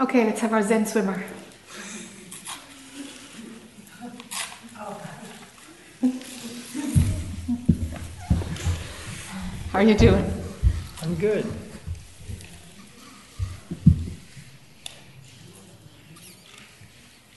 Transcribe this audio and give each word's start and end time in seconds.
Okay, 0.00 0.24
let's 0.24 0.40
have 0.42 0.52
our 0.52 0.62
Zen 0.62 0.86
swimmer. 0.86 1.24
How 9.72 9.80
are 9.80 9.82
you 9.82 9.96
doing? 9.96 10.24
I'm 11.02 11.16
good. 11.16 11.44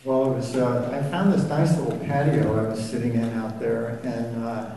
Well, 0.06 0.32
it 0.32 0.36
was, 0.36 0.56
uh, 0.56 0.92
I 0.94 1.10
found 1.10 1.34
this 1.34 1.46
nice 1.46 1.76
little 1.80 1.98
patio 1.98 2.64
I 2.64 2.70
was 2.70 2.80
sitting 2.80 3.14
in 3.16 3.34
out 3.40 3.60
there, 3.60 4.00
and 4.04 4.44
uh, 4.46 4.70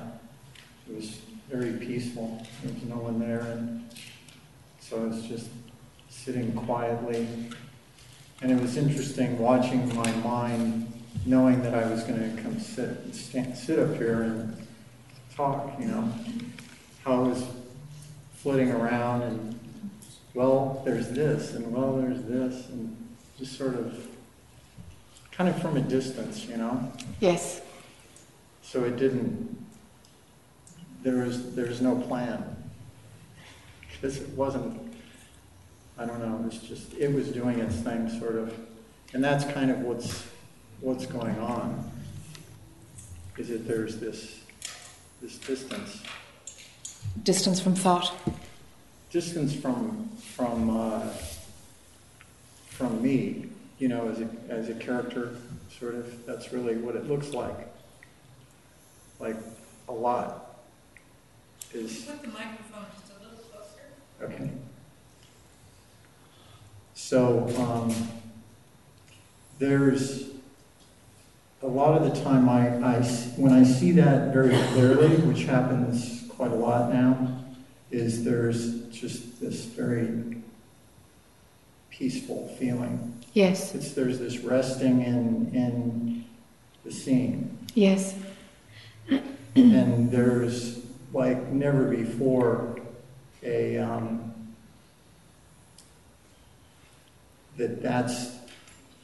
it 0.89 0.97
was 0.97 1.21
very 1.51 1.73
peaceful. 1.75 2.47
There 2.63 2.73
was 2.73 2.83
no 2.85 2.97
one 2.97 3.21
there, 3.21 3.41
and 3.41 3.91
so 4.81 5.03
I 5.03 5.07
was 5.09 5.23
just 5.25 5.49
sitting 6.09 6.51
quietly. 6.53 7.29
And 8.45 8.53
it 8.53 8.61
was 8.61 8.77
interesting 8.77 9.39
watching 9.39 9.89
my 9.97 10.13
mind, 10.17 10.93
knowing 11.25 11.63
that 11.63 11.73
I 11.73 11.91
was 11.91 12.03
going 12.03 12.37
to 12.37 12.43
come 12.43 12.61
sit, 12.61 13.15
stand, 13.15 13.57
sit 13.57 13.79
up 13.79 13.97
here 13.97 14.21
and 14.21 14.55
talk, 15.35 15.81
you 15.81 15.87
know, 15.87 16.13
how 17.07 17.25
I 17.25 17.29
was 17.29 17.43
flitting 18.35 18.71
around 18.71 19.23
and, 19.23 19.59
well, 20.35 20.83
there's 20.85 21.09
this, 21.09 21.55
and 21.55 21.73
well, 21.73 21.97
there's 21.97 22.23
this, 22.25 22.69
and 22.69 22.95
just 23.39 23.57
sort 23.57 23.77
of 23.77 24.09
kind 25.33 25.49
of 25.49 25.59
from 25.63 25.79
a 25.79 25.81
distance, 25.81 26.45
you 26.45 26.59
know? 26.59 26.93
Yes. 27.21 27.63
So 28.61 28.85
it 28.85 28.99
didn't, 28.99 29.57
there 31.03 31.25
was, 31.25 31.55
there 31.55 31.65
was 31.65 31.81
no 31.81 31.97
plan. 31.97 32.45
Because 33.91 34.19
it 34.19 34.29
wasn't, 34.37 34.84
I 35.97 36.07
don't 36.07 36.19
know, 36.21 36.37
it 36.37 36.45
was 36.45 36.59
just, 36.59 36.93
it 36.95 37.13
was 37.13 37.29
doing 37.29 37.61
its 37.61 37.77
thing, 37.77 38.09
sort 38.19 38.37
of. 38.37 38.59
And 39.13 39.23
that's 39.23 39.45
kind 39.53 39.71
of 39.71 39.81
what's, 39.81 40.27
what's 40.81 41.07
going 41.07 41.39
on, 41.39 41.91
is 43.39 43.49
that 43.49 43.67
there's 43.69 43.99
this, 43.99 44.41
this 45.23 45.39
distance. 45.39 46.03
Distance 47.23 47.61
from 47.61 47.75
thought. 47.77 48.13
Distance 49.11 49.55
from, 49.55 50.09
from, 50.35 50.77
uh, 50.77 51.09
from 52.71 53.01
me, 53.01 53.47
you 53.79 53.87
know, 53.87 54.09
as 54.09 54.21
a, 54.21 54.29
as 54.49 54.69
a 54.69 54.75
character, 54.75 55.37
sort 55.79 55.95
of, 55.95 56.27
that's 56.27 56.53
really 56.53 56.75
what 56.77 56.97
it 56.97 57.07
looks 57.07 57.31
like. 57.33 57.69
Like, 59.21 59.37
a 59.89 59.93
lot 59.93 60.57
is, 61.73 62.03
Put 62.05 62.23
the 62.23 62.29
microphone 62.29 62.87
just 62.97 63.13
a 63.13 63.23
little 63.23 63.39
closer. 63.39 63.83
okay. 64.23 64.51
So, 67.07 67.47
um, 67.59 67.95
there's, 69.59 70.31
a 71.61 71.67
lot 71.67 72.01
of 72.01 72.11
the 72.11 72.25
time 72.25 72.49
I, 72.49 72.69
I 72.79 73.03
when 73.37 73.53
I 73.53 73.63
see 73.63 73.91
that 73.91 74.33
very 74.33 74.57
clearly, 74.69 75.15
which 75.17 75.45
happens 75.45 76.25
quite 76.31 76.51
a 76.51 76.55
lot 76.55 76.95
now, 76.95 77.45
is 77.91 78.25
there's 78.25 78.87
just 78.87 79.39
this 79.39 79.67
very 79.67 80.39
peaceful 81.91 82.49
feeling. 82.59 83.23
Yes. 83.35 83.75
It's, 83.75 83.93
there's 83.93 84.19
this 84.19 84.39
resting 84.39 85.03
in, 85.03 85.51
in 85.55 86.25
the 86.87 86.91
scene. 86.91 87.59
Yes. 87.75 88.15
And 89.55 90.11
there's 90.11 90.81
like 91.13 91.49
never 91.49 91.85
before 91.85 92.79
a, 93.43 93.77
um, 93.77 94.34
that 97.57 97.83
that's, 97.83 98.39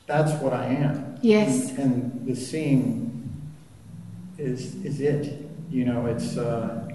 that's 0.06 0.32
what 0.42 0.52
I 0.52 0.66
am. 0.66 1.18
Yes. 1.22 1.70
And, 1.70 1.78
and 1.78 2.26
the 2.26 2.34
seeing 2.34 3.50
is, 4.38 4.74
is 4.84 5.00
it, 5.00 5.48
you 5.70 5.84
know, 5.84 6.06
it's, 6.06 6.36
uh, 6.36 6.88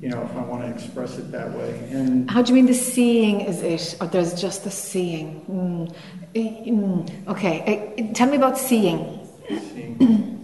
you 0.00 0.08
know, 0.08 0.22
if 0.22 0.34
I 0.34 0.40
want 0.40 0.62
to 0.62 0.70
express 0.70 1.18
it 1.18 1.30
that 1.32 1.50
way. 1.52 1.78
And 1.90 2.30
How 2.30 2.40
do 2.40 2.50
you 2.50 2.54
mean 2.54 2.66
the 2.66 2.74
seeing 2.74 3.42
is 3.42 3.62
it, 3.62 4.00
or 4.00 4.06
there's 4.06 4.40
just 4.40 4.64
the 4.64 4.70
seeing? 4.70 5.44
Mm. 5.44 5.94
Mm. 6.34 7.28
Okay, 7.28 7.60
eh, 7.98 8.12
tell 8.14 8.28
me 8.30 8.36
about 8.36 8.56
seeing. 8.56 9.28
seeing. 9.48 10.26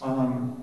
Um, 0.00 0.62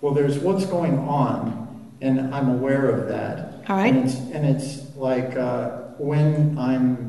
well, 0.00 0.14
there's 0.14 0.38
what's 0.38 0.64
going 0.64 0.96
on, 0.96 1.92
and 2.00 2.32
I'm 2.32 2.48
aware 2.48 2.88
of 2.88 3.08
that. 3.08 3.55
All 3.68 3.76
right. 3.76 3.92
And 3.92 4.04
it's, 4.04 4.16
and 4.16 4.46
it's 4.46 4.96
like 4.96 5.36
uh, 5.36 5.68
when 5.98 6.58
I'm 6.58 7.06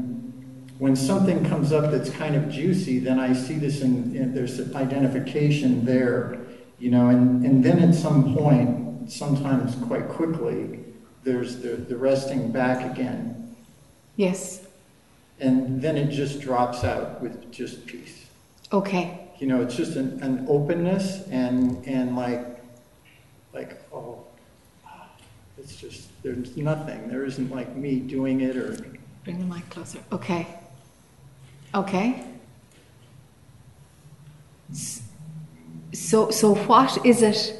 when 0.80 0.96
something 0.96 1.44
comes 1.46 1.72
up 1.72 1.92
that's 1.92 2.10
kind 2.12 2.36
of 2.36 2.50
juicy, 2.50 3.00
then 3.00 3.20
I 3.20 3.34
see 3.34 3.56
this 3.56 3.82
and 3.82 4.36
there's 4.36 4.60
identification 4.76 5.86
there, 5.86 6.38
you 6.78 6.92
know, 6.92 7.10
and, 7.10 7.44
and 7.44 7.64
then 7.64 7.80
at 7.80 7.96
some 7.96 8.36
point, 8.36 9.12
sometimes 9.12 9.76
quite 9.88 10.08
quickly, 10.08 10.82
there's 11.24 11.58
the, 11.58 11.70
the 11.70 11.98
resting 11.98 12.52
back 12.52 12.92
again. 12.92 13.56
Yes. 14.18 14.68
And 15.40 15.82
then 15.82 15.98
it 15.98 16.12
just 16.12 16.42
drops 16.42 16.84
out 16.84 17.22
with 17.22 17.52
just 17.52 17.88
peace. 17.88 18.26
Okay. 18.72 19.20
You 19.40 19.48
know, 19.48 19.62
it's 19.62 19.76
just 19.76 19.96
an, 19.96 20.22
an 20.22 20.46
openness 20.48 21.28
and, 21.30 21.84
and 21.88 22.16
like, 22.16 22.46
like, 23.52 23.82
oh, 23.92 24.24
it's 25.58 25.76
just, 25.76 26.07
there's 26.28 26.58
nothing. 26.58 27.08
There 27.08 27.24
isn't 27.26 27.52
like 27.52 27.76
me 27.76 28.00
doing 28.00 28.42
it 28.42 28.58
or, 28.58 28.76
Bring 29.24 29.40
the 29.40 29.56
mic 29.56 29.70
closer. 29.70 30.00
Okay. 30.12 30.48
Okay. 31.74 32.24
So, 35.94 36.30
so 36.32 36.56
what 36.56 37.06
is 37.06 37.22
it? 37.22 37.56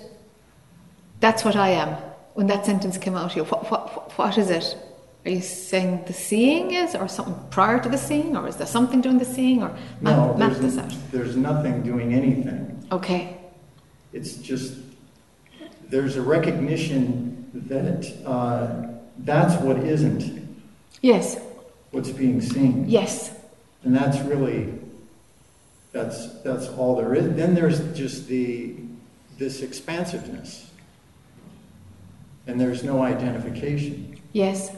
That's 1.20 1.44
what 1.44 1.56
I 1.56 1.70
am. 1.70 1.90
When 2.34 2.48
that 2.48 2.66
sentence 2.66 2.98
came 2.98 3.16
out 3.16 3.36
you, 3.36 3.44
what, 3.46 3.70
what, 3.72 4.18
what 4.18 4.38
is 4.38 4.50
it? 4.50 4.78
Are 5.26 5.32
you 5.32 5.42
saying 5.42 6.04
the 6.06 6.14
seeing 6.14 6.72
is, 6.72 6.96
or 6.96 7.08
something 7.08 7.36
prior 7.50 7.80
to 7.82 7.90
the 7.90 7.98
seeing, 7.98 8.38
or 8.38 8.48
is 8.48 8.56
there 8.56 8.68
something 8.68 9.02
doing 9.02 9.18
the 9.18 9.26
seeing, 9.26 9.62
or 9.62 9.76
no, 10.00 10.36
map 10.36 10.54
this 10.54 10.78
out? 10.78 10.94
there's 11.12 11.36
nothing 11.36 11.82
doing 11.82 12.14
anything. 12.14 12.88
Okay. 12.92 13.38
It's 14.14 14.36
just, 14.36 14.76
there's 15.90 16.16
a 16.16 16.22
recognition 16.22 17.37
that 17.68 18.14
uh, 18.26 18.88
that's 19.20 19.62
what 19.62 19.78
isn't 19.80 20.48
Yes. 21.02 21.40
what's 21.92 22.10
being 22.10 22.42
seen. 22.42 22.90
Yes. 22.90 23.32
And 23.84 23.96
that's 23.96 24.20
really, 24.22 24.74
that's, 25.92 26.28
that's 26.42 26.68
all 26.70 26.96
there 26.96 27.14
is. 27.14 27.36
Then 27.36 27.54
there's 27.56 27.80
just 27.98 28.28
the, 28.28 28.76
this 29.38 29.62
expansiveness. 29.62 30.70
And 32.48 32.60
there's 32.60 32.84
no 32.84 33.02
identification. 33.02 34.20
Yes. 34.34 34.72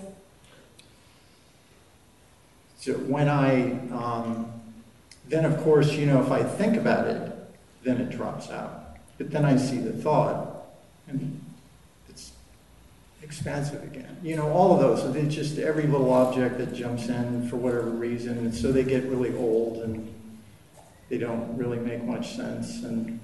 So 2.79 2.93
when 2.93 3.27
I, 3.29 3.71
um, 3.91 4.51
then 5.27 5.45
of 5.45 5.57
course, 5.63 5.91
you 5.93 6.05
know, 6.05 6.21
if 6.21 6.31
I 6.31 6.43
think 6.43 6.75
about 6.77 7.07
it, 7.07 7.31
then 7.83 7.97
it 8.01 8.09
drops 8.09 8.49
out. 8.49 8.97
But 9.17 9.31
then 9.31 9.45
I 9.45 9.57
see 9.57 9.77
the 9.77 9.93
thought, 9.93 10.65
and 11.07 11.43
expansive 13.29 13.83
again. 13.83 14.17
You 14.23 14.35
know, 14.35 14.49
all 14.51 14.73
of 14.73 14.79
those. 14.79 15.15
It's 15.15 15.35
just 15.35 15.59
every 15.59 15.83
little 15.83 16.11
object 16.11 16.57
that 16.57 16.73
jumps 16.73 17.07
in 17.09 17.47
for 17.47 17.57
whatever 17.57 17.89
reason, 17.91 18.39
and 18.39 18.53
so 18.53 18.71
they 18.71 18.83
get 18.83 19.03
really 19.03 19.35
old 19.37 19.83
and 19.83 20.11
they 21.09 21.19
don't 21.19 21.55
really 21.55 21.77
make 21.77 22.03
much 22.03 22.35
sense. 22.35 22.83
And 22.83 23.19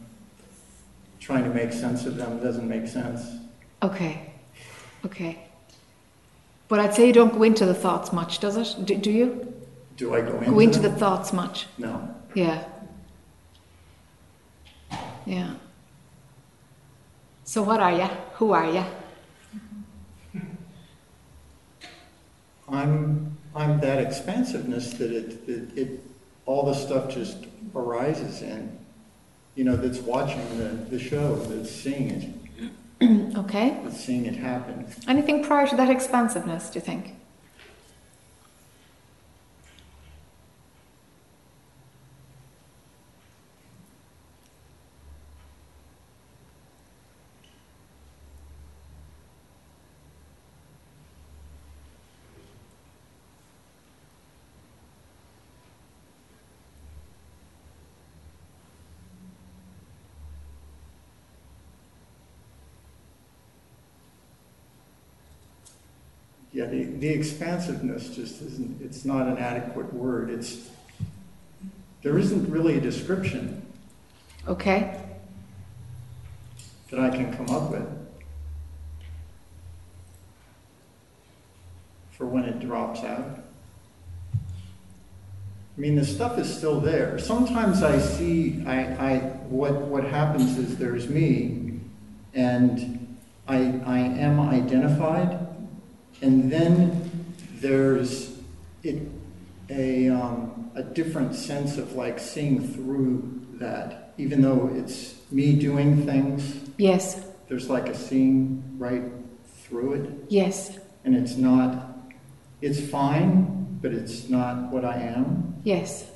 trying 1.19 1.43
to 1.43 1.49
make 1.49 1.73
sense 1.73 2.05
of 2.05 2.17
them 2.17 2.39
doesn't 2.39 2.69
make 2.69 2.87
sense. 2.87 3.21
Okay. 3.81 4.31
Okay. 5.05 5.39
But 6.67 6.79
I'd 6.79 6.93
say 6.93 7.07
you 7.07 7.13
don't 7.13 7.33
go 7.33 7.43
into 7.43 7.65
the 7.65 7.73
thoughts 7.73 8.13
much, 8.13 8.39
does 8.39 8.57
it? 8.57 8.85
Do, 8.85 8.95
do 8.95 9.11
you? 9.11 9.53
Do 9.97 10.13
I 10.13 10.21
go 10.21 10.37
into? 10.37 10.51
Go 10.51 10.59
into 10.59 10.79
the 10.79 10.91
thoughts 10.91 11.33
much? 11.33 11.65
No. 11.79 12.15
Yeah. 12.35 12.63
Yeah. 15.25 15.55
So 17.43 17.63
what 17.63 17.79
are 17.79 17.91
you? 17.91 18.09
Who 18.35 18.51
are 18.51 18.69
you? 18.69 18.83
I'm 22.69 23.37
I'm 23.55 23.79
that 23.79 23.99
expansiveness 23.99 24.93
that 24.93 25.11
it, 25.11 25.47
it, 25.47 25.77
it 25.77 25.99
all 26.45 26.65
the 26.65 26.73
stuff 26.73 27.09
just 27.13 27.37
arises 27.73 28.41
in. 28.41 28.77
You 29.55 29.63
know, 29.63 29.77
that's 29.77 29.99
watching 29.99 30.57
the, 30.57 30.65
the 30.89 30.99
show, 30.99 31.35
that's 31.37 31.71
seeing 31.71 32.09
it, 32.99 33.35
Okay. 33.37 33.79
that's 33.83 34.03
seeing 34.03 34.25
it 34.25 34.35
happen. 34.35 34.85
Anything 35.07 35.43
prior 35.43 35.65
to 35.67 35.75
that 35.77 35.89
expansiveness, 35.89 36.69
do 36.69 36.79
you 36.79 36.85
think? 36.85 37.14
Yeah, 66.55 66.67
the, 66.67 66.85
the 66.85 67.09
expansiveness 67.09 68.15
just 68.15 68.41
isn't, 68.41 68.81
it's 68.81 69.03
not 69.03 69.27
an 69.27 69.37
adequate 69.37 69.93
word. 69.93 70.29
It's, 70.29 70.69
there 72.01 72.17
isn't 72.17 72.49
really 72.49 72.77
a 72.77 72.81
description 72.81 73.61
Okay. 74.47 74.97
that 76.91 76.99
I 77.01 77.09
can 77.09 77.35
come 77.35 77.49
up 77.49 77.71
with 77.71 77.85
for 82.11 82.25
when 82.25 82.45
it 82.45 82.61
drops 82.61 83.01
out. 83.01 83.39
I 84.33 85.81
mean, 85.81 85.97
the 85.97 86.05
stuff 86.05 86.39
is 86.39 86.55
still 86.55 86.79
there. 86.79 87.19
Sometimes 87.19 87.83
I 87.83 87.99
see, 87.99 88.63
I, 88.65 88.79
I, 88.93 89.17
what, 89.49 89.73
what 89.73 90.05
happens 90.05 90.57
is 90.57 90.77
there's 90.77 91.09
me, 91.09 91.81
and 92.33 93.17
I, 93.45 93.57
I 93.85 93.99
am 93.99 94.39
identified, 94.39 95.44
and 96.21 96.51
then 96.51 97.33
there's 97.59 98.37
it, 98.83 99.07
a, 99.69 100.09
um, 100.09 100.71
a 100.75 100.83
different 100.83 101.35
sense 101.35 101.77
of 101.77 101.93
like 101.93 102.19
seeing 102.19 102.67
through 102.73 103.41
that, 103.53 104.13
even 104.17 104.41
though 104.41 104.69
it's 104.75 105.15
me 105.31 105.55
doing 105.55 106.05
things, 106.05 106.59
Yes. 106.77 107.25
there's 107.47 107.69
like 107.69 107.87
a 107.87 107.95
seeing 107.95 108.63
right 108.77 109.03
through 109.63 109.93
it, 109.93 110.09
Yes. 110.29 110.77
and 111.03 111.15
it's 111.15 111.35
not, 111.37 111.97
it's 112.61 112.79
fine, 112.79 113.77
but 113.81 113.91
it's 113.93 114.29
not 114.29 114.71
what 114.71 114.85
I 114.85 114.97
am. 114.97 115.55
Yes. 115.63 116.09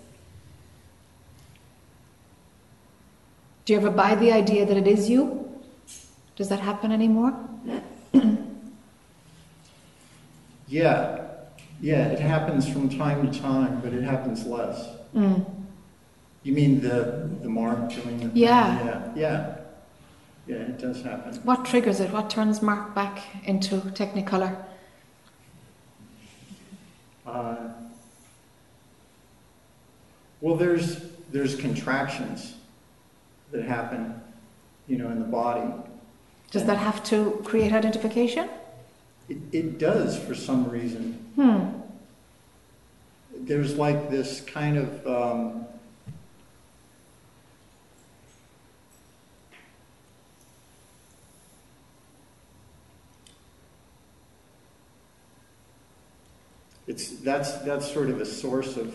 Do 3.66 3.74
you 3.74 3.80
ever 3.80 3.90
buy 3.92 4.16
the 4.16 4.32
idea 4.32 4.66
that 4.66 4.78
it 4.78 4.88
is 4.88 5.10
you? 5.10 5.48
Does 6.36 6.50
that 6.50 6.60
happen 6.60 6.92
anymore? 6.92 7.34
Yeah, 10.70 11.26
yeah, 11.82 12.08
it 12.10 12.20
happens 12.20 12.70
from 12.72 12.90
time 12.90 13.30
to 13.30 13.40
time, 13.40 13.82
but 13.82 13.92
it 13.92 14.04
happens 14.04 14.46
less. 14.46 14.88
Mm. 15.16 15.44
You 16.44 16.54
mean 16.54 16.80
the 16.80 17.30
the 17.42 17.50
mark 17.50 17.90
doing 17.90 18.20
the 18.20 18.40
Yeah. 18.40 18.86
yeah, 18.86 19.12
yeah, 19.16 19.56
yeah, 20.48 20.56
it 20.58 20.78
does 20.78 21.02
happen. 21.02 21.34
What 21.44 21.66
triggers 21.66 22.00
it? 22.00 22.12
What 22.12 22.30
turns 22.30 22.62
Mark 22.62 22.94
back 22.94 23.20
into 23.46 23.78
Technicolor? 23.78 24.56
Uh, 27.26 27.56
well, 30.42 30.56
there's 30.56 31.02
there's 31.32 31.56
contractions 31.56 32.56
that 33.52 33.64
happen, 33.64 34.22
you 34.88 34.98
know, 34.98 35.10
in 35.10 35.20
the 35.20 35.26
body. 35.26 35.68
Does 36.52 36.66
that 36.66 36.78
have 36.78 37.04
to 37.06 37.42
create 37.44 37.74
identification? 37.74 38.50
It, 39.30 39.38
it 39.52 39.78
does 39.78 40.18
for 40.18 40.34
some 40.34 40.70
reason. 40.70 41.14
Hmm. 41.36 41.80
There's 43.36 43.76
like 43.76 44.10
this 44.10 44.42
kind 44.42 44.78
of 44.78 45.08
um, 45.08 45.66
it's 56.88 57.10
that's 57.20 57.54
that's 57.60 57.90
sort 57.92 58.10
of 58.10 58.20
a 58.20 58.26
source 58.26 58.76
of 58.76 58.94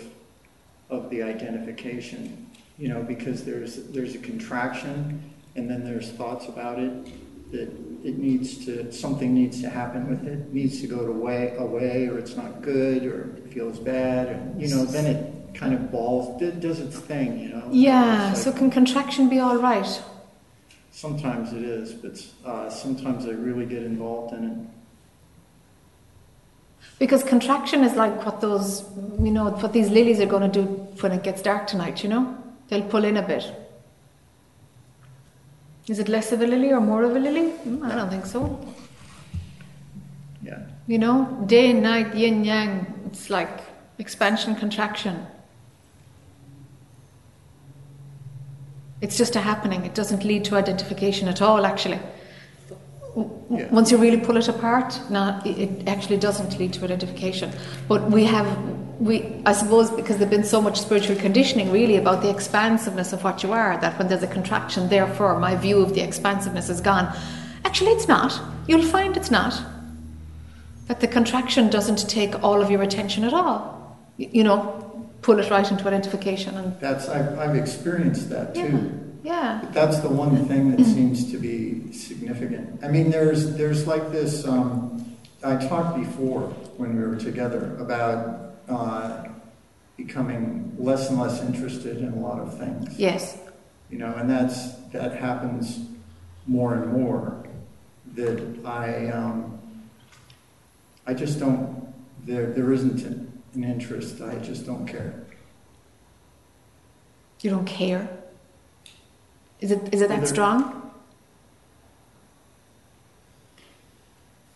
of 0.91 1.09
the 1.11 1.23
identification, 1.23 2.51
you 2.77 2.89
know, 2.89 3.03
because 3.03 3.45
there's 3.45 3.77
there's 3.85 4.15
a 4.15 4.19
contraction 4.19 5.31
and 5.57 5.71
then 5.71 5.85
there's 5.85 6.11
thoughts 6.11 6.49
about 6.49 6.79
it 6.79 7.53
that 7.53 7.71
it 8.05 8.19
needs 8.19 8.65
to 8.67 8.93
something 8.93 9.35
needs 9.35 9.61
to 9.63 9.69
happen 9.69 10.09
with 10.09 10.27
it, 10.27 10.39
it 10.39 10.53
needs 10.53 10.81
to 10.81 10.87
go 10.87 11.01
away 11.07 11.55
away 11.59 12.07
or 12.07 12.19
it's 12.19 12.37
not 12.37 12.63
good 12.63 13.05
or 13.05 13.37
it 13.37 13.53
feels 13.53 13.79
bad 13.79 14.29
and 14.29 14.61
you 14.61 14.69
know 14.69 14.85
then 14.85 15.07
it 15.07 15.55
kind 15.55 15.73
of 15.73 15.91
balls 15.91 16.41
it 16.43 16.61
does 16.61 16.81
its 16.81 16.99
thing, 16.99 17.39
you 17.39 17.49
know. 17.49 17.69
Yeah. 17.71 18.33
It's 18.33 18.43
So 18.43 18.53
can 18.53 18.71
contraction 18.71 19.29
be 19.29 19.39
all 19.41 19.59
right? 19.59 20.03
sometimes 20.95 21.53
it 21.53 21.63
is, 21.63 21.93
but 21.93 22.25
uh, 22.49 22.71
sometimes 22.71 23.27
I 23.27 23.31
really 23.31 23.67
get 23.67 23.83
involved 23.83 24.33
in 24.33 24.45
it. 24.51 24.57
Because 27.01 27.25
contraction 27.25 27.83
is 27.83 27.95
like 27.97 28.25
what 28.25 28.41
those, 28.41 28.85
you 29.21 29.33
know, 29.33 29.51
what 29.51 29.73
these 29.73 29.91
lilies 29.91 30.21
are 30.21 30.27
going 30.27 30.49
to 30.51 30.61
do 30.61 30.67
when 31.01 31.11
it 31.11 31.25
gets 31.25 31.43
dark 31.43 31.67
tonight. 31.67 32.05
You 32.05 32.11
know, 32.11 32.39
they'll 32.69 32.89
pull 32.89 33.05
in 33.05 33.17
a 33.17 33.23
bit. 33.23 33.53
Is 35.87 35.99
it 35.99 36.09
less 36.09 36.33
of 36.33 36.41
a 36.41 36.47
lily 36.47 36.73
or 36.73 36.81
more 36.81 37.05
of 37.05 37.15
a 37.15 37.19
lily? 37.19 37.53
Mm, 37.67 37.85
I 37.85 37.95
don't 37.95 38.09
think 38.09 38.27
so. 38.27 38.59
Yeah. 40.43 40.61
You 40.87 40.99
know, 40.99 41.45
day 41.47 41.71
and 41.71 41.83
night, 41.83 42.15
yin 42.15 42.45
yang. 42.45 42.87
It's 43.07 43.31
like 43.31 43.61
expansion, 43.99 44.55
contraction. 44.57 45.27
It's 49.01 49.19
just 49.19 49.37
a 49.37 49.41
happening. 49.41 49.85
It 49.85 49.95
doesn't 49.95 50.25
lead 50.25 50.45
to 50.47 50.57
identification 50.57 51.29
at 51.29 51.43
all, 51.43 51.67
actually. 51.67 52.01
Yeah. 53.51 53.69
Once 53.71 53.91
you 53.91 53.99
really 53.99 54.19
pull 54.19 54.37
it 54.39 54.49
apart, 54.49 54.99
no, 55.11 55.41
it 55.45 55.87
actually 55.87 56.17
doesn't 56.17 56.59
lead 56.59 56.73
to 56.73 56.85
identification. 56.85 57.53
But 57.87 58.11
we 58.11 58.25
have, 58.25 58.47
we, 59.05 59.43
I 59.45 59.53
suppose, 59.53 59.91
because 59.91 60.17
there's 60.17 60.31
been 60.31 60.45
so 60.45 60.63
much 60.63 60.81
spiritual 60.81 61.17
conditioning 61.17 61.71
really 61.71 61.97
about 61.97 62.23
the 62.23 62.31
expansiveness 62.31 63.13
of 63.13 63.23
what 63.23 63.43
you 63.43 63.53
are, 63.53 63.79
that 63.83 63.99
when 63.99 64.09
there's 64.09 64.23
a 64.23 64.27
contraction, 64.27 64.89
therefore 64.89 65.39
my 65.39 65.55
view 65.57 65.83
of 65.83 65.95
the 65.95 66.01
expansiveness 66.01 66.71
is 66.71 66.81
gone. 66.81 67.15
Actually, 67.67 67.91
it's 67.91 68.09
not. 68.09 68.41
You'll 68.67 68.83
find 68.87 69.15
it's 69.15 69.31
not. 69.31 69.63
That 70.87 71.01
the 71.01 71.09
contraction 71.09 71.69
doesn't 71.69 72.09
take 72.09 72.43
all 72.43 72.63
of 72.63 72.71
your 72.71 72.81
attention 72.81 73.25
at 73.25 73.35
all. 73.35 73.99
You 74.17 74.43
know, 74.43 75.11
pull 75.21 75.39
it 75.39 75.51
right 75.51 75.71
into 75.71 75.87
identification 75.87 76.57
and 76.57 76.81
That's 76.81 77.07
I've, 77.07 77.39
I've 77.39 77.57
experienced 77.57 78.31
that 78.31 78.57
yeah, 78.57 78.69
too. 78.69 79.13
yeah. 79.23 79.59
But 79.65 79.75
that's 79.75 79.99
the 79.99 80.09
one 80.09 80.47
thing 80.47 80.75
that 80.75 80.83
seems 80.83 81.31
to 81.31 81.37
be 81.37 81.93
significant. 81.93 82.83
I 82.83 82.89
mean, 82.89 83.11
there's 83.11 83.55
there's 83.55 83.87
like 83.87 84.13
this. 84.13 84.47
Um, 84.47 85.17
I 85.43 85.57
talked 85.57 85.99
before 85.99 86.49
when 86.79 86.97
we 86.97 87.03
were 87.03 87.17
together 87.17 87.77
about 87.79 88.54
uh, 88.69 89.25
becoming 89.97 90.75
less 90.79 91.11
and 91.11 91.21
less 91.21 91.41
interested 91.41 91.99
in 91.99 92.13
a 92.13 92.17
lot 92.17 92.39
of 92.39 92.59
things. 92.59 92.99
Yes. 92.99 93.39
You 93.91 93.99
know, 93.99 94.15
and 94.15 94.29
that's 94.29 94.73
that 94.93 95.17
happens 95.17 95.81
more 96.47 96.75
and 96.75 96.93
more. 96.93 97.47
That 98.15 98.65
I 98.65 99.09
um, 99.09 99.59
I 101.07 101.15
just 101.15 101.39
don't. 101.39 101.93
There 102.25 102.47
there 102.47 102.73
isn't 102.73 103.03
an, 103.03 103.31
interest. 103.55 104.21
I 104.21 104.37
just 104.37 104.67
don't 104.67 104.87
care. 104.87 105.25
You 107.43 107.51
don't 107.51 107.67
care. 107.67 108.09
Is 109.61 109.71
it 109.71 109.95
is 109.95 110.01
it 110.01 110.09
that 110.09 110.27
strong? 110.27 110.91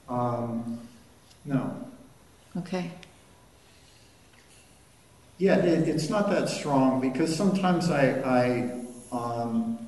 Um, 0.09 0.81
no. 1.45 1.87
Okay. 2.57 2.91
Yeah, 5.39 5.57
it, 5.57 5.89
it's 5.89 6.11
not 6.11 6.29
that 6.31 6.49
strong 6.49 7.01
because 7.01 7.35
sometimes 7.35 7.91
I, 7.91 8.11
I 9.13 9.17
um, 9.17 9.79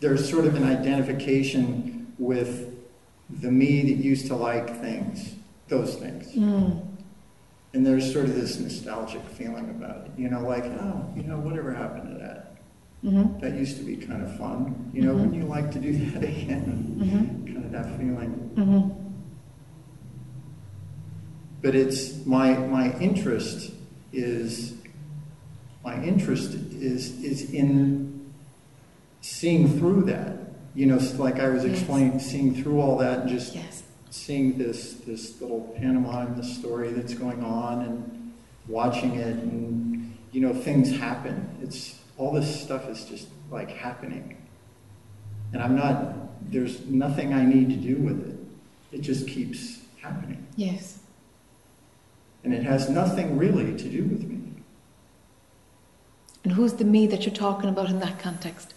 there's 0.00 0.28
sort 0.28 0.46
of 0.46 0.54
an 0.56 0.64
identification 0.64 2.12
with 2.18 2.74
the 3.28 3.50
me 3.50 3.82
that 3.82 4.02
used 4.02 4.26
to 4.28 4.36
like 4.36 4.80
things, 4.80 5.34
those 5.68 5.94
things. 5.96 6.32
Mm. 6.34 6.86
And 7.74 7.86
there's 7.86 8.10
sort 8.12 8.26
of 8.26 8.34
this 8.34 8.58
nostalgic 8.58 9.22
feeling 9.30 9.70
about 9.70 10.06
it, 10.06 10.10
you 10.18 10.28
know, 10.28 10.40
like, 10.40 10.64
oh, 10.64 11.10
you 11.16 11.22
know, 11.22 11.38
whatever 11.38 11.72
happened 11.72 12.08
to 12.18 12.18
that? 12.24 12.56
Mm-hmm. 13.04 13.40
That 13.40 13.54
used 13.54 13.78
to 13.78 13.82
be 13.82 13.96
kind 13.96 14.22
of 14.22 14.36
fun. 14.38 14.90
You 14.92 15.02
know, 15.02 15.12
Mhm. 15.14 15.20
wouldn't 15.20 15.34
you 15.34 15.44
like 15.44 15.70
to 15.72 15.78
do 15.80 15.92
that 16.10 16.22
again? 16.28 16.96
Mm-hmm. 16.98 17.52
kind 17.54 17.64
of 17.64 17.72
that 17.72 17.96
feeling. 17.98 19.01
But 21.62 21.74
it's 21.74 22.26
my 22.26 22.54
my 22.56 22.96
interest 22.98 23.72
is 24.12 24.74
my 25.84 26.02
interest 26.02 26.54
is 26.54 27.22
is 27.22 27.50
in 27.52 28.32
seeing 29.20 29.78
through 29.78 30.02
that. 30.04 30.38
You 30.74 30.86
know, 30.86 30.98
like 31.18 31.38
I 31.38 31.48
was 31.50 31.64
Yes. 31.64 31.78
explaining, 31.78 32.18
seeing 32.18 32.54
through 32.62 32.80
all 32.80 32.96
that 32.98 33.20
and 33.20 33.28
just 33.28 33.54
Yes. 33.54 33.82
seeing 34.10 34.58
this 34.58 34.94
this 35.06 35.40
little 35.40 35.60
pantomime, 35.78 36.34
this 36.36 36.56
story 36.56 36.92
that's 36.92 37.14
going 37.14 37.42
on, 37.44 37.82
and 37.82 38.32
watching 38.68 39.14
it, 39.16 39.36
and 39.36 40.12
you 40.32 40.40
know, 40.40 40.54
things 40.54 40.90
happen. 40.96 41.46
It's 41.62 42.00
all 42.18 42.32
this 42.32 42.60
stuff 42.62 42.88
is 42.88 43.04
just 43.04 43.28
like 43.50 43.70
happening, 43.70 44.36
and 45.52 45.62
I'm 45.62 45.76
not. 45.76 46.50
There's 46.50 46.84
nothing 46.86 47.32
I 47.32 47.44
need 47.44 47.68
to 47.70 47.76
do 47.76 47.96
with 48.02 48.26
it. 48.26 48.96
It 48.96 49.00
just 49.02 49.28
keeps 49.28 49.78
happening. 50.00 50.44
Yes. 50.56 50.98
And 52.44 52.52
it 52.52 52.64
has 52.64 52.88
nothing 52.88 53.36
really 53.38 53.76
to 53.76 53.88
do 53.88 54.02
with 54.04 54.24
me. 54.24 54.40
And 56.44 56.52
who's 56.52 56.72
the 56.74 56.84
me 56.84 57.06
that 57.06 57.24
you're 57.24 57.34
talking 57.34 57.68
about 57.68 57.88
in 57.88 58.00
that 58.00 58.18
context? 58.18 58.74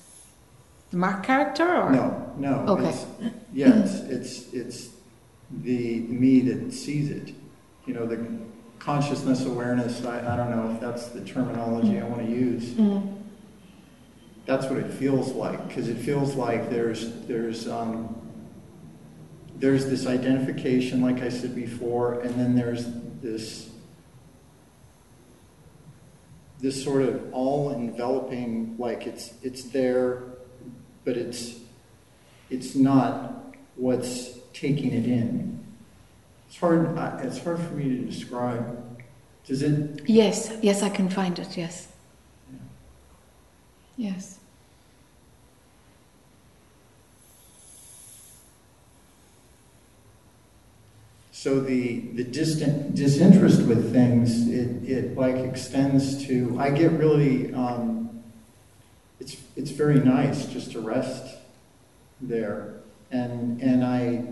The 0.91 0.97
Mark 0.97 1.23
character 1.23 1.67
or 1.67 1.91
No, 1.91 2.33
no. 2.37 2.65
Okay. 2.67 2.89
It's, 2.89 3.05
yeah, 3.53 3.73
it's, 3.73 3.95
it's, 4.01 4.53
it's 4.53 4.89
the 5.63 6.01
me 6.01 6.41
that 6.41 6.71
sees 6.71 7.09
it. 7.09 7.33
You 7.87 7.95
know, 7.95 8.05
the 8.05 8.23
consciousness 8.77 9.45
awareness, 9.45 10.05
I, 10.05 10.33
I 10.33 10.35
don't 10.35 10.51
know 10.51 10.71
if 10.73 10.79
that's 10.79 11.07
the 11.07 11.21
terminology 11.21 11.99
I 11.99 12.03
want 12.03 12.23
to 12.23 12.31
use. 12.31 12.65
Mm. 12.73 13.13
That's 14.45 14.67
what 14.67 14.77
it 14.77 14.91
feels 14.91 15.31
like, 15.31 15.67
because 15.67 15.89
it 15.89 15.97
feels 15.97 16.35
like 16.35 16.69
there's, 16.69 17.11
there's, 17.21 17.67
um, 17.67 18.15
there's 19.55 19.87
this 19.87 20.05
identification, 20.05 21.01
like 21.01 21.23
I 21.23 21.29
said 21.29 21.55
before, 21.55 22.19
and 22.19 22.35
then 22.35 22.55
there's 22.55 22.85
this 23.25 23.69
this 26.59 26.81
sort 26.81 27.01
of 27.01 27.33
all 27.33 27.71
enveloping 27.73 28.75
like 28.77 29.07
it's 29.07 29.33
it's 29.41 29.63
there 29.65 30.23
but 31.03 31.17
it's 31.17 31.59
it's 32.49 32.75
not 32.75 33.55
what's 33.75 34.39
taking 34.53 34.91
it 34.93 35.05
in. 35.05 35.59
It's 36.47 36.57
hard 36.57 36.97
it's 37.25 37.43
hard 37.43 37.59
for 37.59 37.73
me 37.73 37.89
to 37.89 38.05
describe. 38.05 38.63
Does 39.45 39.61
it? 39.63 40.01
Yes 40.07 40.53
yes 40.61 40.83
i 40.83 40.89
can 40.89 41.09
find 41.09 41.37
it 41.39 41.57
yes. 41.57 41.87
Yes 43.97 44.39
So 51.45 51.59
the, 51.59 51.99
the 51.99 52.23
distant 52.23 52.95
disinterest 52.95 53.61
with 53.67 53.93
things, 53.93 54.47
it, 54.47 54.89
it 54.89 55.15
like 55.15 55.35
extends 55.35 56.25
to, 56.25 56.57
I 56.59 56.71
get 56.71 56.91
really, 56.93 57.53
um, 57.53 58.23
it's, 59.19 59.37
it's 59.55 59.69
very 59.69 59.99
nice 59.99 60.47
just 60.47 60.71
to 60.71 60.79
rest 60.79 61.35
there. 62.19 62.77
And, 63.11 63.61
and 63.61 63.85
I 63.85 64.25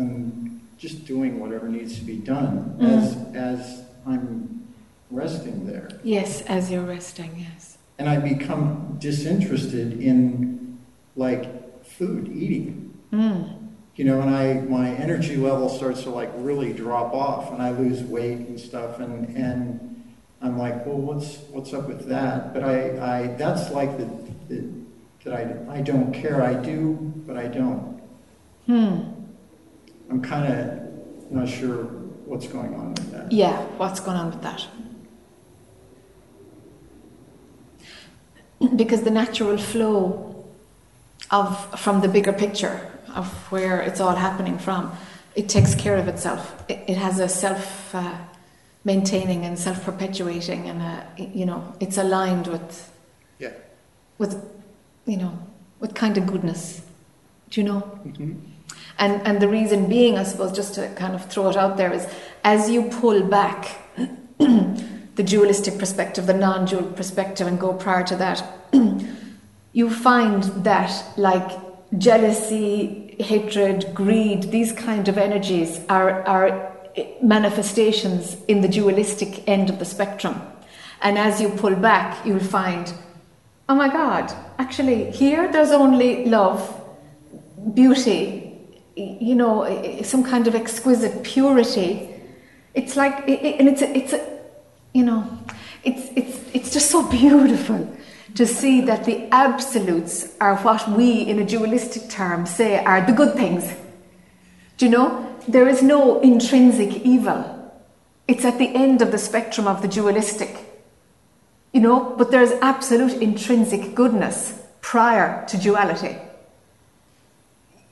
am 0.00 0.60
just 0.78 1.04
doing 1.04 1.40
whatever 1.40 1.68
needs 1.68 1.98
to 1.98 2.04
be 2.04 2.18
done 2.18 2.76
mm. 2.78 2.96
as, 2.96 3.34
as 3.34 3.82
I'm 4.06 4.64
resting 5.10 5.66
there. 5.66 5.88
Yes, 6.04 6.42
as 6.42 6.70
you're 6.70 6.84
resting, 6.84 7.40
yes. 7.40 7.76
And 7.98 8.08
I 8.08 8.18
become 8.18 8.98
disinterested 9.00 10.00
in 10.00 10.78
like 11.16 11.84
food, 11.84 12.28
eating. 12.32 12.96
Mm 13.12 13.61
you 13.96 14.04
know, 14.04 14.20
and 14.20 14.34
I 14.34 14.54
my 14.54 14.90
energy 14.90 15.36
level 15.36 15.68
starts 15.68 16.02
to 16.04 16.10
like 16.10 16.30
really 16.36 16.72
drop 16.72 17.12
off, 17.12 17.52
and 17.52 17.60
I 17.62 17.70
lose 17.70 18.02
weight 18.02 18.38
and 18.38 18.58
stuff, 18.58 19.00
and 19.00 19.36
and 19.36 20.02
I'm 20.40 20.58
like, 20.58 20.86
well, 20.86 20.96
what's 20.96 21.36
what's 21.50 21.74
up 21.74 21.88
with 21.88 22.08
that? 22.08 22.54
But 22.54 22.64
I, 22.64 23.22
I 23.22 23.26
that's 23.36 23.70
like 23.70 23.98
the, 23.98 24.08
the 24.48 24.68
that 25.24 25.34
I 25.34 25.76
I 25.78 25.80
don't 25.82 26.12
care. 26.12 26.42
I 26.42 26.54
do, 26.54 26.94
but 27.26 27.36
I 27.36 27.48
don't. 27.48 28.00
Hmm. 28.66 29.00
I'm 30.08 30.22
kind 30.22 30.52
of 30.52 31.30
not 31.30 31.48
sure 31.48 31.84
what's 32.24 32.46
going 32.46 32.74
on 32.74 32.94
with 32.94 33.10
that. 33.12 33.30
Yeah, 33.30 33.62
what's 33.76 34.00
going 34.00 34.16
on 34.16 34.30
with 34.30 34.42
that? 34.42 34.66
Because 38.76 39.02
the 39.02 39.10
natural 39.10 39.58
flow 39.58 40.46
of 41.30 41.80
from 41.80 42.00
the 42.00 42.08
bigger 42.08 42.32
picture 42.32 42.91
of 43.14 43.26
where 43.50 43.80
it's 43.80 44.00
all 44.00 44.14
happening 44.14 44.58
from, 44.58 44.92
it 45.34 45.48
takes 45.48 45.74
care 45.74 45.96
of 45.96 46.08
itself. 46.08 46.54
It, 46.68 46.80
it 46.86 46.96
has 46.96 47.18
a 47.18 47.28
self 47.28 47.94
uh, 47.94 48.14
maintaining 48.84 49.44
and 49.44 49.58
self 49.58 49.84
perpetuating, 49.84 50.68
and 50.68 50.82
uh, 50.82 51.02
you 51.16 51.46
know, 51.46 51.74
it's 51.80 51.98
aligned 51.98 52.46
with, 52.46 52.92
yeah, 53.38 53.52
with, 54.18 54.44
you 55.06 55.16
know, 55.16 55.38
with 55.80 55.94
kind 55.94 56.18
of 56.18 56.26
goodness. 56.26 56.82
Do 57.50 57.60
you 57.60 57.66
know? 57.66 57.80
Mm-hmm. 58.06 58.34
And 58.98 59.26
and 59.26 59.40
the 59.40 59.48
reason 59.48 59.88
being, 59.88 60.18
I 60.18 60.24
suppose, 60.24 60.52
just 60.52 60.74
to 60.74 60.88
kind 60.94 61.14
of 61.14 61.24
throw 61.26 61.48
it 61.48 61.56
out 61.56 61.76
there, 61.76 61.92
is 61.92 62.06
as 62.44 62.70
you 62.70 62.84
pull 62.84 63.22
back. 63.24 63.78
the 65.14 65.22
dualistic 65.22 65.78
perspective, 65.78 66.26
the 66.26 66.34
non 66.34 66.64
dual 66.64 66.84
perspective, 66.84 67.46
and 67.46 67.58
go 67.60 67.72
prior 67.74 68.02
to 68.04 68.16
that, 68.16 68.42
you 69.72 69.90
find 69.90 70.42
that, 70.64 70.90
like 71.16 71.50
jealousy, 71.98 73.01
hatred, 73.22 73.94
greed, 73.94 74.50
these 74.50 74.72
kind 74.72 75.08
of 75.08 75.16
energies 75.18 75.80
are, 75.88 76.22
are 76.26 76.72
manifestations 77.22 78.36
in 78.48 78.60
the 78.60 78.68
dualistic 78.68 79.48
end 79.48 79.70
of 79.70 79.78
the 79.78 79.84
spectrum. 79.84 80.40
And 81.00 81.18
as 81.18 81.40
you 81.40 81.48
pull 81.48 81.74
back, 81.74 82.24
you'll 82.26 82.38
find, 82.38 82.92
oh 83.68 83.74
my 83.74 83.88
God, 83.88 84.32
actually, 84.58 85.10
here 85.10 85.50
there's 85.50 85.70
only 85.70 86.26
love, 86.26 86.60
beauty, 87.74 88.58
you 88.96 89.34
know, 89.34 90.02
some 90.02 90.22
kind 90.22 90.46
of 90.46 90.54
exquisite 90.54 91.22
purity. 91.22 92.14
It's 92.74 92.96
like, 92.96 93.18
and 93.28 93.68
it's 93.68 93.82
it's 93.82 94.12
a, 94.12 94.38
you 94.92 95.04
know, 95.04 95.38
it's, 95.84 96.10
it's, 96.16 96.38
it's 96.54 96.70
just 96.72 96.90
so 96.90 97.08
beautiful 97.08 97.96
to 98.34 98.46
see 98.46 98.80
that 98.82 99.04
the 99.04 99.28
absolutes 99.30 100.34
are 100.40 100.56
what 100.56 100.88
we, 100.88 101.20
in 101.20 101.38
a 101.38 101.44
dualistic 101.44 102.08
term, 102.08 102.46
say 102.46 102.82
are 102.82 103.04
the 103.04 103.12
good 103.12 103.34
things. 103.34 103.70
Do 104.78 104.86
you 104.86 104.90
know? 104.90 105.28
There 105.48 105.68
is 105.68 105.82
no 105.82 106.20
intrinsic 106.20 107.04
evil. 107.04 107.72
It's 108.28 108.44
at 108.44 108.58
the 108.58 108.74
end 108.74 109.02
of 109.02 109.10
the 109.10 109.18
spectrum 109.18 109.66
of 109.66 109.82
the 109.82 109.88
dualistic. 109.88 110.56
You 111.72 111.80
know, 111.80 112.14
but 112.16 112.30
there's 112.30 112.52
absolute 112.62 113.14
intrinsic 113.20 113.94
goodness 113.94 114.58
prior 114.80 115.44
to 115.46 115.58
duality. 115.58 116.16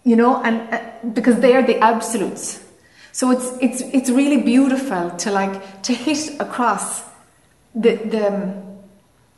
You 0.04 0.16
know, 0.16 0.42
and 0.42 0.73
uh, 0.73 0.80
because 1.12 1.40
they 1.40 1.54
are 1.54 1.62
the 1.62 1.78
absolutes. 1.78 2.64
So 3.12 3.30
it's 3.30 3.52
it's 3.61 3.80
it's 3.92 4.11
really 4.11 4.42
beautiful 4.42 5.11
to 5.11 5.30
like 5.30 5.82
to 5.82 5.92
hit 5.92 6.40
across 6.40 7.02
the 7.75 7.97
the 7.97 8.70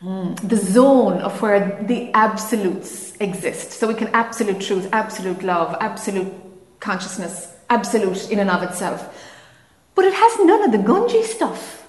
The 0.02 0.56
zone 0.56 1.20
of 1.20 1.40
where 1.40 1.80
the 1.86 2.10
absolutes 2.12 3.14
exist. 3.20 3.72
So 3.72 3.86
we 3.86 3.94
can 3.94 4.08
absolute 4.08 4.60
truth, 4.60 4.88
absolute 4.92 5.42
love, 5.44 5.76
absolute 5.80 6.32
consciousness, 6.80 7.54
absolute 7.70 8.30
in 8.30 8.40
and 8.40 8.50
of 8.50 8.64
itself. 8.64 9.14
But 9.94 10.06
it 10.06 10.14
has 10.14 10.38
none 10.40 10.64
of 10.64 10.72
the 10.72 10.78
Gunji 10.78 11.22
stuff. 11.22 11.86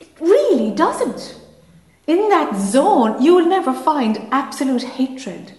It 0.00 0.08
really 0.18 0.70
doesn't. 0.70 1.38
In 2.06 2.30
that 2.30 2.56
zone, 2.56 3.20
you 3.20 3.34
will 3.34 3.46
never 3.46 3.74
find 3.74 4.26
absolute 4.30 4.82
hatred. 4.82 5.52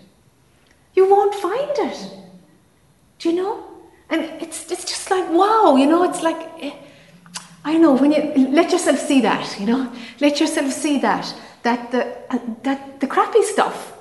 You 0.96 1.10
won't 1.10 1.36
find 1.36 1.72
it. 1.78 2.10
Do 3.20 3.30
you 3.30 3.36
know? 3.36 3.64
And 4.10 4.24
it's, 4.42 4.72
it's 4.72 4.84
just 4.84 5.12
like, 5.12 5.30
wow, 5.30 5.76
you 5.76 5.86
know, 5.86 6.04
it's 6.04 6.24
like. 6.24 6.50
Eh, 6.60 6.74
I 7.66 7.78
know 7.78 7.94
when 7.94 8.12
you 8.12 8.50
let 8.50 8.72
yourself 8.72 9.00
see 9.00 9.22
that, 9.22 9.60
you 9.60 9.66
know, 9.66 9.92
let 10.20 10.40
yourself 10.40 10.72
see 10.72 11.00
that 11.00 11.34
that 11.64 11.92
the 11.92 12.06
uh, 12.30 12.40
that 12.64 13.00
the 13.00 13.08
crappy 13.08 13.42
stuff 13.44 13.94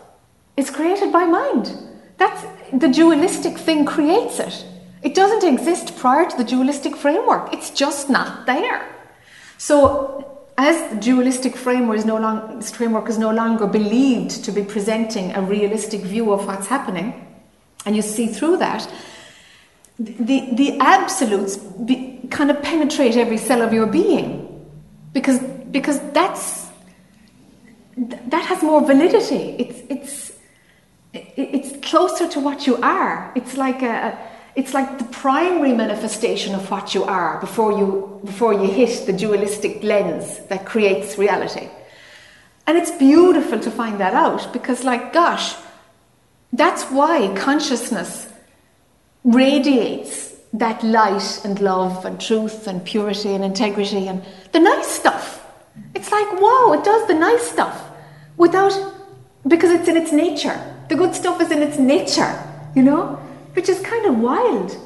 is 0.56 0.70
created 0.70 1.12
by 1.12 1.24
mind. 1.24 1.72
That's 2.18 2.44
the 2.72 2.88
dualistic 2.88 3.58
thing 3.58 3.84
creates 3.84 4.40
it. 4.40 4.64
It 5.02 5.14
doesn't 5.14 5.44
exist 5.44 5.96
prior 5.96 6.28
to 6.28 6.36
the 6.36 6.44
dualistic 6.44 6.96
framework. 6.96 7.52
It's 7.52 7.70
just 7.70 8.10
not 8.10 8.46
there. 8.46 8.86
So 9.58 10.40
as 10.58 10.92
the 10.92 11.00
dualistic 11.00 11.56
framework 11.56 11.98
is 11.98 12.04
no 12.04 12.18
longer 12.18 12.60
framework 12.62 13.08
is 13.08 13.18
no 13.18 13.30
longer 13.30 13.66
believed 13.66 14.44
to 14.44 14.52
be 14.52 14.62
presenting 14.62 15.32
a 15.34 15.40
realistic 15.40 16.02
view 16.02 16.32
of 16.32 16.46
what's 16.46 16.66
happening, 16.66 17.26
and 17.86 17.96
you 17.96 18.02
see 18.02 18.26
through 18.26 18.58
that, 18.58 18.88
the, 19.98 20.48
the 20.52 20.78
absolutes 20.80 21.56
be, 21.56 22.20
kind 22.32 22.50
of 22.50 22.60
penetrate 22.62 23.16
every 23.16 23.38
cell 23.38 23.62
of 23.62 23.72
your 23.72 23.86
being 23.86 24.48
because, 25.12 25.38
because 25.70 26.00
that's, 26.12 26.68
that 27.96 28.44
has 28.46 28.62
more 28.62 28.84
validity. 28.84 29.56
It's, 29.58 29.78
it's, 29.88 30.32
it's 31.12 31.86
closer 31.86 32.26
to 32.28 32.40
what 32.40 32.66
you 32.66 32.76
are. 32.76 33.30
It's 33.36 33.56
like 33.56 33.82
a, 33.82 34.18
it's 34.54 34.74
like 34.74 34.98
the 34.98 35.04
primary 35.04 35.72
manifestation 35.72 36.54
of 36.54 36.70
what 36.70 36.94
you 36.94 37.04
are 37.04 37.38
before 37.40 37.72
you, 37.72 38.20
before 38.24 38.52
you 38.54 38.66
hit 38.66 39.06
the 39.06 39.12
dualistic 39.12 39.82
lens 39.82 40.38
that 40.48 40.66
creates 40.66 41.18
reality. 41.18 41.68
And 42.66 42.78
it's 42.78 42.90
beautiful 42.92 43.60
to 43.60 43.70
find 43.70 44.00
that 44.00 44.14
out 44.14 44.52
because, 44.52 44.84
like, 44.84 45.12
gosh, 45.12 45.54
that's 46.52 46.84
why 46.84 47.34
consciousness 47.36 48.28
radiates 49.24 50.31
that 50.52 50.82
light 50.82 51.40
and 51.44 51.60
love 51.60 52.04
and 52.04 52.20
truth 52.20 52.66
and 52.66 52.84
purity 52.84 53.32
and 53.34 53.44
integrity 53.44 54.08
and 54.08 54.22
the 54.52 54.60
nice 54.60 54.86
stuff. 54.86 55.46
It's 55.94 56.10
like, 56.10 56.40
wow, 56.40 56.74
it 56.78 56.84
does 56.84 57.08
the 57.08 57.14
nice 57.14 57.42
stuff 57.42 57.90
without, 58.36 58.72
because 59.46 59.70
it's 59.70 59.88
in 59.88 59.96
its 59.96 60.12
nature. 60.12 60.58
The 60.88 60.96
good 60.96 61.14
stuff 61.14 61.40
is 61.40 61.50
in 61.50 61.62
its 61.62 61.78
nature, 61.78 62.38
you 62.74 62.82
know, 62.82 63.18
which 63.54 63.68
is 63.68 63.80
kind 63.80 64.04
of 64.06 64.18
wild. 64.18 64.76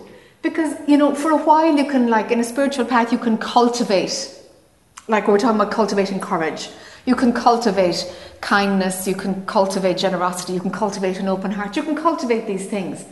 Because, 0.42 0.76
you 0.86 0.96
know, 0.96 1.14
for 1.14 1.32
a 1.32 1.36
while 1.36 1.76
you 1.76 1.90
can, 1.90 2.08
like, 2.08 2.30
in 2.30 2.38
a 2.38 2.44
spiritual 2.44 2.84
path, 2.84 3.10
you 3.10 3.18
can 3.18 3.36
cultivate, 3.36 4.32
like 5.08 5.26
we're 5.26 5.38
talking 5.38 5.60
about 5.60 5.72
cultivating 5.72 6.20
courage. 6.20 6.68
You 7.06 7.16
can 7.16 7.32
cultivate 7.32 8.12
kindness, 8.40 9.08
you 9.08 9.14
can 9.16 9.44
cultivate 9.46 9.96
generosity, 9.96 10.52
you 10.52 10.60
can 10.60 10.70
cultivate 10.70 11.18
an 11.18 11.26
open 11.26 11.50
heart, 11.50 11.76
you 11.76 11.82
can 11.82 11.96
cultivate 11.96 12.46
these 12.46 12.66
things. 12.66 13.04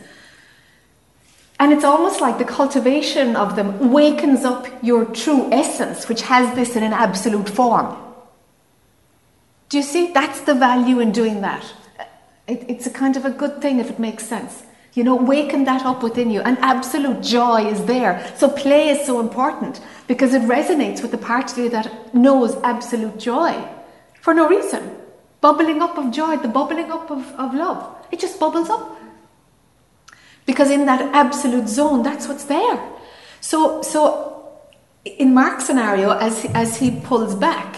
And 1.59 1.71
it's 1.71 1.85
almost 1.85 2.19
like 2.19 2.37
the 2.37 2.45
cultivation 2.45 3.35
of 3.35 3.55
them 3.55 3.91
wakens 3.91 4.43
up 4.43 4.67
your 4.83 5.05
true 5.05 5.49
essence, 5.51 6.09
which 6.09 6.21
has 6.23 6.53
this 6.55 6.75
in 6.75 6.83
an 6.83 6.91
absolute 6.91 7.47
form. 7.47 7.95
Do 9.69 9.77
you 9.77 9.83
see? 9.83 10.11
That's 10.11 10.41
the 10.41 10.53
value 10.53 10.99
in 10.99 11.11
doing 11.11 11.41
that. 11.41 11.65
It, 12.47 12.65
it's 12.69 12.85
a 12.85 12.91
kind 12.91 13.15
of 13.15 13.25
a 13.25 13.29
good 13.29 13.61
thing 13.61 13.79
if 13.79 13.89
it 13.89 13.99
makes 13.99 14.25
sense. 14.25 14.63
You 14.93 15.03
know, 15.03 15.15
waken 15.15 15.65
that 15.65 15.85
up 15.85 16.03
within 16.03 16.29
you. 16.29 16.41
And 16.41 16.57
absolute 16.59 17.21
joy 17.21 17.65
is 17.67 17.83
there. 17.85 18.33
So 18.37 18.49
play 18.49 18.89
is 18.89 19.05
so 19.05 19.19
important 19.19 19.81
because 20.07 20.33
it 20.33 20.41
resonates 20.43 21.01
with 21.01 21.11
the 21.11 21.17
part 21.17 21.51
of 21.51 21.57
you 21.57 21.69
that 21.69 22.13
knows 22.13 22.55
absolute 22.63 23.17
joy 23.17 23.67
for 24.21 24.33
no 24.33 24.47
reason. 24.47 24.97
Bubbling 25.41 25.81
up 25.81 25.97
of 25.97 26.11
joy, 26.11 26.37
the 26.37 26.47
bubbling 26.47 26.91
up 26.91 27.09
of, 27.11 27.25
of 27.33 27.53
love. 27.53 28.05
It 28.11 28.19
just 28.19 28.39
bubbles 28.39 28.69
up. 28.69 28.97
Because 30.45 30.69
in 30.69 30.85
that 30.85 31.01
absolute 31.13 31.67
zone, 31.67 32.03
that's 32.03 32.27
what's 32.27 32.45
there. 32.45 32.79
So, 33.41 33.81
so 33.81 34.35
in 35.03 35.33
Mark's 35.33 35.65
scenario, 35.65 36.11
as, 36.11 36.45
as 36.53 36.77
he 36.77 36.91
pulls 36.91 37.35
back, 37.35 37.77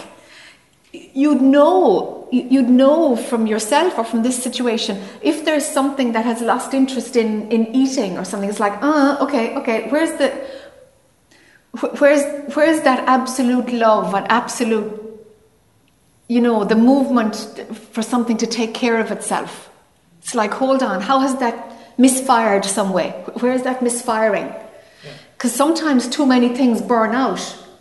you'd 0.92 1.42
know 1.42 2.28
you'd 2.30 2.68
know 2.68 3.16
from 3.16 3.46
yourself 3.46 3.98
or 3.98 4.04
from 4.04 4.22
this 4.22 4.42
situation 4.42 5.02
if 5.22 5.44
there's 5.44 5.66
something 5.66 6.12
that 6.12 6.24
has 6.24 6.40
lost 6.42 6.74
interest 6.74 7.16
in 7.16 7.50
in 7.50 7.66
eating 7.74 8.18
or 8.18 8.24
something 8.24 8.48
it's 8.48 8.60
like 8.60 8.72
uh, 8.82 9.16
okay 9.20 9.56
okay 9.56 9.88
where's 9.88 10.12
the 10.18 10.28
where's 11.98 12.22
where's 12.54 12.82
that 12.82 13.00
absolute 13.08 13.72
love 13.72 14.14
and 14.14 14.26
absolute 14.30 14.92
you 16.28 16.40
know 16.40 16.64
the 16.64 16.76
movement 16.76 17.34
for 17.92 18.02
something 18.02 18.36
to 18.36 18.46
take 18.46 18.74
care 18.74 18.98
of 18.98 19.10
itself 19.10 19.70
it's 20.18 20.34
like 20.34 20.52
hold 20.52 20.82
on 20.82 21.00
how 21.00 21.20
has 21.20 21.34
that 21.36 21.77
misfired 21.98 22.64
some 22.64 22.92
way 22.92 23.10
where's 23.40 23.62
that 23.62 23.82
misfiring 23.82 24.52
because 25.34 25.54
sometimes 25.54 26.08
too 26.08 26.24
many 26.24 26.48
things 26.48 26.80
burn 26.80 27.14
out 27.14 27.40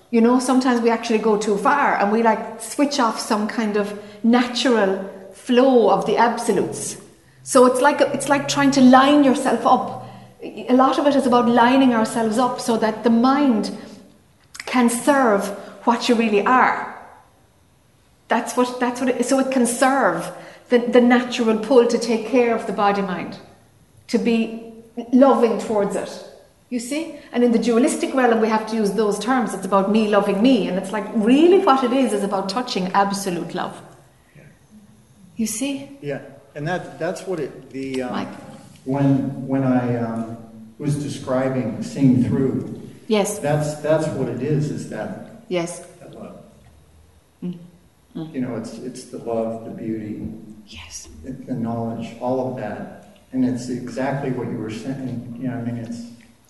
you 0.10 0.22
know, 0.22 0.40
sometimes 0.40 0.82
we 0.82 0.90
actually 0.90 1.20
go 1.20 1.38
too 1.38 1.58
far 1.58 1.98
and 1.98 2.12
we 2.12 2.24
like 2.24 2.62
switch 2.62 3.00
off 3.00 3.20
some 3.20 3.48
kind 3.48 3.76
of 3.76 4.00
natural 4.24 5.04
flow 5.34 5.90
of 5.90 6.06
the 6.06 6.18
absolutes. 6.18 6.98
So 7.44 7.66
it's 7.66 7.82
like 7.82 8.00
it's 8.00 8.30
like 8.30 8.48
trying 8.48 8.72
to 8.72 8.82
line 8.82 9.24
yourself 9.24 9.66
up. 9.66 10.08
A 10.42 10.74
lot 10.74 10.98
of 10.98 11.08
it 11.08 11.16
is 11.16 11.26
about 11.26 11.50
lining 11.50 11.94
ourselves 11.94 12.38
up 12.38 12.62
so 12.62 12.78
that 12.78 13.04
the 13.04 13.10
mind 13.10 13.78
can 14.66 14.90
serve 14.90 15.48
what 15.84 16.08
you 16.08 16.16
really 16.16 16.46
are. 16.46 16.96
That's 18.30 18.56
what 18.56 18.80
that's 18.80 19.02
what 19.02 19.10
it, 19.10 19.26
so 19.26 19.40
it 19.40 19.52
can 19.52 19.66
serve 19.66 20.32
the, 20.70 20.80
the 20.80 21.02
natural 21.02 21.58
pull 21.60 21.86
to 21.88 21.98
take 21.98 22.28
care 22.28 22.56
of 22.56 22.66
the 22.66 22.74
body 22.74 23.02
mind, 23.02 23.40
to 24.08 24.18
be 24.18 24.74
loving 25.12 25.60
towards 25.60 25.96
it. 25.96 26.24
You 26.70 26.80
see? 26.80 27.16
And 27.32 27.44
in 27.44 27.52
the 27.52 27.60
dualistic 27.60 28.14
realm, 28.14 28.42
we 28.42 28.50
have 28.50 28.68
to 28.68 28.76
use 28.76 28.92
those 28.92 29.20
terms. 29.20 29.54
It's 29.54 29.66
about 29.66 29.90
me 29.90 30.10
loving 30.10 30.42
me. 30.42 30.68
And 30.68 30.78
it's 30.78 30.92
like, 30.92 31.06
really, 31.16 31.60
what 31.60 31.84
it 31.84 31.94
is, 31.94 32.12
is 32.12 32.24
about 32.24 32.50
touching 32.50 32.88
absolute 32.88 33.56
love. 33.56 33.82
Yeah. 34.36 34.44
You 35.38 35.48
see? 35.48 35.98
Yeah. 36.02 36.22
And 36.56 36.68
that, 36.68 37.00
that's 37.00 37.26
what 37.26 37.40
it, 37.40 37.70
the, 37.70 38.02
um, 38.02 38.28
when, 38.84 39.48
when 39.48 39.64
I 39.64 39.96
um, 39.98 40.38
was 40.78 41.02
describing 41.02 41.84
seeing 41.84 42.24
through. 42.26 42.82
Yes. 43.08 43.40
That's, 43.40 43.76
that's 43.76 44.08
what 44.10 44.28
it 44.28 44.42
is, 44.42 44.70
is 44.70 44.90
that. 44.90 45.44
Yes. 45.48 45.80
That 46.00 46.14
love. 46.16 46.42
Mm. 47.42 47.58
Mm. 48.14 48.34
You 48.34 48.42
know, 48.42 48.56
it's, 48.56 48.74
it's 48.80 49.06
the 49.06 49.20
love, 49.20 49.64
the 49.64 49.72
beauty. 49.72 50.28
Yes. 50.66 51.08
The 51.24 51.54
knowledge, 51.54 52.18
all 52.20 52.52
of 52.52 52.58
that. 52.58 52.97
And 53.32 53.46
it's 53.46 53.70
exactly 53.70 54.32
what 54.32 54.48
you 54.48 54.58
were 54.58 54.70
saying. 54.70 55.38
You 55.40 55.50
know, 55.50 55.56
I 55.56 55.62
mean, 55.62 55.78
it's, 55.78 56.08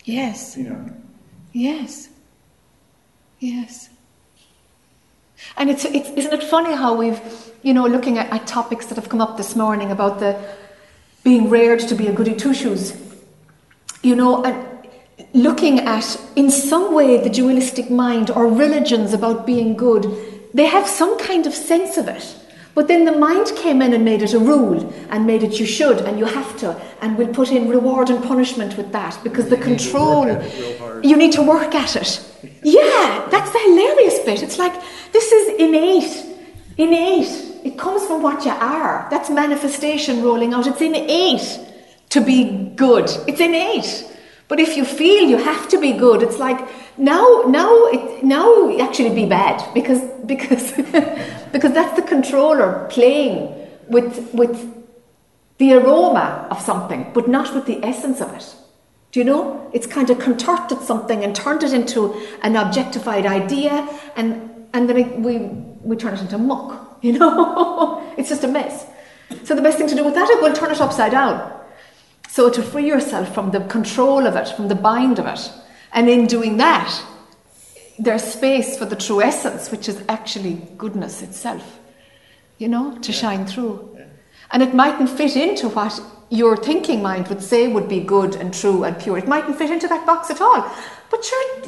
Yes. 0.08 0.56
You 0.58 0.70
know. 0.70 0.90
Yes. 1.52 2.10
Yes. 3.40 3.90
And 5.58 5.70
it's, 5.70 5.86
it's 5.86 6.10
isn't 6.10 6.34
it 6.34 6.44
funny 6.44 6.74
how 6.74 6.96
we've, 6.96 7.22
you 7.62 7.74
know, 7.74 7.86
looking 7.86 8.18
at, 8.18 8.32
at 8.32 8.48
topics 8.48 8.88
that 8.88 8.96
have 8.96 9.10
come 9.10 9.22
up 9.22 9.38
this 9.38 9.56
morning 9.56 9.92
about 9.92 10.20
the 10.20 10.40
being 11.24 11.50
reared 11.50 11.80
to 11.82 11.96
be 11.96 12.08
a 12.08 12.14
goody 12.14 12.36
two 12.36 12.54
shoes, 12.54 12.94
you 14.02 14.16
know, 14.16 14.44
and 14.44 14.66
looking 15.34 15.82
at 15.82 16.20
in 16.36 16.50
some 16.50 16.94
way 16.94 17.22
the 17.22 17.30
dualistic 17.30 17.92
mind 17.92 18.32
or 18.32 18.48
religions 18.48 19.14
about 19.14 19.46
being 19.46 19.76
good, 19.76 20.06
they 20.54 20.66
have 20.66 20.88
some 20.88 21.20
kind 21.20 21.46
of 21.46 21.54
sense 21.54 21.98
of 21.98 22.08
it. 22.08 22.36
But 22.78 22.88
then 22.88 23.06
the 23.06 23.12
mind 23.12 23.52
came 23.56 23.82
in 23.82 23.92
and 23.96 24.06
made 24.06 24.22
it 24.22 24.36
a 24.36 24.40
rule 24.40 24.94
and 25.10 25.26
made 25.26 25.42
it 25.42 25.60
you 25.60 25.66
should 25.66 25.98
and 26.02 26.20
you 26.20 26.26
have 26.26 26.56
to, 26.58 26.80
and 27.02 27.18
we'll 27.18 27.34
put 27.34 27.50
in 27.52 27.68
reward 27.68 28.12
and 28.12 28.24
punishment 28.24 28.78
with 28.78 28.92
that 28.92 29.18
because 29.24 29.46
you 29.46 29.58
the 29.58 29.64
control, 29.64 30.28
you 31.02 31.18
need 31.18 31.32
to 31.32 31.42
work 31.42 31.74
at 31.74 31.96
it. 31.96 32.12
Yeah, 32.62 33.28
that's 33.32 33.52
the 33.52 33.58
hilarious 33.58 34.20
bit. 34.20 34.44
It's 34.44 34.60
like 34.60 34.80
this 35.12 35.32
is 35.32 35.60
innate, 35.60 36.38
innate. 36.78 37.66
It 37.66 37.80
comes 37.80 38.06
from 38.06 38.22
what 38.22 38.46
you 38.46 38.52
are. 38.52 39.08
That's 39.10 39.32
manifestation 39.32 40.22
rolling 40.22 40.54
out. 40.54 40.68
It's 40.68 40.80
innate 40.80 41.60
to 42.10 42.22
be 42.22 42.74
good. 42.76 43.10
It's 43.28 43.40
innate. 43.40 44.06
But 44.48 44.60
if 44.60 44.78
you 44.78 44.86
feel 44.86 45.30
you 45.30 45.38
have 45.38 45.68
to 45.70 45.80
be 45.80 45.92
good, 45.92 46.24
it's 46.24 46.40
like 46.40 46.60
now, 46.98 47.44
now, 47.48 47.70
it, 47.88 48.24
now 48.24 48.78
actually 48.80 49.14
be 49.14 49.26
bad 49.26 49.62
because 49.74 50.02
because 50.26 50.72
because 51.52 51.74
that's 51.74 51.96
the 51.96 52.06
controller 52.08 52.88
playing 52.90 53.54
with 53.90 54.34
with 54.34 54.74
the 55.58 55.74
aroma 55.74 56.48
of 56.50 56.62
something, 56.62 57.12
but 57.14 57.28
not 57.28 57.54
with 57.54 57.66
the 57.66 57.84
essence 57.84 58.22
of 58.22 58.34
it. 58.34 58.56
Do 59.12 59.20
you 59.20 59.26
know? 59.26 59.70
It's 59.74 59.88
kind 59.88 60.10
of 60.10 60.20
contorted 60.20 60.82
something 60.82 61.24
and 61.24 61.36
turned 61.36 61.64
it 61.64 61.74
into 61.74 62.16
an 62.42 62.56
objectified 62.56 63.26
idea, 63.26 63.88
and 64.16 64.68
and 64.74 64.90
then 64.90 64.98
it, 64.98 65.20
we 65.20 65.40
we 65.84 65.98
turn 65.98 66.14
it 66.14 66.22
into 66.22 66.38
muck. 66.38 66.86
You 67.04 67.14
know, 67.14 68.12
it's 68.18 68.30
just 68.30 68.44
a 68.44 68.48
mess. 68.48 68.88
So 69.44 69.54
the 69.54 69.62
best 69.62 69.78
thing 69.78 69.88
to 69.88 69.94
do 69.94 70.04
with 70.04 70.16
that 70.16 70.28
is 70.32 70.42
we'll 70.42 70.56
turn 70.56 70.72
it 70.72 70.82
upside 70.82 71.12
down 71.12 71.57
so 72.30 72.50
to 72.50 72.62
free 72.62 72.88
yourself 72.88 73.34
from 73.34 73.52
the 73.52 73.62
control 73.62 74.26
of 74.26 74.36
it, 74.36 74.48
from 74.50 74.68
the 74.68 74.76
bind 74.76 75.20
of 75.20 75.26
it, 75.26 75.52
and 75.94 76.10
in 76.10 76.28
doing 76.28 76.58
that, 76.58 76.94
there's 78.00 78.24
space 78.24 78.78
for 78.78 78.86
the 78.86 78.96
true 78.96 79.22
essence, 79.22 79.72
which 79.72 79.90
is 79.90 80.04
actually 80.08 80.62
goodness 80.78 81.22
itself, 81.22 81.80
you 82.58 82.68
know, 82.68 82.98
to 83.00 83.12
yeah. 83.12 83.18
shine 83.18 83.46
through. 83.46 83.96
Yeah. 83.98 84.06
And 84.52 84.64
it 84.64 84.74
mightn't 84.74 85.10
fit 85.10 85.36
into 85.36 85.70
what 85.70 86.00
your 86.30 86.58
thinking 86.58 87.02
mind 87.02 87.28
would 87.30 87.42
say 87.42 87.68
would 87.68 87.88
be 87.88 88.02
good 88.02 88.36
and 88.36 88.54
true 88.54 88.84
and 88.84 89.00
pure. 89.00 89.18
It 89.18 89.28
mightn't 89.28 89.58
fit 89.58 89.72
into 89.72 89.88
that 89.88 90.06
box 90.06 90.30
at 90.30 90.42
all. 90.42 90.70
But 91.10 91.24
sure, 91.24 91.62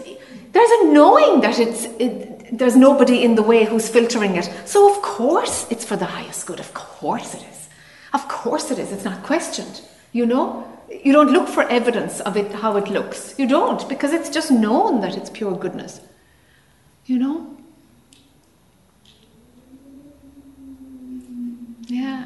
there's 0.51 0.71
a 0.81 0.87
knowing 0.91 1.41
that 1.41 1.59
it's, 1.59 1.85
it, 1.99 2.57
there's 2.57 2.75
nobody 2.75 3.23
in 3.23 3.35
the 3.35 3.43
way 3.43 3.65
who's 3.65 3.89
filtering 3.89 4.35
it. 4.35 4.49
So, 4.65 4.93
of 4.93 5.01
course, 5.01 5.65
it's 5.69 5.85
for 5.85 5.95
the 5.95 6.05
highest 6.05 6.45
good. 6.45 6.59
Of 6.59 6.73
course 6.73 7.33
it 7.33 7.43
is. 7.43 7.69
Of 8.13 8.27
course 8.27 8.71
it 8.71 8.79
is. 8.79 8.91
It's 8.91 9.05
not 9.05 9.23
questioned. 9.23 9.81
You 10.11 10.25
know? 10.25 10.65
You 11.03 11.13
don't 11.13 11.31
look 11.31 11.47
for 11.47 11.63
evidence 11.63 12.19
of 12.21 12.35
it, 12.35 12.51
how 12.51 12.75
it 12.77 12.89
looks. 12.89 13.35
You 13.37 13.47
don't, 13.47 13.87
because 13.87 14.11
it's 14.11 14.29
just 14.29 14.49
known 14.51 15.01
that 15.01 15.15
it's 15.15 15.29
pure 15.29 15.55
goodness. 15.55 16.01
You 17.05 17.19
know? 17.19 17.57
Yeah. 21.87 22.25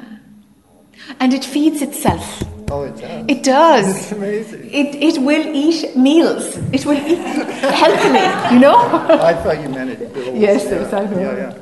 And 1.20 1.34
it 1.34 1.44
feeds 1.44 1.82
itself. 1.82 2.42
Oh, 2.70 2.84
it 2.84 2.96
does. 2.96 3.24
It 3.28 3.42
does. 3.42 3.96
It's 3.96 4.12
amazing. 4.12 4.70
It, 4.72 4.94
it 4.94 5.22
will 5.22 5.46
eat 5.54 5.94
meals. 5.96 6.56
It 6.72 6.86
will 6.86 6.96
eat 6.96 7.18
healthily, 7.18 8.54
you 8.54 8.60
know? 8.60 8.76
I 8.76 9.34
thought 9.34 9.60
you 9.62 9.68
meant 9.68 9.90
it 9.90 10.14
bills. 10.14 10.38
Yes, 10.38 10.64
yes, 10.64 10.92
I 10.92 11.04
know. 11.04 11.20
Yeah, 11.20 11.36
yeah. 11.36 11.58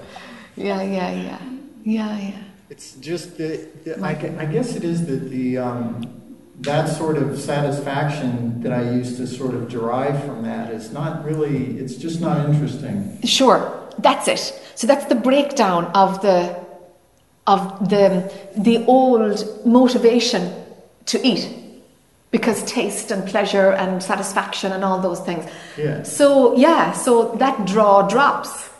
Yeah, 0.54 0.82
yeah, 0.82 1.10
yeah. 1.10 1.38
Yeah, 1.84 2.18
yeah. 2.18 2.42
It's 2.72 2.94
just 2.94 3.36
the, 3.36 3.68
the 3.84 4.02
I, 4.02 4.12
I, 4.12 4.46
guess 4.46 4.76
it 4.76 4.82
is 4.82 5.04
that 5.04 5.28
the 5.28 5.58
um, 5.58 6.10
that 6.60 6.88
sort 6.88 7.18
of 7.18 7.38
satisfaction 7.38 8.62
that 8.62 8.72
I 8.72 8.80
used 8.92 9.18
to 9.18 9.26
sort 9.26 9.54
of 9.54 9.68
derive 9.68 10.24
from 10.24 10.42
that 10.44 10.72
is 10.72 10.90
not 10.90 11.22
really. 11.22 11.76
It's 11.78 11.96
just 11.96 12.22
not 12.22 12.48
interesting. 12.48 13.20
Sure, 13.24 13.60
that's 13.98 14.26
it. 14.26 14.58
So 14.74 14.86
that's 14.86 15.04
the 15.04 15.14
breakdown 15.14 15.84
of 15.94 16.22
the 16.22 16.58
of 17.46 17.90
the 17.90 18.32
the 18.56 18.86
old 18.86 19.66
motivation 19.66 20.50
to 21.12 21.20
eat 21.22 21.54
because 22.30 22.64
taste 22.64 23.10
and 23.10 23.28
pleasure 23.28 23.72
and 23.72 24.02
satisfaction 24.02 24.72
and 24.72 24.82
all 24.82 24.98
those 24.98 25.20
things. 25.20 25.44
Yeah. 25.76 26.04
So 26.04 26.56
yeah, 26.56 26.92
so 26.92 27.34
that 27.34 27.66
draw 27.66 28.08
drops. 28.08 28.70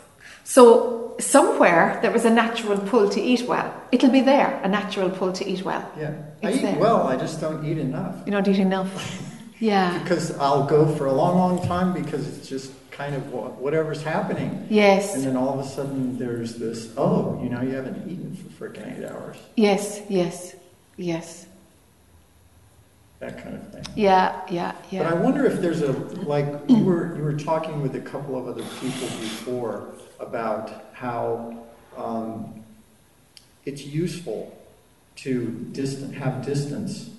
So 0.45 1.02
somewhere 1.19 1.99
there 2.01 2.11
was 2.11 2.25
a 2.25 2.29
natural 2.29 2.77
pull 2.77 3.09
to 3.09 3.21
eat 3.21 3.47
well. 3.47 3.73
It'll 3.91 4.09
be 4.11 4.21
there, 4.21 4.59
a 4.63 4.67
natural 4.67 5.09
pull 5.09 5.31
to 5.33 5.45
eat 5.47 5.63
well. 5.63 5.89
Yeah. 5.97 6.13
It's 6.41 6.45
I 6.45 6.51
eat 6.51 6.61
there. 6.61 6.79
well, 6.79 7.07
I 7.07 7.15
just 7.17 7.39
don't 7.41 7.65
eat 7.65 7.77
enough. 7.77 8.23
You 8.25 8.31
don't 8.31 8.47
eat 8.47 8.59
enough. 8.59 9.29
Yeah. 9.59 9.97
because 9.99 10.37
I'll 10.39 10.65
go 10.65 10.93
for 10.95 11.05
a 11.05 11.13
long, 11.13 11.37
long 11.37 11.65
time 11.65 11.93
because 11.93 12.27
it's 12.27 12.49
just 12.49 12.73
kind 12.91 13.15
of 13.15 13.31
whatever's 13.31 14.01
happening. 14.03 14.67
Yes. 14.69 15.15
And 15.15 15.23
then 15.23 15.37
all 15.37 15.57
of 15.57 15.65
a 15.65 15.69
sudden 15.69 16.17
there's 16.17 16.55
this, 16.55 16.91
oh, 16.97 17.39
you 17.41 17.49
know, 17.49 17.61
you 17.61 17.69
haven't 17.69 18.09
eaten 18.11 18.35
for 18.35 18.67
freaking 18.69 18.97
eight 18.97 19.09
hours. 19.09 19.37
Yes, 19.55 20.01
yes, 20.09 20.55
yes. 20.97 21.45
that 23.19 23.41
kind 23.41 23.55
of 23.55 23.71
thing. 23.71 23.85
Yeah, 23.95 24.41
yeah, 24.49 24.75
yeah. 24.91 25.03
But 25.03 25.13
I 25.13 25.15
wonder 25.15 25.45
if 25.45 25.61
there's 25.61 25.81
a, 25.81 25.93
like, 25.93 26.45
you 26.67 26.83
were, 26.83 27.15
you 27.15 27.23
were 27.23 27.37
talking 27.37 27.81
with 27.81 27.95
a 27.95 28.01
couple 28.01 28.35
of 28.37 28.47
other 28.47 28.63
people 28.81 29.07
before 29.21 29.87
about 30.23 30.85
how 30.93 31.65
um, 31.97 32.63
it's 33.65 33.85
useful 33.85 34.57
to 35.17 35.67
distant, 35.71 36.15
have 36.15 36.45
distance, 36.45 37.09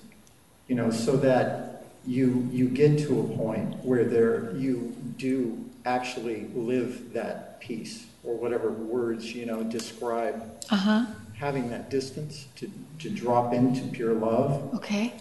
you 0.67 0.75
know, 0.75 0.91
so 0.91 1.15
that 1.17 1.85
you, 2.05 2.47
you 2.51 2.67
get 2.67 2.99
to 2.99 3.19
a 3.21 3.23
point 3.37 3.83
where 3.85 4.03
there, 4.03 4.51
you 4.55 4.95
do 5.17 5.63
actually 5.85 6.47
live 6.53 7.13
that 7.13 7.59
peace, 7.61 8.05
or 8.23 8.35
whatever 8.35 8.69
words, 8.69 9.33
you 9.33 9.45
know, 9.45 9.63
describe 9.63 10.43
Uh 10.69 10.75
huh. 10.75 11.05
having 11.35 11.69
that 11.69 11.89
distance 11.89 12.47
to, 12.57 12.69
to 12.99 13.09
drop 13.09 13.53
into 13.53 13.87
pure 13.87 14.13
love. 14.13 14.73
Okay. 14.75 15.13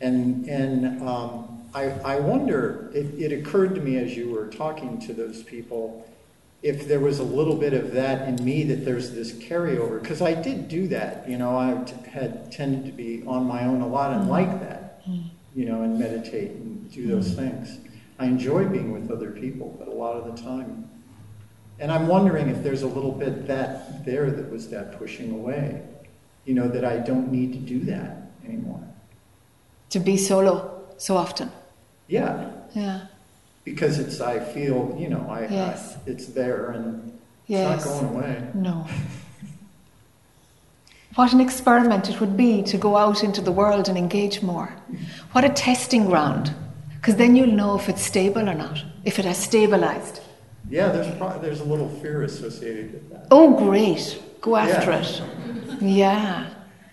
And, 0.00 0.46
and 0.48 1.02
um, 1.06 1.62
I, 1.74 1.90
I 2.14 2.20
wonder, 2.20 2.90
it, 2.94 3.06
it 3.18 3.32
occurred 3.32 3.74
to 3.74 3.80
me 3.80 3.96
as 3.96 4.16
you 4.16 4.30
were 4.30 4.46
talking 4.46 4.98
to 5.00 5.12
those 5.12 5.42
people, 5.42 6.06
if 6.62 6.86
there 6.86 7.00
was 7.00 7.18
a 7.18 7.24
little 7.24 7.56
bit 7.56 7.72
of 7.72 7.92
that 7.92 8.28
in 8.28 8.44
me, 8.44 8.64
that 8.64 8.84
there's 8.84 9.12
this 9.12 9.32
carryover. 9.32 10.00
Because 10.00 10.20
I 10.20 10.34
did 10.34 10.68
do 10.68 10.88
that, 10.88 11.28
you 11.28 11.38
know, 11.38 11.56
I 11.56 11.82
t- 11.84 12.10
had 12.10 12.52
tended 12.52 12.84
to 12.84 12.92
be 12.92 13.22
on 13.26 13.46
my 13.46 13.64
own 13.64 13.80
a 13.80 13.86
lot 13.86 14.12
and 14.12 14.28
like 14.28 14.60
that, 14.60 15.06
mm-hmm. 15.08 15.28
you 15.54 15.64
know, 15.64 15.82
and 15.82 15.98
meditate 15.98 16.50
and 16.52 16.90
do 16.92 17.06
those 17.06 17.30
mm-hmm. 17.30 17.48
things. 17.48 17.78
I 18.18 18.26
enjoy 18.26 18.66
being 18.66 18.92
with 18.92 19.10
other 19.10 19.30
people, 19.30 19.74
but 19.78 19.88
a 19.88 19.92
lot 19.92 20.16
of 20.16 20.36
the 20.36 20.42
time. 20.42 20.90
And 21.78 21.90
I'm 21.90 22.06
wondering 22.06 22.50
if 22.50 22.62
there's 22.62 22.82
a 22.82 22.86
little 22.86 23.12
bit 23.12 23.46
that 23.46 24.04
there 24.04 24.30
that 24.30 24.50
was 24.50 24.68
that 24.68 24.98
pushing 24.98 25.32
away, 25.32 25.82
you 26.44 26.52
know, 26.52 26.68
that 26.68 26.84
I 26.84 26.98
don't 26.98 27.32
need 27.32 27.54
to 27.54 27.58
do 27.58 27.80
that 27.86 28.30
anymore. 28.44 28.86
To 29.90 30.00
be 30.00 30.18
solo 30.18 30.82
so 30.98 31.16
often. 31.16 31.50
Yeah, 32.06 32.50
Yeah. 32.74 33.06
Because 33.64 33.98
it's, 33.98 34.20
I 34.20 34.38
feel, 34.40 34.96
you 34.98 35.08
know, 35.08 35.26
I, 35.28 35.42
Yes. 35.48 35.96
I 35.96 36.10
it's 36.10 36.26
there 36.26 36.70
and 36.70 37.18
Yes. 37.46 37.84
it's 37.84 37.86
not 37.86 38.00
going 38.00 38.14
away. 38.16 38.42
No. 38.54 38.86
What 41.16 41.32
an 41.32 41.40
experiment 41.40 42.08
it 42.08 42.20
would 42.20 42.36
be 42.36 42.62
to 42.62 42.76
go 42.78 42.96
out 42.96 43.24
into 43.24 43.40
the 43.40 43.52
world 43.52 43.88
and 43.88 43.98
engage 43.98 44.42
more. 44.42 44.72
What 45.32 45.44
a 45.44 45.48
testing 45.48 46.06
ground. 46.06 46.54
Because 46.94 47.16
then 47.16 47.34
you'll 47.34 47.52
know 47.52 47.74
if 47.76 47.88
it's 47.88 48.02
stable 48.02 48.48
or 48.48 48.54
not, 48.54 48.84
if 49.04 49.18
it 49.18 49.24
has 49.24 49.38
stabilized. 49.38 50.20
Yeah, 50.68 50.88
there's 50.90 51.12
pro- 51.16 51.38
there's 51.40 51.60
a 51.60 51.64
little 51.64 51.88
fear 51.88 52.22
associated 52.22 52.92
with 52.92 53.10
that. 53.10 53.26
Oh, 53.30 53.56
great. 53.56 54.22
Go 54.40 54.56
after 54.56 54.90
Yeah. 54.90 55.00
it. 55.00 55.82
Yeah. 55.82 56.46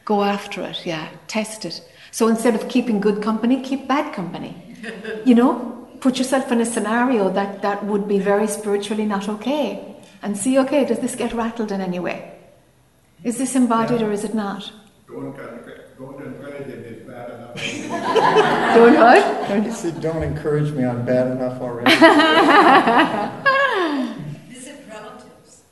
Go 0.05 0.23
after 0.23 0.61
it. 0.63 0.85
Yeah. 0.85 1.09
Test 1.27 1.65
it. 1.65 1.81
So 2.11 2.27
instead 2.29 2.55
of 2.55 2.67
keeping 2.69 2.99
good 2.99 3.21
company, 3.21 3.61
keep 3.61 3.87
bad 3.87 4.13
company. 4.13 4.55
You 5.25 5.35
know, 5.35 5.86
put 5.99 6.17
yourself 6.17 6.51
in 6.51 6.61
a 6.61 6.65
scenario 6.65 7.29
that, 7.29 7.61
that 7.61 7.83
would 7.85 8.07
be 8.07 8.19
very 8.19 8.47
spiritually 8.47 9.05
not 9.05 9.27
okay. 9.29 9.95
And 10.21 10.37
see, 10.37 10.57
okay, 10.59 10.85
does 10.85 10.99
this 10.99 11.15
get 11.15 11.33
rattled 11.33 11.71
in 11.71 11.81
any 11.81 11.99
way? 11.99 12.33
Is 13.23 13.37
this 13.37 13.55
embodied 13.55 14.01
Yeah. 14.01 14.07
or 14.07 14.11
is 14.11 14.23
it 14.23 14.33
not? 14.33 14.71
Don't, 15.07 15.27
encourage- 15.27 15.63
don't 15.97 16.21
encourage 16.21 16.67
it, 16.67 16.79
it's 16.85 17.07
bad 17.07 17.29
enough. 17.31 17.55
Doing 18.75 18.93
what? 18.95 19.65
He 19.65 19.71
said, 19.71 20.01
don't 20.01 20.23
encourage 20.23 20.71
me, 20.73 20.83
I'm 20.85 21.03
bad 21.05 21.27
enough 21.31 21.61
already. 21.61 21.91
Visit 24.49 24.79
relatives. 24.89 25.63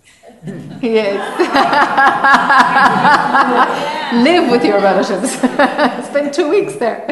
Yes. 0.81 1.19
Live 4.23 4.49
with 4.51 4.63
your 4.63 4.79
relatives. 4.79 5.31
Spend 6.07 6.33
two 6.33 6.49
weeks 6.49 6.75
there. 6.77 7.05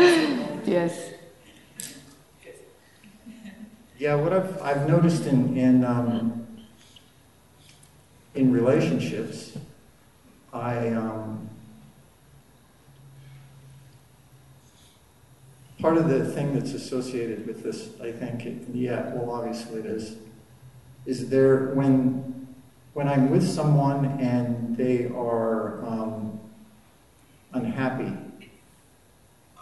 Yes. 0.65 1.12
Yeah, 4.03 4.15
what 4.15 4.33
I've, 4.33 4.61
I've 4.61 4.85
noticed 4.85 5.27
in, 5.27 5.55
in, 5.55 5.85
um, 5.85 6.45
in 8.35 8.51
relationships, 8.51 9.57
I, 10.51 10.89
um, 10.89 11.49
part 15.79 15.95
of 15.95 16.09
the 16.09 16.25
thing 16.33 16.53
that's 16.53 16.73
associated 16.73 17.47
with 17.47 17.63
this, 17.63 17.91
I 18.01 18.11
think, 18.11 18.45
it- 18.45 18.67
yeah, 18.73 19.13
well, 19.13 19.31
obviously 19.31 19.79
it 19.79 19.85
is, 19.85 20.17
is 21.05 21.29
there, 21.29 21.67
when, 21.73 22.45
when 22.95 23.07
I'm 23.07 23.29
with 23.31 23.47
someone 23.49 24.19
and 24.19 24.75
they 24.75 25.07
are, 25.15 25.81
um, 25.85 26.41
unhappy, 27.53 28.11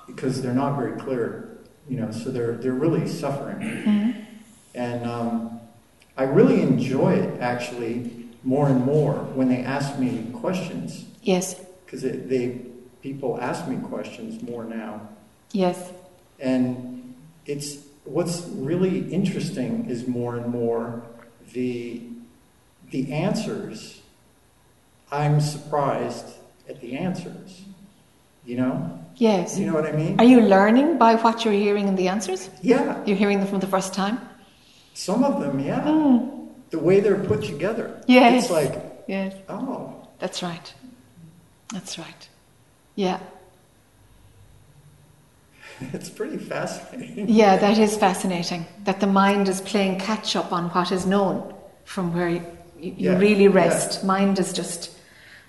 because 0.08 0.42
they're 0.42 0.56
not 0.56 0.80
very 0.80 1.00
clear, 1.00 1.60
you 1.88 1.98
know, 2.00 2.10
so 2.10 2.32
they're, 2.32 2.54
they're 2.54 2.74
really 2.74 3.08
suffering. 3.08 4.26
And 4.74 5.06
um, 5.06 5.60
I 6.18 6.24
really 6.24 6.62
enjoy 6.62 7.14
it 7.14 7.40
actually 7.42 8.28
more 8.44 8.68
and 8.68 8.84
more 8.86 9.14
when 9.36 9.50
they 9.50 9.62
ask 9.64 9.98
me 10.00 10.26
questions 10.34 11.06
Yes. 11.22 11.60
because 11.86 12.02
they 12.02 12.62
people 13.02 13.40
ask 13.42 13.68
me 13.68 13.78
questions 13.88 14.42
more 14.44 14.64
now, 14.64 15.02
Yes. 15.52 15.92
and 16.40 17.14
it's 17.46 17.78
what's 18.06 18.42
really 18.56 19.12
interesting 19.14 19.86
is 19.90 20.08
more 20.08 20.38
and 20.38 20.48
more 20.48 21.04
the 21.54 22.02
the 22.92 23.12
answers. 23.12 24.02
I'm 25.12 25.40
surprised 25.42 26.26
at 26.70 26.80
the 26.82 26.98
answers. 26.98 27.62
You 28.46 28.58
know, 28.58 29.00
Yes. 29.18 29.58
you 29.60 29.66
know 29.68 29.74
what 29.74 29.86
I 29.86 29.92
mean? 29.92 30.20
Are 30.20 30.26
you 30.26 30.42
learning 30.42 30.98
by 30.98 31.16
what 31.16 31.46
you're 31.46 31.54
hearing 31.54 31.88
in 31.88 31.96
the 31.96 32.08
answers? 32.08 32.50
Yeah, 32.62 33.04
You're 33.06 33.18
hearing 33.18 33.40
them 33.40 33.48
from 33.48 33.60
the 33.60 33.68
first 33.68 33.94
time? 33.94 34.18
Some 35.02 35.24
of 35.24 35.42
them, 35.42 35.60
yeah. 35.60 35.82
Hmm. 35.82 36.18
The 36.70 36.78
way 36.80 37.00
they're 37.00 37.24
put 37.32 37.44
together, 37.44 38.02
Yes. 38.08 38.44
it's 38.44 38.52
like, 38.52 38.74
Yes. 39.08 39.34
oh, 39.50 39.96
That's 40.20 40.44
right. 40.44 40.74
That's 41.74 41.98
right. 41.98 42.28
Yeah. 42.96 43.20
It's 45.94 46.10
pretty 46.10 46.38
fascinating. 46.38 47.28
Yeah, 47.28 47.58
that 47.58 47.78
is 47.80 47.98
fascinating. 47.98 48.66
That 48.84 49.00
the 49.00 49.08
mind 49.08 49.50
is 49.50 49.62
playing 49.62 50.00
catch 50.00 50.36
up 50.36 50.52
on 50.54 50.70
what 50.70 50.92
is 50.92 51.06
known 51.06 51.54
from 51.86 52.14
where 52.14 52.30
you, 52.30 52.42
you 52.80 52.94
Yeah, 52.98 53.18
really 53.18 53.46
yeah. 53.46 53.50
rest. 53.64 54.04
Mind 54.04 54.38
is 54.40 54.54
just, 54.54 54.92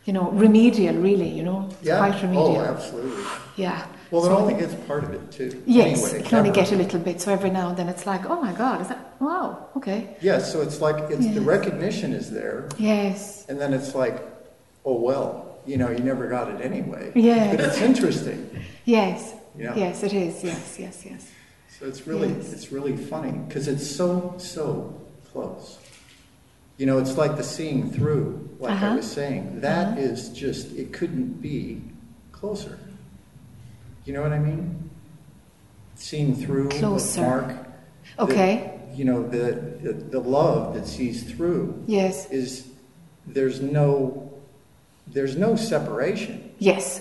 you 0.06 0.12
know, 0.14 0.30
remedial, 0.30 0.96
really, 0.96 1.28
you 1.28 1.42
know? 1.42 1.68
It's 1.70 1.86
Yeah. 1.88 1.98
quite 1.98 2.22
remedial. 2.22 2.56
Oh, 2.56 2.64
absolutely. 2.74 3.24
Yeah. 3.56 3.84
Well, 4.12 4.22
So- 4.22 4.30
it 4.30 4.34
only 4.40 4.54
gets 4.54 4.74
part 4.86 5.04
of 5.04 5.14
it 5.14 5.32
too. 5.32 5.62
Yes, 5.66 6.04
Anyway, 6.04 6.18
you 6.18 6.24
can 6.28 6.38
only 6.40 6.50
get 6.50 6.70
a 6.70 6.76
little 6.76 7.00
bit. 7.00 7.20
So 7.22 7.32
every 7.32 7.50
now 7.50 7.70
and 7.70 7.76
then 7.78 7.88
it's 7.88 8.04
like, 8.06 8.28
oh 8.28 8.40
my 8.42 8.52
God, 8.52 8.82
is 8.82 8.88
that, 8.88 8.98
wow, 9.20 9.66
okay. 9.78 10.16
Yeah, 10.20 10.38
so 10.38 10.60
it's 10.60 10.80
like 10.82 11.10
it's 11.10 11.26
the 11.34 11.40
recognition 11.40 12.12
is 12.12 12.30
there, 12.30 12.68
Yes. 12.78 13.46
and 13.48 13.58
then 13.58 13.72
it's 13.72 13.94
like, 13.94 14.22
oh 14.84 15.00
well, 15.00 15.56
you 15.66 15.78
know, 15.78 15.90
you 15.90 16.00
never 16.00 16.28
got 16.28 16.48
it 16.50 16.60
anyway. 16.60 17.10
Yes. 17.14 17.56
But 17.56 17.64
it's 17.64 17.80
interesting. 17.80 18.50
Yes. 18.84 19.32
Yeah. 19.56 19.74
Yes, 19.76 20.02
it 20.02 20.12
is. 20.12 20.44
Yes, 20.44 20.76
yes, 20.78 21.04
yes. 21.08 21.30
So 21.78 21.86
it's 21.86 22.06
really 22.06 22.28
Yes. 22.28 22.52
it's 22.52 22.70
really 22.70 22.96
funny 22.96 23.32
because 23.48 23.66
it's 23.66 23.86
so 23.86 24.34
so 24.38 24.92
close. 25.32 25.78
You 26.76 26.84
know, 26.86 26.98
it's 26.98 27.16
like 27.16 27.36
the 27.36 27.42
seeing 27.44 27.90
through, 27.90 28.48
like 28.58 28.72
I 28.72 28.74
Uh-huh. 28.74 28.96
was 28.96 29.10
saying. 29.10 29.60
That 29.60 29.88
Uh-huh. 29.88 30.00
is 30.00 30.28
just 30.30 30.72
it 30.76 30.92
couldn't 30.92 31.40
be 31.40 31.82
closer. 32.32 32.78
You 34.04 34.12
know 34.12 34.22
what 34.22 34.32
I 34.32 34.38
mean? 34.38 34.90
Seeing 35.94 36.34
through 36.34 36.68
Closer. 36.70 37.20
Mark. 37.20 37.48
the- 37.48 38.22
Okay. 38.22 38.78
you 38.94 39.04
know 39.06 39.22
the, 39.26 39.52
the 39.82 39.92
the 39.92 40.20
love 40.20 40.74
that 40.74 40.86
sees 40.86 41.22
through 41.22 41.82
Yes. 41.86 42.28
is 42.30 42.66
there's 43.26 43.60
no 43.62 44.30
there's 45.06 45.34
no 45.36 45.56
separation 45.56 46.50
Yes. 46.58 47.00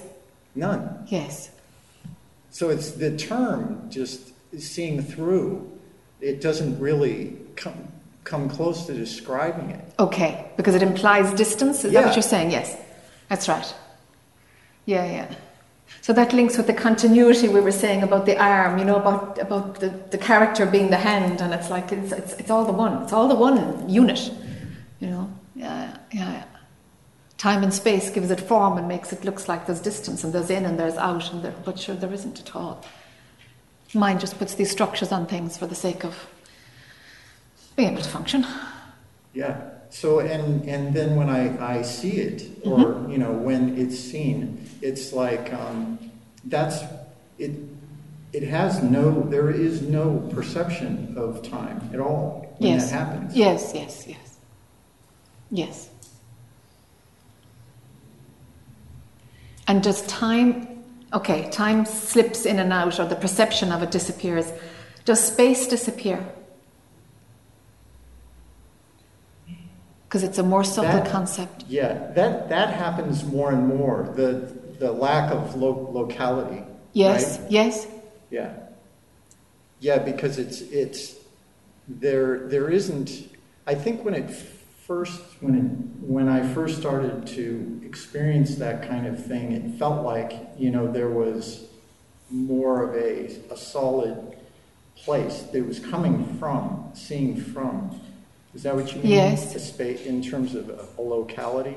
none 0.55 1.05
Yes. 1.07 1.49
so 2.49 2.69
it's 2.69 2.91
the 2.91 3.17
term 3.17 3.87
just 3.89 4.31
seeing 4.57 5.01
through 5.01 5.69
it 6.21 6.39
doesn't 6.39 6.79
really 6.79 7.35
come 7.57 7.87
come 8.23 8.47
close 8.49 8.85
to 8.85 8.93
describing 8.93 9.71
it 9.71 9.83
Okay. 9.99 10.45
Because 10.55 10.75
it 10.75 10.81
implies 10.83 11.33
distance. 11.33 11.83
Is 11.83 11.91
that 11.93 12.05
what 12.05 12.15
you're 12.15 12.23
saying? 12.23 12.51
Yes. 12.51 12.75
That's 13.27 13.47
right. 13.49 13.73
Yeah, 14.85 15.05
yeah. 15.05 15.35
So 16.01 16.13
that 16.13 16.33
links 16.33 16.57
with 16.57 16.65
the 16.65 16.73
continuity 16.73 17.47
we 17.47 17.61
were 17.61 17.71
saying 17.71 18.01
about 18.01 18.25
the 18.25 18.35
arm, 18.37 18.79
you 18.79 18.85
know, 18.85 18.95
about 18.95 19.37
about 19.37 19.79
the, 19.79 19.89
the 20.09 20.17
character 20.17 20.65
being 20.65 20.89
the 20.89 20.97
hand, 20.97 21.41
and 21.41 21.53
it's 21.53 21.69
like 21.69 21.91
it's, 21.91 22.11
it's 22.11 22.33
it's 22.33 22.49
all 22.49 22.65
the 22.65 22.73
one. 22.73 23.03
It's 23.03 23.13
all 23.13 23.27
the 23.27 23.35
one 23.35 23.87
unit. 23.87 24.31
You 24.99 25.09
know. 25.09 25.31
Yeah, 25.55 25.97
yeah, 26.11 26.31
yeah. 26.31 26.43
Time 27.37 27.63
and 27.63 27.73
space 27.73 28.09
gives 28.09 28.31
it 28.31 28.39
form 28.39 28.77
and 28.77 28.87
makes 28.87 29.13
it 29.13 29.23
looks 29.23 29.47
like 29.47 29.65
there's 29.67 29.81
distance 29.81 30.23
and 30.23 30.33
there's 30.33 30.49
in 30.49 30.65
and 30.65 30.79
there's 30.79 30.97
out 30.97 31.31
and 31.31 31.43
there, 31.43 31.53
but 31.65 31.79
sure 31.79 31.95
there 31.95 32.13
isn't 32.13 32.39
at 32.39 32.55
all. 32.55 32.83
Mind 33.93 34.19
just 34.19 34.39
puts 34.39 34.55
these 34.55 34.71
structures 34.71 35.11
on 35.11 35.27
things 35.27 35.57
for 35.57 35.67
the 35.67 35.75
sake 35.75 36.05
of 36.05 36.27
being 37.75 37.91
able 37.91 38.01
to 38.01 38.09
function. 38.09 38.45
yeah 39.33 39.70
so 39.91 40.19
and 40.19 40.67
and 40.67 40.93
then 40.93 41.15
when 41.15 41.29
i 41.29 41.77
i 41.77 41.81
see 41.81 42.13
it 42.13 42.43
or 42.65 43.05
you 43.09 43.17
know 43.17 43.31
when 43.31 43.77
it's 43.77 43.99
seen 43.99 44.67
it's 44.81 45.13
like 45.13 45.53
um 45.53 45.99
that's 46.45 46.83
it 47.37 47.51
it 48.33 48.43
has 48.43 48.81
no, 48.81 49.23
there 49.23 49.49
is 49.49 49.81
no 49.81 50.19
perception 50.33 51.15
of 51.17 51.43
time 51.49 51.89
at 51.93 51.99
all 51.99 52.55
when 52.59 52.71
Yes. 52.73 52.89
that 52.89 53.05
happens. 53.05 53.35
Yes, 53.35 53.71
yes, 53.75 54.05
yes. 54.07 54.37
Yes. 55.49 55.89
And 59.67 59.83
does 59.83 60.01
time, 60.03 60.83
okay, 61.13 61.49
time 61.49 61.85
slips 61.85 62.45
in 62.45 62.59
and 62.59 62.71
out, 62.71 62.99
or 62.99 63.05
the 63.05 63.15
perception 63.15 63.71
of 63.71 63.83
it 63.83 63.91
disappears. 63.91 64.51
Does 65.05 65.21
space 65.21 65.67
disappear? 65.67 66.25
Because 70.11 70.23
it's 70.23 70.39
a 70.39 70.43
more 70.43 70.65
subtle 70.65 70.91
That- 70.91 71.09
concept. 71.09 71.63
Yeah, 71.69 72.11
that, 72.15 72.49
that 72.49 72.73
happens 72.73 73.23
more 73.23 73.53
and 73.53 73.65
more, 73.65 74.11
the, 74.13 74.51
the 74.77 74.91
lack 74.91 75.31
of 75.31 75.55
lo- 75.55 75.89
locality. 75.93 76.63
Yes, 76.91 77.39
right? 77.39 77.49
yes, 77.51 77.87
Yeah. 78.29 78.51
Yeah, 79.79 79.99
because 79.99 80.37
it's, 80.37 80.59
it's, 80.59 81.15
there, 81.87 82.39
there 82.49 82.69
isn't, 82.69 83.29
I 83.65 83.73
think 83.73 84.03
when 84.03 84.13
it 84.13 84.29
first, 84.85 85.21
when 85.39 85.55
it, 85.55 86.05
when 86.05 86.27
I 86.27 86.45
first 86.53 86.77
started 86.77 87.25
to 87.27 87.81
experience 87.85 88.55
that 88.55 88.85
kind 88.85 89.07
of 89.07 89.25
thing, 89.25 89.53
it 89.53 89.79
felt 89.79 90.03
like, 90.03 90.33
you 90.57 90.71
know, 90.71 90.91
there 90.91 91.09
was 91.09 91.67
more 92.29 92.83
of 92.83 92.95
a, 92.95 93.27
a 93.49 93.55
solid 93.55 94.35
place 94.97 95.43
that 95.53 95.65
was 95.65 95.79
coming 95.79 96.37
from, 96.37 96.91
seeing 96.95 97.37
from. 97.37 97.97
Is 98.53 98.63
that 98.63 98.75
what 98.75 98.93
you 98.93 99.01
mean? 99.01 99.11
Yes. 99.11 99.55
A 99.55 99.59
space, 99.59 100.05
in 100.05 100.21
terms 100.21 100.55
of 100.55 100.69
a, 100.97 101.01
locality? 101.01 101.75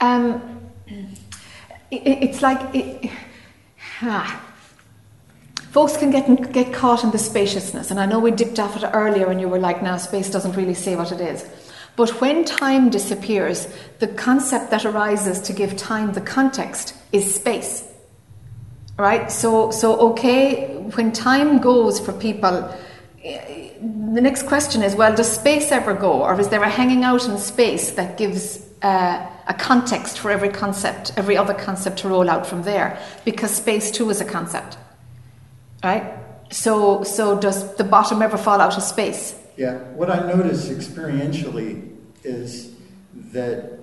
Um, 0.00 0.70
it, 1.90 2.02
it's 2.06 2.42
like 2.42 2.74
it, 2.74 3.10
ah. 4.02 4.42
folks 5.72 5.96
can 5.96 6.10
get 6.10 6.52
get 6.52 6.72
caught 6.72 7.04
in 7.04 7.10
the 7.10 7.18
spaciousness, 7.18 7.90
and 7.90 8.00
I 8.00 8.06
know 8.06 8.18
we 8.18 8.30
dipped 8.30 8.58
off 8.58 8.82
it 8.82 8.88
earlier, 8.92 9.30
and 9.30 9.40
you 9.40 9.48
were 9.48 9.58
like, 9.58 9.82
"Now 9.82 9.98
space 9.98 10.30
doesn't 10.30 10.56
really 10.56 10.74
say 10.74 10.96
what 10.96 11.12
it 11.12 11.20
is." 11.20 11.44
But 11.96 12.20
when 12.20 12.44
time 12.44 12.90
disappears, 12.90 13.68
the 14.00 14.08
concept 14.08 14.70
that 14.70 14.84
arises 14.84 15.40
to 15.42 15.52
give 15.52 15.76
time 15.76 16.12
the 16.12 16.20
context 16.20 16.94
is 17.12 17.34
space. 17.34 17.84
Right? 18.96 19.30
So, 19.30 19.70
so 19.70 19.98
okay, 20.10 20.76
when 20.94 21.12
time 21.12 21.58
goes 21.58 22.00
for 22.00 22.12
people, 22.12 22.72
the 23.24 24.20
next 24.20 24.42
question 24.46 24.82
is 24.82 24.94
well, 24.94 25.14
does 25.14 25.32
space 25.32 25.72
ever 25.72 25.94
go? 25.94 26.22
Or 26.22 26.38
is 26.38 26.48
there 26.48 26.62
a 26.62 26.68
hanging 26.68 27.04
out 27.04 27.26
in 27.26 27.38
space 27.38 27.92
that 27.92 28.18
gives 28.18 28.62
uh, 28.82 29.26
a 29.46 29.54
context 29.54 30.18
for 30.18 30.30
every 30.30 30.50
concept, 30.50 31.12
every 31.16 31.36
other 31.36 31.54
concept 31.54 31.98
to 32.00 32.08
roll 32.08 32.28
out 32.28 32.46
from 32.46 32.62
there? 32.62 32.98
Because 33.24 33.50
space 33.50 33.90
too 33.90 34.10
is 34.10 34.20
a 34.20 34.24
concept. 34.24 34.76
Right? 35.82 36.14
So, 36.50 37.02
so 37.02 37.38
does 37.38 37.74
the 37.76 37.84
bottom 37.84 38.20
ever 38.22 38.36
fall 38.36 38.60
out 38.60 38.76
of 38.76 38.82
space? 38.82 39.34
Yeah, 39.56 39.78
what 39.94 40.10
I 40.10 40.26
notice 40.26 40.68
experientially 40.68 41.96
is 42.24 42.74
that, 43.32 43.78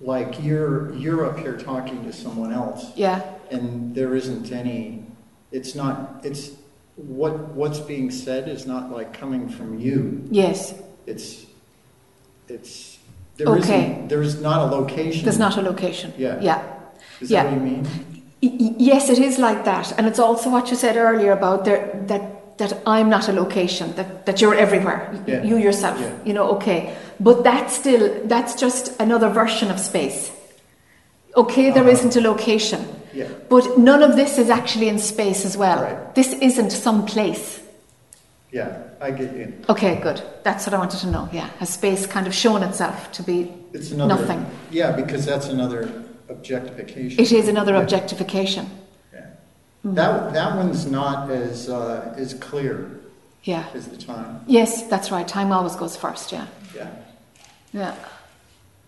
like, 0.00 0.42
you're 0.42 0.92
you're 0.94 1.26
up 1.26 1.38
here 1.38 1.56
talking 1.56 2.04
to 2.04 2.12
someone 2.12 2.52
else, 2.52 2.92
Yeah. 2.96 3.22
and 3.50 3.94
there 3.94 4.14
isn't 4.14 4.52
any. 4.52 5.06
It's 5.50 5.74
not. 5.74 6.20
It's 6.24 6.50
what 6.96 7.34
what's 7.54 7.80
being 7.80 8.10
said 8.10 8.48
is 8.48 8.66
not 8.66 8.90
like 8.90 9.12
coming 9.18 9.48
from 9.48 9.78
you. 9.78 10.22
Yes. 10.30 10.74
It's 11.06 11.46
it's 12.48 12.98
there 13.36 13.48
Okay. 13.48 13.96
not 14.00 14.08
There's 14.08 14.40
not 14.40 14.60
a 14.72 14.76
location. 14.76 15.24
There's 15.24 15.38
not 15.38 15.56
a 15.56 15.62
location. 15.62 16.12
Yeah. 16.18 16.38
Yeah. 16.40 16.62
Is 17.20 17.30
yeah. 17.30 17.44
that 17.44 17.52
what 17.52 17.60
you 17.60 17.70
mean? 17.70 17.86
Y- 18.42 18.74
Yes, 18.78 19.08
it 19.08 19.18
is 19.18 19.38
like 19.38 19.64
that, 19.64 19.92
and 19.96 20.06
it's 20.06 20.18
also 20.18 20.50
what 20.50 20.68
you 20.70 20.76
said 20.76 20.96
earlier 20.96 21.32
about 21.32 21.64
there, 21.64 21.88
that 22.08 22.58
that 22.58 22.72
I'm 22.86 23.08
not 23.08 23.28
a 23.28 23.32
location, 23.32 23.94
that, 23.94 24.26
that 24.26 24.40
you're 24.40 24.54
everywhere, 24.54 25.00
Yeah. 25.26 25.42
you 25.44 25.56
yourself. 25.56 25.98
Yeah. 26.00 26.10
You 26.24 26.34
know, 26.34 26.48
okay, 26.56 26.94
but 27.20 27.42
that's 27.44 27.72
still 27.74 28.10
that's 28.26 28.54
just 28.60 29.00
another 29.00 29.28
version 29.30 29.70
of 29.70 29.78
space. 29.78 30.30
Okay, 31.36 31.70
there 31.70 31.82
Uh-huh. 31.84 31.92
not 31.92 32.16
a 32.16 32.20
location, 32.20 32.80
Yeah. 33.14 33.28
but 33.48 33.78
none 33.78 34.02
of 34.02 34.16
this 34.16 34.38
is 34.38 34.48
actually 34.50 34.88
in 34.88 34.98
space 34.98 35.44
as 35.44 35.56
well. 35.56 35.82
Right. 35.82 36.14
This 36.14 36.32
isn't 36.34 36.70
some 36.70 37.04
place. 37.06 37.60
Yeah, 38.50 38.82
I 39.00 39.10
get 39.10 39.34
you. 39.36 39.52
Okay, 39.68 39.96
good. 40.00 40.22
That's 40.44 40.66
what 40.66 40.74
I 40.74 40.78
wanted 40.78 41.00
to 41.00 41.06
know. 41.08 41.28
Yeah, 41.32 41.48
has 41.58 41.70
space 41.70 42.06
kind 42.06 42.26
of 42.26 42.34
shown 42.34 42.62
itself 42.62 43.10
to 43.12 43.22
be 43.22 43.52
It's 43.72 43.90
another. 43.90 44.14
nothing? 44.16 44.46
Yeah, 44.70 44.92
because 44.92 45.24
that's 45.24 45.46
another 45.48 45.90
objectification. 46.28 47.18
It 47.20 47.32
is 47.32 47.48
another 47.48 47.72
Yeah. 47.72 47.80
objectification. 47.82 48.66
Yeah. 49.12 49.20
That, 49.84 50.32
that 50.34 50.56
one's 50.56 50.90
not 50.90 51.30
as, 51.30 51.68
uh, 51.68 52.14
as 52.18 52.34
clear 52.34 52.90
Yeah. 53.44 53.64
as 53.74 53.88
the 53.88 53.96
time. 53.96 54.40
Yes, 54.46 54.82
that's 54.84 55.10
right. 55.10 55.26
Time 55.26 55.50
always 55.52 55.74
goes 55.76 55.96
first. 55.96 56.30
Yeah. 56.32 56.46
Yeah. 56.76 56.88
Yeah. 57.72 57.94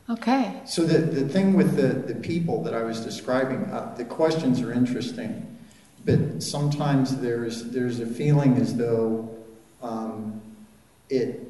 Okay. 0.08 0.60
So 0.66 0.84
the, 0.84 0.98
the 0.98 1.26
thing 1.28 1.54
with 1.54 1.76
the, 1.76 2.12
the 2.12 2.14
people 2.20 2.62
that 2.64 2.74
I 2.74 2.82
was 2.82 3.00
describing, 3.00 3.64
uh, 3.70 3.94
the 3.96 4.04
questions 4.04 4.60
are 4.60 4.72
interesting, 4.72 5.56
but 6.04 6.42
sometimes 6.42 7.16
there's, 7.20 7.70
there's 7.70 8.00
a 8.00 8.06
feeling 8.06 8.58
as 8.58 8.76
though 8.76 9.34
um, 9.82 10.42
it, 11.08 11.40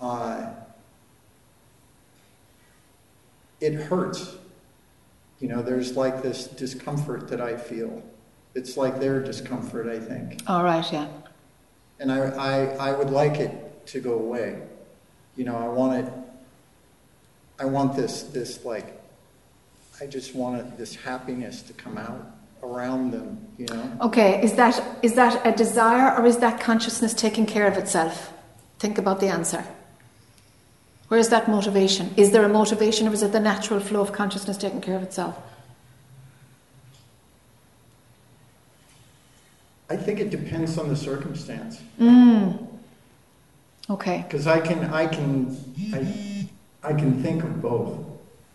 uh, 0.00 0.50
it 3.60 3.74
hurts. 3.74 4.36
You 5.38 5.48
know, 5.48 5.60
there's 5.60 5.96
like 5.96 6.22
this 6.22 6.46
discomfort 6.46 7.28
that 7.28 7.40
I 7.40 7.56
feel. 7.56 8.02
It's 8.54 8.76
like 8.76 8.98
their 8.98 9.22
discomfort, 9.22 9.88
I 9.88 9.98
think. 9.98 10.42
All 10.46 10.64
right. 10.64 10.90
Yeah. 10.90 11.08
And 12.00 12.10
I, 12.10 12.18
I, 12.18 12.64
I 12.90 12.92
would 12.92 13.10
like 13.10 13.36
it 13.36 13.86
to 13.88 14.00
go 14.00 14.14
away. 14.14 14.62
You 15.36 15.44
know, 15.44 15.56
I 15.56 15.68
want 15.68 16.06
it, 16.06 16.12
I 17.62 17.64
want 17.64 17.94
this, 17.94 18.24
this 18.24 18.64
like, 18.64 19.00
I 20.00 20.06
just 20.06 20.34
want 20.34 20.76
this 20.76 20.96
happiness 20.96 21.62
to 21.62 21.72
come 21.72 21.96
out 21.96 22.26
around 22.60 23.12
them, 23.12 23.46
you 23.56 23.66
know? 23.66 23.98
Okay. 24.00 24.42
Is 24.42 24.54
that 24.54 24.82
is 25.00 25.14
that 25.14 25.46
a 25.46 25.52
desire 25.52 26.12
or 26.18 26.26
is 26.26 26.38
that 26.38 26.58
consciousness 26.58 27.14
taking 27.14 27.46
care 27.46 27.68
of 27.68 27.76
itself? 27.78 28.32
Think 28.80 28.98
about 28.98 29.20
the 29.20 29.28
answer. 29.28 29.64
Where 31.06 31.20
is 31.20 31.28
that 31.28 31.48
motivation? 31.48 32.12
Is 32.16 32.32
there 32.32 32.44
a 32.44 32.48
motivation 32.48 33.06
or 33.06 33.12
is 33.12 33.22
it 33.22 33.30
the 33.30 33.38
natural 33.38 33.78
flow 33.78 34.00
of 34.00 34.10
consciousness 34.12 34.56
taking 34.56 34.80
care 34.80 34.96
of 34.96 35.04
itself? 35.04 35.38
I 39.88 39.96
think 39.96 40.18
it 40.18 40.30
depends 40.30 40.78
on 40.78 40.88
the 40.88 40.96
circumstance. 40.96 41.80
Mm. 42.00 42.66
Okay. 43.88 44.24
Because 44.26 44.48
I 44.48 44.58
can, 44.58 44.84
I 44.92 45.06
can, 45.06 45.56
I, 45.92 46.31
I 46.82 46.92
can 46.92 47.22
think 47.22 47.44
of 47.44 47.62
both, 47.62 47.98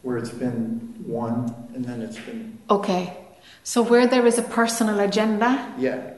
where 0.01 0.17
it's 0.17 0.29
been 0.29 0.95
one 1.05 1.53
and 1.73 1.85
then 1.85 2.01
it's 2.01 2.19
been, 2.19 2.57
Okay. 2.69 3.15
So 3.63 3.81
where 3.81 4.07
there 4.07 4.25
is 4.25 4.37
a 4.37 4.43
personal 4.43 4.99
agenda, 4.99 5.73
yeah. 5.77 6.13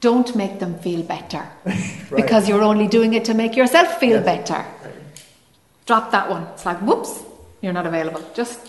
don't 0.00 0.34
make 0.34 0.58
them 0.58 0.78
feel 0.78 1.02
better. 1.02 1.46
Right. 2.12 2.24
Because 2.24 2.46
you're 2.46 2.60
only 2.60 2.88
doing 2.88 3.14
it 3.14 3.24
to 3.24 3.34
make 3.34 3.56
yourself 3.56 3.98
feel 3.98 4.20
better. 4.20 4.66
Right. 4.84 4.92
Drop 5.86 6.10
that 6.10 6.28
one. 6.28 6.42
It's 6.52 6.66
like, 6.66 6.76
whoops, 6.82 7.22
you're 7.62 7.72
not 7.72 7.86
available. 7.86 8.22
Just 8.34 8.60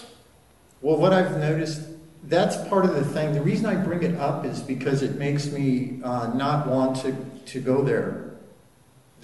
Well, 0.82 0.96
what 0.96 1.12
I've 1.12 1.38
noticed, 1.38 1.82
that's 2.24 2.56
part 2.70 2.86
of 2.86 2.96
the 2.96 3.04
thing. 3.04 3.34
The 3.34 3.42
reason 3.42 3.66
I 3.66 3.76
bring 3.76 4.02
it 4.04 4.18
up 4.18 4.46
is 4.46 4.62
because 4.62 5.02
it 5.04 5.18
makes 5.18 5.52
me 5.52 6.00
uh, 6.06 6.32
not 6.36 6.68
want 6.68 7.02
to, 7.02 7.14
to 7.48 7.60
go 7.60 7.82
there. 7.82 8.33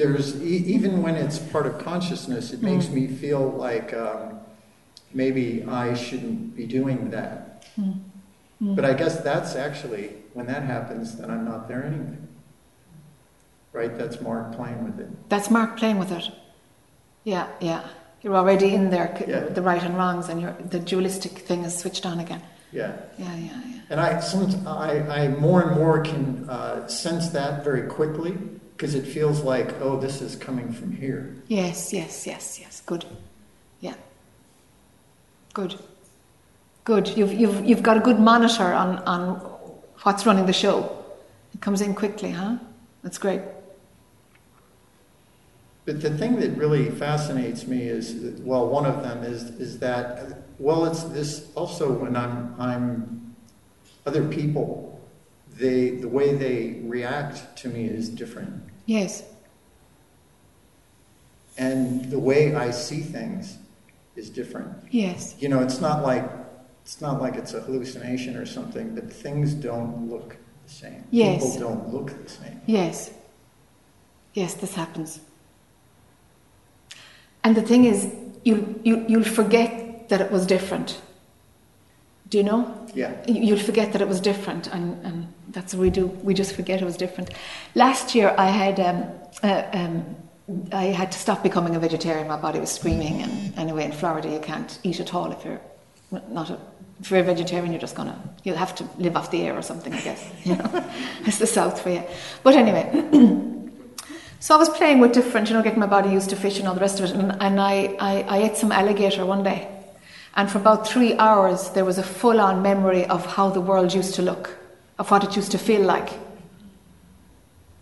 There's, 0.03 0.41
e- 0.41 0.63
even 0.75 1.03
when 1.03 1.15
it's 1.15 1.37
part 1.37 1.65
of 1.67 1.77
consciousness, 1.77 2.53
it 2.53 2.63
makes 2.63 2.87
me 2.87 3.05
feel 3.05 3.49
like 3.49 3.93
um, 3.93 4.39
maybe 5.13 5.65
I 5.67 5.93
shouldn't 5.93 6.55
be 6.55 6.65
doing 6.65 7.09
that. 7.09 7.65
But 8.61 8.85
I 8.85 8.93
guess 8.93 9.19
that's 9.19 9.57
actually, 9.57 10.13
when 10.33 10.45
that 10.47 10.63
happens, 10.63 11.17
then 11.17 11.29
I'm 11.29 11.43
not 11.43 11.67
there 11.67 11.83
anyway. 11.83 12.17
Right? 13.73 13.97
That's 13.97 14.21
Mark 14.21 14.55
playing 14.55 14.85
with 14.85 15.01
it. 15.01 15.09
That's 15.27 15.49
Mark 15.51 15.75
playing 15.77 15.99
with 15.99 16.13
it. 16.13 16.23
Yeah, 17.25 17.47
yeah. 17.59 17.85
You're 18.21 18.35
already 18.37 18.73
in 18.73 18.89
there, 18.91 19.21
Yeah. 19.27 19.41
the 19.57 19.61
right 19.61 19.83
and 19.83 19.97
wrongs, 19.97 20.29
and 20.29 20.39
you're, 20.41 20.55
the 20.75 20.79
dualistic 20.79 21.33
thing 21.39 21.63
is 21.65 21.77
switched 21.77 22.05
on 22.05 22.21
again. 22.21 22.41
Yeah. 22.71 22.93
Yeah, 23.17 23.35
yeah, 23.35 23.61
yeah. 23.67 23.79
And 23.89 23.99
I, 23.99 24.21
some, 24.21 24.65
I, 24.65 25.01
I 25.23 25.27
more 25.27 25.61
and 25.61 25.75
more 25.75 25.99
can 26.01 26.49
uh, 26.49 26.87
sense 26.87 27.29
that 27.31 27.65
very 27.65 27.83
quickly 27.89 28.37
because 28.79 28.95
it 28.95 29.05
feels 29.05 29.41
like, 29.41 29.73
oh, 29.81 29.99
this 29.99 30.21
is 30.21 30.37
coming 30.37 30.71
from 30.71 30.89
here. 30.89 31.35
Yes, 31.49 31.91
yes, 31.91 32.25
yes, 32.25 32.57
yes. 32.61 32.81
Good. 32.85 33.03
Yeah. 33.81 33.95
Good. 35.53 35.77
Good. 36.85 37.09
You've, 37.17 37.33
you've, 37.33 37.65
you've 37.65 37.83
got 37.83 37.97
a 37.97 37.99
good 37.99 38.21
monitor 38.21 38.71
on, 38.71 38.99
on 38.99 39.35
what's 40.03 40.25
running 40.25 40.45
the 40.45 40.53
show. 40.53 41.03
It 41.53 41.59
comes 41.59 41.81
in 41.81 41.93
quickly, 41.93 42.31
huh? 42.31 42.55
That's 43.03 43.17
great. 43.17 43.41
But 45.83 46.01
the 46.01 46.17
thing 46.17 46.39
that 46.39 46.51
really 46.51 46.89
fascinates 46.89 47.67
me 47.67 47.81
is, 47.81 48.39
well, 48.39 48.69
one 48.69 48.85
of 48.85 49.03
them 49.03 49.25
is, 49.25 49.43
is 49.59 49.79
that, 49.79 50.43
well, 50.57 50.85
it's 50.85 51.03
this 51.03 51.51
also 51.53 51.91
when 51.91 52.15
I'm, 52.15 52.55
I'm 52.57 53.35
other 54.05 54.25
people 54.29 54.88
they 55.59 55.91
the 55.91 56.07
way 56.07 56.33
they 56.35 56.79
react 56.83 57.55
to 57.57 57.67
me 57.69 57.85
is 57.85 58.09
different, 58.09 58.63
Yes. 58.85 59.23
and 61.57 62.09
the 62.09 62.19
way 62.19 62.55
I 62.55 62.71
see 62.71 63.01
things 63.01 63.57
is 64.15 64.29
different. 64.29 64.71
Yes. 64.91 65.35
You 65.39 65.49
know, 65.49 65.59
it's 65.61 65.79
not 65.81 66.03
like 66.03 66.25
it's 66.83 67.01
not 67.01 67.21
like 67.21 67.35
it's 67.35 67.53
a 67.53 67.61
hallucination 67.61 68.35
or 68.35 68.45
something, 68.45 68.95
but 68.95 69.11
things 69.11 69.53
don't 69.53 70.09
look 70.09 70.37
the 70.65 70.71
same. 70.71 71.03
Yes. 71.11 71.43
People 71.43 71.59
don't 71.67 71.93
look 71.93 72.09
the 72.23 72.29
same. 72.29 72.61
Yes. 72.65 73.11
Yes, 74.33 74.53
this 74.55 74.73
happens. 74.75 75.19
And 77.43 77.55
the 77.55 77.61
thing 77.61 77.85
is, 77.85 78.11
you'll, 78.43 78.65
you, 78.83 79.05
you'll 79.07 79.23
forget 79.23 80.09
that 80.09 80.21
it 80.21 80.31
was 80.31 80.45
different. 80.45 81.01
Do 82.29 82.37
you 82.37 82.43
know? 82.43 82.87
Yeah. 82.93 83.11
You- 83.27 83.41
You'll 83.41 83.59
forget 83.59 83.91
that 83.93 84.01
it 84.01 84.07
was 84.07 84.19
different, 84.21 84.67
and, 84.67 85.03
and 85.05 85.33
that's 85.49 85.73
what 85.73 85.81
we 85.81 85.89
do. 85.89 86.07
We 86.23 86.33
just 86.33 86.55
forget 86.55 86.81
it 86.81 86.85
was 86.85 86.97
different. 86.97 87.31
Last 87.75 88.13
year, 88.15 88.33
I 88.37 88.47
had 88.49 88.79
um, 88.79 89.03
uh, 89.43 89.63
um, 89.73 90.15
I 90.71 90.85
had 90.85 91.11
to 91.11 91.17
stop 91.19 91.41
becoming 91.43 91.75
a 91.75 91.79
vegetarian. 91.79 92.27
My 92.27 92.37
body 92.37 92.59
was 92.59 92.71
screaming, 92.71 93.21
and 93.23 93.57
anyway, 93.57 93.85
in 93.85 93.91
Florida, 93.91 94.29
you 94.29 94.39
can't 94.39 94.77
eat 94.83 94.99
at 94.99 95.13
all 95.13 95.31
if 95.31 95.43
you're 95.45 95.61
not 96.29 96.49
a. 96.49 96.57
If 97.01 97.09
you're 97.11 97.21
a 97.21 97.23
vegetarian, 97.23 97.71
you're 97.71 97.79
just 97.81 97.95
gonna 97.95 98.17
you'll 98.43 98.57
have 98.57 98.75
to 98.75 98.83
live 98.97 99.15
off 99.15 99.31
the 99.31 99.41
air 99.43 99.55
or 99.57 99.61
something. 99.61 99.93
I 99.93 100.01
guess 100.01 100.21
you 100.43 100.55
know, 100.57 100.69
it's 101.25 101.39
the 101.39 101.47
south 101.47 101.81
for 101.81 101.89
you. 101.89 102.03
But 102.43 102.55
anyway. 102.55 102.85
So 104.41 104.55
I 104.55 104.57
was 104.57 104.69
playing 104.69 105.01
with 105.01 105.11
different, 105.11 105.49
you 105.49 105.53
know, 105.53 105.61
getting 105.61 105.81
my 105.81 105.85
body 105.85 106.11
used 106.11 106.29
to 106.29 106.37
fish 106.37 106.59
and 106.59 106.67
all 106.69 106.73
the 106.73 106.79
rest 106.79 107.01
of 107.01 107.09
it. 107.09 107.11
And, 107.11 107.35
and 107.41 107.59
I, 107.59 107.93
I, 107.99 108.21
I 108.21 108.37
ate 108.43 108.55
some 108.55 108.71
alligator 108.71 109.25
one 109.25 109.43
day. 109.43 109.67
And 110.35 110.49
for 110.49 110.57
about 110.57 110.87
three 110.87 111.17
hours, 111.17 111.69
there 111.71 111.85
was 111.85 111.97
a 111.97 112.03
full 112.03 112.39
on 112.39 112.61
memory 112.61 113.05
of 113.05 113.25
how 113.25 113.49
the 113.49 113.61
world 113.61 113.93
used 113.93 114.15
to 114.15 114.21
look, 114.21 114.57
of 114.97 115.09
what 115.11 115.23
it 115.23 115.35
used 115.35 115.51
to 115.51 115.57
feel 115.57 115.81
like 115.81 116.09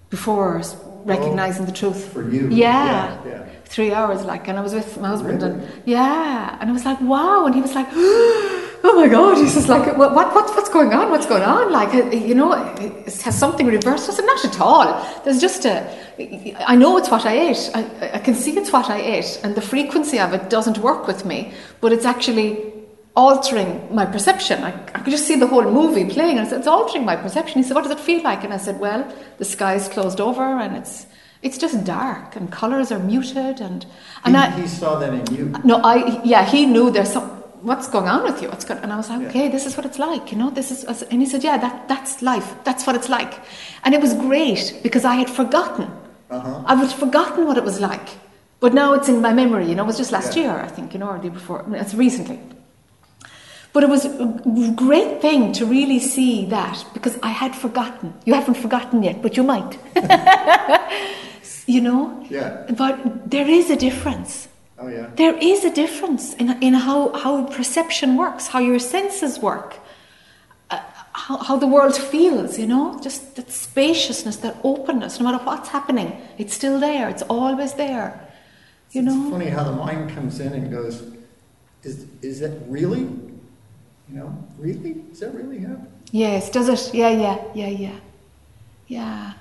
before 0.10 0.62
recognizing 1.04 1.64
oh, 1.64 1.66
the 1.66 1.72
truth. 1.72 2.14
For 2.14 2.30
you. 2.30 2.48
Yeah. 2.50 3.24
Yeah. 3.26 3.30
yeah. 3.30 3.46
Three 3.66 3.94
hours, 3.94 4.24
like, 4.24 4.48
and 4.48 4.58
I 4.58 4.62
was 4.62 4.74
with 4.74 4.98
my 5.00 5.10
husband, 5.10 5.42
Really? 5.42 5.54
and 5.54 5.82
yeah, 5.86 6.58
and 6.62 6.70
I 6.70 6.74
was 6.74 6.86
like, 6.86 7.02
wow, 7.02 7.46
and 7.46 7.54
he 7.54 7.62
was 7.62 7.76
like, 7.76 7.88
oh 8.88 8.96
my 8.96 9.08
god, 9.08 9.38
he's 9.38 9.54
just 9.54 9.68
like, 9.68 9.86
what, 9.98 10.16
what, 10.16 10.34
what, 10.34 10.48
what's 10.56 10.70
going 10.70 10.94
on? 10.94 11.10
What's 11.12 11.26
going 11.26 11.44
on? 11.44 11.72
Like, 11.72 11.94
uh, 11.94 12.10
you 12.10 12.36
know, 12.36 12.52
has 12.54 13.38
something 13.38 13.68
reversed? 13.68 14.10
I 14.10 14.14
said, 14.14 14.26
not 14.26 14.44
at 14.46 14.60
all. 14.62 14.86
There's 15.24 15.42
just 15.42 15.66
a, 15.66 15.76
I 16.66 16.76
know 16.76 16.98
it's 16.98 17.10
what 17.10 17.26
I 17.26 17.38
ate. 17.50 17.70
I, 17.74 18.12
I 18.14 18.20
can 18.20 18.34
see 18.34 18.58
it's 18.58 18.72
what 18.72 18.90
I 18.90 19.00
ate, 19.00 19.40
and 19.44 19.56
the 19.56 19.62
frequency 19.62 20.20
of 20.20 20.34
it 20.34 20.50
doesn't 20.50 20.78
work 20.80 21.08
with 21.08 21.26
me, 21.26 21.54
but 21.82 21.92
it's 21.92 22.06
actually 22.06 22.74
altering 23.16 23.94
my 23.94 24.06
perception. 24.06 24.64
I, 24.64 24.70
I 24.70 25.00
could 25.02 25.12
just 25.12 25.28
see 25.28 25.36
the 25.36 25.48
whole 25.48 25.70
movie 25.70 26.06
playing, 26.06 26.38
and 26.38 26.48
I 26.48 26.50
said, 26.50 26.60
it's 26.60 26.68
altering 26.68 27.04
my 27.04 27.16
perception. 27.16 27.62
He 27.62 27.68
said, 27.68 27.76
what 27.76 27.84
does 27.84 27.92
it 27.92 28.00
feel 28.00 28.24
like? 28.24 28.44
And 28.44 28.54
I 28.54 28.58
said, 28.58 28.80
well, 28.80 29.12
the 29.38 29.46
sky's 29.46 29.90
closed 29.90 30.22
over, 30.22 30.44
and 30.44 30.78
it's 30.78 31.08
it's 31.44 31.58
just 31.58 31.84
dark, 31.86 32.36
and 32.36 32.52
colours 32.52 32.92
are 32.92 33.00
muted, 33.00 33.62
and 33.62 33.86
and 34.26 34.36
he, 34.36 34.42
I 34.42 34.50
he 34.62 34.68
saw 34.68 34.98
that 35.00 35.14
in 35.14 35.36
you. 35.36 35.54
no, 35.64 35.82
I 35.84 36.22
yeah, 36.24 36.46
he 36.46 36.66
knew 36.66 36.90
there's 36.90 37.14
some. 37.14 37.44
What's 37.68 37.88
going 37.90 38.08
on 38.08 38.24
with 38.24 38.42
you? 38.42 38.48
What's 38.48 38.64
going? 38.64 38.82
And 38.84 38.94
I 38.94 38.96
was 38.96 39.10
like, 39.10 39.22
Yeah. 39.22 39.28
okay, 39.30 39.48
this 39.50 39.66
is 39.66 39.76
what 39.76 39.86
it's 39.86 40.00
like, 40.00 40.32
you 40.32 40.38
know. 40.38 40.50
This 40.50 40.72
is, 40.72 40.86
and 41.12 41.22
he 41.22 41.28
said, 41.28 41.44
yeah, 41.44 41.58
that 41.58 41.88
that's 41.92 42.22
life. 42.22 42.50
That's 42.64 42.88
what 42.88 42.96
it's 42.96 43.10
like, 43.10 43.34
and 43.84 43.94
it 43.94 44.02
was 44.02 44.14
great 44.14 44.80
because 44.84 45.04
I 45.14 45.16
had 45.16 45.30
forgotten. 45.30 45.88
Uh-huh. 46.30 46.64
I 46.66 46.76
had 46.76 46.92
forgotten 47.04 47.46
what 47.46 47.58
it 47.58 47.66
was 47.66 47.80
like, 47.90 48.08
but 48.62 48.74
now 48.74 48.94
it's 48.94 49.10
in 49.10 49.20
my 49.22 49.34
memory. 49.34 49.66
You 49.70 49.76
know, 49.76 49.84
it 49.84 49.88
was 49.94 49.98
just 50.04 50.14
last 50.14 50.32
Yeah. 50.36 50.44
year, 50.44 50.56
I 50.68 50.70
think, 50.76 50.94
you 50.94 51.00
know, 51.02 51.10
or 51.10 51.18
the 51.18 51.24
year 51.26 51.34
before. 51.42 51.62
I 51.64 51.68
mean, 51.68 51.82
It's 51.82 51.94
recently. 51.94 52.40
But 53.74 53.84
it 53.84 53.90
was 53.90 54.06
a 54.06 54.72
great 54.86 55.22
thing 55.22 55.52
to 55.60 55.66
really 55.66 56.00
see 56.00 56.46
that 56.46 56.86
because 56.94 57.16
I 57.22 57.32
had 57.44 57.54
forgotten. 57.54 58.14
You 58.26 58.34
haven't 58.34 58.58
forgotten 58.66 59.04
yet, 59.04 59.22
but 59.22 59.36
you 59.38 59.44
might. 59.44 59.74
you 61.76 61.82
know? 61.82 62.02
Yeah. 62.30 62.50
But 62.84 63.30
there 63.30 63.48
is 63.60 63.70
a 63.70 63.76
difference. 63.76 64.48
Oh 64.80 64.88
yeah. 64.88 65.10
There 65.16 65.36
is 65.36 65.64
a 65.64 65.72
difference 65.72 66.34
in, 66.36 66.62
in 66.62 66.74
how, 66.74 67.12
how 67.14 67.46
perception 67.46 68.16
works, 68.16 68.48
how 68.48 68.60
your 68.60 68.80
senses 68.80 69.40
work, 69.40 69.78
uh, 70.70 70.80
how, 71.14 71.38
how 71.38 71.58
the 71.58 71.66
world 71.68 71.96
feels, 71.98 72.60
you 72.60 72.68
know? 72.68 73.00
Just 73.02 73.36
that 73.38 73.50
spaciousness, 73.52 74.38
that 74.38 74.56
openness, 74.64 75.20
no 75.20 75.26
matter 75.32 75.44
what's 75.44 75.70
happening, 75.70 76.22
it's 76.38 76.54
still 76.54 76.80
there, 76.80 77.10
it's 77.10 77.24
always 77.24 77.74
there. 77.74 78.28
You 78.92 79.02
It's 79.02 79.14
know? 79.14 79.32
funny 79.32 79.48
how 79.48 79.64
the 79.64 79.72
mind 79.72 80.12
comes 80.12 80.40
in 80.40 80.54
and 80.54 80.72
goes, 80.72 81.04
is 81.84 82.06
is 82.22 82.40
that 82.40 82.54
really? 82.68 83.02
You 84.10 84.16
know, 84.16 84.44
really? 84.58 85.04
Is 85.12 85.20
that 85.20 85.34
really 85.34 85.60
happening? 85.60 85.92
Yes, 86.12 86.50
does 86.50 86.70
it? 86.70 86.94
Yeah, 86.94 87.10
yeah, 87.10 87.38
yeah, 87.54 87.68
yeah. 87.68 88.00
Yeah. 88.88 89.34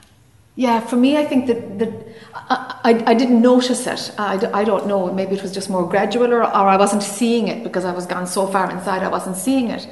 Yeah, 0.56 0.80
for 0.80 0.96
me, 0.96 1.18
I 1.18 1.24
think 1.26 1.46
that, 1.48 1.78
that 1.78 1.92
I, 2.34 2.80
I, 2.82 3.10
I 3.10 3.14
didn't 3.14 3.42
notice 3.42 3.86
it. 3.86 4.10
I 4.18 4.64
don't 4.64 4.86
know. 4.86 5.12
Maybe 5.12 5.36
it 5.36 5.42
was 5.42 5.52
just 5.52 5.68
more 5.68 5.86
gradual, 5.86 6.32
or, 6.32 6.42
or 6.42 6.46
I 6.46 6.78
wasn't 6.78 7.02
seeing 7.02 7.48
it 7.48 7.62
because 7.62 7.84
I 7.84 7.92
was 7.92 8.06
gone 8.06 8.26
so 8.26 8.46
far 8.46 8.70
inside, 8.70 9.02
I 9.02 9.08
wasn't 9.08 9.36
seeing 9.36 9.68
it, 9.68 9.86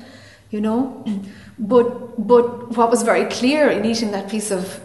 you 0.50 0.60
know? 0.60 1.04
But, 1.56 2.26
but 2.26 2.76
what 2.76 2.90
was 2.90 3.04
very 3.04 3.26
clear 3.26 3.70
in 3.70 3.84
eating 3.84 4.10
that 4.10 4.28
piece 4.28 4.50
of, 4.50 4.80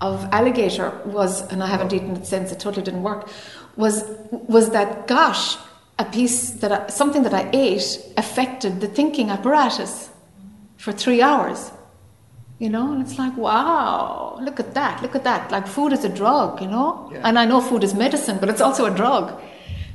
of 0.00 0.24
alligator 0.32 0.98
was, 1.04 1.42
and 1.52 1.62
I 1.62 1.66
haven't 1.66 1.92
eaten 1.92 2.16
it 2.16 2.26
since, 2.26 2.50
it 2.50 2.60
totally 2.60 2.82
didn't 2.82 3.02
work, 3.02 3.28
was, 3.76 4.04
was 4.30 4.70
that, 4.70 5.06
gosh, 5.06 5.58
a 5.98 6.06
piece 6.06 6.52
that 6.52 6.72
I, 6.72 6.86
something 6.86 7.24
that 7.24 7.34
I 7.34 7.50
ate 7.52 8.00
affected 8.16 8.80
the 8.80 8.88
thinking 8.88 9.28
apparatus 9.28 10.08
for 10.78 10.92
three 10.92 11.20
hours. 11.20 11.70
You 12.58 12.68
know, 12.70 12.92
and 12.92 13.02
it's 13.02 13.18
like, 13.18 13.36
wow, 13.36 14.38
look 14.40 14.60
at 14.60 14.74
that, 14.74 15.02
look 15.02 15.16
at 15.16 15.24
that. 15.24 15.50
Like 15.50 15.66
food 15.66 15.92
is 15.92 16.04
a 16.04 16.08
drug, 16.08 16.62
you 16.62 16.68
know? 16.68 17.10
Yeah. 17.12 17.22
And 17.24 17.38
I 17.38 17.44
know 17.44 17.60
food 17.60 17.82
is 17.82 17.94
medicine, 17.94 18.38
but 18.38 18.48
it's 18.48 18.60
also 18.60 18.86
a 18.86 18.94
drug, 18.94 19.42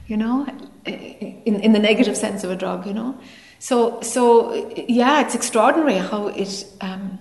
you 0.08 0.18
know, 0.18 0.46
in, 0.86 1.62
in 1.62 1.72
the 1.72 1.80
negative 1.80 2.18
sense 2.18 2.44
of 2.44 2.52
a 2.52 2.56
drug, 2.58 2.86
you 2.86 2.94
know? 2.94 3.18
So, 3.60 4.02
so 4.02 4.54
yeah, 4.76 5.22
it's 5.22 5.36
extraordinary 5.36 5.98
how 5.98 6.28
it 6.28 6.66
um, 6.82 7.20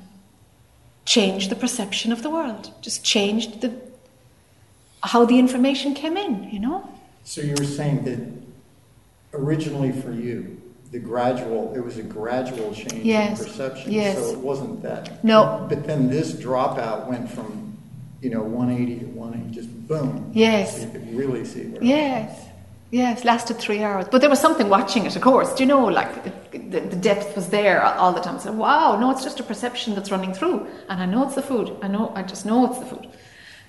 changed 1.04 1.50
the 1.50 1.56
perception 1.56 2.12
of 2.12 2.22
the 2.22 2.30
world, 2.30 2.72
just 2.80 3.04
changed 3.04 3.60
the 3.60 3.72
how 5.02 5.24
the 5.24 5.38
information 5.38 5.94
came 5.94 6.16
in, 6.16 6.50
you 6.50 6.58
know? 6.58 6.88
So 7.24 7.40
you 7.40 7.54
were 7.56 7.64
saying 7.64 8.04
that 8.04 9.38
originally 9.38 9.92
for 9.92 10.12
you, 10.12 10.60
the 10.90 10.98
gradual, 10.98 11.74
it 11.74 11.80
was 11.84 11.98
a 11.98 12.02
gradual 12.02 12.72
change 12.74 13.04
Yes, 13.04 13.40
in 13.40 13.46
perception. 13.46 13.92
yes. 13.92 14.16
So 14.16 14.30
it 14.32 14.38
wasn't 14.38 14.82
that. 14.82 15.22
No. 15.24 15.66
But 15.68 15.86
then 15.86 16.08
this 16.08 16.32
dropout 16.32 17.06
went 17.06 17.30
from, 17.30 17.76
you 18.22 18.30
know, 18.30 18.42
180 18.42 19.00
to 19.00 19.06
180, 19.06 19.54
just 19.54 19.88
boom. 19.88 20.30
Yes. 20.34 20.76
So 20.76 20.82
you 20.86 20.90
could 20.92 21.14
really 21.16 21.44
see 21.44 21.64
where. 21.66 21.82
Yes, 21.82 22.46
yes, 22.90 23.24
lasted 23.24 23.58
three 23.58 23.82
hours. 23.82 24.06
But 24.10 24.20
there 24.22 24.30
was 24.30 24.40
something 24.40 24.68
watching 24.68 25.04
it, 25.04 25.14
of 25.14 25.22
course. 25.22 25.54
Do 25.54 25.62
you 25.62 25.68
know, 25.68 25.84
like 25.84 26.24
the, 26.24 26.58
the, 26.58 26.80
the 26.80 26.96
depth 26.96 27.36
was 27.36 27.48
there 27.50 27.82
all 27.82 28.12
the 28.12 28.20
time. 28.20 28.38
Said, 28.38 28.56
wow, 28.56 28.98
no, 28.98 29.10
it's 29.10 29.22
just 29.24 29.40
a 29.40 29.42
perception 29.42 29.94
that's 29.94 30.10
running 30.10 30.32
through. 30.32 30.66
And 30.88 31.02
I 31.02 31.06
know 31.06 31.24
it's 31.26 31.34
the 31.34 31.42
food. 31.42 31.76
I 31.82 31.88
know, 31.88 32.12
I 32.14 32.22
just 32.22 32.46
know 32.46 32.66
it's 32.66 32.78
the 32.78 32.86
food. 32.86 33.08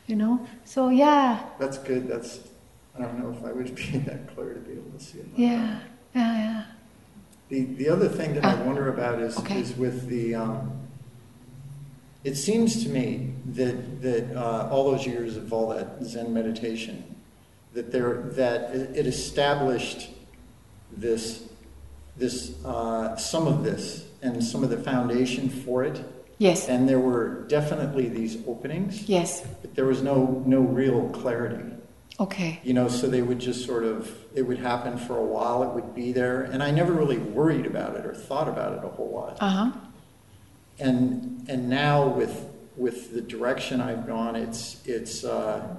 You 0.08 0.16
know? 0.16 0.48
So, 0.64 0.90
yeah, 0.90 1.44
That's 1.60 1.78
good. 1.78 2.08
That's, 2.08 2.40
I 2.98 3.02
don't 3.02 3.20
know 3.20 3.30
if 3.38 3.44
I 3.46 3.52
would 3.52 3.76
be 3.82 3.98
that 4.00 4.34
clear 4.34 4.54
to 4.54 4.60
be 4.62 4.72
able 4.74 4.90
to 4.98 5.04
see 5.04 5.20
it. 5.20 5.26
like 5.30 5.38
yeah, 5.38 5.80
yeah, 6.16 6.34
yeah. 6.38 6.64
The, 7.50 7.66
the 7.66 7.90
other 7.90 8.08
thing 8.08 8.36
that 8.36 8.46
I 8.46 8.54
Ah, 8.54 8.64
wonder 8.64 8.90
about 8.90 9.20
is, 9.20 9.38
okay. 9.40 9.60
is 9.60 9.76
with 9.76 10.08
the, 10.08 10.36
um, 10.36 10.72
it 12.24 12.36
seems 12.36 12.84
to 12.84 12.90
me 12.90 13.34
that, 13.54 14.02
that 14.04 14.36
uh, 14.36 14.70
all 14.72 14.92
those 14.92 15.06
years 15.06 15.36
of 15.36 15.52
all 15.52 15.70
that 15.70 16.04
Zen 16.04 16.32
meditation, 16.34 17.04
that 17.74 17.92
there, 17.92 18.22
that 18.34 18.76
it 18.76 18.96
it 18.98 19.08
established 19.08 20.10
this, 20.96 21.48
this, 22.18 22.54
uh, 22.66 23.16
some 23.16 23.48
of 23.48 23.64
this 23.64 24.06
and 24.22 24.44
some 24.44 24.64
of 24.64 24.70
the 24.70 24.78
foundation 24.78 25.50
for 25.50 25.84
it. 25.84 26.04
Yes, 26.38 26.70
And 26.70 26.88
there 26.88 27.00
were 27.02 27.44
definitely 27.50 28.08
these 28.08 28.38
openings, 28.48 29.10
yes, 29.10 29.42
but 29.62 29.76
there 29.76 29.86
was 29.86 30.02
no, 30.02 30.42
no 30.46 30.62
real 30.62 31.10
clarity. 31.10 31.66
Okay. 32.20 32.60
You 32.64 32.74
know, 32.74 32.88
so 32.88 33.08
they 33.08 33.22
would 33.22 33.40
just 33.40 33.66
sort 33.66 33.84
of, 33.84 34.12
it 34.36 34.44
would 34.44 34.60
happen 34.60 34.98
for 34.98 35.18
a 35.18 35.24
while, 35.24 35.64
it 35.64 35.70
would 35.70 35.96
be 35.96 36.12
there, 36.12 36.44
and 36.44 36.62
I 36.62 36.72
never 36.72 36.94
really 36.94 37.18
worried 37.18 37.66
about 37.66 37.96
it 37.96 38.06
or 38.06 38.14
thought 38.14 38.48
about 38.48 38.78
it 38.78 38.84
a 38.84 38.90
whole 38.90 39.12
lot. 39.12 39.38
Uh 39.40 39.50
huh. 39.50 39.72
And 40.80 41.46
and 41.50 41.70
now 41.70 42.08
with 42.08 42.46
with 42.78 43.14
the 43.14 43.22
direction 43.22 43.82
I've 43.82 44.08
gone, 44.08 44.36
it's 44.36 44.82
it's 44.86 45.24
uh, 45.24 45.76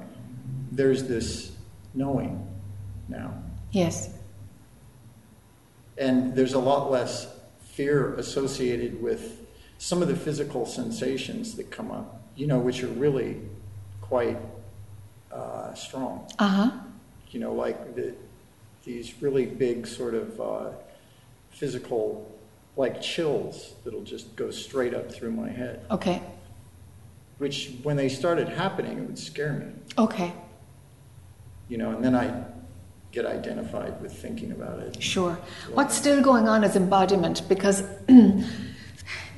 there's 0.70 1.04
this 1.04 1.52
knowing 1.94 2.46
now, 3.08 3.34
Yes, 3.72 4.10
and 5.96 6.34
there's 6.34 6.54
a 6.54 6.58
lot 6.58 6.90
less 6.90 7.26
fear 7.60 8.14
associated 8.14 9.02
with 9.02 9.46
some 9.78 10.02
of 10.02 10.08
the 10.08 10.16
physical 10.16 10.66
sensations 10.66 11.54
that 11.56 11.70
come 11.70 11.90
up. 11.90 12.22
You 12.36 12.46
know, 12.46 12.58
which 12.58 12.82
are 12.82 12.88
really 12.88 13.40
quite 14.02 14.38
uh, 15.32 15.74
strong. 15.74 16.26
uh 16.38 16.48
huh. 16.48 16.70
you 17.30 17.40
know, 17.40 17.52
like 17.52 17.94
the, 17.94 18.14
these 18.84 19.14
really 19.22 19.46
big 19.46 19.86
sort 19.86 20.14
of 20.14 20.40
uh, 20.40 20.68
physical, 21.50 22.30
like 22.76 23.00
chills 23.00 23.74
that'll 23.84 24.02
just 24.02 24.34
go 24.36 24.50
straight 24.50 24.94
up 24.94 25.10
through 25.12 25.30
my 25.32 25.48
head. 25.50 25.84
Okay. 25.90 26.22
which 27.38 27.72
when 27.82 27.96
they 27.96 28.08
started 28.08 28.48
happening, 28.48 28.98
it 28.98 29.02
would 29.06 29.18
scare 29.18 29.52
me, 29.54 29.66
Okay, 29.98 30.32
you 31.68 31.78
know, 31.78 31.90
and 31.90 32.04
then 32.04 32.14
I 32.14 32.44
get 33.12 33.26
identified 33.26 34.00
with 34.00 34.12
thinking 34.12 34.52
about 34.52 34.78
it. 34.80 35.02
sure. 35.02 35.38
What's 35.72 35.96
still 35.96 36.22
going 36.22 36.46
on 36.48 36.62
is 36.64 36.76
embodiment 36.76 37.48
because 37.48 37.82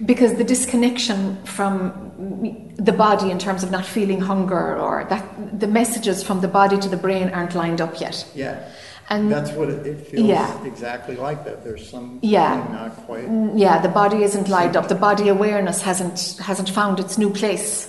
because 0.04 0.34
the 0.34 0.44
disconnection 0.44 1.42
from 1.44 2.72
the 2.76 2.92
body 2.92 3.30
in 3.30 3.38
terms 3.38 3.62
of 3.62 3.70
not 3.70 3.84
feeling 3.86 4.20
hunger 4.20 4.76
or 4.78 5.04
that 5.10 5.60
the 5.60 5.66
messages 5.66 6.22
from 6.22 6.40
the 6.40 6.48
body 6.48 6.78
to 6.78 6.88
the 6.88 6.96
brain 6.96 7.28
aren't 7.30 7.54
lined 7.54 7.80
up 7.80 8.00
yet. 8.00 8.26
Yeah, 8.34 8.68
And 9.10 9.30
that's 9.30 9.50
what 9.52 9.68
it, 9.68 9.86
it 9.86 10.06
feels 10.06 10.26
Yeah. 10.26 10.64
exactly 10.64 11.16
like 11.16 11.44
that. 11.44 11.62
There's 11.64 11.88
some 11.88 12.18
Yeah. 12.22 12.64
not 12.72 12.96
quite. 13.06 13.28
Mm, 13.28 13.52
Yeah, 13.58 13.80
the 13.80 13.88
body 13.88 14.22
isn't 14.24 14.48
lined 14.48 14.76
up. 14.76 14.88
The 14.88 14.94
body 15.08 15.28
awareness 15.28 15.82
hasn't 15.82 16.36
hasn't 16.48 16.68
found 16.70 16.98
its 16.98 17.16
new 17.18 17.30
place. 17.30 17.88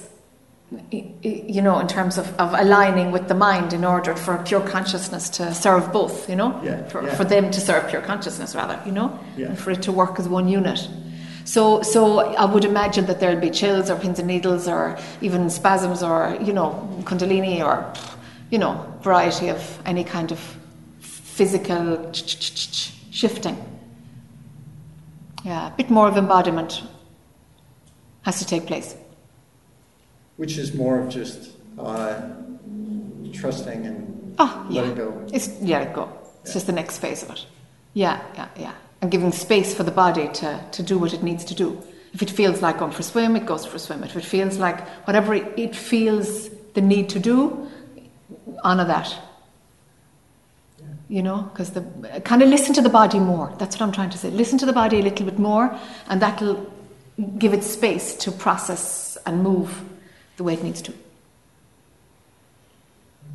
You 0.92 1.62
know, 1.62 1.80
in 1.80 1.88
terms 1.88 2.18
of, 2.18 2.28
of 2.40 2.54
aligning 2.54 3.12
with 3.12 3.28
the 3.28 3.36
mind 3.36 3.74
in 3.74 3.86
order 3.86 4.16
for 4.16 4.38
pure 4.44 4.62
consciousness 4.62 5.30
to 5.38 5.54
serve 5.54 5.92
both, 5.94 6.28
you 6.30 6.36
know? 6.36 6.60
Yeah, 6.64 6.84
For, 6.90 7.04
yeah. 7.04 7.14
for 7.16 7.24
them 7.26 7.52
to 7.52 7.62
serve 7.62 7.88
pure 7.90 8.02
consciousness 8.02 8.56
rather, 8.56 8.80
you 8.86 8.92
know? 8.92 9.10
Yeah. 9.38 9.48
And 9.50 9.58
for 9.60 9.70
it 9.72 9.84
to 9.84 9.92
work 9.92 10.20
as 10.20 10.28
one 10.28 10.48
unit. 10.48 10.88
So 11.54 11.84
so 11.84 12.20
I 12.44 12.46
would 12.46 12.66
imagine 12.66 13.06
that 13.06 13.20
there'd 13.20 13.40
be 13.40 13.52
chills 13.52 13.92
or 13.92 13.96
pins 13.96 14.18
and 14.18 14.28
needles 14.28 14.68
or 14.68 14.98
even 15.22 15.52
spasms 15.52 16.02
or, 16.02 16.36
you 16.42 16.52
know, 16.52 16.70
kundalini 17.04 17.64
or 17.64 17.76
you 18.50 18.58
know, 18.58 18.74
variety 19.04 19.50
of 19.50 19.62
any 19.86 20.04
kind 20.04 20.32
of 20.32 20.40
physical 21.00 22.12
shifting. 23.12 23.56
Yeah, 25.46 25.68
a 25.68 25.72
bit 25.78 25.90
more 25.92 26.08
of 26.08 26.18
embodiment 26.18 26.82
has 28.24 28.40
to 28.40 28.46
take 28.46 28.66
place. 28.66 28.96
Which 30.38 30.58
is 30.58 30.74
more 30.74 30.98
of 31.00 31.10
just 31.10 31.52
uh, 31.78 32.20
trusting 33.32 33.86
and 33.86 34.36
Oh, 34.40 34.66
yeah. 34.72 34.82
letting 34.82 34.96
go. 34.96 35.28
It's 35.32 35.50
yeah, 35.62 35.80
let 35.80 35.94
go. 35.94 36.10
It's 36.42 36.50
Yeah. 36.50 36.54
just 36.54 36.66
the 36.66 36.74
next 36.82 36.98
phase 36.98 37.22
of 37.22 37.30
it. 37.30 37.46
Yeah, 37.94 38.20
yeah, 38.36 38.48
yeah. 38.58 38.74
And 39.04 39.12
giving 39.12 39.34
space 39.34 39.74
for 39.74 39.84
the 39.84 39.92
body 39.92 40.30
to, 40.30 40.64
to 40.72 40.82
do 40.82 40.98
what 40.98 41.14
it 41.14 41.24
needs 41.24 41.44
to 41.44 41.54
do. 41.54 41.84
If 42.14 42.22
it 42.22 42.30
feels 42.30 42.62
like 42.62 42.78
going 42.78 42.94
for 42.94 43.02
a 43.02 43.04
swim, 43.04 43.36
it 43.36 43.46
goes 43.46 43.66
for 43.66 43.76
a 43.76 43.80
swim. 43.80 44.02
If 44.02 44.16
it 44.16 44.24
feels 44.24 44.58
like 44.60 44.80
whatever 45.06 45.34
it, 45.34 45.76
feels 45.76 46.50
the 46.74 46.80
need 46.80 47.10
to 47.10 47.20
do, 47.20 47.70
honor 48.64 48.86
that. 48.86 49.14
You 51.10 51.22
know, 51.22 51.50
because 51.52 51.72
the 51.72 51.82
kind 52.24 52.42
of 52.42 52.48
listen 52.48 52.74
to 52.76 52.82
the 52.82 52.88
body 52.88 53.20
more. 53.20 53.54
That's 53.60 53.76
what 53.76 53.82
I'm 53.82 53.92
trying 53.92 54.12
to 54.12 54.18
say. 54.18 54.30
Listen 54.30 54.58
to 54.60 54.66
the 54.66 54.72
body 54.72 55.00
a 55.00 55.04
little 55.04 55.26
bit 55.26 55.38
more, 55.38 55.78
and 56.08 56.22
that'll 56.22 56.72
give 57.38 57.54
it 57.54 57.66
space 57.66 58.16
to 58.20 58.32
process 58.32 59.18
and 59.26 59.44
move 59.44 59.84
the 60.38 60.46
way 60.46 60.54
it 60.54 60.64
needs 60.64 60.82
to. 60.84 60.94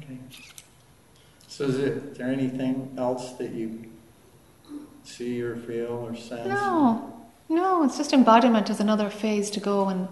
Okay. 0.03 0.17
So 1.47 1.67
is, 1.67 1.79
it, 1.79 1.97
is 1.99 2.17
there 2.17 2.31
anything 2.31 2.95
else 2.97 3.33
that 3.33 3.51
you 3.51 3.88
see 5.09 5.43
or 5.43 5.57
feel 5.57 5.87
or 6.09 6.15
sense? 6.15 6.49
No, 6.49 7.27
no, 7.49 7.83
it's 7.85 7.97
just 7.97 8.13
embodiment 8.13 8.69
is 8.71 8.81
another 8.81 9.11
phase 9.11 9.51
to 9.51 9.61
go 9.61 9.89
and 9.89 10.09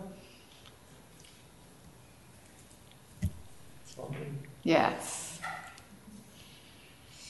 It's 3.23 3.97
all 3.99 4.09
good. 4.09 4.27
yeah, 4.63 4.91
it's, 4.95 5.39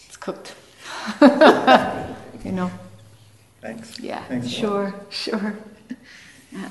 it's 0.06 0.16
cooked. 0.16 0.54
you 2.44 2.52
know, 2.52 2.70
Thanks. 3.60 3.98
yeah, 4.00 4.24
Thanks 4.24 4.48
sure, 4.48 4.94
sure. 5.10 5.56
Yeah. 6.52 6.68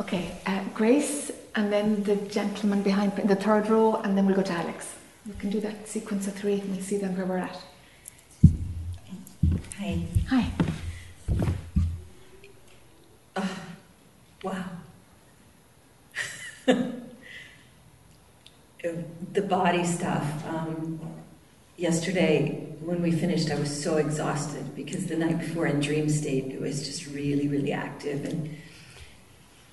Okay, 0.00 0.32
uh, 0.46 0.62
Grace, 0.74 1.30
and 1.54 1.72
then 1.72 2.02
the 2.04 2.16
gentleman 2.16 2.82
behind 2.82 3.12
the 3.16 3.36
third 3.36 3.68
row, 3.68 3.96
and 3.96 4.16
then 4.16 4.26
we'll 4.26 4.36
go 4.36 4.42
to 4.42 4.52
Alex. 4.52 4.94
We 5.26 5.32
can 5.34 5.50
do 5.50 5.60
that 5.60 5.88
sequence 5.88 6.26
of 6.26 6.34
three, 6.34 6.60
and 6.60 6.70
we'll 6.70 6.82
see 6.84 6.98
then 6.98 7.16
where 7.16 7.26
we're 7.26 7.38
at. 7.38 7.58
Hi. 9.78 10.00
Hi. 10.28 10.50
Wow. 14.42 14.64
the 19.32 19.42
body 19.42 19.84
stuff. 19.84 20.46
Um, 20.46 21.00
yesterday, 21.76 22.66
when 22.80 23.02
we 23.02 23.10
finished, 23.10 23.50
I 23.50 23.56
was 23.58 23.82
so 23.82 23.96
exhausted 23.96 24.76
because 24.76 25.06
the 25.06 25.16
night 25.16 25.40
before 25.40 25.66
in 25.66 25.80
dream 25.80 26.08
state, 26.08 26.52
it 26.52 26.60
was 26.60 26.86
just 26.86 27.06
really, 27.08 27.48
really 27.48 27.72
active 27.72 28.24
and 28.24 28.56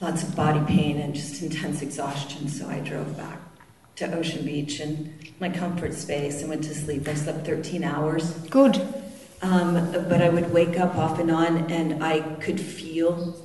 lots 0.01 0.23
of 0.23 0.35
body 0.35 0.63
pain 0.65 0.97
and 0.99 1.13
just 1.13 1.43
intense 1.43 1.81
exhaustion. 1.81 2.47
So 2.49 2.67
I 2.67 2.79
drove 2.79 3.15
back 3.15 3.39
to 3.97 4.11
Ocean 4.17 4.43
Beach 4.43 4.79
and 4.79 5.13
my 5.39 5.49
comfort 5.49 5.93
space 5.93 6.41
and 6.41 6.49
went 6.49 6.63
to 6.63 6.73
sleep. 6.73 7.07
I 7.07 7.13
slept 7.13 7.45
13 7.45 7.83
hours. 7.83 8.31
Good. 8.49 9.02
Um, 9.43 9.91
but 10.09 10.21
I 10.21 10.29
would 10.29 10.53
wake 10.53 10.79
up 10.79 10.95
off 10.95 11.19
and 11.19 11.29
on, 11.29 11.69
and 11.69 12.01
I 12.01 12.21
could 12.37 12.59
feel, 12.59 13.35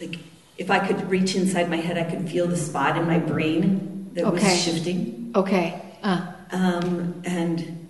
like, 0.00 0.18
if 0.58 0.70
I 0.72 0.80
could 0.84 1.08
reach 1.08 1.36
inside 1.36 1.70
my 1.70 1.76
head, 1.76 1.96
I 1.96 2.02
could 2.02 2.28
feel 2.28 2.48
the 2.48 2.56
spot 2.56 2.98
in 2.98 3.06
my 3.06 3.18
brain 3.18 4.10
that 4.14 4.24
Okay. 4.24 4.42
was 4.42 4.62
shifting. 4.64 5.30
Okay. 5.36 5.80
Uh, 6.02 6.32
Um, 6.52 7.22
and 7.24 7.88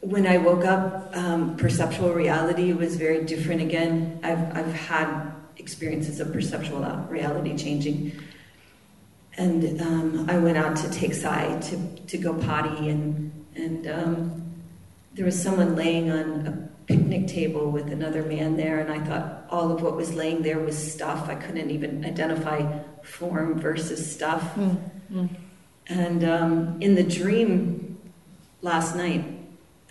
when 0.00 0.26
I 0.26 0.36
woke 0.36 0.66
up, 0.66 1.16
um, 1.16 1.56
perceptual 1.56 2.12
reality 2.12 2.74
was 2.74 2.96
very 2.96 3.24
different 3.24 3.62
again. 3.62 4.20
I've, 4.22 4.54
I've 4.54 4.74
had 4.74 5.32
experiences 5.56 6.20
of 6.20 6.34
perceptual 6.34 6.82
reality 7.08 7.56
changing. 7.56 8.12
And 9.38 9.80
um, 9.80 10.26
I 10.28 10.36
went 10.36 10.58
out 10.58 10.76
to 10.76 10.90
take 10.90 11.14
Sai 11.14 11.58
to, 11.60 11.76
to 12.08 12.18
go 12.18 12.34
potty, 12.34 12.90
and, 12.90 13.43
and 13.54 13.86
um, 13.86 14.52
there 15.14 15.24
was 15.24 15.40
someone 15.40 15.76
laying 15.76 16.10
on 16.10 16.46
a 16.46 16.68
picnic 16.86 17.26
table 17.28 17.70
with 17.70 17.90
another 17.90 18.22
man 18.24 18.56
there, 18.56 18.80
and 18.80 18.90
I 18.92 18.98
thought 19.04 19.46
all 19.50 19.70
of 19.70 19.80
what 19.82 19.96
was 19.96 20.14
laying 20.14 20.42
there 20.42 20.58
was 20.58 20.76
stuff. 20.76 21.28
I 21.28 21.34
couldn't 21.34 21.70
even 21.70 22.04
identify 22.04 22.80
form 23.02 23.58
versus 23.60 24.10
stuff. 24.10 24.54
mm, 24.54 24.76
mm. 25.12 25.28
And 25.86 26.24
um, 26.24 26.78
in 26.80 26.94
the 26.94 27.02
dream 27.02 27.98
last 28.62 28.96
night, 28.96 29.24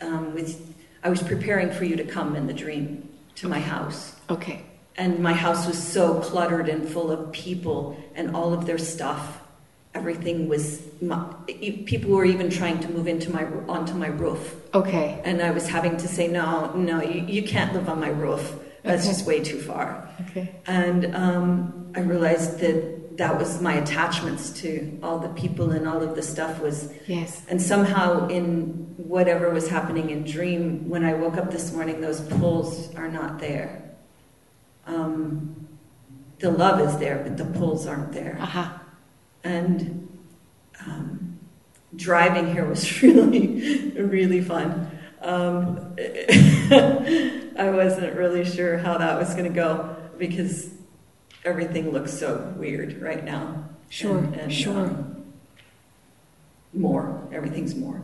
um, 0.01 0.33
with 0.33 0.59
I 1.03 1.09
was 1.09 1.21
preparing 1.21 1.69
for 1.71 1.83
you 1.85 1.95
to 1.97 2.03
come 2.03 2.35
in 2.35 2.47
the 2.47 2.53
dream 2.53 3.09
to 3.35 3.47
my 3.47 3.59
house, 3.59 4.15
Okay. 4.29 4.63
and 4.95 5.19
my 5.19 5.33
house 5.33 5.67
was 5.67 5.77
so 5.81 6.19
cluttered 6.21 6.69
and 6.69 6.87
full 6.87 7.11
of 7.11 7.31
people 7.31 8.01
and 8.15 8.35
all 8.35 8.53
of 8.53 8.65
their 8.65 8.77
stuff. 8.77 9.39
Everything 9.95 10.47
was 10.49 10.81
my, 11.01 11.23
people 11.85 12.11
were 12.11 12.25
even 12.25 12.49
trying 12.49 12.79
to 12.79 12.89
move 12.91 13.07
into 13.07 13.31
my 13.31 13.45
onto 13.67 13.93
my 13.93 14.07
roof, 14.07 14.55
Okay. 14.73 15.21
and 15.23 15.41
I 15.41 15.51
was 15.51 15.67
having 15.69 15.97
to 15.97 16.07
say 16.07 16.27
no, 16.27 16.73
no, 16.73 17.01
you, 17.01 17.21
you 17.21 17.43
can't 17.43 17.73
live 17.73 17.87
on 17.87 17.99
my 17.99 18.09
roof. 18.09 18.55
That's 18.81 19.03
Okay. 19.03 19.13
just 19.13 19.25
way 19.27 19.39
too 19.43 19.59
far. 19.61 20.09
Okay. 20.29 20.55
And 20.65 21.15
um, 21.15 21.91
I 21.95 21.99
realized 22.01 22.59
that 22.59 23.17
that 23.17 23.37
was 23.37 23.61
my 23.61 23.73
attachments 23.75 24.49
to 24.61 24.97
all 25.03 25.19
the 25.19 25.29
people 25.29 25.69
and 25.69 25.87
all 25.87 26.01
of 26.01 26.15
the 26.15 26.23
stuff 26.23 26.59
was 26.59 26.91
Yes. 27.05 27.43
and 27.47 27.61
somehow 27.61 28.27
in 28.29 28.95
whatever 28.97 29.51
was 29.51 29.67
happening 29.69 30.09
in 30.09 30.23
dream 30.23 30.89
when 30.89 31.03
i 31.05 31.13
woke 31.13 31.37
up 31.37 31.51
this 31.51 31.71
morning 31.73 32.01
those 32.01 32.21
pulls 32.21 32.91
are 32.95 33.07
not 33.07 33.37
there 33.37 33.83
um, 34.87 35.67
the 36.39 36.49
love 36.49 36.79
is 36.81 36.97
there 36.97 37.21
but 37.23 37.37
the 37.37 37.45
pulls 37.59 37.85
aren't 37.85 38.11
there 38.13 38.35
Aha. 38.41 38.81
And 39.43 40.07
um, 40.85 41.39
driving 41.95 42.51
here 42.53 42.65
was 42.65 43.01
really 43.03 43.91
really 43.91 44.41
fun 44.41 44.89
um, 45.21 45.95
i 45.99 47.69
wasn't 47.69 48.15
really 48.15 48.43
sure 48.45 48.77
how 48.77 48.97
that 48.97 49.17
was 49.19 49.33
going 49.33 49.45
to 49.45 49.49
go 49.53 49.95
because 50.17 50.69
everything 51.45 51.91
looks 51.91 52.13
so 52.13 52.53
weird 52.57 53.01
right 53.01 53.23
now 53.23 53.63
Sure. 53.89 54.17
And- 54.17 54.35
and, 54.35 54.53
sure. 54.53 54.85
um, 54.87 55.23
more 56.73 57.27
everything's 57.31 57.75
more 57.75 58.01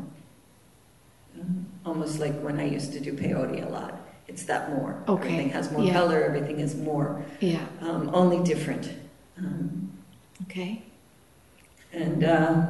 Uh, 1.36 1.44
almost 1.86 2.20
like 2.20 2.36
when 2.42 2.60
i 2.60 2.66
used 2.66 2.92
to 2.94 3.00
do 3.00 3.14
peyote 3.14 3.66
a 3.66 3.70
lot 3.70 3.94
it's 4.28 4.44
that 4.44 4.70
more 4.70 5.02
Okay, 5.08 5.24
everything 5.24 5.50
has 5.50 5.72
more 5.72 5.84
yeah. 5.84 5.94
color 5.94 6.22
everything 6.24 6.60
is 6.60 6.76
more 6.76 7.24
yeah. 7.40 7.66
um, 7.82 8.10
only 8.14 8.44
different 8.44 8.94
um, 9.40 9.90
Okay. 10.44 10.84
And 11.92 12.24
uh, 12.24 12.68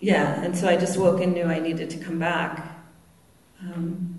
yeah, 0.00 0.42
and 0.42 0.56
so 0.56 0.68
I 0.68 0.76
just 0.76 0.98
woke 0.98 1.20
and 1.20 1.34
knew 1.34 1.44
I 1.44 1.58
needed 1.58 1.90
to 1.90 1.98
come 1.98 2.18
back. 2.18 2.76
Um, 3.60 4.18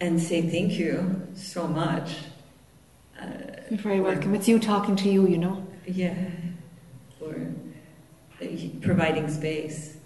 and 0.00 0.20
say 0.20 0.42
thank 0.42 0.72
you 0.72 1.26
so 1.34 1.66
much. 1.66 2.16
Uh, 3.20 3.26
You're 3.70 3.78
very 3.78 4.00
welcome. 4.00 4.34
It's 4.34 4.48
you 4.48 4.58
talking 4.58 4.96
to 4.96 5.08
you, 5.08 5.28
you 5.28 5.38
know. 5.38 5.66
yeah, 5.86 6.14
for 7.18 7.52
uh, 8.42 8.46
providing 8.80 9.30
space. 9.30 9.96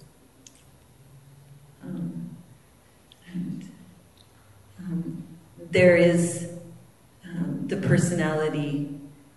Um, 1.82 2.36
and 3.32 3.70
um, 4.80 5.24
there 5.70 5.97
is 5.97 6.51
um, 7.24 7.64
the 7.66 7.76
personality, 7.76 8.95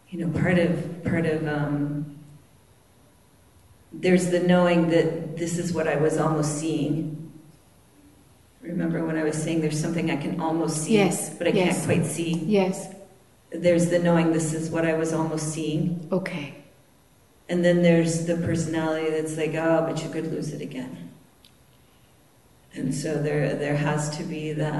you 0.09 0.25
know, 0.25 0.39
part 0.39 0.57
of 0.57 1.03
part 1.03 1.25
of 1.25 1.47
um, 1.47 2.19
there's 3.91 4.29
the 4.29 4.39
knowing 4.39 4.89
that 4.89 5.37
this 5.37 5.57
is 5.57 5.73
what 5.73 5.87
I 5.87 5.95
was 5.97 6.17
almost 6.17 6.57
seeing. 6.59 7.15
Remember 8.61 9.05
when 9.05 9.17
I 9.17 9.23
was 9.23 9.41
saying 9.41 9.61
there's 9.61 9.79
something 9.79 10.11
I 10.11 10.17
can 10.17 10.39
almost 10.39 10.77
see, 10.83 10.93
Yes, 10.95 11.29
but 11.37 11.47
I 11.47 11.51
yes. 11.51 11.85
can't 11.85 11.85
quite 11.85 12.05
see. 12.05 12.33
Yes. 12.33 12.93
There's 13.51 13.89
the 13.89 13.99
knowing 13.99 14.31
this 14.33 14.53
is 14.53 14.69
what 14.69 14.85
I 14.85 14.93
was 14.93 15.11
almost 15.13 15.51
seeing, 15.53 16.07
Okay. 16.11 16.55
and 17.47 17.65
then 17.65 17.81
there's 17.81 18.25
the 18.27 18.35
personality 18.37 19.09
that's 19.09 19.37
like, 19.37 19.55
oh, 19.55 19.85
but 19.87 20.03
you 20.03 20.09
could 20.11 20.31
lose 20.31 20.51
it 20.53 20.61
again. 20.61 21.09
And 22.75 22.93
so 22.93 23.15
there, 23.19 23.55
there 23.55 23.75
has 23.75 24.15
to 24.17 24.23
be 24.23 24.53
the, 24.53 24.71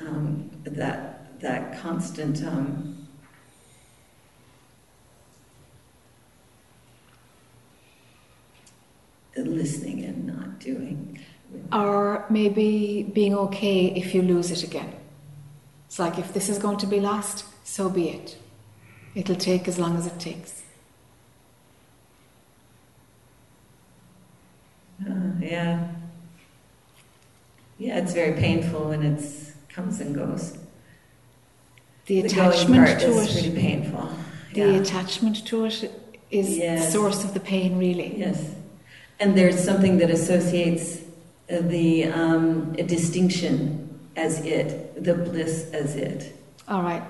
um, 0.00 0.48
that, 0.62 1.40
that 1.40 1.80
constant. 1.80 2.40
Um, 2.44 2.91
listening 9.36 10.04
and 10.04 10.26
not 10.26 10.58
doing. 10.58 11.18
Or 11.72 12.24
maybe 12.30 13.02
being 13.12 13.34
okay 13.34 13.86
if 13.86 14.14
you 14.14 14.22
lose 14.22 14.50
it 14.50 14.62
again. 14.62 14.92
It's 15.86 15.98
like 15.98 16.18
if 16.18 16.32
this 16.32 16.48
is 16.48 16.58
going 16.58 16.78
to 16.78 16.86
be 16.86 17.00
lost, 17.00 17.44
so 17.64 17.88
be 17.90 18.08
it. 18.08 18.36
It'll 19.14 19.36
take 19.36 19.68
as 19.68 19.78
long 19.78 19.96
as 19.96 20.06
it 20.06 20.18
takes. 20.18 20.62
Uh, 25.06 25.14
yeah. 25.40 25.88
Yeah, 27.78 27.98
it's 27.98 28.12
very 28.12 28.32
painful 28.38 28.88
when 28.90 29.02
it 29.02 29.22
comes 29.68 30.00
and 30.00 30.14
goes. 30.14 30.56
The 32.06 32.22
The 32.22 32.28
attachment 32.28 33.00
to 33.00 33.06
is 33.08 33.36
it, 33.36 33.42
really 33.48 33.60
painful. 33.60 34.08
the 34.54 34.60
Yeah. 34.60 34.80
attachment 34.80 35.44
to 35.46 35.64
it 35.64 35.90
is 36.30 36.56
Yes. 36.56 36.86
the 36.86 36.92
source 36.92 37.24
of 37.24 37.34
the 37.34 37.40
pain, 37.40 37.78
really. 37.78 38.14
Yes. 38.18 38.54
And 39.22 39.38
there's 39.38 39.62
something 39.62 39.98
that 39.98 40.10
associates 40.10 40.98
uh, 41.48 41.60
the 41.60 42.06
um, 42.06 42.74
a 42.76 42.82
distinction 42.82 43.88
as 44.16 44.44
it, 44.44 45.04
the 45.04 45.14
bliss 45.14 45.70
as 45.72 45.94
it, 45.94 46.36
All 46.66 46.82
right. 46.82 47.04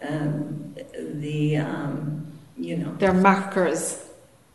um, 0.00 0.76
the, 0.96 1.56
um, 1.56 2.24
you 2.56 2.76
know. 2.76 2.94
They're 3.00 3.12
markers, 3.12 4.00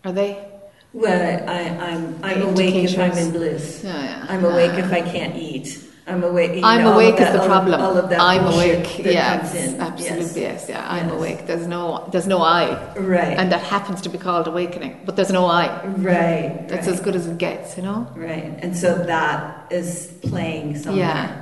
are 0.05 0.13
they? 0.13 0.47
Well, 0.93 1.49
I, 1.49 1.63
I'm, 1.89 2.17
I'm 2.23 2.41
awake 2.43 2.75
if 2.75 2.97
I'm 2.97 3.17
in 3.17 3.31
bliss. 3.31 3.81
Yeah, 3.83 4.03
yeah. 4.03 4.25
I'm 4.29 4.45
awake 4.45 4.79
if 4.79 4.93
I 4.93 5.01
can't 5.01 5.35
eat. 5.35 5.83
I'm 6.07 6.23
awake. 6.23 6.55
you 6.55 6.61
I'm 6.63 6.83
know, 6.83 6.93
awake 6.93 7.13
is 7.13 7.19
that- 7.19 7.33
the 7.33 7.39
all 7.39 7.45
of- 7.45 7.51
problem. 7.51 7.81
All 7.81 7.97
of 7.97 8.11
I'm 8.11 8.45
awake. 8.53 8.97
Yes, 8.99 9.55
absolutely. 9.79 10.41
Yes. 10.41 10.65
yeah. 10.67 10.85
I'm 10.89 11.07
Yes. 11.09 11.17
awake. 11.17 11.47
There's 11.47 11.67
no, 11.67 12.07
there's 12.11 12.27
no 12.27 12.41
I, 12.41 12.93
Right. 12.97 13.37
and 13.37 13.51
that 13.51 13.61
happens 13.61 14.01
to 14.01 14.09
be 14.09 14.17
called 14.17 14.47
awakening. 14.47 15.01
But 15.05 15.15
there's 15.15 15.31
no 15.31 15.45
I. 15.45 15.67
right. 15.85 16.67
That's 16.67 16.87
right. 16.87 16.93
as 16.95 16.99
good 17.01 17.15
as 17.15 17.27
it 17.27 17.37
gets, 17.37 17.77
you 17.77 17.83
know. 17.83 18.07
Right, 18.15 18.57
and 18.63 18.75
so 18.75 18.95
that 18.95 19.67
is 19.69 20.11
playing 20.23 20.77
somewhere. 20.77 21.05
Yeah. 21.05 21.41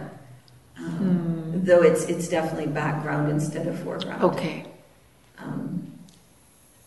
Um, 0.78 1.36
Though 1.66 1.82
it's 1.82 2.04
it's 2.06 2.28
definitely 2.28 2.68
background 2.68 3.30
instead 3.32 3.66
of 3.68 3.78
foreground. 3.80 4.24
Okay. 4.24 4.66
Um, 5.40 5.92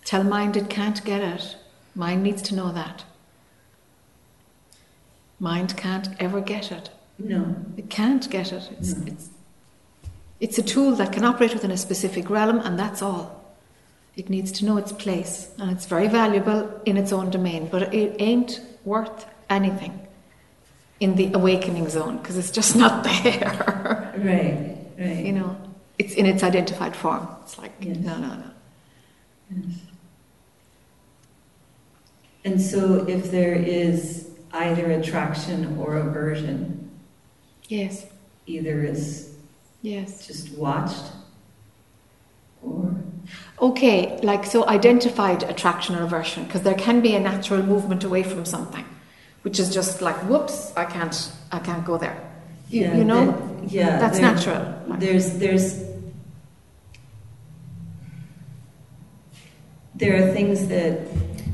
Tell 0.05 0.25
mind 0.25 0.57
it 0.57 0.69
can't 0.69 1.03
get 1.05 1.21
it. 1.23 1.57
Mind 1.95 2.23
needs 2.23 2.43
to 2.43 2.55
know 2.55 2.71
that. 2.73 3.05
Mind 5.39 5.77
can't 5.77 6.09
ever 6.21 6.41
get 6.41 6.71
it. 6.73 6.91
No. 7.19 7.55
It 7.77 7.89
can't 7.91 8.29
get 8.31 8.53
it. 8.53 8.69
It's, 8.79 8.95
No. 8.95 9.07
it's, 9.13 9.29
it's 10.41 10.59
a 10.59 10.63
tool 10.63 10.93
that 10.97 11.13
can 11.13 11.25
operate 11.25 11.55
within 11.55 11.71
a 11.71 11.77
specific 11.77 12.29
realm, 12.31 12.59
and 12.59 12.79
that's 12.79 13.03
all. 13.03 13.41
It 14.17 14.29
needs 14.29 14.53
to 14.53 14.65
know 14.65 14.77
its 14.77 14.93
place, 14.93 15.51
and 15.59 15.71
it's 15.71 15.87
very 15.87 16.09
valuable 16.09 16.81
in 16.85 16.97
its 16.97 17.13
own 17.13 17.31
domain, 17.31 17.69
but 17.71 17.95
it 17.95 18.17
ain't 18.21 18.61
worth 18.85 19.27
anything 19.49 20.07
in 21.01 21.15
the 21.17 21.33
awakening 21.33 21.89
zone 21.89 22.19
because 22.19 22.37
it's 22.37 22.51
just 22.51 22.77
not 22.85 23.05
there. 23.05 24.13
Right. 24.19 24.77
Right. 24.99 25.25
you 25.25 25.33
know, 25.33 25.57
it's 25.99 26.15
in 26.15 26.27
its 26.27 26.43
identified 26.43 26.95
form. 26.95 27.27
It's 27.43 27.57
like, 27.59 27.73
Yes. 27.81 27.97
no, 27.99 28.17
no, 28.19 28.29
no. 28.29 28.51
Yes. 29.51 29.77
And 32.45 32.61
so, 32.61 33.07
if 33.09 33.31
there 33.31 33.55
is 33.55 34.29
either 34.53 34.91
attraction 34.91 35.79
or 35.79 35.97
aversion, 35.97 36.91
Yes, 37.73 38.05
either 38.47 38.85
is 38.85 39.33
yes. 39.81 40.27
just 40.27 40.51
watched, 40.59 41.07
or 42.63 42.95
Okay, 43.69 44.19
like 44.23 44.45
so 44.45 44.69
identified 44.69 45.43
attraction 45.45 45.95
or 45.95 46.03
aversion, 46.03 46.45
because 46.45 46.63
there 46.63 46.75
can 46.75 47.01
be 47.01 47.15
a 47.15 47.21
natural 47.21 47.63
movement 47.63 48.05
away 48.05 48.25
from 48.25 48.45
something, 48.45 48.85
which 49.41 49.59
is 49.59 49.73
just 49.73 50.03
like, 50.03 50.17
whoops, 50.29 50.73
I 50.77 50.85
can't, 50.85 51.17
I 51.51 51.61
can't 51.61 51.85
go 51.87 51.97
there. 51.97 52.19
You, 52.69 52.81
Yeah, 52.83 52.97
you 52.99 53.05
know, 53.05 53.25
that- 53.31 53.73
yeah, 53.73 53.99
that's 53.99 54.19
there- 54.19 54.33
natural. 54.35 54.63
Like, 54.89 55.01
There's 55.01 55.27
there's 55.39 55.67
there 59.95 60.15
are 60.23 60.33
things 60.35 60.67
that, 60.69 60.99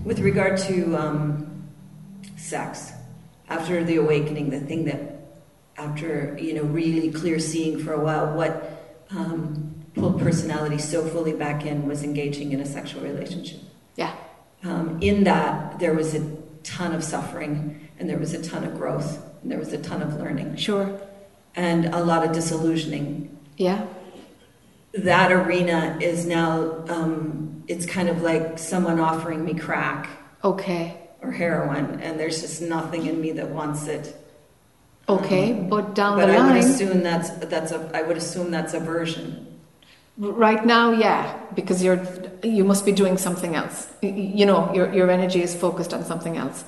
with 0.04 0.18
regard 0.20 0.58
to 0.68 0.96
um, 0.96 1.62
sex, 2.36 2.90
after 3.48 3.84
the 3.84 3.96
awakening, 3.96 4.50
the 4.50 4.60
thing 4.60 4.84
that 4.86 5.17
after 5.78 6.36
you 6.38 6.54
know 6.54 6.64
really 6.64 7.10
clear 7.10 7.38
seeing 7.38 7.78
for 7.78 7.92
a 7.92 8.00
while, 8.00 8.34
what 8.34 9.06
um, 9.10 9.74
pulled 9.94 10.20
personality 10.20 10.78
so 10.78 11.04
fully 11.04 11.32
back 11.32 11.64
in 11.64 11.86
was 11.86 12.02
engaging 12.02 12.52
in 12.52 12.60
a 12.60 12.66
sexual 12.66 13.02
relationship. 13.02 13.60
yeah, 13.96 14.14
Um, 14.64 14.98
in 15.00 15.24
that, 15.24 15.78
there 15.78 15.94
was 15.94 16.14
a 16.14 16.36
ton 16.62 16.92
of 16.94 17.02
suffering, 17.02 17.88
and 17.98 18.08
there 18.08 18.18
was 18.18 18.34
a 18.34 18.42
ton 18.42 18.64
of 18.64 18.76
growth, 18.76 19.22
and 19.42 19.50
there 19.50 19.58
was 19.58 19.72
a 19.72 19.78
ton 19.78 20.02
of 20.02 20.14
learning, 20.14 20.56
sure, 20.56 21.00
and 21.54 21.86
a 21.86 22.02
lot 22.02 22.24
of 22.24 22.32
disillusioning. 22.32 23.36
Yeah, 23.56 23.86
that 24.92 25.32
arena 25.32 25.98
is 26.00 26.26
now 26.26 26.84
um, 26.88 27.62
it's 27.68 27.86
kind 27.86 28.08
of 28.08 28.22
like 28.22 28.58
someone 28.58 28.98
offering 28.98 29.44
me 29.44 29.54
crack 29.54 30.08
okay, 30.42 30.96
or 31.20 31.30
heroin 31.30 32.00
and 32.00 32.18
there's 32.18 32.40
just 32.40 32.62
nothing 32.62 33.06
in 33.06 33.20
me 33.20 33.32
that 33.32 33.48
wants 33.48 33.86
it 33.86 34.16
okay. 35.08 35.52
Um, 35.52 35.68
but 35.68 35.94
down 35.94 36.18
but 36.18 36.26
the 36.26 36.36
i 36.36 36.46
would 36.46 36.64
assume 36.64 37.02
that's 37.02 37.30
that's 37.52 37.72
a 37.72 37.90
i 37.94 38.02
would 38.02 38.16
assume 38.16 38.50
that's 38.50 38.74
aversion 38.74 39.48
right 40.18 40.64
now, 40.66 40.92
yeah, 40.92 41.38
because 41.54 41.82
you're, 41.82 42.04
you 42.42 42.64
must 42.64 42.84
be 42.84 42.92
doing 42.92 43.16
something 43.16 43.54
else. 43.54 43.88
You 44.02 44.46
know, 44.46 44.72
your 44.74 44.92
your 44.92 45.10
energy 45.10 45.42
is 45.42 45.54
focused 45.54 45.94
on 45.94 46.04
something 46.04 46.36
else. 46.36 46.64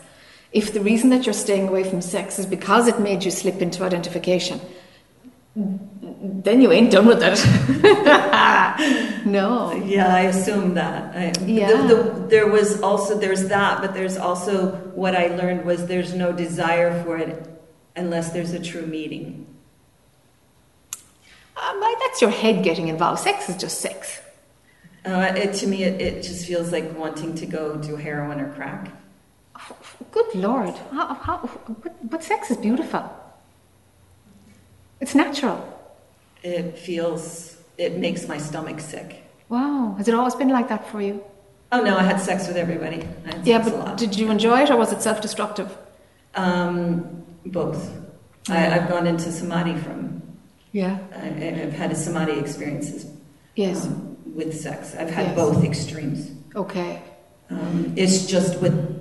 If 0.52 0.72
the 0.72 0.80
reason 0.80 1.10
that 1.10 1.26
you're 1.26 1.32
staying 1.46 1.68
away 1.68 1.84
from 1.84 2.00
sex 2.00 2.38
is 2.38 2.46
because 2.46 2.88
it 2.88 2.98
made 2.98 3.24
you 3.24 3.30
slip 3.30 3.62
into 3.62 3.84
identification, 3.84 4.60
then 5.54 6.60
you 6.60 6.72
ain't 6.72 6.90
done 6.90 7.06
with 7.06 7.22
it. 7.22 7.38
no. 9.26 9.72
yeah 9.84 10.14
i 10.14 10.20
assume 10.22 10.74
that 10.74 11.14
I, 11.14 11.32
Yeah. 11.44 11.68
the, 11.70 11.94
the, 11.94 12.26
there 12.28 12.46
was 12.46 12.80
also 12.80 13.18
there's 13.18 13.48
that 13.48 13.82
but 13.82 13.92
there's 13.92 14.16
also 14.16 14.72
what 14.94 15.14
i 15.14 15.26
learned 15.26 15.66
was 15.66 15.86
there's 15.86 16.14
no 16.14 16.32
desire 16.32 17.02
for 17.04 17.18
it 17.18 17.59
unless 18.00 18.26
there's 18.34 18.52
a 18.60 18.62
true 18.70 18.86
meeting 18.98 19.26
Um, 21.62 21.76
that's 22.02 22.20
your 22.24 22.30
head 22.42 22.56
getting 22.68 22.88
involved. 22.94 23.20
Sex 23.20 23.48
is 23.50 23.56
just 23.64 23.76
sex. 23.86 24.20
uh, 25.10 25.32
it, 25.42 25.50
to 25.60 25.66
me 25.72 25.78
it, 25.88 26.00
it 26.08 26.16
just 26.22 26.46
feels 26.46 26.68
like 26.76 26.86
wanting 27.02 27.32
to 27.40 27.46
go 27.46 27.76
do 27.88 27.96
heroin 28.06 28.40
or 28.44 28.50
crack 28.56 28.82
Good 30.16 30.30
Lord. 30.34 30.74
How, 30.96 31.06
how, 31.26 31.36
but, 31.82 31.94
but 32.12 32.20
sex 32.24 32.50
is 32.50 32.56
beautiful. 32.68 33.04
It's 35.02 35.14
natural. 35.14 35.58
it 36.42 36.78
feels 36.78 37.56
it 37.86 37.92
makes 37.98 38.22
my 38.32 38.38
stomach 38.38 38.78
sick 38.80 39.10
Wow. 39.50 39.94
Has 39.98 40.06
it 40.08 40.14
always 40.14 40.36
been 40.36 40.48
like 40.58 40.68
that 40.68 40.88
for 40.90 41.00
you? 41.02 41.22
Oh 41.72 41.82
no, 41.82 41.96
I 41.96 42.04
had 42.04 42.20
sex 42.20 42.46
with 42.48 42.56
everybody. 42.56 43.00
Yeah, 43.44 43.58
but 43.64 43.96
did 43.98 44.16
you 44.16 44.30
enjoy 44.30 44.58
it 44.62 44.70
or 44.70 44.76
was 44.76 44.92
it 44.92 45.02
self 45.02 45.20
destructive? 45.20 45.68
Um, 46.34 47.24
both. 47.46 47.90
I, 48.48 48.70
I've 48.78 48.88
gone 48.88 49.06
into 49.06 49.30
samadhi 49.30 49.76
from. 49.76 50.22
Yeah. 50.72 50.98
I, 51.14 51.26
I've 51.62 51.72
had 51.72 51.90
a 51.92 51.96
samadhi 51.96 52.38
experiences 52.38 53.06
Yes. 53.56 53.86
um, 53.86 54.16
with 54.34 54.58
sex. 54.58 54.94
I've 54.98 55.10
had 55.10 55.28
Yes. 55.28 55.36
both 55.36 55.64
extremes. 55.64 56.30
Okay. 56.54 57.02
Um, 57.50 57.92
it's 57.96 58.26
just 58.26 58.60
with 58.60 58.96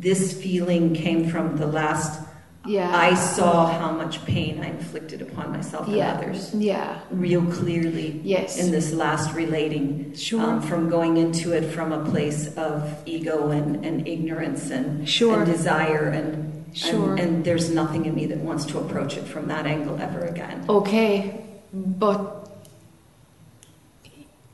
this 0.00 0.40
feeling 0.40 0.94
came 0.94 1.28
from 1.28 1.56
the 1.56 1.66
last. 1.66 2.22
Yeah. 2.66 2.94
I 2.94 3.14
saw 3.14 3.66
how 3.66 3.92
much 3.92 4.24
pain 4.26 4.60
I 4.62 4.68
inflicted 4.70 5.22
upon 5.22 5.52
myself 5.52 5.86
and 5.88 5.96
Yeah. 5.96 6.12
others 6.12 6.54
Yeah. 6.54 6.98
real 7.10 7.44
clearly 7.46 8.20
Yes. 8.22 8.58
in 8.58 8.70
this 8.70 8.92
last 8.92 9.34
relating. 9.34 10.12
Sure. 10.14 10.40
Um, 10.40 10.60
from 10.62 10.88
going 10.88 11.16
into 11.16 11.52
it 11.52 11.64
from 11.72 11.92
a 11.92 12.04
place 12.10 12.54
of 12.56 12.94
ego 13.06 13.50
and, 13.50 13.84
and 13.84 14.06
ignorance 14.06 14.70
and, 14.70 15.08
Sure. 15.08 15.38
and 15.42 15.46
desire 15.50 16.08
and, 16.08 16.57
Sure. 16.78 17.10
And, 17.12 17.20
and 17.20 17.44
there's 17.44 17.70
nothing 17.70 18.06
in 18.06 18.14
me 18.14 18.26
that 18.26 18.38
wants 18.38 18.64
to 18.66 18.78
approach 18.78 19.16
it 19.16 19.24
from 19.24 19.48
that 19.48 19.66
angle 19.66 20.00
ever 20.00 20.20
again. 20.20 20.64
Okay, 20.68 21.44
but 21.72 22.48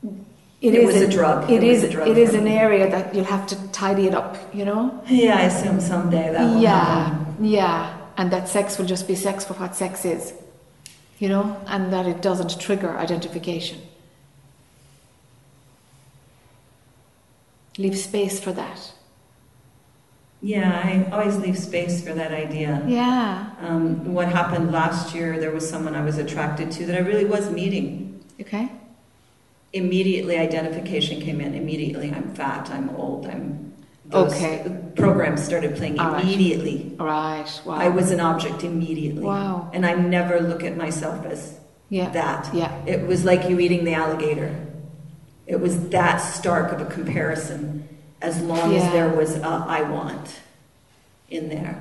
it, 0.01 0.73
it 0.73 0.75
is 0.75 1.01
a, 1.01 1.05
a 1.05 1.09
drug. 1.09 1.49
It, 1.51 1.61
it 1.61 1.63
is. 1.63 1.91
Drug 1.91 2.07
it 2.07 2.17
is 2.17 2.33
an 2.33 2.47
area 2.47 2.89
that 2.89 3.13
you'll 3.13 3.25
have 3.25 3.45
to 3.47 3.67
tidy 3.67 4.07
it 4.07 4.15
up. 4.15 4.37
You 4.55 4.65
know. 4.65 5.03
Yeah, 5.07 5.37
I 5.37 5.41
assume 5.43 5.79
someday 5.79 6.31
that. 6.31 6.59
yeah, 6.59 7.13
happen. 7.13 7.45
yeah, 7.45 7.97
and 8.17 8.31
that 8.31 8.49
sex 8.49 8.79
will 8.79 8.87
just 8.87 9.07
be 9.07 9.13
sex 9.13 9.45
for 9.45 9.53
what 9.53 9.75
sex 9.75 10.03
is, 10.03 10.33
you 11.19 11.29
know, 11.29 11.61
and 11.67 11.93
that 11.93 12.07
it 12.07 12.23
doesn't 12.23 12.59
trigger 12.59 12.97
identification. 12.97 13.79
Leave 17.77 17.97
space 17.97 18.39
for 18.39 18.53
that. 18.53 18.94
Yeah, 20.41 20.81
I 20.83 21.09
always 21.11 21.37
leave 21.37 21.57
space 21.57 22.03
for 22.03 22.13
that 22.13 22.31
idea. 22.31 22.83
Yeah. 22.87 23.49
Um, 23.61 24.13
what 24.13 24.27
happened 24.27 24.71
last 24.71 25.15
year, 25.15 25.39
there 25.39 25.51
was 25.51 25.67
someone 25.67 25.95
I 25.95 26.03
was 26.03 26.17
attracted 26.17 26.71
to 26.73 26.85
that 26.87 26.95
I 26.95 26.99
really 26.99 27.25
was 27.25 27.49
meeting. 27.49 28.23
Okay. 28.39 28.69
Immediately, 29.73 30.37
identification 30.37 31.19
came 31.21 31.41
in. 31.41 31.53
Immediately, 31.55 32.11
I'm 32.13 32.33
fat, 32.35 32.69
I'm 32.69 32.89
old, 32.91 33.25
I'm. 33.27 33.73
Those 34.07 34.33
Okay. 34.33 34.63
Programs 34.95 35.43
started 35.43 35.75
playing 35.75 35.99
All 35.99 36.11
right. 36.11 36.23
immediately. 36.23 36.95
All 36.99 37.07
right. 37.07 37.49
Wow. 37.65 37.73
I 37.73 37.87
was 37.89 38.11
an 38.11 38.19
object 38.19 38.63
immediately. 38.63 39.23
Wow. 39.23 39.69
And 39.73 39.83
I 39.85 39.95
never 39.95 40.39
look 40.39 40.63
at 40.63 40.77
myself 40.77 41.25
as 41.25 41.57
Yeah. 41.89 42.09
that. 42.11 42.53
Yeah. 42.53 42.71
It 42.85 43.07
was 43.07 43.25
like 43.25 43.49
you 43.49 43.59
eating 43.59 43.83
the 43.83 43.95
alligator. 43.95 44.55
It 45.47 45.59
was 45.59 45.89
that 45.89 46.17
stark 46.17 46.71
of 46.71 46.81
a 46.81 46.85
comparison 46.85 47.87
as 48.25 48.41
long 48.41 48.71
Yeah. 48.73 48.79
as 48.81 48.91
there 48.91 49.09
was 49.09 49.35
a 49.37 49.47
I 49.79 49.81
want 49.97 50.27
in 51.29 51.49
there. 51.49 51.77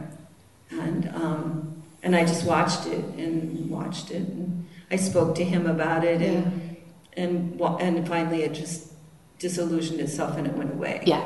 And, 0.70 1.08
um, 1.14 1.82
and 2.02 2.14
I 2.14 2.24
just 2.24 2.44
watched 2.44 2.86
it 2.86 3.04
and 3.22 3.70
watched 3.70 4.10
it. 4.10 4.22
And 4.28 4.66
I 4.90 4.96
spoke 4.96 5.34
to 5.36 5.44
him 5.44 5.66
about 5.66 6.04
it 6.04 6.20
and, 6.20 6.76
and, 7.16 7.58
wa- 7.58 7.76
and 7.76 8.06
finally 8.06 8.42
it 8.42 8.52
just 8.52 8.92
disillusioned 9.38 10.00
itself 10.00 10.36
and 10.36 10.46
it 10.46 10.54
went 10.54 10.72
away. 10.72 11.02
Yeah. 11.06 11.24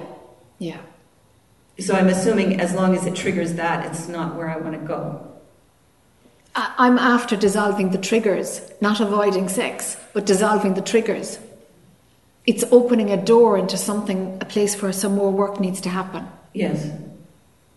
Yeah. 0.59 0.79
So 1.81 1.95
I'm 1.95 2.09
assuming 2.09 2.61
as 2.61 2.75
long 2.75 2.95
as 2.97 3.07
it 3.07 3.15
triggers 3.15 3.55
that, 3.55 3.87
it's 3.87 4.09
not 4.09 4.37
where 4.37 4.49
I 4.49 4.57
want 4.57 4.75
to 4.81 4.85
go. 4.87 5.25
I'm 6.55 6.99
after 6.99 7.37
dissolving 7.37 7.91
the 7.91 7.99
triggers, 7.99 8.61
not 8.81 8.99
avoiding 9.01 9.49
sex, 9.49 9.97
but 10.13 10.27
dissolving 10.27 10.75
the 10.75 10.81
triggers. 10.81 11.39
It's 12.51 12.65
opening 12.79 13.11
a 13.11 13.21
door 13.33 13.59
into 13.63 13.77
something, 13.77 14.21
a 14.41 14.47
place 14.55 14.81
where 14.81 14.93
some 14.93 15.15
more 15.21 15.31
work 15.43 15.61
needs 15.61 15.81
to 15.83 15.91
happen. 15.91 16.23
Yes. 16.55 16.79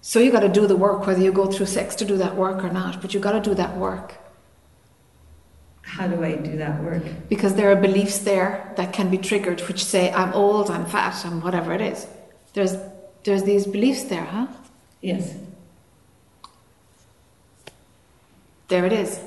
So 0.01 0.19
you 0.23 0.31
got 0.31 0.45
to 0.49 0.53
do 0.59 0.65
the 0.65 0.77
work, 0.85 1.05
whether 1.05 1.21
you 1.21 1.31
go 1.33 1.45
through 1.51 1.67
sex 1.67 1.93
to 1.95 2.05
do 2.05 2.17
that 2.23 2.33
work 2.35 2.63
or 2.63 2.71
not. 2.71 3.01
But 3.01 3.13
you 3.13 3.19
got 3.19 3.33
to 3.33 3.41
do 3.49 3.53
that 3.55 3.73
work 3.77 4.07
How 5.83 6.07
do 6.07 6.23
I 6.23 6.35
do 6.49 6.55
that 6.63 6.81
work? 6.83 7.03
because 7.29 7.53
there 7.55 7.69
are 7.71 7.75
beliefs 7.89 8.19
there 8.19 8.51
that 8.77 8.93
can 8.93 9.09
be 9.11 9.17
triggered, 9.17 9.59
which 9.67 9.83
say 9.83 10.03
I'm 10.21 10.33
old, 10.33 10.71
I'm 10.71 10.85
fat, 10.85 11.15
I'm 11.25 11.41
whatever 11.41 11.73
it 11.73 11.81
is. 11.81 12.07
There's 12.53 12.75
there's 13.25 13.43
these 13.43 13.65
beliefs 13.67 14.03
there, 14.05 14.25
huh? 14.35 14.47
Yes. 15.01 15.35
There 18.69 18.85
it 18.85 18.93
is. 18.93 19.19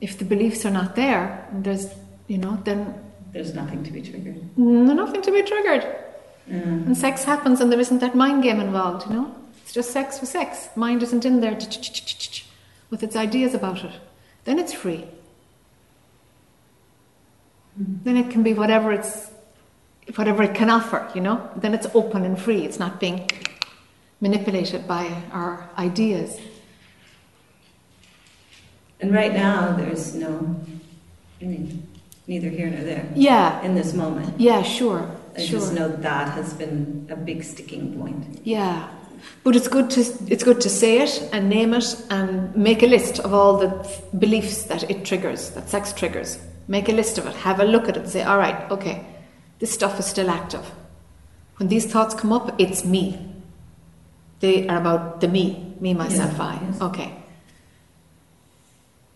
If 0.00 0.18
the 0.18 0.24
beliefs 0.24 0.66
are 0.66 0.70
not 0.80 0.94
there, 0.94 1.48
there's 1.64 1.86
you 2.32 2.38
know 2.38 2.58
then 2.64 2.80
There's 3.32 3.54
nothing 3.54 3.84
to 3.84 3.90
be 3.90 4.00
triggered. 4.00 4.40
no, 4.56 4.92
nothing 4.94 5.22
to 5.22 5.30
be 5.30 5.42
triggered. 5.42 5.84
Mm. 6.48 6.86
And 6.86 6.96
sex 6.96 7.24
happens, 7.24 7.60
and 7.60 7.70
there 7.70 7.80
isn't 7.80 8.00
that 8.00 8.14
mind 8.14 8.42
game 8.42 8.60
involved. 8.60 9.06
You 9.06 9.14
know, 9.16 9.34
it's 9.62 9.72
just 9.72 9.90
sex 9.90 10.18
for 10.18 10.26
sex. 10.26 10.68
Mind 10.74 11.02
isn't 11.02 11.24
in 11.24 11.40
there 11.40 11.56
with 12.90 13.02
its 13.02 13.16
ideas 13.16 13.54
about 13.54 13.84
it. 13.84 13.92
Then 14.44 14.58
it's 14.58 14.72
free. 14.72 15.04
Then 17.76 18.16
it 18.16 18.30
can 18.30 18.42
be 18.42 18.54
whatever 18.54 18.92
it's, 18.92 19.30
whatever 20.16 20.42
it 20.42 20.54
can 20.54 20.68
offer. 20.68 21.10
You 21.14 21.20
know, 21.20 21.50
then 21.56 21.74
it's 21.74 21.86
open 21.94 22.24
and 22.24 22.38
free. 22.38 22.64
It's 22.64 22.78
not 22.78 22.98
being 22.98 23.30
manipulated 24.20 24.88
by 24.88 25.04
our 25.32 25.68
ideas. 25.78 26.40
And 29.00 29.14
right 29.14 29.32
now, 29.32 29.74
there's 29.76 30.14
no, 30.14 30.56
I 31.40 31.44
mean, 31.44 31.91
neither 32.26 32.48
here 32.48 32.68
nor 32.70 32.82
there 32.84 33.06
Yeah, 33.14 33.60
in 33.62 33.74
this 33.74 33.92
moment. 33.94 34.40
yeah, 34.40 34.62
sure, 34.62 35.10
I 35.36 35.40
sure. 35.42 35.60
just 35.60 35.72
know 35.74 35.88
that 35.88 36.28
has 36.34 36.54
been 36.54 37.06
a 37.10 37.16
big 37.16 37.42
sticking 37.44 37.98
point. 37.98 38.40
Yeah, 38.44 38.88
but 39.44 39.54
it's 39.56 39.68
good 39.68 39.90
to 39.90 40.00
it's 40.28 40.44
good 40.44 40.60
to 40.60 40.68
say 40.68 40.98
it 41.02 41.28
and 41.32 41.48
name 41.48 41.74
it 41.74 41.96
and 42.10 42.54
make 42.56 42.82
a 42.82 42.86
list 42.86 43.18
of 43.20 43.32
all 43.34 43.56
the 43.58 43.70
beliefs 44.18 44.64
that 44.64 44.88
it 44.90 45.04
triggers, 45.04 45.50
that 45.50 45.68
sex 45.68 45.92
triggers. 45.92 46.38
Make 46.68 46.88
a 46.88 46.92
list 46.92 47.18
of 47.18 47.26
it. 47.26 47.34
Have 47.36 47.60
a 47.60 47.64
look 47.64 47.88
at 47.88 47.96
it 47.96 48.04
and 48.04 48.08
say, 48.08 48.22
all 48.22 48.38
right, 48.38 48.70
okay, 48.70 49.04
this 49.58 49.72
stuff 49.72 49.98
is 49.98 50.06
still 50.06 50.30
active. 50.30 50.64
When 51.58 51.68
these 51.68 51.86
thoughts 51.86 52.14
come 52.14 52.32
up, 52.32 52.54
it's 52.60 52.84
me. 52.84 53.18
They 54.40 54.66
are 54.68 54.78
about 54.78 55.20
the 55.20 55.28
me, 55.28 55.74
me, 55.80 55.92
myself, 55.94 56.30
Yes, 56.32 56.40
I. 56.40 56.60
yes. 56.64 56.80
Okay, 56.80 57.12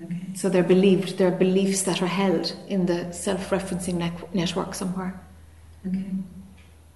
Okay. 0.03 0.21
so 0.35 0.49
they're 0.51 0.63
believed. 0.63 1.17
They're 1.17 1.31
beliefs 1.31 1.83
that 1.85 2.03
are 2.03 2.07
held 2.07 2.55
in 2.69 2.85
the 2.87 3.11
self-referencing 3.13 3.95
net- 3.95 4.35
network 4.35 4.75
somewhere. 4.75 5.19
Okay. 5.87 6.05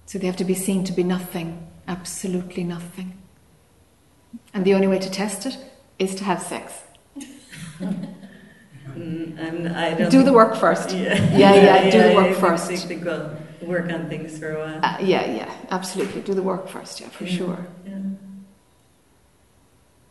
So 0.05 0.19
they 0.19 0.27
have 0.27 0.37
to 0.37 0.45
be 0.45 0.53
seen 0.53 0.83
to 0.83 0.93
be 0.93 1.03
nothing, 1.03 1.67
absolutely 1.87 2.63
nothing. 2.63 3.17
And 4.53 4.65
the 4.65 4.73
only 4.75 4.87
way 4.87 4.99
to 4.99 5.09
test 5.09 5.45
it 5.45 5.57
is 5.97 6.13
to 6.15 6.23
have 6.23 6.41
sex. 6.41 6.73
Mm, 8.97 9.37
and 9.39 9.69
I 9.69 9.93
don't 9.93 10.11
Do 10.11 10.21
the 10.23 10.33
work 10.33 10.55
first. 10.55 10.89
Yeah. 10.95 11.13
Yeah, 11.37 11.53
yeah, 11.55 11.89
do 11.89 12.03
the 12.09 12.15
work 12.15 12.35
first. 12.37 12.69
I 12.69 12.75
think 12.75 13.05
we'll 13.05 13.37
work 13.61 13.89
on 13.89 14.09
things 14.09 14.37
for 14.37 14.51
a 14.53 14.59
while. 14.59 14.79
Uh, 14.83 14.97
yeah, 14.99 15.25
yeah, 15.33 15.53
absolutely. 15.69 16.21
Do 16.21 16.33
the 16.33 16.41
work 16.41 16.67
first, 16.67 16.99
yeah, 16.99 17.07
for 17.09 17.23
Yeah. 17.23 17.37
sure. 17.37 17.67
Yeah. 17.85 17.99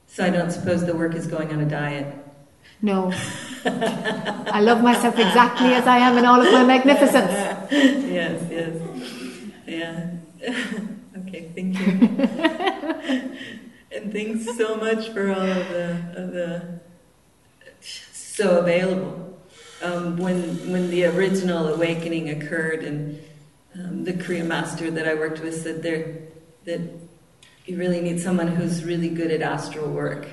So 0.07 0.24
I 0.24 0.30
don't 0.30 0.51
suppose 0.51 0.86
the 0.86 0.95
work 0.95 1.14
is 1.14 1.26
going 1.26 1.53
on 1.53 1.61
a 1.61 1.66
diet. 1.68 2.14
No. 2.82 3.12
I 3.64 4.60
love 4.60 4.82
myself 4.82 5.18
exactly 5.18 5.74
as 5.74 5.86
I 5.86 5.98
am 5.98 6.16
in 6.16 6.24
all 6.24 6.40
of 6.40 6.52
my 6.52 6.64
magnificence. 6.64 7.30
yes, 7.70 8.42
yes. 8.50 8.76
Yeah. 9.66 10.10
okay, 11.18 11.50
thank 11.54 11.78
you. 11.78 11.92
and 13.92 14.12
thanks 14.12 14.56
so 14.56 14.76
much 14.76 15.10
for 15.10 15.30
all 15.30 15.40
of 15.42 15.68
the, 15.68 15.90
of 16.16 16.32
the 16.32 16.80
so 18.40 18.58
available. 18.58 19.38
Um, 19.82 20.16
when 20.16 20.70
when 20.70 20.90
the 20.90 21.04
original 21.06 21.68
awakening 21.68 22.30
occurred, 22.30 22.84
and 22.84 23.22
um, 23.74 24.04
the 24.04 24.12
Korean 24.12 24.48
master 24.48 24.90
that 24.90 25.06
I 25.06 25.14
worked 25.14 25.40
with 25.40 25.62
said 25.62 25.82
there 25.82 26.18
that 26.64 26.80
you 27.66 27.76
really 27.78 28.00
need 28.00 28.20
someone 28.20 28.48
who's 28.48 28.84
really 28.84 29.08
good 29.08 29.30
at 29.30 29.42
astral 29.42 29.90
work. 29.90 30.26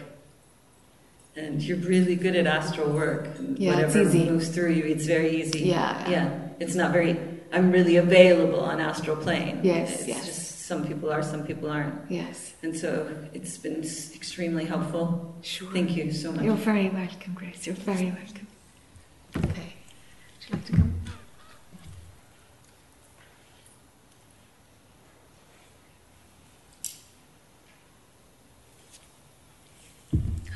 And 1.38 1.62
you're 1.62 1.78
really 1.78 2.16
good 2.16 2.36
at 2.36 2.48
astral 2.48 2.90
work. 2.90 3.28
Yeah, 3.58 3.74
it's 3.80 3.94
Whatever 3.96 4.10
easy. 4.10 4.26
moves 4.30 4.50
through 4.50 4.72
you, 4.72 4.86
it's 4.86 5.06
very 5.06 5.40
easy. 5.42 5.60
Yeah. 5.60 6.10
Yeah. 6.10 6.40
It's 6.60 6.74
not 6.74 6.92
very, 6.92 7.16
I'm 7.54 7.72
really 7.72 7.98
available 7.98 8.60
on 8.62 8.82
astral 8.82 9.16
plane. 9.16 9.60
Yes, 9.64 10.00
It's 10.00 10.08
yes. 10.08 10.26
just 10.26 10.62
some 10.66 10.86
people 10.88 11.12
are, 11.12 11.22
some 11.22 11.46
people 11.46 11.70
aren't. 11.70 11.94
Yes, 12.10 12.56
And 12.64 12.76
so 12.76 12.90
it's 13.34 13.56
been 13.58 13.84
extremely 14.16 14.66
helpful. 14.66 15.36
sure. 15.44 15.72
Thank 15.72 15.92
you 15.96 16.12
so 16.12 16.32
much. 16.32 16.44
You're 16.44 16.56
very 16.56 16.90
welcome, 16.90 17.34
Grace. 17.36 17.68
You're 17.68 17.76
very 17.76 18.06
welcome. 18.06 18.48
Okay. 19.38 19.74
Would 19.76 20.50
you 20.50 20.56
like 20.56 20.66
to 20.66 20.72
come? 20.74 20.94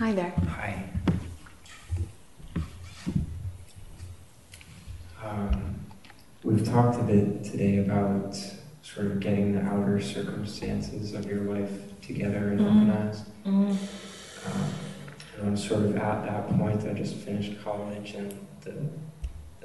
Hi 0.02 0.14
there. 0.14 0.34
Hi. 0.49 0.84
Um, 5.24 5.76
we've 6.43 6.66
talked 6.66 6.99
a 6.99 7.04
bit 7.04 7.43
today 7.43 7.78
about 7.78 8.36
sort 8.82 9.06
of 9.12 9.20
getting 9.20 9.54
the 9.54 9.62
outer 9.62 10.02
circumstances 10.02 11.14
of 11.14 11.28
your 11.28 11.41
life 11.41 11.70
together 12.02 12.49
and 12.49 12.60
Mhm. 12.62 12.66
organized. 12.66 13.26
Um, 13.45 13.78
and 15.38 15.47
I'm 15.49 15.56
sort 15.56 15.84
of 15.84 15.95
at 15.95 16.26
that 16.26 16.49
point. 16.49 16.84
I 16.88 16.93
just 16.93 17.18
finished 17.18 17.64
college 17.64 18.16
and 18.16 18.34
the, 18.62 18.74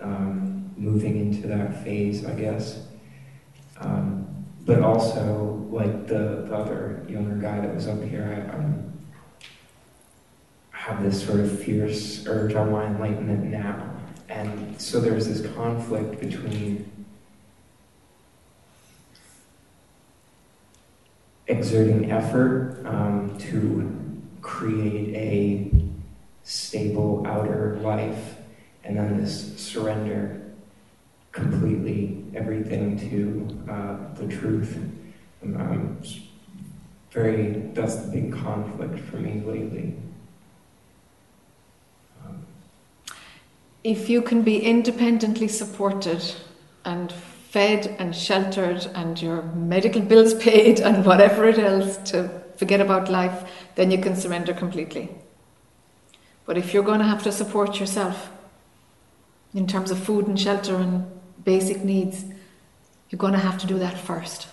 um, 0.06 0.70
moving 0.76 1.16
into 1.16 1.48
that 1.48 1.82
phase, 1.82 2.26
I 2.26 2.34
guess. 2.34 2.86
Um, 3.80 4.26
but 4.66 4.82
also, 4.82 5.66
like 5.70 6.06
the, 6.06 6.44
the 6.46 6.54
other 6.54 7.04
younger 7.08 7.36
guy 7.36 7.60
that 7.60 7.74
was 7.74 7.88
up 7.88 8.02
here, 8.02 8.46
I, 8.52 8.54
I'm 8.54 8.92
have 10.86 11.02
this 11.02 11.26
sort 11.26 11.40
of 11.40 11.60
fierce 11.64 12.24
urge 12.28 12.54
on 12.54 12.70
my 12.70 12.86
enlightenment 12.86 13.42
now. 13.42 13.90
And 14.28 14.80
so 14.80 15.00
there's 15.00 15.26
this 15.26 15.44
conflict 15.54 16.20
between 16.20 16.88
exerting 21.48 22.12
effort 22.12 22.84
um, 22.86 23.36
to 23.36 24.22
create 24.40 25.12
a 25.16 25.70
stable 26.44 27.26
outer 27.26 27.80
life 27.82 28.36
and 28.84 28.96
then 28.96 29.20
this 29.20 29.58
surrender 29.60 30.40
completely 31.32 32.24
everything 32.32 32.96
to 33.10 33.72
uh, 33.72 34.14
the 34.14 34.28
truth. 34.28 34.78
Um, 35.42 36.00
very 37.10 37.70
that's 37.74 37.96
the 37.96 38.12
big 38.12 38.32
conflict 38.32 39.00
for 39.00 39.16
me 39.16 39.42
lately. 39.44 39.96
If 43.86 44.10
you 44.10 44.20
can 44.20 44.42
be 44.42 44.58
independently 44.58 45.46
supported 45.46 46.20
and 46.84 47.12
fed 47.50 47.86
and 48.00 48.16
sheltered 48.16 48.84
and 48.96 49.22
your 49.22 49.42
medical 49.42 50.02
bills 50.02 50.34
paid 50.42 50.80
and 50.80 51.06
whatever 51.06 51.46
it 51.46 51.56
is 51.56 51.96
to 51.98 52.28
forget 52.56 52.80
about 52.80 53.08
life, 53.08 53.48
then 53.76 53.92
you 53.92 53.98
can 53.98 54.16
surrender 54.16 54.52
completely. 54.52 55.08
But 56.46 56.58
if 56.58 56.74
you're 56.74 56.82
going 56.82 56.98
to 56.98 57.06
have 57.06 57.22
to 57.22 57.32
support 57.32 57.78
yourself 57.78 58.28
in 59.54 59.68
terms 59.68 59.92
of 59.92 60.00
food 60.00 60.26
and 60.26 60.38
shelter 60.38 60.74
and 60.74 61.06
basic 61.44 61.84
needs, 61.84 62.24
you're 63.08 63.20
going 63.20 63.34
to 63.34 63.38
have 63.38 63.58
to 63.58 63.68
do 63.68 63.78
that 63.78 63.96
first 63.96 64.48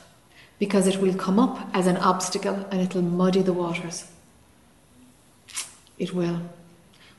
because 0.59 0.85
it 0.85 0.97
will 0.97 1.15
come 1.15 1.39
up 1.39 1.69
as 1.73 1.87
an 1.87 1.97
obstacle 1.97 2.67
and 2.69 2.81
it'll 2.81 3.01
muddy 3.01 3.41
the 3.41 3.53
waters. 3.53 4.11
It 5.97 6.13
will. 6.13 6.39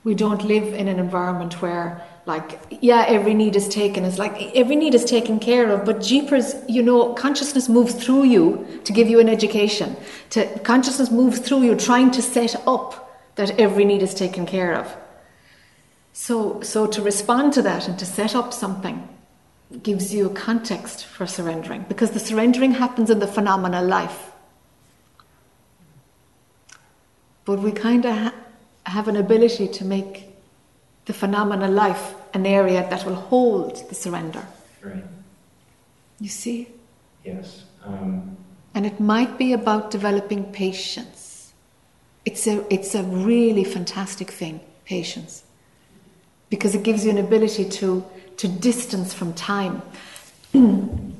We 0.05 0.14
don't 0.14 0.44
live 0.44 0.74
in 0.74 0.86
an 0.86 0.98
environment 0.98 1.62
where, 1.62 2.02
like, 2.26 2.61
yeah, 2.82 3.07
every 3.09 3.32
need 3.32 3.57
is 3.57 3.68
taken. 3.68 4.05
It's 4.05 4.18
like 4.18 4.55
every 4.55 4.76
need 4.76 4.94
is 4.94 5.05
taken 5.05 5.40
care 5.40 5.70
of, 5.70 5.86
but 5.86 6.02
jeepers, 6.02 6.55
you 6.68 6.82
know, 6.82 7.14
consciousness 7.14 7.70
moves 7.70 7.94
through 7.94 8.24
you 8.24 8.80
to 8.84 8.92
give 8.92 9.09
you 9.09 9.18
an 9.18 9.30
education. 9.30 9.96
To, 10.30 10.59
consciousness 10.61 11.11
moves 11.11 11.38
through 11.38 11.62
you 11.62 11.74
trying 11.74 12.11
to 12.12 12.22
set 12.22 12.55
up 12.66 13.00
that 13.36 13.59
every 13.59 13.86
need 13.86 14.02
is 14.02 14.14
taken 14.14 14.44
care 14.44 14.74
of. 14.74 14.94
So, 16.12 16.61
so 16.61 16.86
to 16.86 17.02
respond 17.02 17.55
to 17.55 17.62
that 17.62 17.88
and 17.88 17.98
to 17.98 18.07
set 18.07 18.36
up 18.36 18.52
something 18.52 19.09
gives 19.82 20.14
you 20.14 20.26
a 20.26 20.34
context 20.34 21.05
for 21.05 21.26
surrendering 21.26 21.84
because 21.88 22.12
the 22.12 22.20
surrendering 22.20 22.72
happens 22.72 23.11
in 23.11 23.18
the 23.18 23.26
phenomenal 23.26 23.84
life. 23.84 24.30
But 27.44 27.59
we 27.59 27.72
kind 27.72 28.05
of 28.05 28.16
ha- 28.16 28.34
have 28.87 29.09
an 29.09 29.16
ability 29.16 29.68
to 29.68 29.85
make 29.85 30.28
the 31.07 31.12
phenomenal 31.12 31.70
life 31.70 32.14
an 32.32 32.47
area 32.47 32.87
that 32.91 33.05
will 33.05 33.14
hold 33.14 33.89
the 33.89 33.95
surrender. 33.95 34.45
right. 34.82 35.05
You 36.20 36.28
see? 36.28 36.68
Yes. 37.24 37.64
Um, 37.85 38.37
And 38.74 38.87
it 38.87 38.99
might 39.01 39.39
be 39.39 39.53
about 39.53 39.91
developing 39.91 40.45
patience. 40.53 41.53
It's 42.24 42.47
a, 42.47 42.64
it's 42.72 42.95
a 42.95 43.03
really 43.03 43.64
fantastic 43.64 44.30
thing, 44.30 44.61
patience, 44.85 45.45
because 46.49 46.74
it 46.74 46.82
gives 46.82 47.05
you 47.05 47.11
an 47.11 47.18
ability 47.18 47.68
to, 47.68 48.05
to 48.39 48.49
distance 48.49 49.12
from 49.12 49.35
time. 49.35 49.82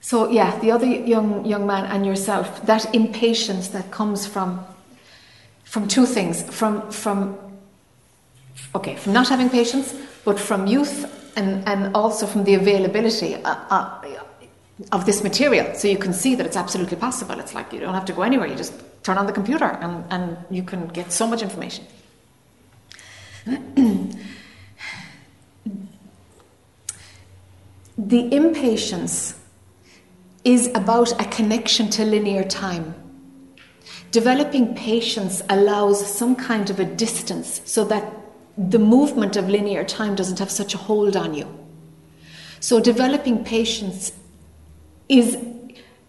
so, 0.00 0.30
yeah, 0.30 0.58
the 0.60 0.70
other 0.70 0.86
young, 0.86 1.44
young 1.44 1.66
man 1.66 1.84
and 1.86 2.06
yourself, 2.06 2.64
that 2.66 2.94
impatience 2.94 3.68
that 3.68 3.90
comes 3.90 4.26
from, 4.26 4.64
from 5.68 5.86
two 5.86 6.06
things 6.06 6.42
from, 6.42 6.90
from, 6.90 7.38
okay, 8.74 8.96
from 8.96 9.12
not 9.12 9.28
having 9.28 9.50
patience, 9.50 9.94
but 10.24 10.40
from 10.40 10.66
youth 10.66 11.04
and, 11.36 11.66
and 11.68 11.94
also 11.94 12.26
from 12.26 12.44
the 12.44 12.54
availability. 12.54 13.34
Uh, 13.36 13.54
uh, 13.70 14.00
of 14.92 15.04
this 15.06 15.24
material 15.24 15.74
so 15.74 15.88
you 15.88 15.98
can 15.98 16.12
see 16.12 16.36
that 16.36 16.46
it's 16.46 16.56
absolutely 16.56 16.96
possible. 16.96 17.38
It's 17.40 17.52
like 17.54 17.72
you 17.72 17.80
don't 17.80 17.94
have 17.94 18.04
to 18.04 18.12
go 18.12 18.22
anywhere, 18.22 18.46
you 18.46 18.54
just 18.54 18.72
turn 19.02 19.18
on 19.18 19.26
the 19.26 19.32
computer 19.32 19.64
and, 19.64 20.04
and 20.10 20.36
you 20.50 20.62
can 20.62 20.86
get 20.88 21.10
so 21.12 21.26
much 21.26 21.42
information. 21.42 21.84
the 27.98 28.32
impatience 28.34 29.34
is 30.44 30.68
about 30.74 31.20
a 31.20 31.24
connection 31.24 31.90
to 31.90 32.04
linear 32.04 32.44
time. 32.44 32.94
Developing 34.10 34.74
patience 34.74 35.42
allows 35.50 36.04
some 36.06 36.34
kind 36.34 36.70
of 36.70 36.80
a 36.80 36.84
distance 36.84 37.60
so 37.64 37.84
that 37.84 38.10
the 38.56 38.78
movement 38.78 39.36
of 39.36 39.48
linear 39.48 39.84
time 39.84 40.14
doesn't 40.14 40.38
have 40.38 40.50
such 40.50 40.74
a 40.74 40.78
hold 40.78 41.16
on 41.16 41.34
you. 41.34 41.46
So, 42.60 42.80
developing 42.80 43.44
patience 43.44 44.12
is 45.08 45.34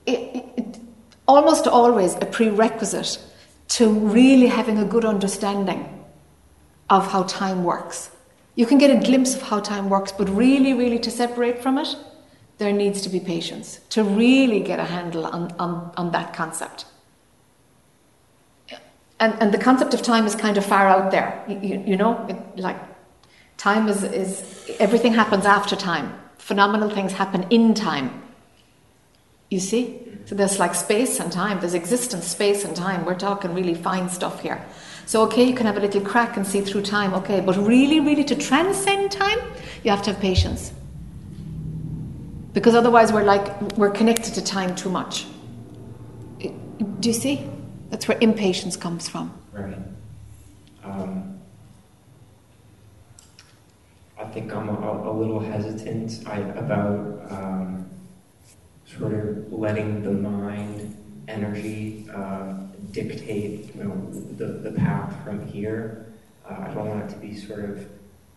it, 0.06 0.45
it, 0.58 0.80
almost 1.28 1.68
always 1.68 2.16
a 2.16 2.26
prerequisite 2.26 3.20
to 3.68 3.89
really 3.89 4.47
having 4.47 4.80
a 4.80 4.86
good 4.86 5.06
understanding 5.06 6.06
of 6.89 7.12
how 7.12 7.24
time 7.24 7.64
works. 7.64 8.10
You 8.56 8.66
can 8.66 8.78
get 8.78 8.89
a 8.89 9.06
glimpse 9.06 9.36
of 9.36 9.43
how 9.43 9.60
time 9.60 9.89
works, 9.89 10.12
but 10.12 10.28
really, 10.30 10.74
really 10.74 11.00
to 11.00 11.12
separate 11.12 11.62
from 11.62 11.78
it, 11.78 11.95
there 12.58 12.74
needs 12.74 13.02
to 13.02 13.10
be 13.10 13.20
patience 13.20 13.80
to 13.89 14.04
really 14.04 14.60
get 14.60 14.80
a 14.80 14.86
handle 14.86 15.26
on, 15.26 15.52
on, 15.60 15.91
on 15.95 16.12
that 16.12 16.34
concept. 16.34 16.86
And, 19.20 19.36
and 19.41 19.53
the 19.53 19.57
concept 19.57 19.93
of 19.93 20.01
time 20.01 20.26
is 20.26 20.36
kind 20.36 20.57
of 20.57 20.65
far 20.65 20.88
out 20.88 21.11
there. 21.11 21.43
You, 21.47 21.59
you, 21.59 21.84
you 21.88 21.97
know, 21.97 22.26
it, 22.28 22.59
like 22.59 22.78
time 23.57 23.88
is, 23.88 24.03
is 24.03 24.72
everything 24.80 25.13
happens 25.13 25.45
after 25.45 25.76
time. 25.76 26.17
Phenomenal 26.38 26.89
things 26.89 27.11
happen 27.11 27.45
in 27.49 27.74
time. 27.74 28.24
You 29.49 29.59
see? 29.59 29.99
So 30.26 30.36
there's 30.36 30.59
like 30.59 30.76
space 30.76 31.20
and 31.20 31.32
time, 31.32 31.59
there's 31.59 31.74
existence, 31.74 32.28
space 32.28 32.63
and 32.63 32.76
time. 32.76 33.03
We're 33.03 33.15
talking 33.15 33.53
really 33.53 33.74
fine 33.74 34.09
stuff 34.09 34.41
here. 34.41 34.63
So, 35.07 35.24
okay, 35.24 35.43
you 35.43 35.55
can 35.55 35.65
have 35.65 35.76
a 35.76 35.80
little 35.80 36.01
crack 36.01 36.38
and 36.38 36.45
see 36.45 36.61
through 36.61 36.84
time, 36.84 37.15
okay, 37.15 37.41
but 37.41 37.57
really, 37.57 37.99
really 37.99 38.24
to 38.26 38.36
transcend 38.36 39.11
time, 39.11 39.39
you 39.84 39.89
have 39.89 40.03
to 40.03 40.11
have 40.11 40.22
patience. 40.22 40.72
Because 42.53 42.76
otherwise, 42.76 43.11
we're 43.11 43.24
like, 43.24 43.59
we're 43.76 43.89
connected 43.89 44.36
to 44.36 44.43
time 44.43 44.76
too 44.76 44.89
much. 44.89 45.26
Do 46.39 47.09
you 47.09 47.13
see? 47.13 47.49
That's 47.89 48.07
where 48.07 48.17
impatience 48.21 48.77
comes 48.77 49.09
from. 49.09 49.33
Right. 49.51 49.77
Um, 50.83 51.39
I 54.17 54.25
think 54.25 54.53
I'm 54.53 54.69
a, 54.69 55.09
a 55.09 55.13
little 55.13 55.39
hesitant 55.39 56.27
I, 56.27 56.39
about 56.39 57.31
um, 57.31 57.89
sort 58.85 59.13
of 59.13 59.51
letting 59.51 60.03
the 60.03 60.11
mind 60.11 60.95
energy 61.27 62.07
uh, 62.13 62.53
dictate 62.91 63.73
you 63.75 63.83
know, 63.83 64.09
the, 64.37 64.69
the 64.69 64.71
path 64.71 65.15
from 65.23 65.45
here. 65.47 66.07
Uh, 66.49 66.65
I 66.67 66.73
don't 66.73 66.89
want 66.89 67.09
it 67.09 67.13
to 67.13 67.19
be 67.19 67.35
sort 67.35 67.65
of 67.65 67.87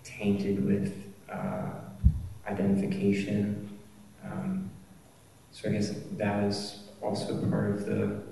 tainted 0.05 0.65
with 0.65 0.95
uh, 1.31 1.71
identification. 2.47 3.79
Um, 4.25 4.71
so 5.51 5.69
I 5.69 5.73
guess 5.73 5.93
that 6.13 6.45
is 6.45 6.85
also 7.03 7.37
part 7.49 7.71
of 7.71 7.87
the 7.87 8.23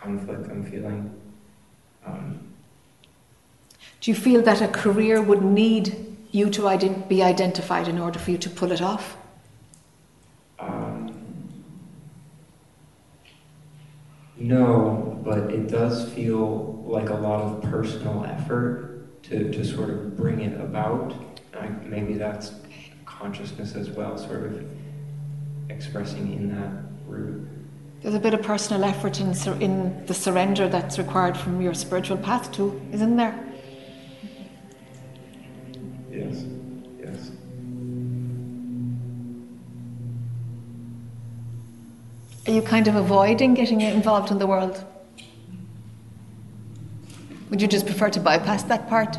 conflict 0.00 0.50
I'm 0.50 0.64
feeling. 0.64 1.14
Um, 2.06 2.40
Do 4.00 4.10
you 4.10 4.14
feel 4.14 4.42
that 4.42 4.62
a 4.62 4.68
career 4.68 5.20
would 5.20 5.42
need 5.42 6.16
you 6.30 6.48
to 6.50 6.62
ident- 6.62 7.08
be 7.08 7.22
identified 7.22 7.88
in 7.88 7.98
order 7.98 8.18
for 8.18 8.30
you 8.30 8.38
to 8.38 8.50
pull 8.50 8.72
it 8.72 8.80
off? 8.80 9.16
Um, 10.58 11.12
no, 14.36 15.20
but 15.24 15.50
it 15.50 15.68
does 15.68 16.10
feel 16.12 16.82
like 16.86 17.10
a 17.10 17.14
lot 17.14 17.42
of 17.42 17.62
personal 17.70 18.24
effort 18.24 19.22
to, 19.24 19.50
to 19.52 19.64
sort 19.64 19.90
of 19.90 20.16
bring 20.16 20.40
it 20.40 20.58
about. 20.60 21.14
I, 21.54 21.68
maybe 21.84 22.14
that's 22.14 22.52
consciousness 23.04 23.74
as 23.74 23.90
well, 23.90 24.16
sort 24.16 24.44
of 24.44 24.64
expressing 25.68 26.32
in 26.32 26.48
that 26.54 26.72
route. 27.06 27.46
There's 28.02 28.14
a 28.14 28.18
bit 28.18 28.32
of 28.32 28.42
personal 28.42 28.84
effort 28.84 29.20
in, 29.20 29.34
sur- 29.34 29.60
in 29.60 30.06
the 30.06 30.14
surrender 30.14 30.68
that's 30.68 30.98
required 30.98 31.36
from 31.36 31.60
your 31.60 31.74
spiritual 31.74 32.16
path 32.16 32.50
too, 32.50 32.80
isn't 32.92 33.16
there? 33.16 33.38
Yes, 36.10 36.44
yes. 36.98 37.30
Are 42.46 42.52
you 42.52 42.62
kind 42.62 42.88
of 42.88 42.96
avoiding 42.96 43.52
getting 43.52 43.82
involved 43.82 44.30
in 44.30 44.38
the 44.38 44.46
world? 44.46 44.82
Would 47.50 47.60
you 47.60 47.68
just 47.68 47.84
prefer 47.84 48.08
to 48.10 48.20
bypass 48.20 48.62
that 48.64 48.88
part? 48.88 49.18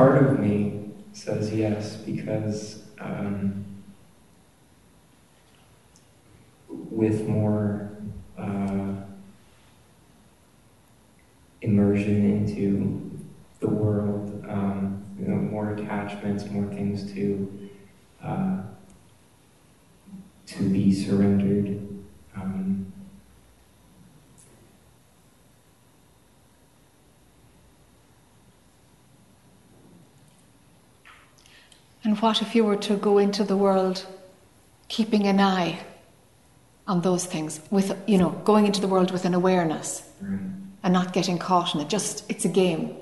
Part 0.00 0.24
of 0.24 0.40
me 0.40 0.92
says 1.12 1.52
yes 1.52 1.96
because 1.96 2.84
um, 2.98 3.66
with 6.70 7.28
more 7.28 7.90
uh, 8.38 8.94
immersion 11.60 12.30
into 12.30 13.10
the 13.58 13.68
world, 13.68 14.42
um, 14.48 15.04
you 15.18 15.28
know, 15.28 15.36
more 15.36 15.74
attachments, 15.74 16.46
more 16.46 16.72
things 16.72 17.12
to 17.12 17.68
uh, 18.24 18.62
to 20.46 20.62
be 20.70 20.94
surrendered. 20.94 21.86
Um, 22.34 22.89
And 32.10 32.18
what 32.18 32.42
if 32.42 32.56
you 32.56 32.64
were 32.64 32.74
to 32.78 32.96
go 32.96 33.18
into 33.18 33.44
the 33.44 33.56
world 33.56 34.04
keeping 34.88 35.28
an 35.28 35.38
eye 35.38 35.78
on 36.88 37.02
those 37.02 37.24
things, 37.24 37.60
with, 37.70 37.96
you 38.08 38.18
know, 38.18 38.30
going 38.42 38.66
into 38.66 38.80
the 38.80 38.88
world 38.88 39.12
with 39.12 39.24
an 39.24 39.32
awareness 39.32 40.02
right. 40.20 40.40
and 40.82 40.92
not 40.92 41.12
getting 41.12 41.38
caught 41.38 41.72
in 41.72 41.80
it? 41.80 41.88
Just, 41.88 42.28
it's 42.28 42.44
a 42.44 42.48
game, 42.48 42.96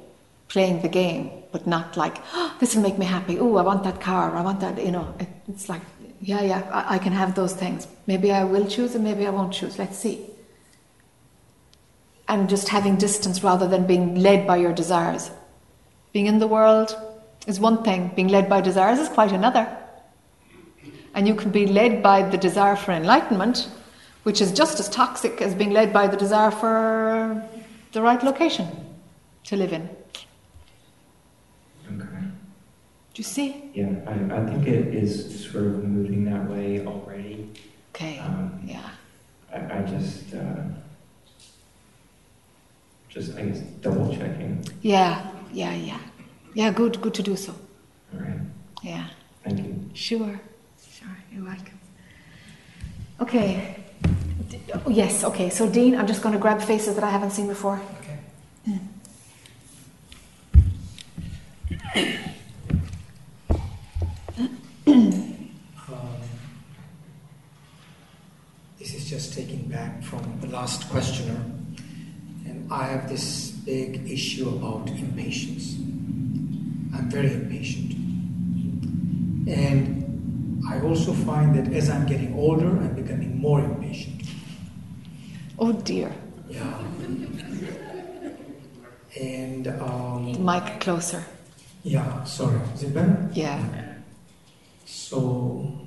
playing 0.48 0.82
the 0.82 0.90
game, 0.90 1.30
but 1.52 1.66
not 1.66 1.96
like, 1.96 2.18
oh, 2.34 2.54
this 2.61 2.74
will 2.74 2.82
make 2.82 2.98
me 2.98 3.06
happy. 3.06 3.38
Oh, 3.38 3.56
I 3.56 3.62
want 3.62 3.82
that 3.84 3.98
car, 3.98 4.36
I 4.36 4.42
want 4.42 4.61
that, 4.61 4.76
you 4.84 4.90
know. 4.90 5.14
It, 5.18 5.28
it's 5.48 5.70
like, 5.70 5.80
yeah, 6.20 6.42
yeah, 6.42 6.68
I, 6.70 6.96
I 6.96 6.98
can 6.98 7.14
have 7.14 7.34
those 7.34 7.54
things. 7.54 7.86
Maybe 8.06 8.30
I 8.30 8.44
will 8.44 8.66
choose 8.66 8.94
and 8.94 9.02
maybe 9.04 9.26
I 9.26 9.30
won't 9.30 9.54
choose. 9.54 9.78
Let's 9.78 9.96
see. 9.96 10.26
And 12.28 12.46
just 12.46 12.68
having 12.68 12.96
distance 12.96 13.42
rather 13.42 13.66
than 13.66 13.86
being 13.86 14.16
led 14.16 14.46
by 14.46 14.59
your 14.59 14.74
desires. 14.74 15.30
Being 16.12 16.26
in 16.26 16.40
the 16.40 16.46
world, 16.46 16.94
is 17.49 17.59
one 17.59 17.82
thing, 17.82 18.12
being 18.14 18.28
led 18.28 18.49
by 18.49 18.61
desires 18.61 18.99
is 18.99 19.09
quite 19.09 19.32
another. 19.32 19.66
And 21.14 21.26
you 21.26 21.34
can 21.34 21.51
be 21.51 21.66
led 21.66 22.03
by 22.03 22.22
the 22.22 22.36
desire 22.36 22.76
for 22.76 22.92
enlightenment, 22.92 23.68
which 24.22 24.40
is 24.42 24.53
just 24.53 24.78
as 24.78 24.88
toxic 24.90 25.40
as 25.40 25.55
being 25.55 25.70
led 25.70 25.92
by 25.92 26.07
the 26.07 26.16
desire 26.16 26.51
for 26.51 27.42
the 27.92 28.03
right 28.03 28.22
location 28.22 28.68
to 29.44 29.57
live 29.57 29.72
in. 29.72 29.88
Okay. 31.86 32.07
Do 33.14 33.16
you 33.16 33.24
see? 33.24 33.70
Yeah, 33.72 33.94
I, 34.07 34.12
I 34.12 34.44
think 34.46 34.68
it 34.68 34.94
is 34.94 35.42
sort 35.51 35.64
of 35.64 35.84
moving 35.84 36.24
that 36.26 36.49
way 36.51 36.86
already. 36.86 37.51
Okay. 37.94 38.18
Um, 38.18 38.61
Yeah. 38.62 38.90
I, 39.51 39.78
I 39.78 39.82
just, 39.82 40.34
uh, 40.34 40.64
just 43.09 43.34
I 43.38 43.46
guess 43.46 43.61
double 43.80 44.14
checking. 44.14 44.62
Yeah, 44.82 45.26
yeah, 45.51 45.72
yeah. 45.72 45.99
Yeah, 46.59 46.72
good, 46.72 47.00
good 47.00 47.14
to 47.14 47.22
do 47.22 47.36
so. 47.36 47.54
All 48.12 48.18
right. 48.18 48.40
Yeah. 48.82 49.06
Thank 49.44 49.61
you. 49.61 49.90
Sure. 49.94 50.40
Sure, 50.90 51.16
you're 51.32 51.44
welcome. 51.44 51.78
Okay. 53.20 53.76
D- 54.48 54.61
oh, 54.74 54.90
yes, 54.90 55.22
okay. 55.22 55.50
So, 55.50 55.68
Dean, 55.68 55.94
I'm 55.96 56.09
just 56.09 56.20
going 56.20 56.32
to 56.32 56.38
grab 56.40 56.61
faces 56.61 56.96
that 56.96 57.04
I 57.04 57.11
haven't 57.11 57.30
seen 57.30 57.46
before. 57.46 57.80
Okay. 58.00 58.18
Um, 58.66 58.88
this 68.80 68.94
is 68.94 69.09
just 69.09 69.32
taken 69.32 69.62
back 69.68 70.02
from 70.02 70.40
the 70.40 70.48
last 70.48 70.90
questioner, 70.90 71.40
and 72.46 72.66
I 72.72 72.82
have 72.86 73.09
this 73.09 73.50
big 73.50 74.11
issue 74.11 74.48
about 74.48 74.88
impatience. 74.88 75.76
I'm 76.95 77.11
very 77.11 77.32
impatient, 77.32 77.93
and 79.49 80.62
I 80.68 80.80
also 80.80 81.12
find 81.12 81.55
that 81.57 81.72
as 81.72 81.89
I'm 81.91 82.07
getting 82.07 82.34
older, 82.34 82.68
I'm 82.68 82.95
becoming 82.95 83.39
more 83.41 83.61
impatient. 83.61 84.22
Oh, 85.59 85.72
dear. 85.72 86.12
Yeah. 86.49 86.78
And 89.20 89.66
um, 89.68 90.45
Mic 90.45 90.80
closer. 90.80 91.24
yeah, 91.82 92.22
sorry, 92.24 92.61
is 92.74 92.82
it 92.84 92.95
better? 92.95 93.28
Yeah. 93.32 93.62
So 94.84 95.86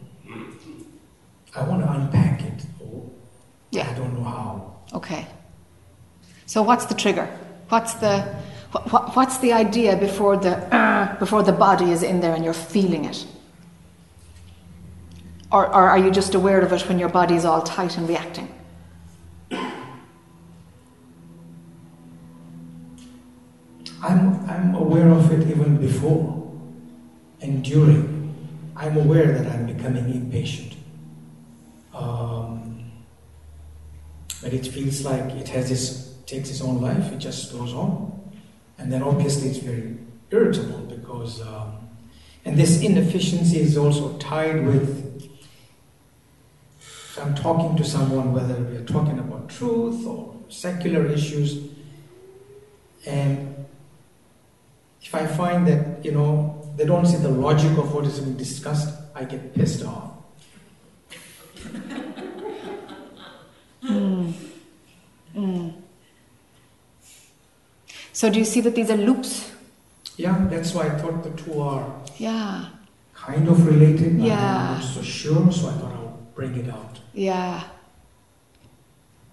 I 1.56 1.64
want 1.64 1.84
to 1.84 1.92
unpack 1.92 2.42
it. 2.42 2.66
Yeah. 3.72 3.90
I 3.90 3.94
don't 3.94 4.14
know 4.18 4.24
how. 4.24 4.76
Okay. 4.94 5.26
So, 6.46 6.62
what's 6.64 6.86
the 6.86 6.96
trigger? 6.96 7.28
What's 7.70 7.94
the 7.96 8.36
what, 8.72 8.92
what, 8.92 9.16
what's 9.16 9.38
the 9.40 9.54
idea 9.54 9.96
before 9.98 10.38
the 10.38 10.58
uh, 10.74 11.16
before 11.20 11.44
the 11.44 11.52
body 11.52 11.92
is 11.92 12.04
in 12.04 12.22
there 12.22 12.34
and 12.34 12.44
you're 12.44 12.54
feeling 12.54 13.06
it? 13.06 13.26
Or, 15.52 15.68
or 15.68 15.90
are 15.90 15.98
you 15.98 16.12
just 16.12 16.34
aware 16.34 16.62
of 16.62 16.72
it 16.72 16.88
when 16.88 16.98
your 16.98 17.10
body 17.10 17.36
is 17.36 17.44
all 17.44 17.62
tight 17.62 17.98
and 17.98 18.08
reacting? 18.08 18.48
I'm 24.04 24.50
I'm 24.50 24.74
aware 24.76 25.10
of 25.10 25.32
it 25.32 25.48
even 25.50 25.78
before 25.78 26.42
and 27.42 27.64
during. 27.64 28.20
I'm 28.76 28.98
aware 28.98 29.38
that 29.38 29.52
I'm 29.52 29.66
becoming 29.68 30.10
impatient. 30.12 30.74
Um, 31.94 32.92
but 34.42 34.54
it 34.54 34.66
feels 34.66 35.04
like 35.06 35.32
it 35.36 35.50
has 35.50 35.70
its 35.70 36.14
takes 36.26 36.50
its 36.50 36.62
own 36.62 36.82
life. 36.82 37.12
It 37.12 37.20
just 37.20 37.52
goes 37.52 37.74
on, 37.74 38.11
and 38.82 38.92
then 38.92 39.04
obviously 39.04 39.50
it's 39.50 39.60
very 39.60 39.96
irritable 40.32 40.80
because, 40.80 41.40
um, 41.42 41.88
and 42.46 42.58
this 42.58 42.82
inefficiency 42.82 43.60
is 43.60 43.78
also 43.78 44.18
tied 44.18 44.66
with. 44.66 45.10
I'm 47.22 47.36
talking 47.36 47.78
to 47.78 47.84
someone, 47.84 48.34
whether 48.34 48.56
we're 48.56 48.86
talking 48.86 49.20
about 49.20 49.50
truth 49.50 50.08
or 50.08 50.36
secular 50.50 51.06
issues, 51.06 51.70
and 53.06 53.66
if 55.04 55.14
I 55.14 55.28
find 55.28 55.68
that, 55.68 56.04
you 56.04 56.12
know, 56.12 56.74
they 56.78 56.86
don't 56.86 57.06
see 57.06 57.18
the 57.18 57.30
logic 57.30 57.78
of 57.78 57.94
what 57.94 58.06
is 58.06 58.20
being 58.20 58.38
discussed, 58.38 58.98
I 59.14 59.26
get 59.26 59.54
pissed 59.54 59.86
off. 59.86 60.14
So, 68.22 68.30
do 68.30 68.38
you 68.38 68.46
see 68.46 68.62
that 68.62 68.76
these 68.76 68.92
are 68.92 68.98
loops? 68.98 69.50
Yeah, 70.16 70.38
that's 70.48 70.76
why 70.76 70.84
I 70.86 70.90
thought 70.92 71.24
the 71.24 71.32
two 71.42 71.60
are 71.60 71.84
Yeah, 72.20 72.66
kind 73.16 73.48
of 73.48 73.66
related. 73.66 74.20
but 74.20 74.28
Yeah. 74.28 74.58
I'm 74.58 74.80
not 74.80 74.84
so 74.84 75.02
sure, 75.02 75.52
so 75.52 75.70
I 75.70 75.74
thought 75.80 75.94
I'll 75.94 76.20
bring 76.36 76.56
it 76.56 76.70
out. 76.70 77.00
yeah. 77.16 77.64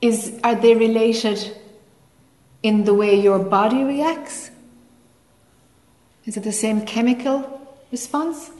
Is 0.00 0.40
are 0.42 0.54
they 0.54 0.74
related 0.74 1.38
in 2.62 2.84
the 2.84 2.94
way 2.94 3.12
your 3.20 3.38
body 3.38 3.84
reacts? 3.84 4.50
Is 6.24 6.38
it 6.38 6.44
the 6.44 6.58
same 6.64 6.80
chemical 6.86 7.38
response? 7.92 8.50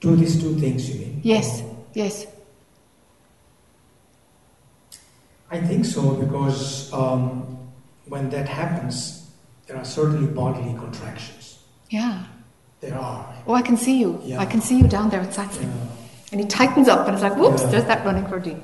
Do 0.00 0.16
these 0.16 0.40
two 0.40 0.54
things, 0.58 0.88
you 0.88 1.00
mean? 1.00 1.20
Yes, 1.22 1.62
yes. 1.92 2.26
I 5.54 5.60
think 5.60 5.84
so 5.84 6.14
because 6.14 6.92
um, 6.92 7.58
when 8.08 8.28
that 8.30 8.48
happens, 8.48 9.30
there 9.66 9.76
are 9.76 9.84
certainly 9.84 10.26
bodily 10.26 10.74
contractions. 10.74 11.58
Yeah. 11.90 12.24
There 12.80 12.98
are. 12.98 13.34
Oh, 13.46 13.54
I 13.54 13.62
can 13.62 13.76
see 13.76 13.98
you. 14.00 14.20
Yeah. 14.24 14.40
I 14.40 14.46
can 14.46 14.60
see 14.60 14.76
you 14.76 14.88
down 14.88 15.10
there 15.10 15.20
at 15.20 15.30
Satsang. 15.30 15.62
Yeah. 15.62 16.32
And 16.32 16.40
he 16.40 16.46
tightens 16.46 16.88
up, 16.88 17.06
and 17.06 17.14
it's 17.14 17.22
like, 17.22 17.36
whoops, 17.36 17.62
Yeah. 17.62 17.68
there's 17.70 17.84
that 17.84 18.04
running 18.04 18.26
for 18.26 18.40
Dean. 18.40 18.62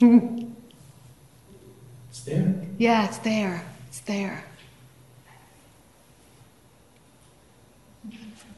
It's 2.10 2.22
there. 2.22 2.54
yeah, 2.78 3.06
it's 3.06 3.18
there. 3.18 3.64
It's 3.88 4.00
there. 4.00 4.44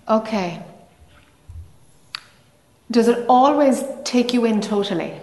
Okay. 0.09 0.63
Does 2.91 3.09
it 3.09 3.25
always 3.31 3.83
take 4.05 4.35
you 4.35 4.45
in 4.45 4.61
totally? 4.61 5.15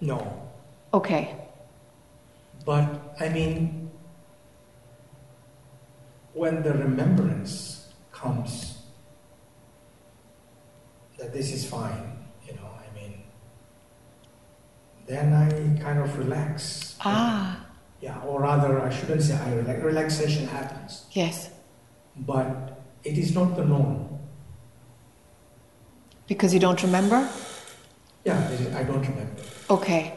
No. 0.00 0.18
Okay. 0.94 1.34
But 2.64 3.16
I 3.20 3.28
mean, 3.28 3.90
when 6.34 6.62
the 6.62 6.72
remembrance 6.72 7.92
comes 8.12 8.82
that 11.18 11.32
this 11.32 11.52
is 11.52 11.68
fine, 11.68 12.18
you 12.46 12.54
know, 12.54 12.70
I 12.78 12.94
mean, 12.94 13.22
then 15.06 15.32
I 15.32 15.82
kind 15.82 15.98
of 15.98 16.18
relax. 16.18 16.96
Ah, 17.04 17.58
Yeah, 18.00 18.18
or 18.26 18.40
rather, 18.42 18.80
I 18.80 18.90
shouldn't 18.90 19.22
say 19.22 19.34
I 19.38 19.54
relax. 19.54 19.82
Relaxation 19.82 20.46
happens, 20.48 21.06
yes. 21.12 21.50
but 22.16 22.80
it 23.04 23.16
is 23.18 23.34
not 23.34 23.56
the 23.56 23.64
norm. 23.64 24.08
Because 26.26 26.52
you 26.54 26.60
don't 26.60 26.82
remember? 26.82 27.28
Yeah, 28.24 28.38
I 28.74 28.82
don't 28.84 29.02
remember. 29.06 29.42
Okay. 29.70 30.14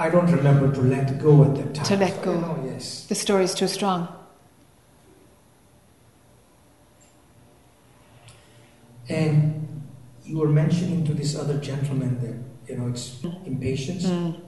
I 0.00 0.08
don't 0.08 0.32
remember 0.32 0.72
to 0.72 0.80
let 0.80 1.18
go 1.18 1.44
at 1.44 1.54
that 1.56 1.74
time. 1.74 1.84
To 1.84 1.96
let 1.96 2.22
go. 2.22 2.32
you 2.32 2.40
know, 2.40 2.62
yes. 2.64 3.04
The 3.04 3.14
story 3.14 3.44
is 3.44 3.52
too 3.52 3.68
strong. 3.68 4.08
And 9.10 9.82
you 10.24 10.38
were 10.38 10.48
mentioning 10.48 11.04
to 11.04 11.12
this 11.12 11.36
other 11.36 11.58
gentleman 11.58 12.18
that, 12.22 12.72
you 12.72 12.78
know, 12.78 12.88
it's 12.88 13.22
impatience. 13.44 14.06
Mm. 14.06 14.40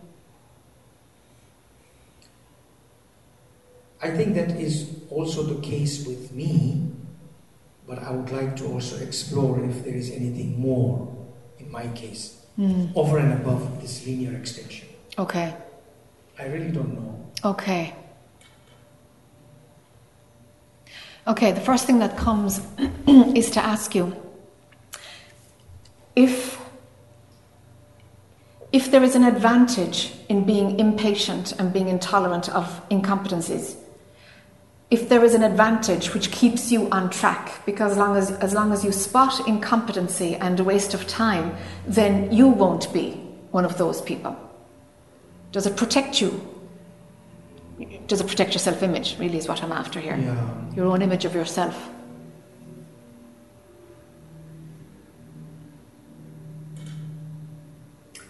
I 4.00 4.10
think 4.10 4.34
that 4.36 4.52
is 4.52 4.88
also 5.10 5.42
the 5.42 5.60
case 5.60 6.06
with 6.06 6.32
me, 6.32 6.80
but 7.86 7.98
I 7.98 8.10
would 8.10 8.30
like 8.30 8.56
to 8.56 8.66
also 8.72 8.96
explore 9.04 9.62
if 9.62 9.84
there 9.84 9.94
is 9.94 10.10
anything 10.12 10.58
more 10.58 11.14
in 11.58 11.70
my 11.70 11.88
case, 11.88 12.38
Mm. 12.58 12.92
over 12.94 13.18
and 13.18 13.32
above 13.32 13.80
this 13.80 14.06
linear 14.06 14.34
extension. 14.36 14.91
Okay. 15.18 15.54
I 16.38 16.46
really 16.46 16.70
don't 16.70 16.94
know. 16.94 17.30
Okay. 17.44 17.94
Okay, 21.26 21.52
the 21.52 21.60
first 21.60 21.86
thing 21.86 21.98
that 22.00 22.16
comes 22.16 22.60
is 23.06 23.50
to 23.50 23.64
ask 23.64 23.94
you 23.94 24.16
if 26.16 26.60
if 28.72 28.90
there 28.90 29.02
is 29.02 29.14
an 29.14 29.24
advantage 29.24 30.12
in 30.30 30.44
being 30.44 30.80
impatient 30.80 31.52
and 31.52 31.72
being 31.72 31.88
intolerant 31.88 32.48
of 32.48 32.88
incompetencies, 32.88 33.76
if 34.90 35.10
there 35.10 35.22
is 35.22 35.34
an 35.34 35.42
advantage 35.42 36.14
which 36.14 36.30
keeps 36.30 36.72
you 36.72 36.88
on 36.90 37.10
track, 37.10 37.64
because 37.66 37.92
as 37.92 37.98
long 37.98 38.16
as, 38.16 38.30
as 38.30 38.54
long 38.54 38.72
as 38.72 38.82
you 38.82 38.90
spot 38.90 39.46
incompetency 39.46 40.36
and 40.36 40.58
a 40.58 40.64
waste 40.64 40.94
of 40.94 41.06
time, 41.06 41.54
then 41.86 42.32
you 42.32 42.48
won't 42.48 42.90
be 42.94 43.10
one 43.50 43.66
of 43.66 43.76
those 43.76 44.00
people. 44.00 44.36
Does 45.52 45.66
it 45.66 45.76
protect 45.76 46.20
you? 46.20 46.30
Does 48.06 48.20
it 48.20 48.26
protect 48.26 48.52
your 48.52 48.58
self 48.60 48.82
image, 48.82 49.16
really, 49.18 49.38
is 49.38 49.48
what 49.48 49.62
I'm 49.62 49.72
after 49.72 50.00
here? 50.00 50.16
Yeah. 50.16 50.74
Your 50.74 50.86
own 50.86 51.02
image 51.02 51.24
of 51.24 51.34
yourself. 51.34 51.90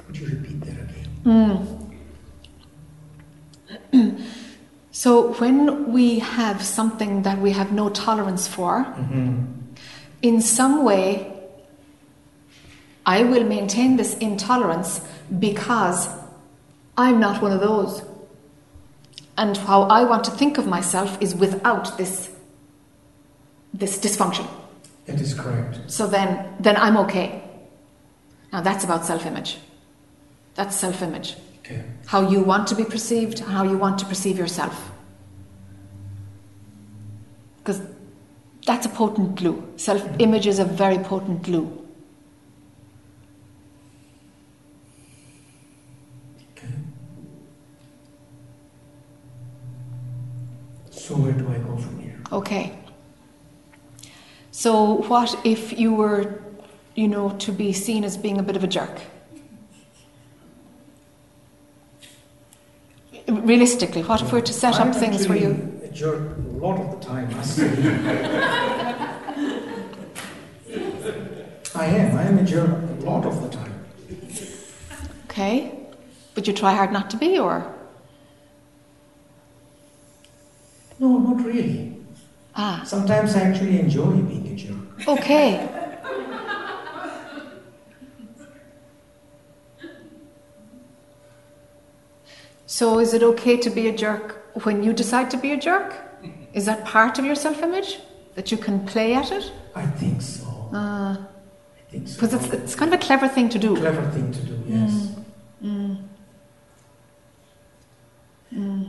Could 0.06 0.16
you 0.18 0.26
repeat 0.26 0.60
that 0.62 0.90
again? 1.24 1.78
So, 4.94 5.32
when 5.40 5.90
we 5.92 6.18
have 6.20 6.62
something 6.62 7.22
that 7.22 7.38
we 7.38 7.52
have 7.52 7.72
no 7.72 7.88
tolerance 7.88 8.46
for, 8.46 8.84
Mm-hmm. 8.84 9.44
in 10.20 10.40
some 10.42 10.84
way, 10.84 11.32
I 13.06 13.24
will 13.24 13.42
maintain 13.44 13.96
this 13.96 14.14
intolerance 14.18 15.00
because 15.40 16.08
I'm 17.02 17.18
not 17.18 17.42
one 17.42 17.52
of 17.52 17.60
those. 17.60 18.02
And 19.36 19.56
how 19.56 19.82
I 19.82 20.04
want 20.04 20.22
to 20.24 20.30
think 20.30 20.56
of 20.56 20.66
myself 20.66 21.18
is 21.20 21.34
without 21.34 21.98
this, 21.98 22.30
this 23.74 23.98
dysfunction. 23.98 24.46
That 25.06 25.20
is 25.20 25.34
correct. 25.34 25.90
So 25.90 26.06
then, 26.06 26.54
then 26.60 26.76
I'm 26.76 26.96
okay. 26.98 27.42
Now 28.52 28.60
that's 28.60 28.84
about 28.84 29.04
self-image. 29.04 29.58
That's 30.54 30.76
self-image. 30.76 31.36
Okay. 31.60 31.82
How 32.06 32.28
you 32.28 32.40
want 32.40 32.68
to 32.68 32.76
be 32.76 32.84
perceived, 32.84 33.40
how 33.40 33.64
you 33.64 33.76
want 33.76 33.98
to 33.98 34.06
perceive 34.06 34.38
yourself. 34.38 34.92
Because 37.58 37.80
that's 38.64 38.86
a 38.86 38.90
potent 38.90 39.34
glue. 39.34 39.72
Self-image 39.76 40.46
is 40.46 40.60
a 40.60 40.64
very 40.64 40.98
potent 40.98 41.42
glue. 41.42 41.81
So 51.02 51.16
where 51.16 51.32
do 51.32 51.48
I 51.48 51.58
go 51.58 51.76
from 51.76 51.98
here? 51.98 52.16
Okay. 52.30 52.78
So 54.52 55.02
what 55.08 55.36
if 55.44 55.76
you 55.76 55.92
were, 55.92 56.40
you 56.94 57.08
know, 57.08 57.30
to 57.38 57.50
be 57.50 57.72
seen 57.72 58.04
as 58.04 58.16
being 58.16 58.38
a 58.38 58.42
bit 58.44 58.54
of 58.54 58.62
a 58.62 58.68
jerk? 58.68 59.00
Realistically, 63.26 64.02
what 64.04 64.22
if 64.22 64.32
we're 64.32 64.42
to 64.42 64.52
set 64.52 64.76
I'm 64.76 64.90
up 64.90 64.94
things 64.94 65.26
where 65.26 65.38
you 65.38 65.80
a 65.82 65.88
jerk 65.88 66.36
a 66.36 66.40
lot 66.64 66.78
of 66.78 66.92
the 66.92 67.04
time. 67.04 67.28
I 71.74 71.86
am. 71.86 72.16
I 72.16 72.22
am 72.22 72.38
a 72.38 72.44
jerk 72.44 72.70
a 72.70 73.04
lot 73.04 73.26
of 73.26 73.42
the 73.42 73.48
time. 73.48 73.74
Okay. 75.24 75.80
But 76.36 76.46
you 76.46 76.52
try 76.52 76.74
hard 76.74 76.92
not 76.92 77.10
to 77.10 77.16
be, 77.16 77.40
or? 77.40 77.81
No, 81.02 81.18
not 81.18 81.44
really. 81.44 81.96
Ah, 82.54 82.82
Sometimes 82.86 83.34
I 83.34 83.40
actually 83.40 83.80
enjoy 83.80 84.12
being 84.22 84.46
a 84.46 84.54
jerk. 84.54 85.08
okay. 85.08 85.68
So 92.66 93.00
is 93.00 93.12
it 93.14 93.22
okay 93.22 93.56
to 93.56 93.68
be 93.68 93.88
a 93.88 93.96
jerk 93.96 94.26
when 94.64 94.84
you 94.84 94.92
decide 94.92 95.28
to 95.32 95.36
be 95.36 95.50
a 95.50 95.56
jerk? 95.56 95.94
Is 96.52 96.66
that 96.66 96.84
part 96.84 97.18
of 97.18 97.24
your 97.24 97.34
self 97.34 97.62
image? 97.62 97.98
That 98.36 98.52
you 98.52 98.56
can 98.56 98.86
play 98.86 99.14
at 99.14 99.32
it? 99.32 99.52
I 99.74 99.84
think 99.86 100.22
so. 100.22 100.46
Because 100.70 101.18
I 101.76 101.90
think 101.90 102.08
so. 102.08 102.14
Because 102.14 102.34
it's, 102.34 102.54
it's 102.54 102.74
kind 102.76 102.94
of 102.94 103.00
a 103.00 103.04
clever 103.04 103.28
thing 103.28 103.48
to 103.50 103.58
do. 103.58 103.76
clever 103.76 104.08
thing 104.10 104.32
to 104.32 104.40
do. 104.40 104.62
Yes. 104.66 104.92
Mm. 104.92 105.21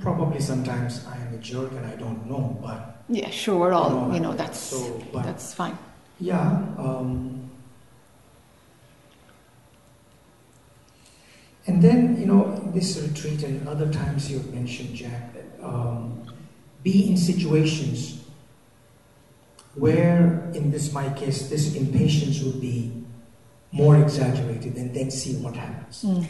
Probably 0.01 0.41
sometimes 0.41 1.05
I 1.07 1.16
am 1.18 1.34
a 1.34 1.38
jerk 1.38 1.72
and 1.72 1.86
I 1.86 1.95
don't 1.95 2.26
know, 2.30 2.57
but 2.61 3.01
Yeah, 3.07 3.30
sure, 3.30 3.57
we're 3.59 3.72
all, 3.74 3.89
No, 4.07 4.14
you 4.14 4.20
know, 4.20 4.34
that's, 4.34 4.59
so, 4.59 5.01
but- 5.14 5.24
that's 5.24 5.53
fine. 5.53 5.78
yeah. 6.20 6.61
Um, 6.78 7.49
and 11.66 11.82
then 11.82 12.20
you 12.20 12.26
know, 12.26 12.59
this 12.74 12.99
retreat 12.99 13.43
and 13.43 13.68
other 13.68 13.89
times 13.91 14.30
you 14.30 14.38
have 14.39 14.53
mentioned, 14.53 14.95
Jack, 14.95 15.34
that 15.34 15.64
um, 15.66 16.24
be 16.84 17.09
in 17.09 17.16
situations 17.18 18.20
where, 19.76 20.51
in 20.53 20.72
this 20.72 20.91
my 20.93 21.09
case, 21.14 21.49
this 21.49 21.74
impatience 21.76 22.41
would 22.43 22.59
be 22.61 22.91
more 23.72 23.97
exaggerated, 23.97 24.76
and 24.76 24.93
then 24.93 25.09
see 25.09 25.36
what 25.38 25.55
happens. 25.55 26.03
Mm. 26.03 26.28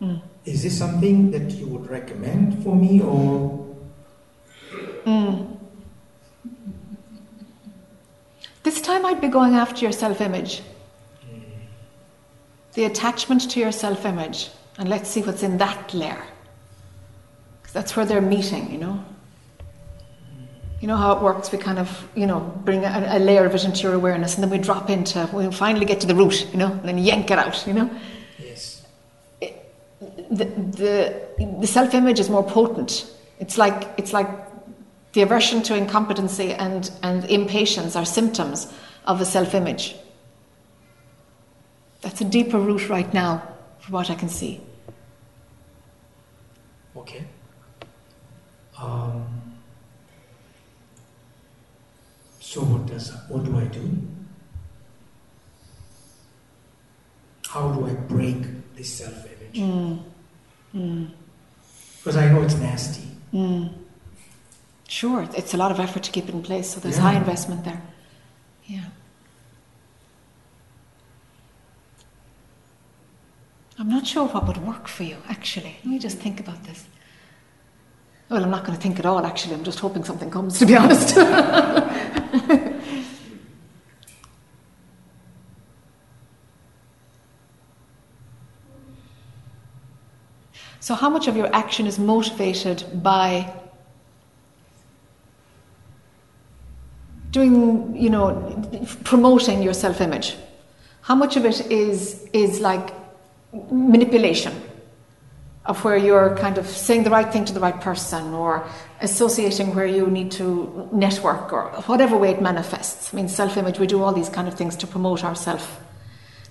Mm. 0.00 0.20
Is 0.44 0.62
this 0.62 0.78
something 0.78 1.30
that 1.32 1.50
you 1.50 1.66
would 1.66 1.90
recommend 1.90 2.62
for 2.62 2.74
me, 2.74 3.00
or 3.00 3.68
Mm. 5.08 5.56
This 8.62 8.80
time 8.82 9.06
I'd 9.06 9.20
be 9.20 9.28
going 9.28 9.54
after 9.54 9.80
your 9.80 9.92
self 9.92 10.20
image. 10.20 10.62
The 12.74 12.84
attachment 12.84 13.50
to 13.50 13.60
your 13.60 13.72
self 13.72 14.04
image. 14.04 14.50
And 14.78 14.88
let's 14.88 15.08
see 15.08 15.22
what's 15.22 15.42
in 15.42 15.56
that 15.58 15.94
layer. 15.94 16.22
Because 17.60 17.72
that's 17.72 17.96
where 17.96 18.04
they're 18.04 18.20
meeting, 18.20 18.70
you 18.70 18.78
know? 18.78 19.04
You 20.80 20.86
know 20.86 20.96
how 20.96 21.12
it 21.16 21.22
works? 21.22 21.50
We 21.50 21.58
kind 21.58 21.78
of, 21.78 22.08
you 22.14 22.26
know, 22.26 22.40
bring 22.64 22.84
a, 22.84 23.16
a 23.16 23.18
layer 23.18 23.44
of 23.46 23.54
it 23.54 23.64
into 23.64 23.82
your 23.82 23.94
awareness 23.94 24.34
and 24.34 24.44
then 24.44 24.50
we 24.50 24.58
drop 24.58 24.90
into, 24.90 25.28
we 25.32 25.50
finally 25.50 25.84
get 25.84 26.00
to 26.02 26.06
the 26.06 26.14
root, 26.14 26.46
you 26.52 26.58
know, 26.58 26.70
and 26.70 26.84
then 26.84 26.98
yank 26.98 27.30
it 27.32 27.38
out, 27.38 27.66
you 27.66 27.72
know? 27.72 27.90
The, 30.30 30.44
the 31.60 31.66
self 31.66 31.94
image 31.94 32.20
is 32.20 32.28
more 32.28 32.42
potent. 32.42 33.10
It's 33.38 33.56
like, 33.56 33.88
it's 33.96 34.12
like 34.12 34.28
the 35.12 35.22
aversion 35.22 35.62
to 35.62 35.74
incompetency 35.74 36.52
and, 36.52 36.90
and 37.02 37.24
impatience 37.24 37.96
are 37.96 38.04
symptoms 38.04 38.72
of 39.06 39.20
a 39.20 39.24
self 39.24 39.54
image. 39.54 39.96
That's 42.00 42.20
a 42.20 42.24
deeper 42.24 42.58
root 42.58 42.88
right 42.88 43.12
now, 43.12 43.42
from 43.80 43.94
what 43.94 44.10
I 44.10 44.14
can 44.14 44.28
see. 44.28 44.60
Okay. 46.96 47.24
Um, 48.80 49.26
so 52.38 52.60
what 52.60 52.86
does 52.86 53.12
what 53.28 53.44
do 53.44 53.58
I 53.58 53.64
do? 53.64 53.98
How 57.48 57.72
do 57.72 57.86
I 57.86 57.94
break 57.94 58.74
this 58.76 58.98
self-image? 58.98 59.56
Mm. 59.56 60.02
Mm. 60.74 61.10
Because 61.98 62.16
I 62.16 62.28
know 62.30 62.42
it's 62.42 62.54
nasty. 62.56 63.08
Mm. 63.32 63.72
Sure, 64.86 65.28
it's 65.34 65.52
a 65.54 65.56
lot 65.56 65.70
of 65.70 65.80
effort 65.80 66.02
to 66.04 66.10
keep 66.10 66.28
it 66.28 66.34
in 66.34 66.42
place, 66.42 66.70
so 66.70 66.80
there's 66.80 66.96
Yeah. 66.96 67.02
high 67.02 67.14
investment 67.16 67.64
there. 67.64 67.82
Yeah. 68.66 68.84
I'm 73.78 73.88
not 73.88 74.06
sure 74.06 74.26
what 74.26 74.46
would 74.46 74.58
work 74.66 74.88
for 74.88 75.04
you, 75.04 75.16
actually. 75.28 75.76
Let 75.84 75.86
me 75.86 75.98
just 75.98 76.18
think 76.18 76.40
about 76.40 76.64
this. 76.64 76.84
Well, 78.28 78.42
I'm 78.42 78.50
not 78.50 78.64
going 78.64 78.76
to 78.76 78.82
think 78.82 78.98
at 78.98 79.06
all, 79.06 79.24
actually. 79.24 79.54
I'm 79.54 79.64
just 79.64 79.78
hoping 79.78 80.04
something 80.04 80.30
comes, 80.30 80.58
to 80.58 80.66
be 80.66 80.76
honest. 80.76 81.14
so, 90.88 90.94
how 90.94 91.10
much 91.10 91.28
of 91.28 91.36
your 91.36 91.54
action 91.54 91.86
is 91.86 91.98
motivated 91.98 92.82
by 93.02 93.52
doing, 97.30 97.94
you 97.94 98.08
know, 98.08 98.30
promoting 99.04 99.62
your 99.62 99.74
self 99.74 100.00
image? 100.00 100.34
How 101.02 101.14
much 101.14 101.36
of 101.36 101.44
it 101.44 101.70
is, 101.70 102.26
is 102.32 102.60
like 102.60 102.94
manipulation 103.70 104.54
of 105.66 105.84
where 105.84 105.98
you're 105.98 106.34
kind 106.38 106.56
of 106.56 106.66
saying 106.66 107.04
the 107.04 107.10
right 107.10 107.30
thing 107.30 107.44
to 107.44 107.52
the 107.52 107.60
right 107.60 107.78
person 107.82 108.32
or 108.32 108.66
associating 109.02 109.74
where 109.74 109.84
you 109.84 110.06
need 110.06 110.30
to 110.30 110.88
network 110.90 111.52
or 111.52 111.64
whatever 111.84 112.16
way 112.16 112.30
it 112.30 112.40
manifests. 112.40 113.12
I 113.12 113.16
mean, 113.18 113.28
self 113.28 113.58
image, 113.58 113.78
we 113.78 113.86
do 113.86 114.02
all 114.02 114.14
these 114.14 114.30
kind 114.30 114.48
of 114.48 114.54
things 114.54 114.74
to 114.76 114.86
promote 114.86 115.22
ourself, 115.22 115.82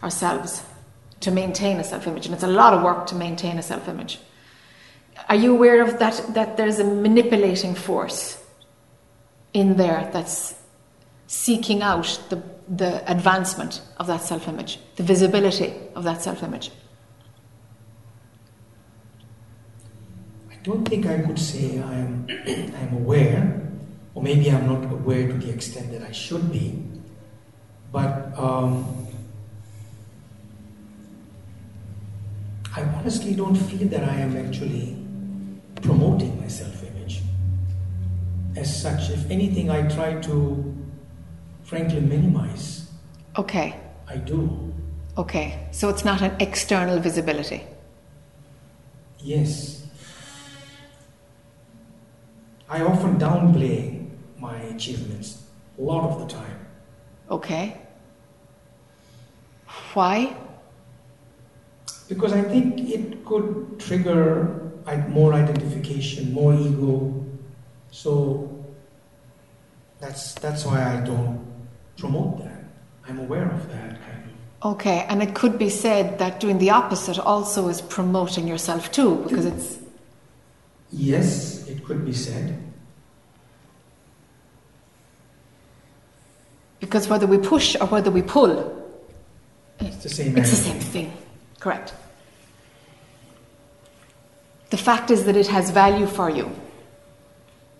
ourselves, 0.03 0.61
to 1.21 1.31
maintain 1.31 1.77
a 1.77 1.83
self 1.83 2.05
image. 2.05 2.27
And 2.27 2.35
it's 2.35 2.43
a 2.43 2.55
lot 2.61 2.75
of 2.75 2.83
work 2.83 3.07
to 3.07 3.15
maintain 3.15 3.57
a 3.57 3.63
self 3.63 3.88
image. 3.88 4.19
Are 5.30 5.36
you 5.36 5.53
aware 5.53 5.82
of 5.82 5.99
that, 5.99 6.34
that 6.34 6.55
there's 6.55 6.80
a 6.80 6.86
manipulating 6.86 7.75
force 7.75 8.41
in 9.53 9.75
there 9.75 10.09
that's 10.13 10.55
seeking 11.28 11.82
out 11.82 12.19
the, 12.30 12.41
the 12.69 13.09
advancement 13.11 13.82
of 13.97 14.07
that 14.07 14.21
self 14.21 14.47
image, 14.47 14.80
the 14.95 15.03
visibility 15.03 15.73
of 15.95 16.05
that 16.05 16.21
self 16.21 16.43
image? 16.43 16.71
I 20.49 20.55
don't 20.63 20.88
think 20.88 21.05
I 21.05 21.19
could 21.19 21.39
say 21.39 21.80
I 21.80 21.95
am 21.95 22.28
I'm 22.82 22.93
aware, 22.93 23.69
or 24.15 24.23
maybe 24.23 24.49
I'm 24.49 24.65
not 24.65 24.91
aware 24.91 25.28
to 25.28 25.34
the 25.34 25.49
extent 25.49 25.91
that 25.91 26.03
I 26.03 26.13
should 26.13 26.49
be. 26.51 26.84
But 27.91 28.38
um, 28.38 29.07
I 32.73 32.82
honestly 32.82 33.34
don't 33.34 33.55
feel 33.55 33.88
that 33.89 34.03
I 34.03 34.15
am 34.15 34.38
actually 34.38 35.06
promoting 35.88 36.39
my 36.39 36.47
self-image. 36.47 37.21
As 38.57 38.69
such, 38.81 39.09
if 39.09 39.31
anything, 39.31 39.69
I 39.69 39.88
try 39.88 40.19
to, 40.27 40.75
frankly, 41.63 42.01
minimize. 42.01 42.91
Okay. 43.38 43.79
I 44.07 44.17
do. 44.17 44.73
Okay, 45.17 45.67
so 45.71 45.89
it's 45.89 46.05
not 46.05 46.21
an 46.21 46.35
external 46.39 46.99
visibility. 46.99 47.63
Yes. 49.19 49.88
I 52.69 52.81
often 52.81 53.17
downplay 53.17 54.07
my 54.39 54.57
achievements 54.75 55.43
a 55.79 55.81
lot 55.81 56.03
of 56.03 56.19
the 56.19 56.27
time. 56.27 56.59
Okay. 57.31 57.77
Why? 59.93 60.35
Because 62.07 62.33
I 62.33 62.41
think 62.43 62.89
it 62.89 63.25
could 63.25 63.79
trigger 63.79 64.66
more 65.09 65.33
identification, 65.33 66.31
more 66.31 66.53
ego. 66.53 67.25
So 67.91 68.65
that's 69.99 70.33
that's 70.35 70.65
why 70.65 70.97
I 70.97 71.01
don't 71.05 71.45
promote 71.97 72.39
that. 72.39 72.63
I'm 73.07 73.19
aware 73.19 73.49
of 73.51 73.69
that. 73.71 73.99
Okay, 74.63 75.05
and 75.07 75.21
it 75.21 75.35
could 75.35 75.59
be 75.59 75.69
said 75.69 76.17
that 76.17 76.39
doing 76.39 76.57
the 76.57 76.71
opposite 76.71 77.19
also 77.19 77.67
is 77.67 77.81
promoting 77.81 78.47
yourself 78.47 78.91
too, 78.91 79.23
because 79.27 79.45
it's. 79.45 79.77
Yes, 80.91 81.67
it 81.67 81.83
could 81.83 82.05
be 82.05 82.13
said. 82.13 82.57
Because 86.79 87.07
whether 87.07 87.27
we 87.27 87.38
push 87.38 87.75
or 87.79 87.88
whether 87.88 88.09
we 88.09 88.21
pull, 88.21 88.51
it's 89.79 89.97
the 89.97 90.09
same. 90.09 90.38
It's 90.38 90.49
the 90.49 90.55
same 90.55 90.79
thing. 90.79 91.13
Correct. 91.59 91.93
The 94.88 94.93
fact 94.93 95.11
is 95.11 95.25
that 95.25 95.35
it 95.35 95.47
has 95.47 95.69
value 95.69 96.07
for 96.07 96.29
you. 96.29 96.49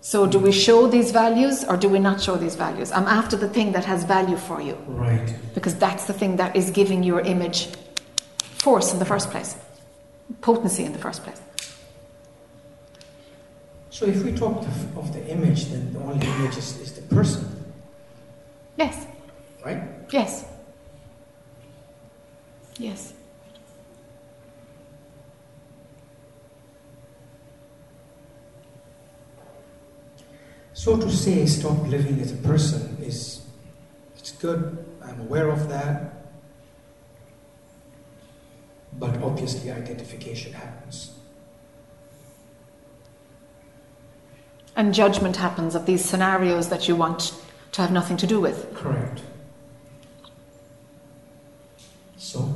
So, 0.02 0.26
do 0.26 0.38
we 0.38 0.52
show 0.52 0.86
these 0.86 1.10
values 1.10 1.64
or 1.64 1.74
do 1.78 1.88
we 1.88 1.98
not 1.98 2.20
show 2.20 2.36
these 2.36 2.54
values? 2.54 2.92
I'm 2.92 3.06
after 3.06 3.34
the 3.34 3.48
thing 3.48 3.72
that 3.72 3.86
has 3.86 4.04
value 4.04 4.36
for 4.36 4.60
you. 4.60 4.74
Right. 4.86 5.34
Because 5.54 5.74
that's 5.74 6.04
the 6.04 6.12
thing 6.12 6.36
that 6.36 6.54
is 6.54 6.68
giving 6.68 7.02
your 7.02 7.20
image 7.20 7.68
force 8.58 8.92
in 8.92 8.98
the 8.98 9.06
first 9.06 9.30
place, 9.30 9.56
potency 10.42 10.84
in 10.84 10.92
the 10.92 10.98
first 10.98 11.24
place. 11.24 11.40
So, 13.88 14.04
if 14.04 14.22
we 14.22 14.32
talk 14.32 14.58
of 14.94 15.10
the 15.14 15.26
image, 15.30 15.64
then 15.70 15.94
the 15.94 16.00
only 16.00 16.26
image 16.26 16.58
is, 16.58 16.78
is 16.78 16.92
the 16.92 17.14
person. 17.14 17.48
Yes. 18.76 19.06
Right? 19.64 19.80
Yes. 20.10 20.44
Yes. 22.78 23.14
So 30.78 30.96
to 30.96 31.10
say 31.10 31.44
stop 31.46 31.88
living 31.88 32.20
as 32.20 32.30
a 32.30 32.36
person 32.36 32.98
is 33.02 33.44
it's 34.16 34.30
good. 34.30 34.78
I'm 35.02 35.20
aware 35.22 35.48
of 35.48 35.68
that. 35.68 36.22
But 38.96 39.20
obviously 39.20 39.72
identification 39.72 40.52
happens. 40.52 41.18
And 44.76 44.94
judgment 44.94 45.34
happens 45.34 45.74
of 45.74 45.84
these 45.84 46.04
scenarios 46.04 46.68
that 46.68 46.86
you 46.86 46.94
want 46.94 47.34
to 47.72 47.82
have 47.82 47.90
nothing 47.90 48.16
to 48.16 48.28
do 48.28 48.40
with. 48.40 48.72
Correct. 48.74 49.20
So? 52.16 52.54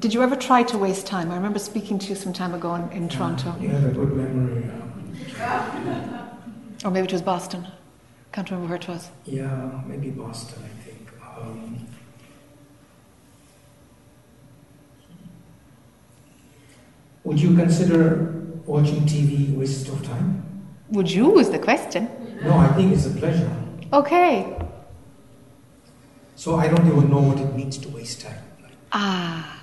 Did 0.00 0.14
you 0.14 0.22
ever 0.22 0.34
try 0.34 0.62
to 0.62 0.78
waste 0.78 1.06
time? 1.06 1.30
I 1.30 1.34
remember 1.34 1.58
speaking 1.58 1.98
to 1.98 2.06
you 2.08 2.14
some 2.14 2.32
time 2.32 2.54
ago 2.54 2.74
in, 2.74 2.90
in 2.90 3.08
Toronto. 3.10 3.54
You 3.60 3.68
have 3.68 3.84
a 3.84 3.90
good 3.90 4.12
memory. 4.14 4.70
or 6.82 6.90
maybe 6.90 7.06
it 7.06 7.12
was 7.12 7.20
Boston. 7.20 7.66
Can't 8.32 8.50
remember 8.50 8.68
where 8.70 8.78
it 8.80 8.88
was. 8.88 9.10
Yeah, 9.26 9.82
maybe 9.86 10.08
Boston, 10.08 10.64
I 10.64 10.82
think. 10.84 11.06
Um, 11.36 11.86
Would 17.24 17.38
you 17.38 17.54
consider 17.54 18.42
watching 18.64 19.02
TV 19.02 19.54
waste 19.54 19.86
of 19.88 20.02
time? 20.06 20.64
Would 20.92 21.10
you 21.10 21.38
is 21.38 21.50
the 21.50 21.58
question. 21.58 22.08
No, 22.42 22.56
I 22.56 22.68
think 22.68 22.94
it's 22.94 23.04
a 23.04 23.10
pleasure. 23.10 23.54
Okay. 23.92 24.56
So 26.36 26.56
I 26.56 26.68
don't 26.68 26.86
even 26.86 27.10
know 27.10 27.20
what 27.20 27.38
it 27.38 27.54
means 27.54 27.76
to 27.76 27.90
waste 27.90 28.22
time. 28.22 28.42
Ah. 28.92 29.59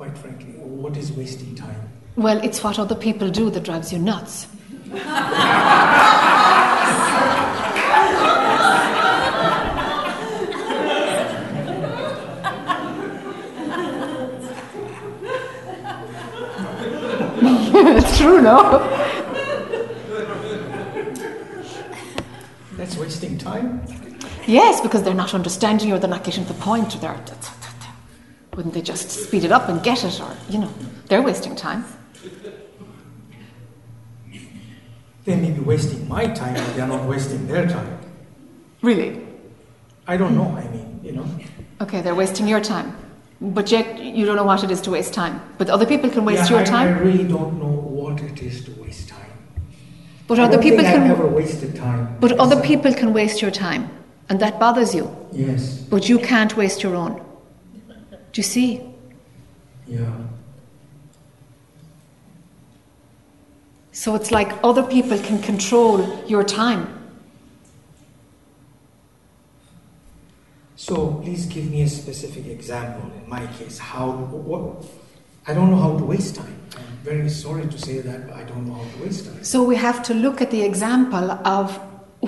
Quite 0.00 0.16
frankly, 0.16 0.52
what 0.54 0.96
is 0.96 1.12
wasting 1.12 1.54
time? 1.54 1.90
Well, 2.16 2.42
it's 2.42 2.64
what 2.64 2.78
other 2.78 2.94
people 2.94 3.28
do 3.28 3.50
that 3.50 3.64
drives 3.64 3.92
you 3.92 3.98
nuts. 3.98 4.46
it's 17.92 18.16
true, 18.16 18.40
no? 18.40 18.78
That's 22.78 22.96
wasting 22.96 23.36
time? 23.36 23.82
Yes, 24.46 24.80
because 24.80 25.02
they're 25.02 25.12
not 25.12 25.34
understanding 25.34 25.88
you 25.88 25.96
or 25.96 25.98
they're 25.98 26.08
not 26.08 26.24
getting 26.24 26.46
the 26.46 26.54
point. 26.54 26.98
They're, 27.02 27.22
wouldn't 28.60 28.74
they 28.74 28.82
just 28.82 29.08
speed 29.08 29.42
it 29.44 29.52
up 29.52 29.70
and 29.70 29.82
get 29.82 30.04
it? 30.04 30.20
Or, 30.20 30.36
you 30.50 30.58
know, 30.58 30.70
they're 31.06 31.22
wasting 31.22 31.56
time. 31.56 31.82
They 35.24 35.36
may 35.36 35.50
be 35.50 35.60
wasting 35.60 36.06
my 36.06 36.26
time, 36.26 36.52
but 36.52 36.76
they're 36.76 36.86
not 36.86 37.08
wasting 37.08 37.46
their 37.46 37.66
time. 37.66 37.98
Really? 38.82 39.26
I 40.06 40.18
don't 40.18 40.36
know, 40.36 40.48
I 40.62 40.64
mean, 40.68 41.00
you 41.02 41.12
know. 41.12 41.26
Okay, 41.80 42.02
they're 42.02 42.14
wasting 42.14 42.46
your 42.46 42.60
time. 42.60 42.94
But 43.40 43.70
yet 43.70 43.98
you 43.98 44.26
don't 44.26 44.36
know 44.36 44.44
what 44.44 44.62
it 44.62 44.70
is 44.70 44.82
to 44.82 44.90
waste 44.90 45.14
time. 45.14 45.40
But 45.56 45.70
other 45.70 45.86
people 45.86 46.10
can 46.10 46.26
waste 46.26 46.50
yeah, 46.50 46.56
your 46.56 46.66
I, 46.66 46.74
time. 46.76 46.88
I 46.88 46.98
really 46.98 47.24
don't 47.24 47.58
know 47.58 47.74
what 48.00 48.20
it 48.20 48.42
is 48.42 48.62
to 48.66 48.72
waste 48.72 49.08
time. 49.08 49.32
But 50.26 50.38
I 50.38 50.42
other 50.44 50.58
people 50.58 50.84
can. 50.84 51.00
I've 51.00 51.08
never 51.08 51.26
wasted 51.26 51.74
time. 51.76 52.18
But 52.20 52.32
other 52.32 52.60
people 52.60 52.92
can 52.92 53.14
waste 53.14 53.40
your 53.40 53.50
time, 53.50 53.88
and 54.28 54.38
that 54.40 54.60
bothers 54.60 54.94
you. 54.94 55.08
Yes. 55.32 55.78
But 55.78 56.10
you 56.10 56.18
can't 56.18 56.54
waste 56.58 56.82
your 56.82 56.94
own. 56.94 57.24
Do 58.32 58.38
you 58.38 58.42
see? 58.42 58.82
Yeah. 59.86 60.12
So 63.92 64.14
it's 64.14 64.30
like 64.30 64.52
other 64.62 64.82
people 64.82 65.18
can 65.18 65.42
control 65.42 66.24
your 66.26 66.44
time. 66.44 66.96
So 70.76 71.20
please 71.22 71.46
give 71.46 71.70
me 71.70 71.82
a 71.82 71.88
specific 71.88 72.46
example. 72.46 73.10
In 73.12 73.28
my 73.28 73.46
case, 73.58 73.78
how 73.78 74.12
what 74.12 74.84
I 75.46 75.54
don't 75.54 75.70
know 75.70 75.76
how 75.76 75.98
to 75.98 76.04
waste 76.04 76.36
time. 76.36 76.56
I'm 76.76 76.98
very 77.02 77.28
sorry 77.28 77.66
to 77.66 77.78
say 77.78 77.98
that, 78.00 78.28
but 78.28 78.36
I 78.36 78.44
don't 78.44 78.66
know 78.66 78.74
how 78.74 78.90
to 78.90 79.02
waste 79.02 79.26
time. 79.26 79.42
So 79.42 79.62
we 79.62 79.76
have 79.76 80.02
to 80.04 80.14
look 80.14 80.40
at 80.40 80.50
the 80.50 80.62
example 80.62 81.30
of 81.44 81.76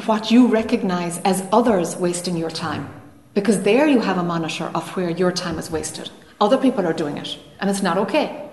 what 0.07 0.31
you 0.31 0.49
recognize 0.49 1.19
as 1.19 1.47
others 1.53 1.97
wasting 1.97 2.37
your 2.37 2.51
time. 2.51 2.89
Because 3.35 3.63
there 3.63 3.87
you 3.87 4.01
have 4.01 4.19
a 4.19 4.23
monitor 4.23 4.71
of 4.75 4.89
where 4.97 5.11
your 5.11 5.33
time 5.33 5.59
is 5.59 5.71
wasted. 5.71 6.11
Other 6.41 6.59
people 6.59 6.87
are 6.87 6.93
doing 6.93 7.17
it, 7.17 7.39
and 7.61 7.71
it's 7.71 7.83
not 7.83 7.97
okay. 7.99 8.49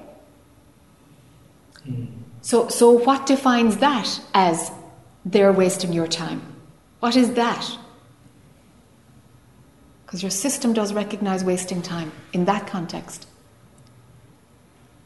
Mm. 1.88 2.08
So, 2.42 2.70
so 2.70 2.92
what 2.92 3.26
defines 3.26 3.78
that 3.78 4.22
as 4.34 4.72
they're 5.26 5.52
wasting 5.52 5.94
your 5.94 6.08
time. 6.08 6.42
What 7.00 7.16
is 7.16 7.34
that? 7.34 7.78
Because 10.06 10.24
your 10.24 10.32
system 10.32 10.74
does 10.74 10.94
recognize 10.94 11.44
wasting 11.44 11.82
time 11.82 12.12
in 12.34 12.46
that 12.46 12.68
context. 12.68 13.28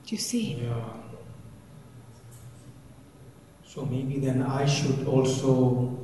Do 0.06 0.16
you 0.16 0.22
see? 0.22 0.54
Yeah. 0.54 0.74
So 3.66 3.86
maybe 3.86 4.20
then 4.20 4.44
I 4.44 4.66
should 4.66 5.08
also 5.08 6.00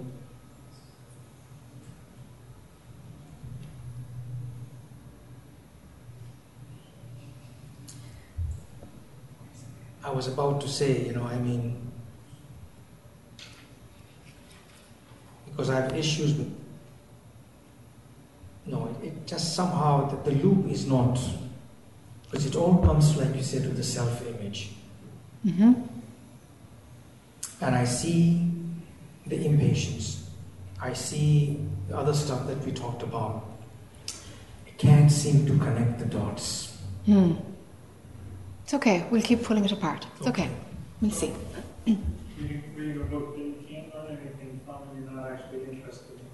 I 10.09 10.11
was 10.11 10.27
about 10.27 10.59
to 10.61 10.67
say, 10.67 11.05
you 11.05 11.13
know, 11.13 11.25
I 11.25 11.37
mean, 11.37 11.91
because 15.45 15.69
I 15.69 15.81
have 15.81 15.95
issues 15.95 16.33
with, 16.33 16.51
no, 18.65 18.95
it, 19.03 19.27
just 19.27 19.55
somehow, 19.55 20.09
the, 20.09 20.31
the 20.31 20.35
loop 20.43 20.67
is 20.71 20.87
not, 20.87 21.19
because 22.23 22.47
it 22.47 22.55
all 22.55 22.79
comes, 22.79 23.15
like 23.17 23.35
you 23.35 23.43
said, 23.43 23.61
to 23.63 23.69
the 23.69 23.83
self 23.83 24.25
image. 24.25 24.71
Mm-hmm. 25.45 25.73
And 27.61 27.75
I 27.75 27.85
see 27.85 28.49
the 29.27 29.45
impatience. 29.45 30.27
I 30.81 30.93
see 30.93 31.59
the 31.87 31.97
other 31.97 32.15
stuff 32.15 32.47
that 32.47 32.65
we 32.65 32.71
talked 32.71 33.03
about. 33.03 33.45
I 34.65 34.71
can't 34.79 35.11
seem 35.11 35.45
to 35.45 35.55
connect 35.59 35.99
the 35.99 36.05
dots. 36.05 36.79
Hmm. 37.05 37.33
It's 38.69 38.75
okay. 38.75 39.03
We'll 39.09 39.23
keep 39.23 39.41
pulling 39.43 39.65
it 39.65 39.71
apart. 39.71 40.05
It's 40.19 40.27
okay. 40.27 40.43
Okay. 40.43 40.51
We'll 41.01 41.09
see. 41.09 41.33
Reading, 41.87 42.03
reading 42.75 43.01
a 43.01 43.05
book 43.05 43.35
that 43.35 43.41
you 43.41 43.55
can't 43.67 43.91
learn 43.95 44.19
anything 44.21 44.59
from 44.63 44.83
and 44.91 45.03
you're 45.03 45.11
not 45.11 45.31
actually 45.31 45.63
interested 45.63 46.19
in. 46.19 46.27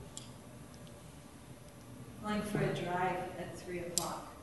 Going 2.27 2.41
for 2.41 2.57
a 2.57 2.73
drive 2.75 3.19
at 3.39 3.57
three 3.57 3.79
o'clock. 3.79 4.33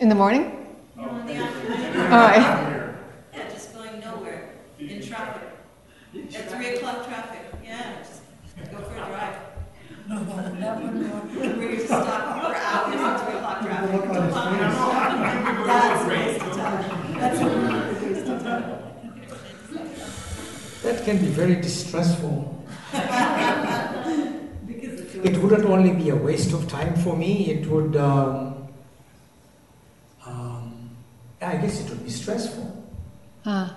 In 0.00 0.08
the 0.08 0.14
morning? 0.14 0.74
No, 0.96 1.14
in 1.16 1.26
the 1.26 1.34
afternoon. 1.34 1.96
Oh, 1.96 2.02
All 2.04 2.28
right. 2.28 2.94
Yeah, 3.34 3.50
just 3.50 3.74
going 3.74 4.00
nowhere 4.00 4.52
in 4.78 5.02
traffic. 5.06 5.50
At 6.34 6.50
three 6.50 6.76
o'clock 6.76 7.06
traffic, 7.06 7.42
yeah, 7.62 7.98
just 7.98 8.22
go 8.70 8.78
for 8.78 8.94
a 8.94 9.06
drive. 9.06 9.36
Where 10.06 11.70
you 11.70 11.76
just 11.76 11.86
stop 11.88 12.04
for 12.06 12.54
hours 12.54 12.94
in 12.94 13.26
three 13.26 13.36
o'clock 13.36 13.60
traffic. 13.60 13.92
Look 13.92 14.06
on 14.08 14.22
his 14.24 14.34
face. 14.36 15.16
That's 15.66 16.04
a 16.04 16.08
waste 16.08 16.42
of 16.42 16.52
time. 16.56 17.18
That's 17.18 17.40
a 17.40 17.42
really 17.44 18.14
waste 18.14 18.28
of 18.28 18.42
time. 18.42 18.64
That 20.82 20.95
can 21.06 21.18
be 21.18 21.28
very 21.28 21.54
distressful. 21.54 22.34
Because. 24.66 25.14
It 25.24 25.36
wouldn't 25.40 25.64
only 25.64 25.92
be 25.92 26.10
a 26.10 26.16
waste 26.16 26.52
of 26.52 26.68
time 26.68 26.94
for 26.96 27.16
me, 27.16 27.50
it 27.50 27.66
would, 27.70 27.96
um, 27.96 28.68
um, 30.26 30.90
I 31.40 31.56
guess 31.62 31.80
it 31.80 31.88
would 31.90 32.02
be 32.04 32.10
stressful. 32.10 32.66
Ah. 33.46 33.76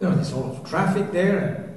You 0.00 0.08
know, 0.08 0.14
there's 0.14 0.32
all 0.32 0.52
of 0.52 0.68
traffic 0.70 1.10
there, 1.10 1.74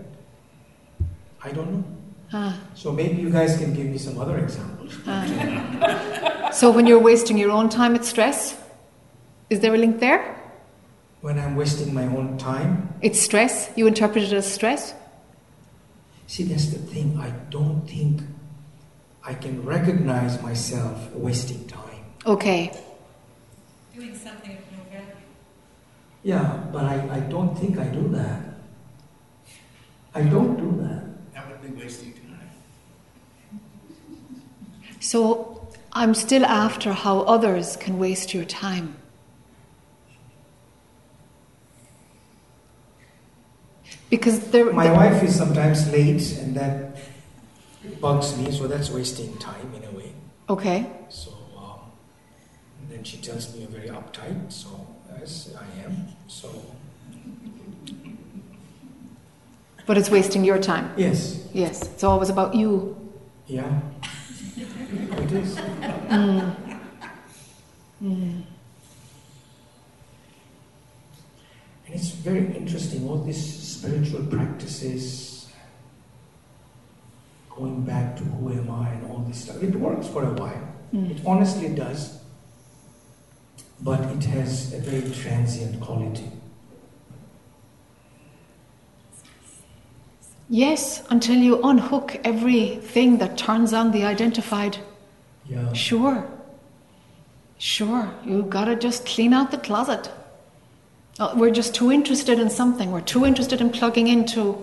I 1.44 1.52
don't 1.52 1.72
know. 1.74 1.84
Ah. 2.32 2.56
So 2.76 2.92
maybe 2.92 3.22
you 3.22 3.32
guys 3.32 3.58
can 3.58 3.74
give 3.74 3.88
me 3.88 3.98
some 3.98 4.20
other 4.20 4.38
examples. 4.38 4.94
Ah. 5.08 6.52
So 6.54 6.70
when 6.70 6.86
you're 6.86 7.06
wasting 7.12 7.38
your 7.40 7.52
own 7.52 7.70
time, 7.70 7.96
it's 7.96 8.10
stress? 8.10 8.56
Is 9.50 9.60
there 9.62 9.74
a 9.74 9.78
link 9.78 10.00
there? 10.00 10.22
When 11.26 11.40
I'm 11.40 11.56
wasting 11.56 11.92
my 11.92 12.06
own 12.06 12.38
time, 12.38 12.94
It's 13.02 13.20
stress? 13.20 13.72
You 13.76 13.88
interpret 13.88 14.26
it 14.26 14.32
as 14.32 14.46
stress? 14.46 14.94
see, 16.28 16.44
that's 16.44 16.68
the 16.68 16.78
thing. 16.78 17.18
I 17.20 17.32
don't 17.50 17.82
think 17.88 18.22
I 19.24 19.34
can 19.34 19.66
recognize 19.66 20.40
myself 20.44 21.12
wasting 21.16 21.66
time. 21.66 22.06
Okay. 22.28 22.72
Doing 23.96 24.16
something 24.16 24.52
of 24.52 24.72
no 24.72 24.84
value. 24.92 25.26
Yeah, 26.22 26.64
but 26.72 26.84
I, 26.84 26.96
I 27.18 27.20
don't 27.22 27.58
think 27.58 27.80
I 27.80 27.86
do 27.86 28.08
that. 28.10 28.42
I 30.14 30.22
don't 30.22 30.58
do 30.58 30.70
that. 30.84 31.04
That 31.34 31.50
would 31.50 31.62
be 31.64 31.72
wasting 31.84 32.14
time. 32.14 32.50
So 35.00 35.70
I'm 35.92 36.14
still 36.14 36.46
after 36.46 36.94
how 36.94 37.22
others 37.22 37.78
can 37.78 37.98
waste 37.98 38.36
your 38.36 38.46
time. 38.46 38.98
Because 44.10 44.40
there, 44.52 44.72
My 44.72 44.92
wife 44.92 45.24
is 45.24 45.36
sometimes 45.36 45.92
late, 45.92 46.38
and 46.40 46.56
that 46.56 46.98
bugs 48.00 48.38
me, 48.38 48.52
so 48.52 48.68
that's 48.68 48.90
wasting 48.90 49.36
time 49.38 49.74
in 49.76 49.84
a 49.84 49.92
way. 49.98 50.12
okay, 50.50 50.86
So, 51.10 51.32
um, 51.58 51.80
then 52.90 53.04
she 53.04 53.18
tells 53.18 53.54
me 53.54 53.62
you're 53.62 53.70
very 53.70 53.90
uptight, 53.90 54.52
so 54.52 54.70
yes, 55.20 55.50
I 55.58 55.84
am. 55.86 56.08
So, 56.28 56.50
but 59.88 59.98
it's 59.98 60.10
wasting 60.10 60.44
your 60.46 60.60
time. 60.60 60.92
yes, 60.98 61.42
Yes, 61.54 61.82
it's 61.84 62.04
always 62.04 62.30
about 62.30 62.54
you. 62.56 62.96
yeah, 63.48 63.82
it 64.58 65.32
is. 65.32 65.56
Mm. 65.56 66.56
Mm. 68.04 68.42
And 71.88 71.96
it's 71.96 72.10
very 72.10 72.56
interesting, 72.56 73.08
all 73.08 73.18
these 73.24 73.38
spiritual 73.86 74.26
practices, 74.26 75.48
going 77.50 77.84
back 77.84 78.18
to 78.18 78.24
who 78.24 78.52
am 78.52 78.70
I 78.72 78.90
and 78.90 79.12
all 79.12 79.20
this 79.20 79.44
stuff. 79.44 79.62
It 79.62 79.76
works 79.76 80.08
for 80.08 80.24
a 80.24 80.34
while. 80.34 80.68
Mm. 80.94 81.12
It 81.12 81.26
honestly 81.26 81.70
does. 81.70 82.20
But 83.82 84.02
it 84.02 84.24
has 84.26 84.74
a 84.74 84.80
very 84.80 85.10
transient 85.12 85.80
quality. 85.82 86.32
Yes, 90.50 91.04
until 91.10 91.36
you 91.36 91.62
unhook 91.64 92.18
everything 92.24 93.18
that 93.18 93.38
turns 93.38 93.74
on 93.74 93.92
the 93.92 94.04
identified. 94.06 94.78
Yeah. 95.48 95.74
Sure. 95.74 96.28
Sure. 97.58 98.14
You 98.26 98.44
gotta 98.44 98.76
just 98.76 99.06
clean 99.06 99.34
out 99.34 99.52
the 99.52 99.58
closet. 99.58 100.10
Uh, 101.20 101.34
we're 101.36 101.52
just 101.52 101.74
too 101.74 101.92
interested 101.92 102.40
in 102.40 102.50
something. 102.50 102.92
We're 102.92 103.02
too 103.02 103.26
interested 103.26 103.62
in 103.62 103.70
plugging 103.70 104.08
into 104.08 104.58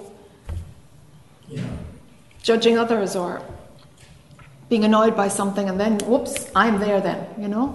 Yeah. 1.48 1.62
judging 2.42 2.78
others 2.78 3.16
or 3.16 3.42
being 4.68 4.84
annoyed 4.84 5.14
by 5.16 5.28
something 5.28 5.68
and 5.68 5.78
then 5.78 5.98
whoops 6.06 6.50
i'm 6.56 6.78
there 6.80 6.98
then 6.98 7.26
you 7.38 7.46
know? 7.46 7.74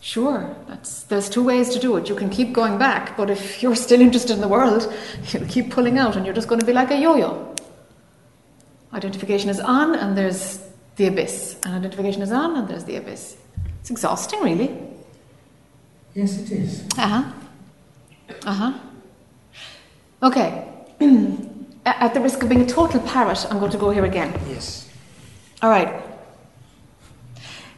Sure 0.00 0.56
that's 0.66 1.04
there's 1.04 1.28
two 1.28 1.44
ways 1.44 1.68
to 1.70 1.78
do 1.78 1.96
it. 1.96 2.08
You 2.08 2.16
can 2.16 2.28
keep 2.28 2.52
going 2.52 2.76
back 2.78 3.16
but 3.16 3.30
if 3.30 3.62
you're 3.62 3.76
still 3.76 4.00
interested 4.00 4.34
in 4.34 4.40
the 4.40 4.48
world 4.48 4.92
you'll 5.30 5.46
keep 5.46 5.70
pulling 5.70 5.96
out 5.98 6.16
and 6.16 6.24
you're 6.26 6.34
just 6.34 6.48
going 6.48 6.60
to 6.60 6.66
be 6.66 6.72
like 6.72 6.90
a 6.90 6.98
yo-yo. 6.98 7.54
Identification 8.92 9.48
is 9.50 9.60
on 9.60 9.94
and 9.94 10.16
there's 10.16 10.60
the 10.96 11.06
abyss. 11.06 11.56
And 11.64 11.74
identification 11.74 12.22
is 12.22 12.32
on 12.32 12.56
and 12.56 12.66
there's 12.68 12.84
the 12.84 12.96
abyss. 12.96 13.36
It's 13.80 13.90
exhausting 13.90 14.40
really. 14.40 14.76
Yes, 16.14 16.38
it 16.38 16.50
is. 16.50 16.84
Uh-huh 18.28 18.48
uh-huh 18.50 18.78
okay 20.22 20.64
at 21.86 22.12
the 22.14 22.20
risk 22.20 22.42
of 22.42 22.48
being 22.48 22.62
a 22.62 22.66
total 22.66 23.00
parrot 23.00 23.46
i'm 23.50 23.58
going 23.58 23.70
to 23.70 23.78
go 23.78 23.90
here 23.90 24.04
again 24.04 24.32
Yes. 24.48 24.88
All 25.60 25.70
right. 25.70 26.02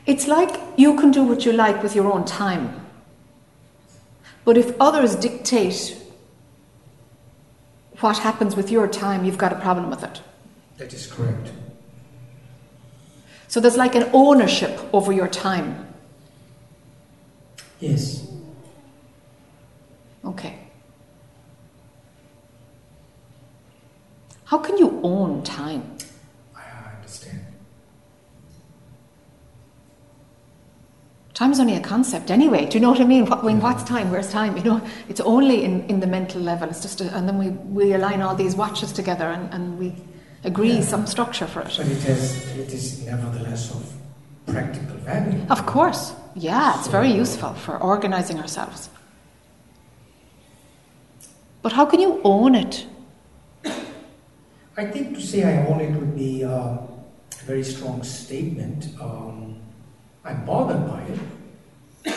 It's 0.07 0.27
like 0.27 0.61
you 0.77 0.97
can 0.99 1.11
do 1.11 1.23
what 1.23 1.45
you 1.45 1.53
like 1.53 1.83
with 1.83 1.95
your 1.95 2.13
own 2.13 2.25
time. 2.25 2.87
But 4.45 4.59
if 4.59 4.75
others 4.81 5.17
dictate 5.17 5.97
what 8.01 8.19
happens 8.19 8.57
with 8.57 8.71
your 8.71 8.89
time, 8.89 9.25
you've 9.25 9.39
got 9.39 9.53
a 9.53 9.57
problem 9.61 9.91
with 9.91 10.03
it. 10.03 10.21
That 10.79 10.93
is 10.93 11.07
correct. 11.07 11.53
So 13.49 13.61
there's 13.61 13.77
like 13.77 13.95
an 13.95 14.09
ownership 14.13 14.81
over 14.93 15.13
your 15.13 15.29
time. 15.29 15.87
Yes. 17.79 18.30
Okay. 20.25 20.59
How 24.45 24.59
can 24.59 24.77
you 24.79 25.01
own 25.03 25.43
time? 25.43 25.97
I 26.57 26.61
I 26.61 26.97
understand. 26.97 27.41
Time 31.35 31.53
is 31.53 31.61
only 31.61 31.75
a 31.75 31.81
concept 31.81 32.31
anyway. 32.31 32.67
Do 32.67 32.77
you 32.77 32.81
know 32.81 32.91
what 32.91 33.01
I 33.01 33.05
mean? 33.05 33.25
What, 33.25 33.43
when, 33.43 33.61
what's 33.61 33.83
time? 33.85 34.11
Where's 34.11 34.31
time? 34.31 34.57
You 34.59 34.65
know, 34.65 34.83
it's 35.09 35.21
only 35.21 35.65
in, 35.65 35.87
in 35.89 36.01
the 36.01 36.07
mental 36.07 36.41
level. 36.43 36.69
It's 36.69 36.83
just, 36.83 37.01
a, 37.01 37.17
and 37.17 37.27
then 37.27 37.39
we, 37.39 37.49
we 37.49 37.95
align 37.95 38.21
all 38.21 38.35
these 38.35 38.55
watches 38.57 38.93
together 38.93 39.25
and, 39.31 39.49
and 39.55 39.79
we 39.79 39.95
agree 40.45 40.75
Yeah. 40.75 40.83
some 40.83 41.07
structure 41.07 41.47
for 41.47 41.61
it. 41.61 41.73
But 41.79 41.87
it 41.87 42.03
has 42.03 42.47
it 42.59 42.73
is 42.73 43.07
nevertheless 43.07 43.71
of 43.75 43.91
practical 44.47 44.97
value. 44.99 45.41
Of 45.49 45.65
course, 45.65 46.13
yeah, 46.35 46.79
it's 46.79 46.89
very 46.89 47.11
useful 47.11 47.55
for 47.55 47.79
organizing 47.79 48.39
ourselves. 48.39 48.91
But 51.63 51.73
how 51.73 51.85
can 51.85 52.01
you 52.01 52.21
own 52.25 52.55
it? 52.55 52.87
I 54.77 54.87
think 54.87 55.15
to 55.15 55.21
say 55.21 55.43
I 55.45 55.67
own 55.67 55.81
it 55.81 55.91
would 55.93 56.17
be 56.17 56.45
uh, 56.45 56.51
a 56.51 56.89
very 57.45 57.63
strong 57.63 58.03
statement. 58.03 58.89
Um, 59.01 59.61
I'm 60.25 60.45
bothered 60.47 60.87
by 60.89 61.03
it. 61.03 62.15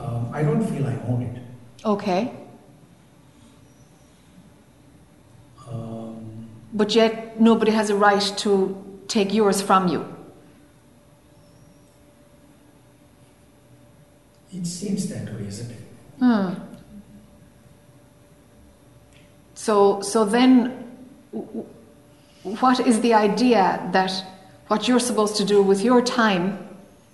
Um, 0.00 0.30
I 0.32 0.42
don't 0.42 0.64
feel 0.64 0.86
I 0.86 0.94
own 1.08 1.22
it. 1.22 1.42
Okay. 1.84 2.32
Um, 5.70 6.48
But 6.72 6.94
yet 6.94 7.40
nobody 7.40 7.72
has 7.72 7.90
a 7.90 7.96
right 7.96 8.22
to 8.38 8.76
take 9.08 9.34
yours 9.34 9.60
from 9.60 9.88
you. 9.88 10.16
it 14.52 14.66
seems 14.66 15.08
that 15.08 15.26
way, 15.34 15.46
isn't 15.46 15.70
it? 15.70 15.80
Hmm. 16.18 16.54
So, 19.66 20.00
so 20.00 20.24
then, 20.24 20.68
what 22.44 22.78
is 22.78 23.00
the 23.00 23.14
idea 23.14 23.80
that 23.90 24.12
what 24.68 24.86
you're 24.86 25.00
supposed 25.00 25.34
to 25.38 25.44
do 25.44 25.60
with 25.60 25.82
your 25.82 26.00
time 26.00 26.68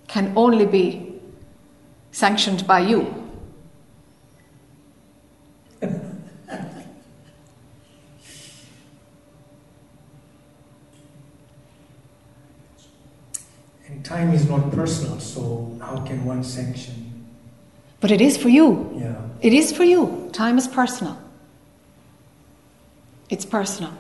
can 0.07 0.35
only 0.37 0.67
be 0.67 1.15
sanctioned 2.11 2.67
by 2.67 2.81
you? 2.81 3.07
And 5.81 6.21
time 14.05 14.35
is 14.35 14.47
not 14.47 14.71
personal, 14.73 15.19
so 15.21 15.75
how 15.81 16.05
can 16.05 16.23
one 16.27 16.45
sanction? 16.45 17.25
But 18.01 18.11
it 18.11 18.21
is 18.21 18.37
for 18.37 18.51
you. 18.51 18.93
Yeah. 18.95 19.17
It 19.41 19.55
is 19.55 19.73
for 19.73 19.85
you. 19.85 20.29
Time 20.35 20.59
is 20.59 20.69
personal. 20.69 21.22
It's 23.33 23.47
personal. 23.47 23.93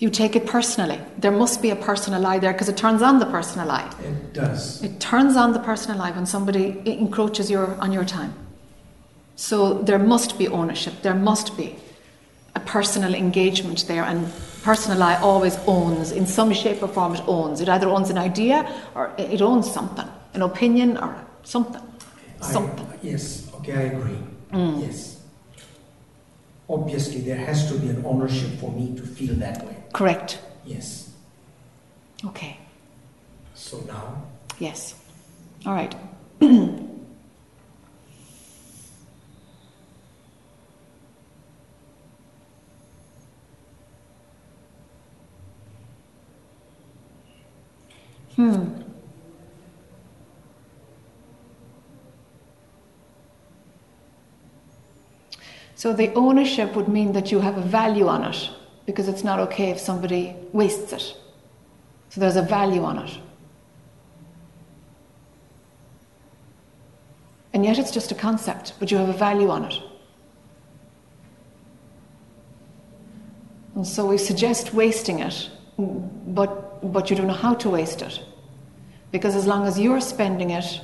You 0.00 0.10
take 0.10 0.34
it 0.34 0.46
personally. 0.46 0.98
There 1.16 1.30
must 1.30 1.62
be 1.62 1.70
a 1.70 1.76
personal 1.76 2.20
lie 2.20 2.40
there 2.40 2.52
because 2.52 2.68
it 2.68 2.76
turns 2.76 3.02
on 3.02 3.20
the 3.20 3.26
personal 3.26 3.68
lie. 3.68 3.88
It 4.02 4.32
does. 4.34 4.82
It 4.82 4.98
turns 4.98 5.36
on 5.36 5.52
the 5.52 5.60
personal 5.60 5.96
lie 5.98 6.10
when 6.10 6.26
somebody 6.26 6.82
encroaches 6.84 7.48
your, 7.48 7.76
on 7.80 7.92
your 7.92 8.04
time. 8.04 8.32
So 9.36 9.74
there 9.74 10.00
must 10.00 10.38
be 10.38 10.48
ownership. 10.48 10.94
There 11.02 11.14
must 11.14 11.56
be 11.56 11.76
a 12.56 12.60
personal 12.60 13.14
engagement 13.14 13.86
there, 13.86 14.02
and 14.04 14.30
personal 14.62 14.98
lie 14.98 15.16
always 15.20 15.56
owns, 15.66 16.10
in 16.12 16.26
some 16.26 16.52
shape 16.52 16.82
or 16.82 16.88
form, 16.88 17.14
it 17.14 17.22
owns. 17.26 17.60
It 17.60 17.68
either 17.68 17.88
owns 17.88 18.10
an 18.10 18.18
idea 18.18 18.66
or 18.94 19.10
it 19.16 19.40
owns 19.40 19.70
something, 19.72 20.06
an 20.34 20.42
opinion 20.42 20.98
or 20.98 21.14
something. 21.44 21.80
I- 22.42 22.52
Something. 22.52 22.86
yes, 23.02 23.48
okay, 23.54 23.72
I 23.72 23.82
agree. 23.94 24.18
Mm. 24.52 24.82
Yes. 24.82 25.21
Obviously, 26.68 27.20
there 27.20 27.36
has 27.36 27.70
to 27.70 27.78
be 27.78 27.88
an 27.88 28.04
ownership 28.06 28.50
for 28.58 28.70
me 28.70 28.94
to 28.96 29.02
feel 29.02 29.34
that 29.36 29.64
way. 29.66 29.76
Correct. 29.92 30.38
Yes. 30.64 31.10
Okay. 32.24 32.56
So 33.54 33.80
now, 33.80 34.22
Yes. 34.62 34.94
All 35.66 35.72
right. 35.74 35.92
hmm. 48.36 48.82
So 55.82 55.92
the 55.92 56.14
ownership 56.14 56.76
would 56.76 56.86
mean 56.86 57.10
that 57.14 57.32
you 57.32 57.40
have 57.40 57.58
a 57.58 57.60
value 57.60 58.06
on 58.06 58.22
it 58.22 58.50
because 58.86 59.08
it's 59.08 59.24
not 59.24 59.40
okay 59.40 59.70
if 59.70 59.80
somebody 59.80 60.36
wastes 60.52 60.92
it. 60.92 61.16
So 62.10 62.20
there's 62.20 62.36
a 62.36 62.42
value 62.42 62.84
on 62.84 62.98
it. 62.98 63.18
And 67.52 67.64
yet 67.64 67.80
it's 67.80 67.90
just 67.90 68.12
a 68.12 68.14
concept, 68.14 68.74
but 68.78 68.92
you 68.92 68.96
have 68.96 69.08
a 69.08 69.12
value 69.12 69.50
on 69.50 69.64
it. 69.64 69.74
And 73.74 73.84
so 73.84 74.06
we 74.06 74.18
suggest 74.18 74.72
wasting 74.72 75.18
it, 75.18 75.50
but, 75.78 76.92
but 76.92 77.10
you 77.10 77.16
don't 77.16 77.26
know 77.26 77.32
how 77.32 77.54
to 77.54 77.68
waste 77.68 78.02
it. 78.02 78.20
Because 79.10 79.34
as 79.34 79.48
long 79.48 79.66
as 79.66 79.80
you're 79.80 80.00
spending 80.00 80.50
it, 80.50 80.80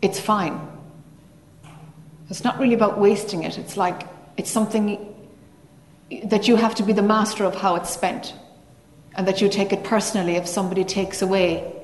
it's 0.00 0.18
fine. 0.18 0.58
It's 2.30 2.44
not 2.44 2.58
really 2.58 2.72
about 2.72 2.98
wasting 2.98 3.42
it, 3.42 3.58
it's 3.58 3.76
like 3.76 4.06
it's 4.36 4.50
something 4.50 4.98
that 6.24 6.48
you 6.48 6.56
have 6.56 6.74
to 6.76 6.82
be 6.82 6.92
the 6.92 7.02
master 7.02 7.44
of 7.44 7.54
how 7.54 7.76
it's 7.76 7.90
spent. 7.90 8.34
And 9.14 9.28
that 9.28 9.42
you 9.42 9.48
take 9.48 9.74
it 9.74 9.84
personally. 9.84 10.36
If 10.36 10.46
somebody 10.46 10.84
takes 10.84 11.20
away 11.20 11.82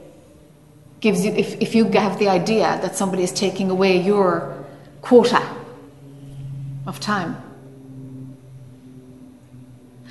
gives 1.01 1.25
you 1.25 1.33
if, 1.33 1.61
if 1.61 1.75
you 1.75 1.85
have 1.91 2.19
the 2.19 2.29
idea 2.29 2.79
that 2.83 2.97
somebody 2.97 3.23
is 3.23 3.33
taking 3.33 3.71
away 3.71 4.01
your 4.01 4.65
quota 5.01 5.43
of 6.87 6.99
time 6.99 7.37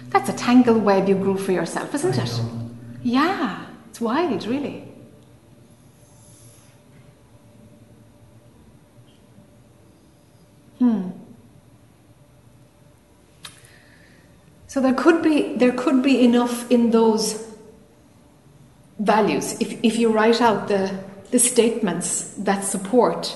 that's 0.10 0.30
a 0.30 0.34
tangled 0.34 0.84
web 0.84 1.10
you 1.10 1.16
grew 1.16 1.38
for 1.38 1.52
yourself 1.52 1.94
isn't 1.94 2.18
it? 2.18 2.42
yeah 3.04 3.66
it's 3.90 4.00
wild 4.02 4.46
really. 4.46 4.84
Hmm 10.80 11.10
so 14.78 14.82
there 14.82 14.94
could 14.94 15.24
be 15.24 15.56
there 15.56 15.72
could 15.72 16.04
be 16.04 16.24
enough 16.24 16.70
in 16.70 16.92
those 16.92 17.44
values, 19.00 19.60
if, 19.60 19.74
if 19.82 19.98
you 19.98 20.12
write 20.12 20.40
out 20.40 20.68
the, 20.68 20.96
the 21.32 21.40
statements 21.40 22.36
that 22.38 22.64
support 22.64 23.36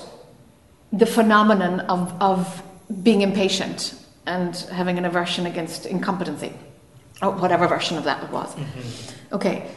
the 0.92 1.04
phenomenon 1.04 1.80
of, 1.80 2.14
of 2.22 2.62
being 3.02 3.22
impatient 3.22 3.92
and 4.24 4.54
having 4.70 4.98
an 4.98 5.04
aversion 5.04 5.44
against 5.44 5.84
incompetency, 5.84 6.52
or 7.20 7.32
whatever 7.32 7.66
version 7.66 7.98
of 7.98 8.04
that 8.04 8.22
it 8.22 8.30
was. 8.30 8.54
Mm-hmm. 8.54 9.34
Okay, 9.34 9.68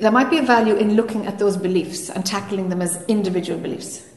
there 0.00 0.10
might 0.10 0.30
be 0.30 0.38
a 0.38 0.42
value 0.42 0.76
in 0.76 0.94
looking 0.94 1.26
at 1.26 1.38
those 1.38 1.58
beliefs 1.58 2.08
and 2.08 2.24
tackling 2.24 2.70
them 2.70 2.80
as 2.80 3.04
individual 3.08 3.60
beliefs. 3.60 4.08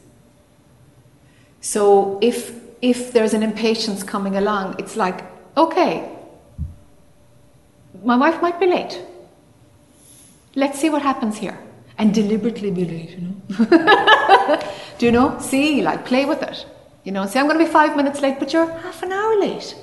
So 1.60 2.18
if 2.22 2.58
if 2.80 3.12
there's 3.12 3.34
an 3.34 3.42
impatience 3.42 4.02
coming 4.02 4.36
along, 4.36 4.76
it's 4.78 4.96
like, 4.96 5.22
okay, 5.58 6.15
my 8.04 8.16
wife 8.16 8.40
might 8.42 8.58
be 8.60 8.66
late. 8.66 9.00
Let's 10.54 10.78
see 10.80 10.90
what 10.90 11.02
happens 11.02 11.36
here. 11.36 11.58
And 11.98 12.14
deliberately 12.14 12.70
be 12.70 12.84
late, 12.84 13.10
you 13.10 13.20
know. 13.20 14.58
Do 14.98 15.06
you 15.06 15.12
know? 15.12 15.38
See, 15.40 15.82
like 15.82 16.04
play 16.04 16.24
with 16.24 16.42
it. 16.42 16.66
You 17.04 17.12
know, 17.12 17.26
say 17.26 17.40
I'm 17.40 17.46
going 17.46 17.58
to 17.58 17.64
be 17.64 17.70
five 17.70 17.96
minutes 17.96 18.20
late, 18.20 18.38
but 18.38 18.52
you're 18.52 18.66
half 18.66 19.02
an 19.02 19.12
hour 19.12 19.38
late. 19.38 19.74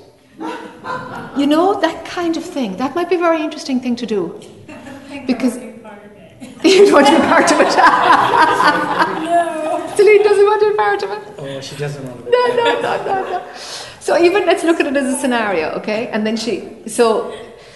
You 1.36 1.46
know, 1.46 1.80
that 1.80 2.04
kind 2.04 2.36
of 2.36 2.44
thing. 2.44 2.76
That 2.76 2.94
might 2.94 3.08
be 3.08 3.16
a 3.16 3.18
very 3.18 3.42
interesting 3.42 3.80
thing 3.80 3.96
to 3.96 4.06
do. 4.06 4.40
Because 5.26 5.56
you 6.64 6.86
don't 6.86 6.92
want 6.92 7.06
to 7.06 7.12
be 7.12 7.22
part 7.22 7.50
of 7.52 7.60
it. 7.60 7.74
No. 9.24 9.92
Celine 9.96 10.22
doesn't 10.22 10.44
want 10.44 10.60
to 10.60 10.70
be 10.70 10.76
part 10.76 11.02
of 11.02 11.10
it. 11.12 11.34
oh, 11.38 11.60
she 11.60 11.76
doesn't 11.76 12.04
want 12.04 12.24
to. 12.24 12.30
No, 12.30 12.46
no, 12.48 12.80
no, 12.80 13.04
no, 13.04 13.30
no. 13.30 13.46
So 14.00 14.18
even 14.18 14.44
let's 14.44 14.64
look 14.64 14.80
at 14.80 14.86
it 14.86 14.96
as 14.96 15.14
a 15.14 15.18
scenario, 15.18 15.70
okay? 15.78 16.08
And 16.08 16.26
then 16.26 16.36
she 16.36 16.68
so 16.86 17.32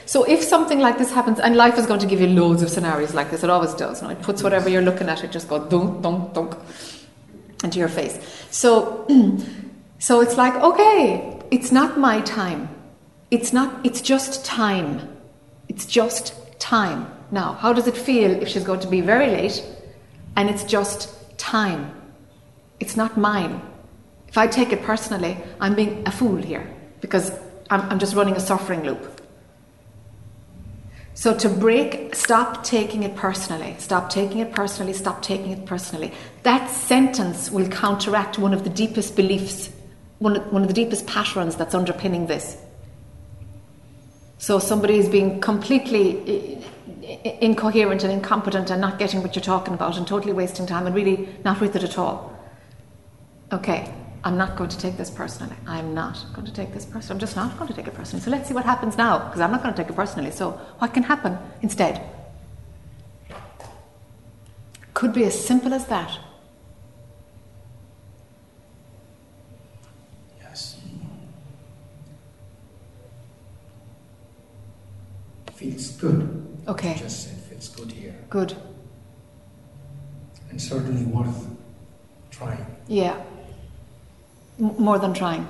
so 0.09 0.24
if 0.24 0.43
something 0.43 0.80
like 0.80 0.97
this 0.97 1.12
happens, 1.12 1.39
and 1.39 1.55
life 1.55 1.76
is 1.76 1.85
going 1.85 2.01
to 2.01 2.06
give 2.06 2.18
you 2.18 2.28
loads 2.28 2.62
of 2.62 2.70
scenarios 2.70 3.12
like 3.12 3.30
this, 3.30 3.44
it 3.44 3.51
always 3.51 3.74
does. 3.74 4.01
No? 4.01 4.09
It 4.09 4.22
puts 4.22 4.43
whatever 4.43 4.70
you're 4.70 4.80
looking 4.80 5.06
at, 5.06 5.22
it 5.22 5.30
just 5.30 5.48
goes 5.51 5.68
dunk, 5.68 6.01
dunk, 6.02 6.32
dunk 6.32 6.56
into 7.62 7.78
your 7.78 7.89
face. 7.89 8.18
So 8.51 9.06
so 9.98 10.22
it's 10.22 10.39
like, 10.39 10.55
okay, 10.55 11.39
it's 11.51 11.70
not 11.70 11.98
my 11.98 12.22
time. 12.22 12.70
It's 13.30 13.52
not 13.52 13.85
it's 13.85 14.01
just 14.01 14.47
time. 14.47 15.14
It's 15.68 15.85
just 15.85 16.32
time. 16.59 17.06
Now, 17.30 17.52
how 17.52 17.74
does 17.74 17.86
it 17.86 17.94
feel 17.94 18.30
if 18.30 18.48
she's 18.48 18.64
going 18.64 18.80
to 18.80 18.89
be 18.89 19.02
very 19.02 19.26
late 19.26 19.62
and 20.36 20.48
it's 20.48 20.64
just 20.64 21.36
time? 21.36 21.93
It's 22.80 22.97
not 22.97 23.18
mine. 23.18 23.60
If 24.26 24.39
I 24.39 24.47
take 24.47 24.72
it 24.72 24.82
personally, 24.85 25.36
I'm 25.60 25.74
being 25.74 26.02
a 26.09 26.10
fool 26.10 26.36
here 26.36 26.66
because 27.02 27.30
I'm, 27.68 27.82
I'm 27.90 27.98
just 27.98 28.14
running 28.14 28.36
a 28.36 28.40
suffering 28.40 28.85
loop. 28.85 29.18
So 31.19 31.36
to 31.39 31.49
break, 31.49 32.15
stop 32.15 32.62
taking 32.62 33.03
it 33.03 33.16
personally, 33.16 33.74
stop 33.81 34.09
taking 34.09 34.39
it 34.39 34.53
personally, 34.53 34.93
stop 34.93 35.20
taking 35.20 35.51
it 35.51 35.66
personally. 35.66 36.12
That 36.45 36.70
sentence 36.70 37.51
will 37.51 37.69
counteract 37.69 38.39
one 38.39 38.55
of 38.55 38.62
the 38.62 38.70
deepest 38.70 39.16
beliefs, 39.16 39.69
one 40.20 40.36
of, 40.36 40.53
one 40.53 40.62
of 40.62 40.69
the 40.69 40.74
deepest 40.74 41.09
patterns 41.09 41.57
that's 41.57 41.74
underpinning 41.74 42.28
this. 42.28 42.57
So 44.39 44.61
somebody 44.61 44.97
is 44.97 45.09
being 45.09 45.40
completely 45.40 46.65
incoherent 47.40 48.05
and 48.05 48.12
incompetent 48.12 48.70
and 48.70 48.81
not 48.81 49.01
getting 49.01 49.20
what 49.20 49.35
you're 49.35 49.43
talking 49.43 49.74
about 49.74 49.97
and 49.97 50.07
totally 50.07 50.32
wasting 50.32 50.66
time 50.66 50.86
and 50.86 50.95
really 50.95 51.28
not 51.45 51.61
with 51.61 51.74
it 51.74 51.82
at 51.82 51.99
all. 51.99 52.32
Okay, 53.51 53.93
I'm 54.28 54.36
not 54.36 54.56
going 54.56 54.68
to 54.68 54.76
take 54.76 54.98
this 54.98 55.09
personally. 55.09 55.56
I'm 55.66 55.94
not 55.94 56.22
going 56.34 56.46
to 56.46 56.52
take 56.52 56.74
this 56.74 56.84
personally. 56.84 57.14
I'm 57.14 57.18
just 57.18 57.34
not 57.34 57.56
going 57.56 57.68
to 57.68 57.72
take 57.72 57.86
it 57.86 57.94
personally. 57.94 58.22
So 58.22 58.30
let's 58.30 58.46
see 58.46 58.52
what 58.52 58.66
happens 58.66 58.98
now, 58.98 59.20
because 59.20 59.40
I'm 59.40 59.50
not 59.50 59.62
going 59.62 59.74
to 59.74 59.82
take 59.82 59.90
it 59.90 59.96
personally. 59.96 60.30
So 60.30 60.50
what 60.80 60.92
can 60.92 61.02
happen 61.02 61.38
instead? 61.62 62.02
Could 64.92 65.14
be 65.14 65.24
as 65.24 65.46
simple 65.46 65.72
as 65.72 65.86
that. 65.86 66.18
Yes. 70.38 70.78
Feels 75.55 75.88
good. 75.92 76.46
Okay. 76.68 76.96
Just 76.98 77.28
said 77.28 77.38
feels 77.44 77.68
good 77.68 77.92
here. 77.92 78.14
Good. 78.28 78.55
And 80.50 80.60
certainly 80.60 81.06
worth 81.06 81.46
trying. 82.30 82.66
Yeah. 82.88 83.24
M- 84.60 84.74
more 84.78 84.98
than 84.98 85.14
trying. 85.14 85.47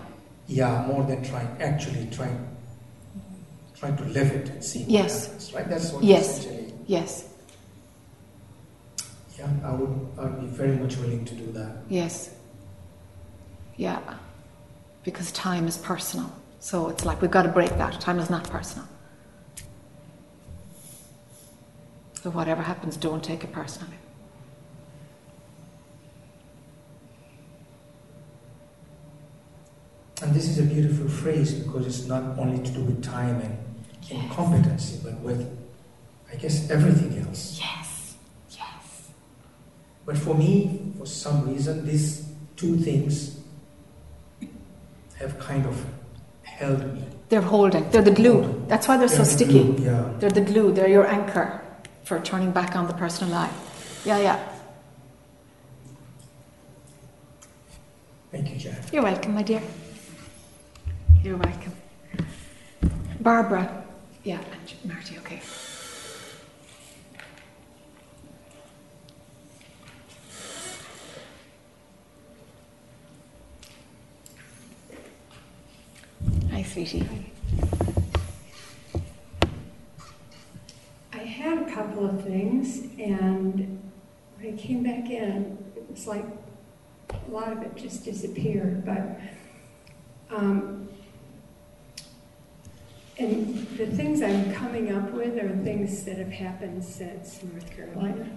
Yeah, 0.47 0.85
more 0.86 1.02
than 1.05 1.22
trying, 1.22 1.48
actually 1.60 2.09
trying 2.10 2.44
trying 3.78 3.97
to 3.97 4.05
live 4.06 4.30
it 4.32 4.48
and 4.48 4.64
see 4.64 4.85
Yes. 4.89 5.26
happens. 5.26 5.55
Right? 5.55 5.68
That's 5.68 5.93
what 5.93 6.02
Yes. 6.02 6.39
essentially 6.40 6.72
Yes. 6.86 7.24
yeah, 9.39 9.47
I 9.64 9.72
would 9.72 9.94
I 10.18 10.22
would 10.24 10.40
be 10.40 10.47
very 10.48 10.76
much 10.76 10.97
willing 10.97 11.24
to 11.26 11.35
do 11.35 11.52
that. 11.52 11.76
Yes. 11.89 12.30
Yeah. 13.76 14.01
Because 15.05 15.30
time 15.32 15.68
is 15.68 15.78
personal. 15.78 16.30
So 16.60 16.89
it's 16.89 17.05
like 17.05 17.22
we've 17.22 17.30
got 17.30 17.44
to 17.44 17.51
break 17.52 17.70
that. 17.78 18.01
Time 18.01 18.18
is 18.18 18.28
not 18.30 18.51
personal. 18.51 18.86
So 22.14 22.30
whatever 22.30 22.62
happens, 22.62 22.97
don't 22.97 23.22
take 23.22 23.44
it 23.44 23.52
personally. 23.52 23.97
And 30.23 30.35
this 30.35 30.49
is 30.49 30.59
a 30.59 30.62
beautiful 30.65 31.09
phrase 31.09 31.53
because 31.55 31.86
it's 31.86 32.07
not 32.07 32.23
only 32.39 32.62
to 32.65 32.70
do 32.73 32.82
with 32.82 33.03
time 33.05 33.40
and 33.40 33.57
Yes. 34.03 34.32
competency, 34.32 35.01
but 35.05 35.15
with 35.20 35.47
I 36.32 36.36
guess 36.36 36.69
everything 36.70 37.24
else. 37.27 37.59
Yes. 37.61 38.16
Yes. 38.51 39.09
But 40.05 40.19
for 40.19 40.35
me, 40.35 40.93
for 40.99 41.07
some 41.07 41.49
reason, 41.49 41.86
these 41.86 42.27
two 42.57 42.77
things 42.77 43.39
have 45.19 45.39
kind 45.39 45.65
of 45.66 45.85
held 46.43 46.93
me. 46.95 47.05
They're 47.31 47.40
holding. 47.40 47.89
They're 47.90 48.03
the 48.03 48.11
glue. 48.11 48.65
That's 48.69 48.89
why 48.89 48.97
they're, 48.99 49.09
so 49.09 49.19
the 49.19 49.24
sticky. 49.24 49.65
glue, 49.73 49.85
Yeah. 49.85 50.11
They're 50.19 50.31
the 50.31 50.40
glue. 50.43 50.73
They're 50.73 50.89
your 50.89 51.07
anchor 51.07 51.62
for 52.05 52.20
turning 52.20 52.51
back 52.53 52.77
on 52.77 52.86
the 52.89 52.95
personal 52.95 53.32
life. 53.32 54.03
Yeah, 54.05 54.19
yeah. 54.19 54.39
Thank 58.31 58.51
you, 58.51 58.57
Jack. 58.59 58.93
You're 58.93 59.03
welcome, 59.03 59.35
my 59.35 59.43
dear. 59.43 59.62
You're 61.23 61.36
welcome. 61.36 61.73
Barbara. 63.20 63.85
Yeah, 64.23 64.39
and 64.39 64.93
Marty, 64.93 65.19
okay. 65.19 65.40
Hi, 76.53 76.62
sweetie. 76.62 77.07
I 81.12 81.19
had 81.19 81.59
a 81.59 81.70
couple 81.74 82.07
of 82.09 82.23
things, 82.23 82.82
and 82.99 83.81
when 84.39 84.55
I 84.55 84.57
came 84.57 84.85
back 84.85 85.11
in, 85.11 85.59
it 85.77 85.90
was 85.90 86.07
like 86.07 86.24
a 87.11 87.31
lot 87.31 87.53
of 87.53 87.61
it 87.62 87.77
just 87.77 88.05
disappeared. 88.05 88.85
But, 88.86 89.20
um, 90.31 90.89
and 93.19 93.66
the 93.77 93.86
things 93.86 94.23
I'm 94.23 94.53
coming 94.53 94.93
up 94.93 95.11
with 95.11 95.36
are 95.39 95.49
things 95.65 96.05
that 96.05 96.19
have 96.19 96.31
happened 96.31 96.85
since 96.85 97.43
North 97.43 97.70
Carolina. 97.74 98.28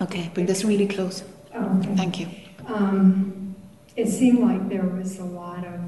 Okay, 0.00 0.30
bring 0.34 0.46
this 0.46 0.64
really 0.64 0.86
close. 0.86 1.24
Oh, 1.54 1.78
okay. 1.78 1.94
Thank 1.96 2.20
you. 2.20 2.28
Um, 2.66 3.54
it 3.96 4.08
seemed 4.08 4.40
like 4.40 4.68
there 4.68 4.86
was 4.86 5.18
a 5.18 5.24
lot 5.24 5.66
of, 5.66 5.80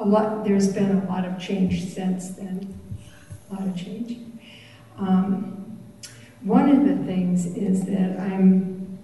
a 0.00 0.04
lot, 0.04 0.44
there's 0.44 0.72
been 0.72 0.98
a 0.98 1.04
lot 1.08 1.24
of 1.24 1.38
change 1.38 1.92
since 1.92 2.30
then. 2.30 2.78
A 3.50 3.54
lot 3.54 3.66
of 3.66 3.76
change. 3.76 4.18
Um, 4.98 5.78
one 6.42 6.68
of 6.68 6.84
the 6.84 6.96
things 7.04 7.46
is 7.46 7.86
that 7.86 8.20
I'm 8.20 8.98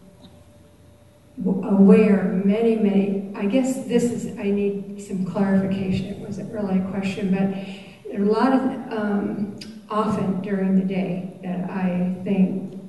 aware 1.45 2.41
many, 2.45 2.77
many, 2.77 3.33
I 3.35 3.47
guess 3.47 3.85
this 3.87 4.05
is, 4.05 4.39
I 4.39 4.51
need 4.51 5.01
some 5.01 5.25
clarification. 5.25 6.07
It 6.07 6.19
wasn't 6.19 6.53
really 6.53 6.79
a 6.79 6.85
question, 6.91 7.35
but 7.35 7.90
there 8.11 8.21
are 8.21 8.25
a 8.25 8.33
lot 8.33 8.53
of, 8.53 8.63
um, 8.93 9.59
often 9.89 10.41
during 10.41 10.79
the 10.79 10.85
day 10.85 11.39
that 11.43 11.71
I 11.71 12.17
think, 12.25 12.81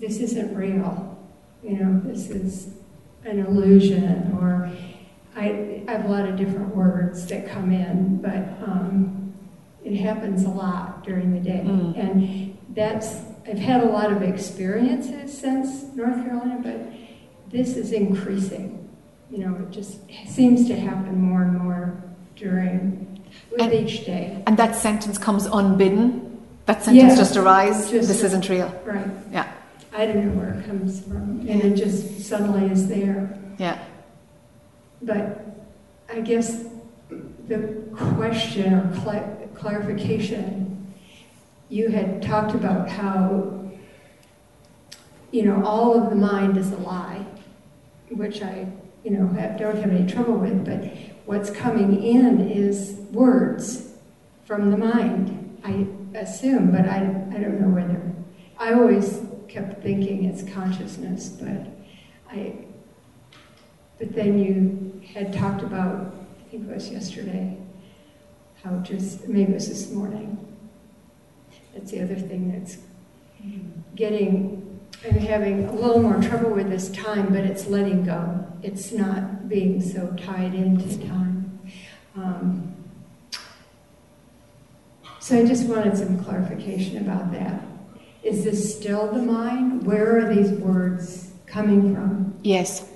this 0.00 0.18
isn't 0.18 0.54
real. 0.54 1.18
You 1.62 1.76
know, 1.76 2.00
this 2.04 2.30
is 2.30 2.70
an 3.24 3.40
illusion, 3.40 4.36
or 4.38 4.70
I, 5.36 5.82
I 5.86 5.92
have 5.92 6.04
a 6.04 6.08
lot 6.08 6.28
of 6.28 6.36
different 6.36 6.74
words 6.74 7.26
that 7.26 7.48
come 7.48 7.72
in, 7.72 8.20
but 8.22 8.36
um, 8.66 9.34
it 9.84 9.96
happens 9.96 10.44
a 10.44 10.48
lot 10.48 11.04
during 11.04 11.32
the 11.32 11.40
day. 11.40 11.62
Mm. 11.64 11.98
And 11.98 12.58
that's, 12.74 13.22
I've 13.46 13.58
had 13.58 13.82
a 13.82 13.86
lot 13.86 14.12
of 14.12 14.22
experiences 14.22 15.36
since 15.36 15.84
North 15.94 16.16
Carolina, 16.24 16.60
but 16.62 16.92
this 17.50 17.76
is 17.76 17.92
increasing. 17.92 18.88
You 19.30 19.38
know, 19.38 19.56
it 19.56 19.70
just 19.70 19.98
seems 20.26 20.66
to 20.68 20.76
happen 20.76 21.20
more 21.20 21.42
and 21.42 21.58
more 21.58 22.02
during, 22.36 23.07
with 23.50 23.60
And- 23.60 23.72
each 23.72 24.04
day. 24.04 24.42
And 24.46 24.56
that 24.56 24.74
sentence 24.74 25.18
comes 25.18 25.46
unbidden. 25.46 26.38
That 26.66 26.82
sentence 26.82 27.12
Yeah, 27.12 27.16
just 27.16 27.36
arrives. 27.36 27.90
just- 27.90 28.08
this 28.08 28.22
isn't 28.22 28.48
real. 28.48 28.70
Right. 28.84 29.06
Yeah. 29.32 29.46
I 29.96 30.06
don't 30.06 30.24
know 30.26 30.40
where 30.40 30.50
it 30.54 30.66
comes 30.66 31.00
from, 31.00 31.40
and 31.48 31.62
it 31.62 31.74
just 31.74 32.20
suddenly 32.20 32.70
is 32.70 32.88
there. 32.88 33.36
Yeah. 33.58 33.78
But 35.02 35.44
I 36.14 36.20
guess 36.20 36.64
the 37.48 37.58
question 38.16 38.74
or 38.74 38.90
cla- 39.02 39.28
clarification, 39.54 40.86
you 41.70 41.88
had 41.88 42.20
talked 42.22 42.54
about 42.54 42.88
how, 42.90 43.54
you 45.30 45.44
know, 45.44 45.62
all 45.64 45.94
of 46.00 46.10
the 46.10 46.16
mind 46.16 46.56
is 46.56 46.70
a 46.72 46.76
lie, 46.76 47.24
which 48.10 48.42
I, 48.42 48.66
you 49.04 49.10
know, 49.12 49.26
have, 49.28 49.58
don't 49.58 49.76
have 49.76 49.90
any 49.90 50.06
trouble 50.06 50.34
with, 50.34 50.64
but 50.64 50.84
what's 51.28 51.50
coming 51.50 52.02
in 52.02 52.48
is 52.48 52.94
words 53.12 53.92
from 54.46 54.70
the 54.70 54.78
mind, 54.78 55.60
I 55.62 55.86
assume, 56.18 56.70
but 56.70 56.88
I, 56.88 57.00
I 57.00 57.38
don't 57.38 57.60
know 57.60 57.68
whether. 57.68 58.00
I 58.58 58.72
always 58.72 59.20
kept 59.46 59.82
thinking 59.82 60.24
it's 60.24 60.42
consciousness, 60.54 61.28
but 61.28 61.66
I, 62.30 62.54
but 63.98 64.14
then 64.14 64.38
you 64.38 65.02
had 65.12 65.34
talked 65.34 65.62
about, 65.62 66.14
I 66.40 66.50
think 66.50 66.66
it 66.66 66.74
was 66.74 66.88
yesterday, 66.88 67.58
how 68.64 68.78
just, 68.78 69.28
maybe 69.28 69.52
it 69.52 69.54
was 69.54 69.68
this 69.68 69.92
morning. 69.92 70.56
That's 71.74 71.90
the 71.90 72.04
other 72.04 72.16
thing 72.16 72.52
that's 72.52 72.78
mm-hmm. 73.44 73.68
getting, 73.94 74.67
I'm 75.04 75.14
having 75.14 75.64
a 75.66 75.72
little 75.72 76.02
more 76.02 76.20
trouble 76.20 76.50
with 76.50 76.70
this 76.70 76.90
time, 76.90 77.28
but 77.32 77.44
it's 77.44 77.66
letting 77.68 78.04
go. 78.04 78.44
It's 78.62 78.90
not 78.90 79.48
being 79.48 79.80
so 79.80 80.12
tied 80.16 80.54
into 80.54 80.98
time. 81.06 81.60
Um, 82.16 82.74
so 85.20 85.38
I 85.38 85.46
just 85.46 85.66
wanted 85.66 85.96
some 85.96 86.22
clarification 86.24 86.96
about 86.98 87.30
that. 87.32 87.62
Is 88.24 88.42
this 88.42 88.76
still 88.76 89.12
the 89.12 89.22
mind? 89.22 89.86
Where 89.86 90.18
are 90.18 90.34
these 90.34 90.50
words 90.50 91.30
coming 91.46 91.94
from? 91.94 92.36
Yes. 92.42 92.88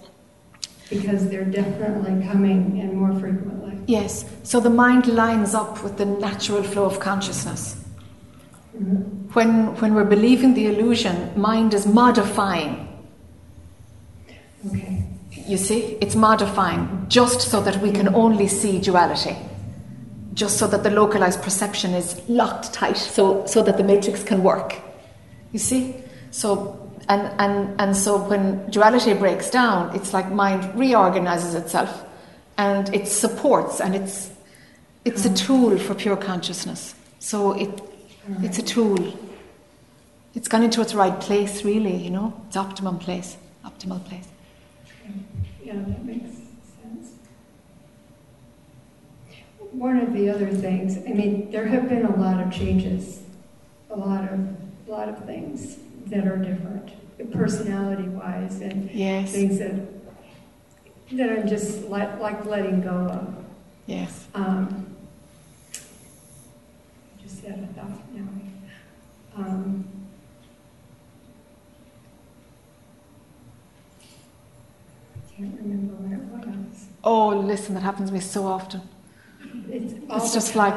Because 0.91 1.29
they're 1.29 1.45
definitely 1.45 2.27
coming 2.27 2.81
and 2.81 2.95
more 2.95 3.19
frequently. 3.19 3.79
Yes. 3.87 4.25
So 4.43 4.59
the 4.59 4.71
mind 4.71 5.07
lines 5.07 5.55
up 5.55 5.85
with 5.85 5.99
the 5.99 6.05
natural 6.05 6.65
flow 6.65 6.85
of 6.85 6.99
consciousness. 6.99 7.82
When, 9.33 9.75
when 9.81 9.95
we're 9.95 10.05
believing 10.05 10.55
the 10.55 10.67
illusion, 10.67 11.33
mind 11.41 11.75
is 11.75 11.87
modifying. 11.87 12.89
Okay. 14.67 15.05
You 15.31 15.57
see? 15.57 15.99
It's 16.01 16.15
modifying 16.15 17.07
just 17.09 17.41
so 17.43 17.61
that 17.63 17.81
we 17.81 17.91
can 17.91 18.15
only 18.15 18.49
see 18.49 18.79
duality. 18.81 19.37
Just 20.35 20.59
so 20.59 20.67
that 20.67 20.83
the 20.83 20.91
localized 20.91 21.43
perception 21.43 21.95
is 21.95 22.21
locked 22.29 22.73
tight, 22.73 22.97
so, 22.97 23.45
so 23.47 23.63
that 23.63 23.77
the 23.77 23.85
matrix 23.85 24.23
can 24.23 24.43
work. 24.43 24.81
You 25.53 25.59
see? 25.59 25.95
So 26.31 26.79
and, 27.09 27.41
and, 27.41 27.81
and 27.81 27.97
so 27.97 28.17
when 28.17 28.71
duality 28.71 29.15
breaks 29.15 29.51
down, 29.51 29.95
it's 29.95 30.13
like 30.13 30.31
mind 30.31 30.75
reorganizes 30.79 31.55
itself 31.55 32.05
and 32.57 32.95
it 32.95 33.09
supports 33.09 33.81
and 33.81 33.95
it's 33.95 34.31
it's 35.05 35.25
a 35.27 35.31
mm. 35.31 35.37
tool 35.37 35.79
for 35.79 35.95
pure 35.95 36.17
consciousness. 36.17 36.95
So 37.19 37.53
it 37.53 37.69
it's 38.43 38.59
a 38.59 38.63
tool. 38.63 39.19
It's 40.35 40.49
gone 40.49 40.63
into 40.63 40.81
its 40.81 40.95
right 40.95 41.19
place 41.21 41.65
really, 41.65 41.97
you 41.97 42.11
know? 42.11 42.41
It's 42.49 42.57
optimum 42.57 42.99
place. 42.99 43.37
Optimal 43.65 44.05
place. 44.05 44.29
Yeah, 45.63 45.75
that 45.75 46.05
makes 46.05 46.31
sense. 46.31 47.13
one 49.73 49.99
of 49.99 50.13
the 50.13 50.29
other 50.29 50.51
things, 50.51 50.99
I 50.99 51.13
mean, 51.13 51.51
there 51.51 51.67
have 51.67 51.89
been 51.89 52.05
a 52.05 52.17
lot 52.17 52.41
of 52.43 52.53
changes, 52.53 53.23
a 53.91 53.97
lot 53.97 54.25
of, 54.25 54.39
a 54.87 54.91
lot 54.91 55.09
of 55.09 55.25
things 55.25 55.79
that 56.07 56.27
are 56.27 56.37
different, 56.37 56.93
personality-wise, 57.33 58.61
and 58.61 58.91
Yes. 58.91 59.33
things 59.33 59.59
that 59.59 59.75
that 61.13 61.31
I'm 61.31 61.47
just 61.47 61.89
let, 61.89 62.21
like 62.23 62.47
letting 62.47 62.81
go 62.81 62.91
of. 62.91 63.45
Yes. 63.87 64.27
Um, 64.35 64.92
just 67.43 67.55
had 67.55 67.65
a 67.65 67.67
thought 67.73 68.15
now. 68.15 68.29
Um, 69.37 69.85
I 75.17 75.37
can't 75.37 75.55
remember 75.61 75.95
what 75.95 76.13
it 76.49 76.55
was. 76.69 76.87
Oh, 77.05 77.29
listen, 77.29 77.75
that 77.75 77.83
happens 77.83 78.11
to 78.11 78.15
me 78.15 78.21
so 78.21 78.45
often. 78.47 78.83
It's, 79.69 79.95
It's 80.11 80.33
just 80.35 80.55
like 80.57 80.77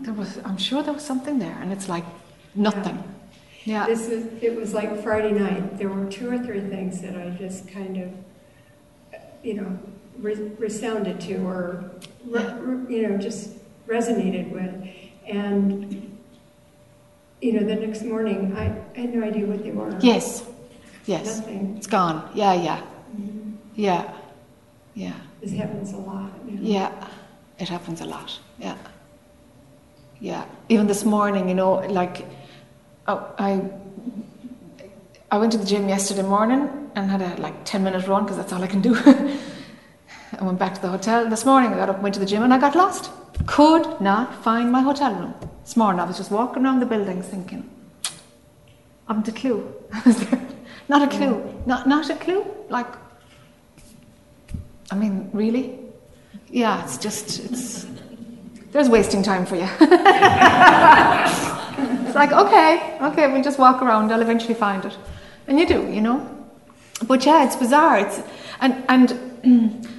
there 0.00 0.12
was. 0.14 0.38
I'm 0.44 0.58
sure 0.58 0.82
there 0.82 0.92
was 0.92 1.04
something 1.04 1.38
there, 1.38 1.56
and 1.60 1.72
it's 1.72 1.88
like 1.88 2.04
nothing. 2.54 3.02
Yeah. 3.64 3.86
This 3.86 4.08
was, 4.08 4.24
it 4.42 4.54
was 4.54 4.74
like 4.74 5.02
Friday 5.02 5.32
night. 5.36 5.78
There 5.78 5.88
were 5.88 6.08
two 6.10 6.30
or 6.30 6.38
three 6.38 6.60
things 6.60 7.00
that 7.02 7.16
I 7.16 7.30
just 7.30 7.68
kind 7.68 7.96
of, 7.96 9.20
you 9.42 9.54
know, 9.54 9.78
re- 10.18 10.52
resounded 10.58 11.20
to 11.22 11.36
or, 11.44 11.90
re- 12.26 12.54
re- 12.60 12.94
you 12.96 13.08
know, 13.08 13.18
just 13.18 13.50
resonated 13.88 14.50
with. 14.52 14.88
And, 15.26 16.18
you 17.40 17.52
know, 17.52 17.66
the 17.66 17.74
next 17.74 18.02
morning, 18.04 18.56
I, 18.56 18.72
I 18.96 19.00
had 19.00 19.14
no 19.14 19.24
idea 19.24 19.46
what 19.46 19.62
they 19.62 19.70
were. 19.70 19.96
Yes. 20.00 20.44
Yes. 21.06 21.38
Nothing. 21.38 21.74
It's 21.76 21.86
gone. 21.86 22.28
Yeah. 22.34 22.54
Yeah. 22.54 22.80
Mhm. 23.16 23.56
Yeah. 23.74 24.12
Yeah. 24.94 25.12
This 25.40 25.52
happens 25.52 25.92
a 25.92 25.96
lot. 25.98 26.30
you 26.46 26.52
know. 26.52 26.60
Yeah. 26.62 27.08
It 27.58 27.68
happens 27.68 28.00
a 28.00 28.04
lot. 28.04 28.38
Yeah. 28.58 28.76
Yeah. 30.20 30.44
Even 30.68 30.86
this 30.86 31.04
morning, 31.04 31.48
you 31.48 31.54
know, 31.54 31.74
like 31.74 32.26
oh, 33.06 33.26
I 33.38 33.62
I 35.30 35.38
went 35.38 35.52
to 35.52 35.58
the 35.58 35.64
gym 35.66 35.88
yesterday 35.88 36.22
morning 36.22 36.90
and 36.94 37.10
had 37.10 37.20
a 37.22 37.40
like 37.40 37.64
ten 37.64 37.82
minute 37.84 38.06
run 38.08 38.24
because 38.24 38.36
that's 38.38 38.52
all 38.52 38.62
I 38.62 38.66
can 38.66 38.80
do. 38.80 38.94
I 40.40 40.44
went 40.44 40.58
back 40.58 40.74
to 40.74 40.82
the 40.82 40.88
hotel 40.88 41.28
this 41.28 41.44
morning. 41.44 41.72
I 41.72 41.76
got 41.76 41.88
up, 41.90 42.00
went 42.02 42.14
to 42.14 42.20
the 42.20 42.26
gym, 42.26 42.42
and 42.42 42.52
I 42.52 42.58
got 42.58 42.74
lost. 42.74 43.10
Could 43.44 44.00
not 44.00 44.42
find 44.42 44.72
my 44.72 44.80
hotel 44.80 45.14
room. 45.14 45.34
This 45.62 45.76
morning, 45.76 46.00
I 46.00 46.04
was 46.04 46.16
just 46.16 46.30
walking 46.30 46.64
around 46.64 46.80
the 46.80 46.86
buildings 46.86 47.26
thinking, 47.26 47.68
"I'm 49.08 49.22
the 49.22 49.32
clue." 49.32 49.74
not 50.88 51.02
a 51.02 51.06
clue. 51.06 51.42
Not 51.66 51.86
not 51.86 52.08
a 52.08 52.16
clue. 52.16 52.46
Like, 52.70 52.86
I 54.90 54.94
mean, 54.94 55.28
really? 55.32 55.78
Yeah, 56.48 56.82
it's 56.82 56.96
just 56.96 57.40
it's. 57.50 57.86
There's 58.72 58.88
wasting 58.88 59.22
time 59.22 59.44
for 59.46 59.56
you. 59.56 59.68
it's 62.06 62.14
like 62.14 62.32
okay, 62.32 62.98
okay, 63.02 63.30
we'll 63.32 63.42
just 63.42 63.58
walk 63.58 63.82
around. 63.82 64.10
I'll 64.12 64.22
eventually 64.22 64.54
find 64.54 64.84
it, 64.84 64.96
and 65.46 65.58
you 65.58 65.66
do, 65.66 65.86
you 65.92 66.00
know. 66.00 66.26
But 67.06 67.26
yeah, 67.26 67.44
it's 67.44 67.56
bizarre. 67.56 67.98
It's 67.98 68.22
and 68.60 68.84
and. 68.88 69.82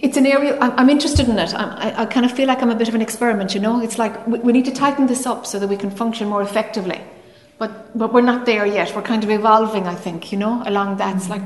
It's 0.00 0.16
an 0.16 0.26
area 0.26 0.58
I'm, 0.60 0.72
I'm 0.78 0.88
interested 0.88 1.28
in 1.28 1.38
it. 1.38 1.54
I, 1.54 2.02
I 2.02 2.06
kind 2.06 2.24
of 2.24 2.32
feel 2.32 2.46
like 2.46 2.62
I'm 2.62 2.70
a 2.70 2.74
bit 2.74 2.88
of 2.88 2.94
an 2.94 3.02
experiment, 3.02 3.54
you 3.54 3.60
know. 3.60 3.80
It's 3.80 3.98
like 3.98 4.26
we, 4.26 4.38
we 4.38 4.52
need 4.52 4.64
to 4.66 4.70
tighten 4.72 5.06
this 5.06 5.26
up 5.26 5.46
so 5.46 5.58
that 5.58 5.68
we 5.68 5.76
can 5.76 5.90
function 5.90 6.28
more 6.28 6.42
effectively, 6.42 7.00
but 7.58 7.98
but 7.98 8.12
we're 8.12 8.28
not 8.32 8.46
there 8.46 8.64
yet. 8.64 8.94
We're 8.94 9.02
kind 9.02 9.24
of 9.24 9.30
evolving, 9.30 9.86
I 9.86 9.94
think, 9.94 10.30
you 10.30 10.38
know, 10.38 10.62
along 10.66 10.98
that. 10.98 11.16
It's 11.16 11.28
like 11.28 11.42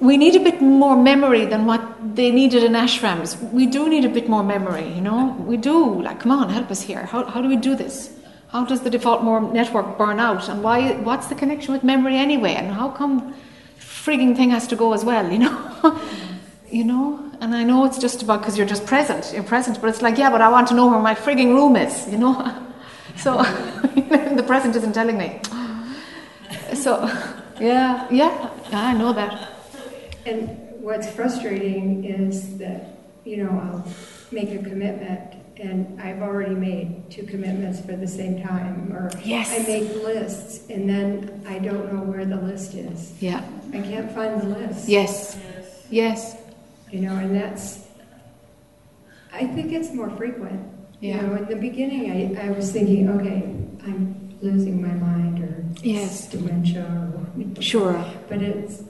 we 0.00 0.16
need 0.16 0.36
a 0.36 0.40
bit 0.40 0.60
more 0.60 0.96
memory 0.96 1.46
than 1.46 1.66
what 1.66 1.82
they 2.14 2.30
needed 2.30 2.62
in 2.62 2.72
ashrams. 2.72 3.36
We 3.52 3.66
do 3.66 3.88
need 3.88 4.04
a 4.04 4.08
bit 4.08 4.28
more 4.28 4.44
memory, 4.44 4.88
you 4.92 5.00
know. 5.00 5.36
We 5.46 5.56
do. 5.56 6.02
Like, 6.02 6.20
come 6.20 6.32
on, 6.32 6.48
help 6.48 6.70
us 6.70 6.82
here. 6.82 7.06
How 7.06 7.24
how 7.24 7.42
do 7.42 7.48
we 7.48 7.56
do 7.56 7.74
this? 7.74 8.10
How 8.48 8.64
does 8.64 8.82
the 8.82 8.90
default 8.90 9.24
mode 9.24 9.52
network 9.52 9.98
burn 9.98 10.20
out? 10.20 10.48
And 10.48 10.62
why? 10.62 10.92
What's 10.92 11.26
the 11.26 11.34
connection 11.34 11.72
with 11.72 11.82
memory 11.82 12.16
anyway? 12.16 12.54
And 12.54 12.72
how 12.72 12.90
come 12.90 13.34
frigging 13.80 14.36
thing 14.36 14.50
has 14.50 14.68
to 14.68 14.76
go 14.76 14.92
as 14.92 15.04
well? 15.04 15.32
You 15.32 15.38
know. 15.38 16.00
you 16.72 16.84
know 16.84 17.04
and 17.42 17.54
i 17.54 17.62
know 17.62 17.84
it's 17.84 17.98
just 17.98 18.22
about 18.22 18.40
because 18.40 18.56
you're 18.56 18.66
just 18.74 18.84
present 18.86 19.30
you're 19.34 19.42
present 19.54 19.78
but 19.80 19.88
it's 19.90 20.02
like 20.06 20.16
yeah 20.22 20.30
but 20.30 20.40
i 20.40 20.48
want 20.48 20.66
to 20.68 20.74
know 20.74 20.86
where 20.88 20.98
my 21.10 21.14
frigging 21.14 21.50
room 21.58 21.76
is 21.76 21.94
you 22.12 22.18
know 22.18 22.34
so 23.24 23.30
the 24.38 24.44
present 24.46 24.74
isn't 24.74 24.94
telling 24.94 25.18
me 25.18 25.28
so 26.74 26.92
yeah 27.60 28.08
yeah 28.10 28.48
i 28.72 28.92
know 28.94 29.12
that 29.12 29.32
And 30.24 30.48
what's 30.86 31.08
frustrating 31.18 32.04
is 32.04 32.58
that, 32.58 32.80
you 33.24 33.36
know, 33.42 33.50
I'll 33.64 33.84
make 34.30 34.50
a 34.54 34.62
commitment 34.70 35.34
and 35.58 36.00
I've 36.00 36.22
already 36.22 36.54
made 36.54 37.10
two 37.10 37.24
commitments 37.32 37.80
for 37.86 37.94
the 38.04 38.06
same 38.06 38.42
time. 38.42 38.92
Or 38.96 39.10
Yes. 39.24 39.50
I 39.50 39.58
make 39.66 39.88
lists 40.10 40.70
and 40.70 40.88
then 40.88 41.42
I 41.54 41.58
don't 41.58 41.92
know 41.92 42.02
where 42.10 42.24
the 42.24 42.40
list 42.50 42.74
is. 42.74 42.98
yeah 43.20 43.42
I 43.74 43.80
can't 43.90 44.10
find 44.14 44.40
the 44.42 44.48
list. 44.58 44.88
yes 44.88 45.36
yes 45.90 46.20
You 46.92 47.00
know, 47.00 47.16
and 47.16 47.34
that's, 47.34 47.86
I 49.32 49.46
think 49.46 49.72
it's 49.72 49.92
more 49.94 50.10
frequent. 50.10 50.60
Yeah. 51.00 51.16
You 51.16 51.22
know, 51.26 51.34
in 51.36 51.46
the 51.46 51.56
beginning, 51.56 52.36
I, 52.38 52.46
I 52.48 52.50
was 52.50 52.70
thinking, 52.70 53.08
okay, 53.08 53.38
I'm 53.84 54.36
losing 54.42 54.80
my 54.80 54.92
mind 54.94 55.42
or 55.42 55.64
Yes. 55.82 56.28
dementia 56.28 56.84
or 57.14 57.62
sure 57.62 58.04
But 58.28 58.42
it's, 58.42 58.82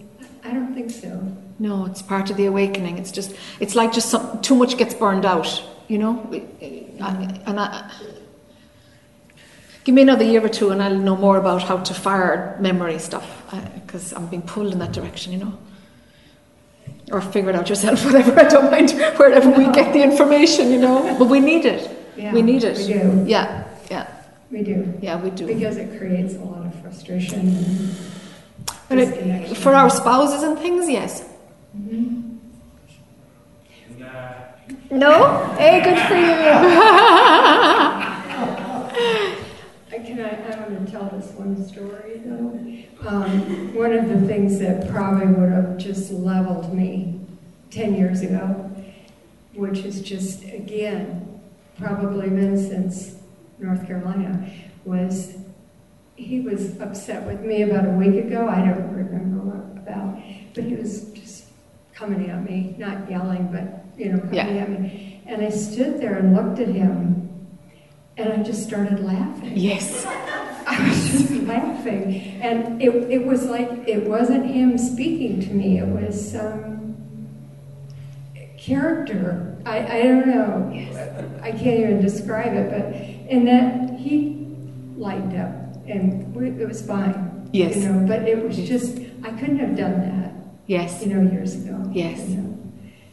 I 0.45 0.51
don't 0.53 0.75
think 0.75 0.91
so. 0.91 1.11
no 1.59 1.85
it's 1.87 2.03
part 2.03 2.29
of 2.31 2.37
the 2.37 2.47
awakening 2.47 2.99
it's 2.99 3.13
just 3.13 3.31
it's 3.61 3.75
like 3.77 3.93
just 3.93 4.09
some, 4.11 4.41
too 4.43 4.57
much 4.57 4.77
gets 4.77 4.95
burned 4.95 5.25
out 5.25 5.49
you 5.89 5.99
know 5.99 6.13
I- 7.01 7.41
and 7.47 7.61
I, 7.61 7.89
give 9.85 9.95
me 9.95 10.03
another 10.03 10.25
year 10.25 10.45
or 10.45 10.49
two 10.49 10.71
and 10.71 10.83
i'll 10.83 10.99
know 11.09 11.17
more 11.17 11.37
about 11.37 11.63
how 11.63 11.77
to 11.79 11.95
fire 11.95 12.57
memory 12.61 12.99
stuff 12.99 13.27
uh, 13.53 13.61
because 13.77 14.13
i'm 14.15 14.27
being 14.27 14.43
pulled 14.43 14.73
in 14.73 14.79
that 14.81 14.93
direction 14.93 15.33
you 15.33 15.39
know 15.45 15.53
or 17.11 17.21
figure 17.21 17.51
it 17.51 17.57
out 17.57 17.69
yourself 17.69 18.05
whatever 18.07 18.39
i 18.39 18.45
don't 18.45 18.71
mind 18.71 18.91
wherever 19.19 19.51
we 19.51 19.65
get 19.73 19.93
the 19.93 20.01
information 20.03 20.71
you 20.71 20.79
know? 20.79 21.17
But 21.19 21.27
we 21.29 21.41
need 21.41 21.65
it. 21.65 21.91
Yeah, 22.17 22.33
we 22.33 22.43
need 22.43 22.63
it. 22.65 22.77
We 22.79 22.87
do. 22.93 23.25
yeah 23.27 23.65
yeah. 23.91 24.07
We 24.51 24.63
do. 24.63 24.93
yeah 25.01 25.17
we 25.21 25.31
do. 25.31 25.47
Because 25.47 25.77
it 25.79 25.99
creates 25.99 26.35
a 26.35 26.41
lot 26.45 26.67
of 26.67 26.75
frustration 26.83 27.41
and 28.91 28.91
And 28.91 29.01
it- 29.01 29.57
for 29.57 29.75
our 29.75 29.89
spouses 29.91 30.43
and 30.43 30.59
things 30.59 30.89
yes. 30.89 31.25
Mhm. 31.77 32.39
no? 34.91 35.55
Hey 35.59 35.81
good 35.83 35.99
for 36.09 36.15
you. 36.15 36.33
I 36.35 36.39
Can 39.93 40.21
I, 40.21 40.31
I 40.53 40.59
want 40.69 40.87
to 40.87 40.91
tell 40.93 41.09
this 41.11 41.31
one 41.33 41.67
story 41.69 42.21
though. 42.25 43.09
Um, 43.09 43.75
one 43.75 43.93
of 43.93 44.09
the 44.09 44.27
things 44.27 44.59
that 44.59 44.89
probably 44.91 45.27
would 45.27 45.53
have 45.53 45.77
just 45.77 46.11
leveled 46.11 46.73
me 46.75 47.21
10 47.71 47.95
years 47.95 48.23
ago, 48.23 48.71
which 49.55 49.81
is 49.81 50.01
just, 50.01 50.45
again, 50.45 51.41
probably 51.79 52.29
been 52.31 52.57
since 52.57 53.17
North 53.59 53.87
Carolina, 53.87 54.51
was 54.85 55.35
he 56.17 56.41
was 56.41 56.79
upset 56.81 57.27
with 57.27 57.41
me 57.41 57.63
about 57.63 57.85
a 57.87 57.91
week 57.91 58.25
ago. 58.25 58.49
I 58.49 58.61
don't 58.61 58.95
remember 58.95 59.43
what 59.43 59.83
about, 59.83 60.21
but 60.55 60.65
he 60.65 60.75
was 60.75 61.11
just 61.13 61.45
coming 61.95 62.31
at 62.31 62.45
me, 62.49 62.75
not 62.79 63.11
yelling, 63.11 63.49
but, 63.53 63.85
you 63.99 64.13
know, 64.13 64.21
coming 64.21 64.35
Yeah. 64.35 64.63
at 64.63 64.71
me. 64.71 65.23
And 65.27 65.43
I 65.43 65.51
stood 65.51 66.01
there 66.01 66.15
and 66.17 66.35
looked 66.35 66.59
at 66.61 66.69
him, 66.69 67.22
and 68.23 68.41
I 68.41 68.43
just 68.43 68.63
started 68.67 69.01
laughing. 69.01 69.53
yes 69.57 70.05
I 70.67 70.89
was 70.89 71.11
just 71.11 71.31
laughing. 71.43 72.41
And 72.41 72.81
it, 72.81 72.91
it 73.11 73.27
was 73.27 73.45
like, 73.47 73.69
it 73.89 74.09
wasn't 74.09 74.47
him 74.47 74.79
speaking 74.79 75.41
to 75.41 75.51
me, 75.53 75.79
it 75.79 75.87
was 75.87 76.31
some 76.33 76.97
character. 78.57 79.57
I, 79.67 79.99
I 79.99 80.03
don't 80.03 80.29
know. 80.29 80.71
Yes. 80.73 80.97
I 81.43 81.51
can't 81.51 81.81
even 81.81 82.01
describe 82.01 82.53
it, 82.55 82.71
but, 82.71 82.85
and 83.31 83.47
that 83.49 83.99
he 83.99 84.47
lightened 84.97 85.37
up 85.37 85.85
and 85.87 86.35
it 86.37 86.67
was 86.69 86.85
fine. 86.87 87.49
Yes. 87.53 87.77
You 87.77 87.89
know, 87.89 88.07
but 88.07 88.23
it 88.23 88.43
was 88.43 88.57
just, 88.57 88.99
I 89.25 89.31
couldn't 89.33 89.59
have 89.59 89.77
done 89.77 90.01
that, 90.01 90.33
yes 90.67 91.05
you 91.05 91.13
know, 91.15 91.31
years 91.31 91.57
ago. 91.57 91.91
Yes. 91.93 92.29
you 92.29 92.37
know. 92.39 92.59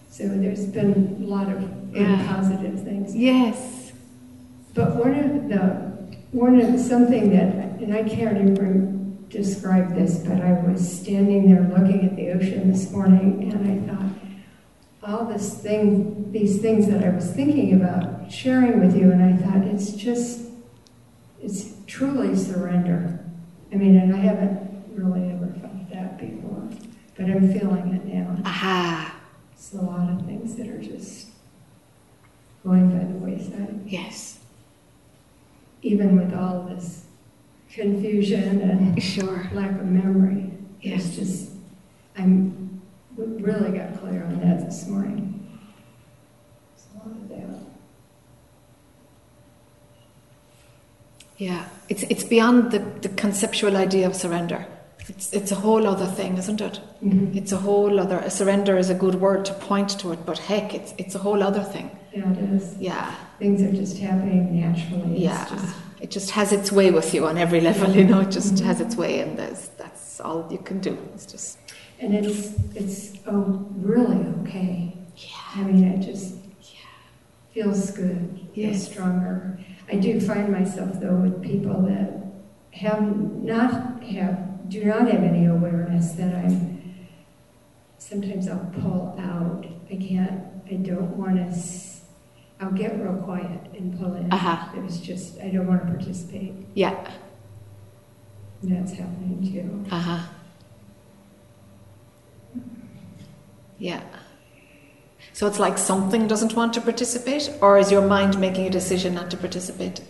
So 0.10 0.28
there's 0.28 0.66
been 0.66 1.18
a 1.24 1.26
lot 1.26 1.50
of 1.50 1.96
Yeah. 1.96 2.26
positive 2.28 2.82
things. 2.84 3.16
yes 3.16 3.79
But 4.74 4.96
one 4.96 5.16
of 5.16 5.50
the, 5.50 6.18
one 6.32 6.60
of, 6.60 6.80
something 6.80 7.32
that, 7.32 7.82
and 7.82 7.94
I 7.94 8.04
can't 8.04 8.38
even 8.38 9.28
describe 9.30 9.96
this, 9.96 10.20
but 10.20 10.42
I 10.42 10.54
was 10.54 11.00
standing 11.00 11.54
there 11.54 11.64
looking 11.64 12.06
at 12.06 12.16
the 12.16 12.32
ocean 12.32 12.72
this 12.72 12.92
morning 12.92 13.52
and 13.52 13.88
I 13.90 13.94
thought, 13.94 14.10
all 15.04 15.26
this 15.26 15.60
thing, 15.60 16.32
these 16.32 16.62
things 16.62 16.88
that 16.88 17.04
I 17.04 17.10
was 17.10 17.32
thinking 17.32 17.74
about 17.74 18.32
sharing 18.32 18.80
with 18.80 18.96
you, 18.96 19.12
and 19.12 19.24
I 19.24 19.36
thought, 19.38 19.66
it's 19.66 19.92
just, 19.92 20.42
it's 21.42 21.74
truly 21.88 22.36
surrender. 22.36 23.20
I 23.72 23.76
mean, 23.76 23.98
and 23.98 24.16
I 24.16 24.20
haven't 24.20 24.84
really 24.94 25.32
ever 25.32 25.48
felt 25.60 25.90
that 25.92 26.20
before, 26.20 26.70
but 27.18 27.26
I'm 27.26 27.52
feeling 27.54 27.94
it 27.94 28.06
now. 28.06 28.38
aha 28.46 29.16
It's 29.54 29.74
a 29.74 29.78
lot 29.78 30.10
of 30.10 30.26
things 30.26 30.56
that 30.56 30.68
are 30.68 30.82
just 30.82 31.30
going 32.64 32.90
by 32.90 33.06
the 33.06 33.18
wayside, 33.18 33.82
Yes. 33.86 34.39
Even 35.82 36.16
with 36.18 36.34
all 36.34 36.64
this 36.64 37.06
confusion 37.72 38.62
and 38.62 39.02
Sure. 39.02 39.50
lack 39.54 39.72
of 39.80 39.86
memory. 39.86 40.52
Yes. 40.82 41.06
It's 41.06 41.16
just, 41.18 41.52
I'm 42.18 42.82
really 43.18 43.78
got 43.78 44.00
clear 44.00 44.24
on 44.26 44.40
that 44.42 44.66
this 44.66 44.88
morning. 44.88 45.26
There's 46.76 46.88
a 47.06 47.08
lot 47.10 47.18
of 47.18 47.30
that. 47.30 47.60
Yeah. 51.38 51.66
It's 51.88 52.04
it's 52.04 52.24
beyond 52.24 52.72
the, 52.72 52.80
the 52.80 53.10
conceptual 53.10 53.78
idea 53.78 54.08
of 54.08 54.16
surrender. 54.16 54.66
It's 55.08 55.34
it's 55.34 55.52
a 55.52 55.56
whole 55.56 55.88
other 55.88 56.06
thing, 56.06 56.38
isn't 56.38 56.62
it? 56.62 56.80
Mhm. 57.04 57.36
It's 57.36 57.52
a 57.52 57.58
whole 57.58 58.00
other. 58.00 58.30
Surrender 58.30 58.78
is 58.78 58.90
a 58.90 58.94
good 58.94 59.16
word 59.16 59.46
to 59.46 59.54
point 59.54 59.90
to 60.00 60.12
it, 60.12 60.26
but 60.26 60.38
heck, 60.38 60.74
it's 60.74 60.94
it's 60.98 61.16
a 61.16 61.20
whole 61.20 61.42
other 61.42 61.64
thing. 61.64 61.90
Yeah, 62.14 62.32
it 62.32 62.38
is. 62.56 62.76
Yeah. 62.80 63.14
Things 63.40 63.62
are 63.62 63.72
just 63.72 63.98
happening 64.00 64.60
naturally. 64.60 65.12
It's 65.14 65.22
Yeah. 65.22 65.46
just- 65.50 65.76
It 66.02 66.12
just 66.12 66.32
has 66.32 66.54
its 66.54 66.72
way 66.72 66.92
with 66.92 67.14
you 67.14 67.28
on 67.28 67.38
every 67.38 67.60
level, 67.60 67.90
you 67.94 68.06
know. 68.06 68.22
It 68.22 68.32
just 68.32 68.56
Mhm. 68.56 68.62
has 68.66 68.80
its 68.80 68.96
way, 68.96 69.20
and 69.20 69.38
there's, 69.38 69.68
that's 69.78 70.22
all 70.22 70.48
you 70.50 70.58
can 70.60 70.80
do. 70.80 70.98
It's 71.14 71.26
just 71.26 71.58
And 72.00 72.14
it's, 72.16 72.54
it's, 72.74 73.12
oh, 73.28 73.66
really 73.76 74.26
okay. 74.42 74.96
yeah. 75.18 75.62
I 75.62 75.64
mean, 75.66 75.84
it 75.84 76.00
just 76.00 76.36
yeah. 76.62 76.88
feels 77.54 77.92
good, 77.92 78.40
feels 78.56 78.74
Yes. 78.78 78.88
stronger. 78.88 79.60
I 79.92 79.98
do 79.98 80.22
find 80.22 80.50
myself 80.54 81.02
though 81.02 81.18
with 81.18 81.42
people 81.42 81.82
that 81.82 82.10
have 82.72 83.02
not 83.44 84.02
have, 84.04 84.70
do 84.70 84.86
not 84.86 85.12
have 85.12 85.22
any 85.24 85.48
awareness 85.48 86.12
that 86.14 86.34
I'm, 86.34 86.80
sometimes 87.98 88.48
I'll 88.48 88.72
pull 88.80 89.16
out. 89.20 89.66
I 89.92 89.96
can't, 89.98 90.42
I 90.72 90.76
don't 90.76 91.18
want 91.18 91.36
to, 91.36 91.52
I'll 92.62 92.72
get 92.72 93.00
real 93.02 93.14
quiet 93.24 93.62
and 93.78 93.98
pull 93.98 94.14
in. 94.16 94.32
Uh-huh. 94.34 94.70
It 94.78 94.84
was 94.84 95.00
just, 95.00 95.40
I 95.40 95.50
don't 95.50 95.66
want 95.68 95.82
to 95.88 95.88
participate. 95.94 96.54
Yeah. 96.74 97.10
And 98.62 98.72
that's 98.76 98.92
happening 98.92 99.50
too. 99.52 99.86
Uh 99.96 100.00
huh. 100.00 100.30
Yeah. 103.78 104.02
So 105.32 105.48
it's 105.48 105.60
like 105.60 105.78
something 105.78 106.28
doesn't 106.28 106.54
want 106.54 106.74
to 106.74 106.82
participate, 106.82 107.50
or 107.62 107.78
is 107.78 107.92
your 107.92 108.06
mind 108.06 108.38
making 108.40 108.68
a 108.68 108.70
decision 108.70 109.14
not 109.14 109.32
to 109.32 109.38
participate? 109.38 110.02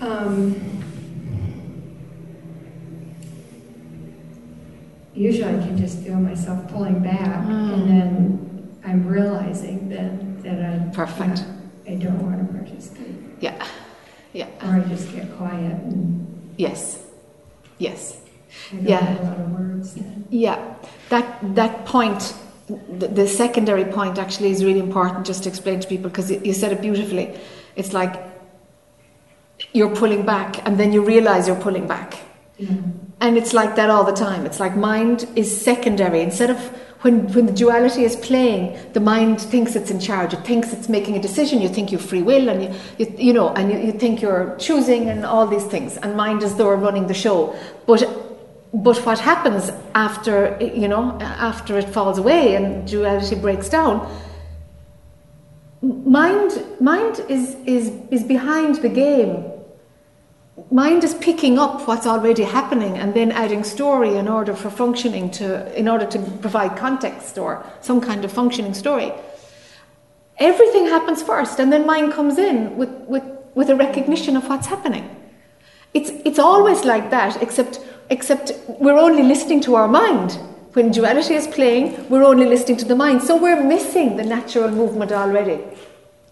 Um, 0.00 0.82
usually 5.14 5.44
I 5.44 5.58
can 5.64 5.76
just 5.76 5.98
feel 6.00 6.16
myself 6.16 6.66
pulling 6.68 7.00
back, 7.00 7.44
Mm. 7.46 7.74
and 7.74 7.90
then 7.90 8.51
I'm 8.84 9.06
realizing 9.06 9.88
then 9.88 10.40
that 10.42 10.58
I 10.60 10.94
Perfect. 10.94 11.44
I 11.88 11.94
don't 11.94 12.20
want 12.22 12.38
to 12.46 12.52
participate, 12.52 13.14
Yeah. 13.40 13.64
Yeah. 14.32 14.46
or 14.64 14.76
I 14.76 14.80
just 14.88 15.12
get 15.12 15.36
quiet 15.36 15.72
and 15.72 16.54
Yes. 16.56 16.98
Yes. 17.78 18.20
Yeah. 18.72 19.20
a 19.20 19.24
lot 19.24 19.38
of 19.40 19.50
words. 19.52 19.94
Then. 19.94 20.26
Yeah. 20.30 20.58
That 21.08 21.54
that 21.54 21.84
point, 21.86 22.34
the, 22.68 23.08
the 23.08 23.26
secondary 23.26 23.84
point, 23.84 24.18
actually 24.18 24.50
is 24.50 24.64
really 24.64 24.80
important 24.80 25.26
just 25.26 25.42
to 25.44 25.48
explain 25.48 25.80
to 25.80 25.88
people 25.88 26.08
because 26.10 26.30
you 26.30 26.52
said 26.52 26.72
it 26.72 26.80
beautifully. 26.80 27.34
It's 27.76 27.92
like 27.92 28.14
you're 29.72 29.94
pulling 29.94 30.24
back, 30.26 30.66
and 30.66 30.78
then 30.78 30.92
you 30.92 31.02
realize 31.04 31.46
you're 31.46 31.60
pulling 31.62 31.86
back. 31.86 32.18
Yeah. 32.58 32.68
And 33.20 33.36
it's 33.38 33.52
like 33.52 33.76
that 33.76 33.88
all 33.90 34.04
the 34.04 34.12
time. 34.12 34.44
It's 34.46 34.60
like 34.60 34.76
mind 34.76 35.26
is 35.36 35.48
secondary. 35.64 36.20
Instead 36.20 36.50
of 36.50 36.58
when, 37.02 37.32
when 37.32 37.46
the 37.46 37.52
duality 37.52 38.04
is 38.04 38.16
playing, 38.16 38.78
the 38.92 39.00
mind 39.00 39.40
thinks 39.40 39.74
it's 39.74 39.90
in 39.90 40.00
charge. 40.00 40.32
It 40.32 40.44
thinks 40.44 40.72
it's 40.72 40.88
making 40.88 41.16
a 41.16 41.20
decision. 41.20 41.60
You 41.60 41.68
think 41.68 41.92
you 41.92 41.98
free 41.98 42.22
will, 42.22 42.48
and 42.48 42.62
you, 42.62 42.74
you, 42.98 43.14
you 43.18 43.32
know, 43.32 43.50
and 43.50 43.72
you, 43.72 43.78
you 43.78 43.92
think 43.92 44.22
you're 44.22 44.56
choosing, 44.58 45.08
and 45.08 45.26
all 45.26 45.46
these 45.46 45.64
things. 45.64 45.96
And 45.96 46.16
mind 46.16 46.42
is 46.42 46.54
though 46.54 46.72
running 46.74 47.08
the 47.08 47.14
show. 47.14 47.56
But 47.86 48.04
but 48.72 48.96
what 49.04 49.18
happens 49.18 49.70
after 49.94 50.56
you 50.60 50.88
know 50.88 51.18
after 51.20 51.78
it 51.78 51.88
falls 51.88 52.18
away 52.18 52.54
and 52.54 52.86
duality 52.86 53.34
breaks 53.34 53.68
down? 53.68 54.08
Mind 55.82 56.64
mind 56.80 57.20
is 57.28 57.56
is 57.66 57.92
is 58.10 58.22
behind 58.22 58.76
the 58.76 58.88
game 58.88 59.44
mind 60.70 61.02
is 61.02 61.14
picking 61.14 61.58
up 61.58 61.86
what's 61.88 62.06
already 62.06 62.42
happening 62.42 62.98
and 62.98 63.14
then 63.14 63.32
adding 63.32 63.64
story 63.64 64.16
in 64.16 64.28
order 64.28 64.54
for 64.54 64.70
functioning 64.70 65.30
to 65.30 65.78
in 65.78 65.88
order 65.88 66.06
to 66.06 66.18
provide 66.40 66.76
context 66.76 67.38
or 67.38 67.64
some 67.80 68.00
kind 68.00 68.24
of 68.24 68.32
functioning 68.32 68.74
story. 68.74 69.12
Everything 70.38 70.86
happens 70.86 71.22
first 71.22 71.58
and 71.58 71.72
then 71.72 71.86
mind 71.86 72.12
comes 72.12 72.38
in 72.38 72.76
with 72.76 72.90
with, 73.06 73.24
with 73.54 73.70
a 73.70 73.76
recognition 73.76 74.36
of 74.36 74.48
what's 74.48 74.66
happening. 74.66 75.08
It's 75.94 76.10
it's 76.24 76.38
always 76.38 76.84
like 76.84 77.10
that 77.10 77.42
except 77.42 77.80
except 78.10 78.52
we're 78.68 78.98
only 78.98 79.22
listening 79.22 79.60
to 79.62 79.74
our 79.74 79.88
mind. 79.88 80.38
When 80.74 80.90
duality 80.90 81.34
is 81.34 81.46
playing 81.46 82.08
we're 82.10 82.24
only 82.24 82.46
listening 82.46 82.76
to 82.78 82.84
the 82.84 82.96
mind. 82.96 83.22
So 83.22 83.36
we're 83.36 83.62
missing 83.62 84.16
the 84.16 84.24
natural 84.24 84.70
movement 84.70 85.12
already 85.12 85.60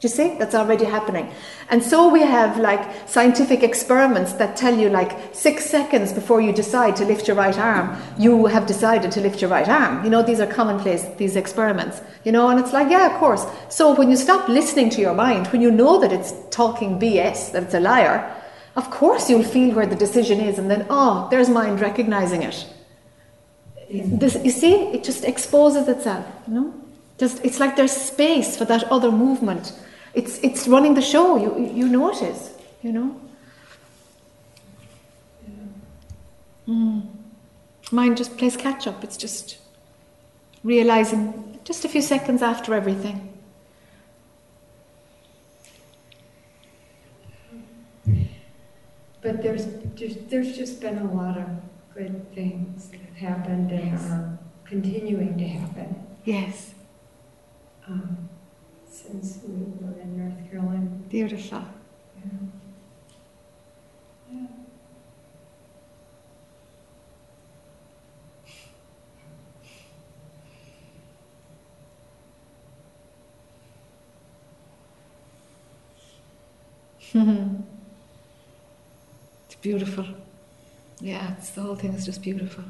do 0.01 0.09
you 0.09 0.15
see? 0.15 0.35
That's 0.39 0.55
already 0.55 0.87
happening. 0.87 1.31
And 1.69 1.83
so 1.83 2.09
we 2.09 2.23
have 2.23 2.59
like 2.59 3.07
scientific 3.07 3.63
experiments 3.63 4.33
that 4.35 4.57
tell 4.57 4.75
you 4.75 4.89
like 4.89 5.35
six 5.35 5.67
seconds 5.67 6.15
before 6.15 6.41
you 6.41 6.55
decide 6.55 6.97
to 6.97 7.05
lift 7.05 7.29
your 7.29 7.37
right 7.37 7.59
arm, 7.59 8.01
you 8.19 8.47
have 8.47 8.67
decided 8.67 9.13
to 9.13 9.21
lift 9.21 9.43
your 9.43 9.51
right 9.51 9.69
arm. 9.69 10.03
You 10.03 10.09
know, 10.09 10.23
these 10.23 10.41
are 10.41 10.47
commonplace, 10.47 11.05
these 11.19 11.37
experiments. 11.37 12.01
You 12.25 12.33
know, 12.33 12.49
and 12.49 12.59
it's 12.59 12.73
like, 12.73 12.91
yeah, 12.91 13.13
of 13.13 13.21
course. 13.21 13.45
So 13.69 13.95
when 13.95 14.09
you 14.09 14.17
stop 14.17 14.49
listening 14.49 14.89
to 14.91 15.03
your 15.03 15.13
mind, 15.13 15.49
when 15.49 15.61
you 15.61 15.71
know 15.71 16.01
that 16.01 16.13
it's 16.13 16.33
talking 16.51 16.99
BS, 16.99 17.53
that 17.53 17.65
it's 17.65 17.75
a 17.75 17.81
liar, 17.81 18.35
of 18.77 18.91
course 18.91 19.29
you'll 19.29 19.43
feel 19.43 19.75
where 19.75 19.87
the 19.87 19.97
decision 19.97 20.41
is 20.41 20.59
and 20.59 20.71
then, 20.71 20.87
oh, 20.89 21.29
there's 21.31 21.51
mind 21.51 21.79
recognizing 21.83 22.43
it. 22.43 22.67
This, 23.91 24.43
you 24.43 24.51
see, 24.51 24.77
it 24.95 25.05
just 25.05 25.25
exposes 25.25 25.89
itself, 25.89 26.25
you 26.49 26.55
know? 26.55 26.75
Just, 27.19 27.45
it's 27.45 27.61
like 27.61 27.77
there's 27.77 27.93
space 27.93 28.57
for 28.57 28.65
that 28.65 28.85
other 28.85 29.13
movement. 29.13 29.75
It's, 30.15 30.39
it's 30.39 30.67
running 30.67 30.95
the 30.95 31.03
show. 31.03 31.37
You, 31.37 31.73
you 31.73 31.89
know 31.89 32.11
it 32.11 32.23
is, 32.23 32.51
you 32.83 32.93
know? 32.93 33.21
Mm. 36.69 37.07
Mind 37.91 38.17
just 38.17 38.37
plays 38.37 38.57
catch 38.57 38.87
up. 38.87 39.03
It's 39.03 39.17
just 39.17 39.59
realizing 40.63 41.59
just 41.65 41.85
a 41.85 41.89
few 41.89 42.03
seconds 42.03 42.43
after 42.43 42.75
everything. 42.75 43.27
But 49.23 49.43
there's 49.43 49.67
just, 49.95 50.31
there's 50.31 50.57
just 50.57 50.81
been 50.81 50.99
a 50.99 51.13
lot 51.13 51.37
of 51.37 51.47
good 51.95 52.33
things 52.35 52.89
that 52.89 53.01
have 53.01 53.17
happened 53.17 53.71
and 53.71 53.93
Yes. 53.93 54.11
are 54.11 54.39
continuing 54.65 55.37
to 55.37 55.47
happen 55.47 56.07
Yes, 56.25 56.75
um, 57.89 58.30
since 59.11 59.39
we 59.43 59.55
were 59.55 60.01
in 60.01 60.17
North 60.17 60.51
Carolina. 60.51 60.89
beautiful. 61.09 61.65
Yeah. 62.17 62.31
Yeah. 64.33 64.47
it's 79.47 79.55
beautiful. 79.57 80.07
Yeah, 81.01 81.35
it's, 81.37 81.51
the 81.51 81.63
whole 81.63 81.75
thing 81.75 81.95
is 81.95 82.05
just 82.05 82.23
beautiful. 82.23 82.65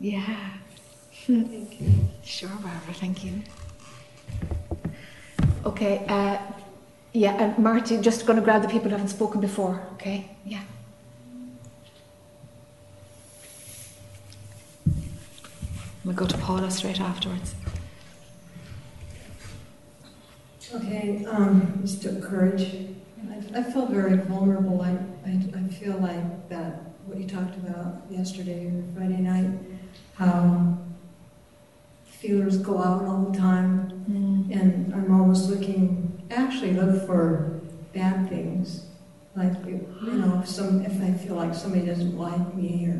Yeah. 0.00 0.54
Thank 1.26 1.80
you. 1.80 1.90
Sure, 2.24 2.48
Barbara, 2.48 2.94
thank 2.94 3.24
you. 3.24 3.42
Okay, 5.64 6.04
uh, 6.08 6.38
yeah, 7.12 7.32
and 7.42 7.58
Marty, 7.58 8.00
just 8.00 8.24
going 8.24 8.38
to 8.38 8.44
grab 8.44 8.62
the 8.62 8.68
people 8.68 8.88
who 8.88 8.96
haven't 8.96 9.08
spoken 9.08 9.40
before, 9.40 9.82
okay? 9.94 10.30
Yeah. 10.46 10.62
We'll 16.04 16.14
go 16.14 16.26
to 16.26 16.38
Paula 16.38 16.70
straight 16.70 16.98
afterwards. 16.98 17.54
Okay, 20.74 21.26
um, 21.26 21.80
just 21.82 22.00
took 22.02 22.22
courage. 22.22 22.86
I, 23.30 23.58
I 23.58 23.62
feel 23.62 23.86
very 23.86 24.16
vulnerable. 24.16 24.80
I, 24.80 24.92
I, 25.26 25.42
I 25.54 25.68
feel 25.68 25.98
like 25.98 26.48
that, 26.48 26.82
what 27.04 27.18
you 27.18 27.26
talked 27.26 27.56
about 27.56 28.02
yesterday 28.08 28.66
or 28.66 28.82
Friday 28.96 29.20
night, 29.20 29.50
how 30.14 30.78
feelers 32.20 32.58
go 32.58 32.78
out 32.78 33.02
all 33.04 33.24
the 33.30 33.38
time, 33.38 33.88
and 34.52 34.92
I'm 34.94 35.10
always 35.20 35.46
looking, 35.48 36.22
actually 36.30 36.74
look 36.74 37.06
for 37.06 37.60
bad 37.94 38.28
things. 38.28 38.86
Like, 39.36 39.52
you 39.64 39.86
know, 40.02 40.40
if 40.42 40.48
some, 40.48 40.84
if 40.84 41.00
I 41.02 41.12
feel 41.12 41.36
like 41.36 41.54
somebody 41.54 41.86
doesn't 41.86 42.18
like 42.18 42.54
me 42.54 42.86
or 42.86 42.96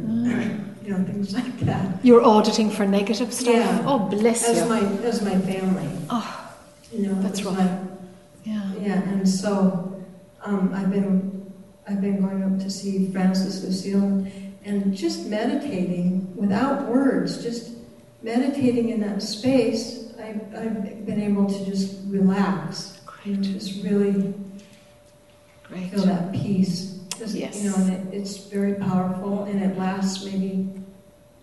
you 0.83 0.97
know, 0.97 1.05
things 1.05 1.35
like 1.35 1.59
that. 1.61 2.03
You're 2.03 2.23
auditing 2.23 2.71
for 2.71 2.87
negative 2.87 3.35
stuff. 3.35 3.55
Yeah. 3.55 3.83
Oh, 3.85 3.99
bless 3.99 4.49
As 4.49 4.59
you. 4.59 4.69
my, 4.69 4.81
as 5.05 5.23
my 5.23 5.39
family, 5.41 5.91
oh, 6.09 6.53
you 6.93 7.09
know. 7.09 7.21
That's 7.23 7.43
right. 7.43 7.59
like- 7.59 7.81
yeah. 8.45 8.73
Yeah, 8.81 9.03
and 9.11 9.29
so, 9.29 10.03
um, 10.45 10.73
I've 10.73 10.91
been, 10.91 11.53
I've 11.87 12.01
been 12.01 12.23
going 12.23 12.43
up 12.43 12.59
to 12.61 12.71
see 12.71 13.11
Francis 13.13 13.63
Lucille 13.63 14.27
and 14.65 14.97
just 14.97 15.27
meditating 15.27 16.35
without 16.37 16.89
words, 16.89 17.43
just 17.43 17.73
meditating 18.23 18.91
in 18.91 19.01
that 19.01 19.23
space, 19.23 20.13
I've, 20.19 20.43
I've 20.55 21.07
been 21.07 21.21
able 21.21 21.47
to 21.47 21.65
just 21.65 21.97
relax 22.09 23.01
and 23.25 23.43
just 23.43 23.83
really 23.83 24.35
Great. 25.65 25.91
feel 25.91 26.05
that 26.05 26.33
peace. 26.33 26.99
Just, 27.19 27.35
Yes. 27.35 27.63
You 27.63 27.71
know, 27.71 27.77
and 27.77 28.13
it, 28.13 28.15
it's 28.17 28.37
very 28.47 28.75
powerful 28.75 29.45
and 29.45 29.63
it 29.63 29.77
lasts 29.79 30.25
maybe, 30.25 30.69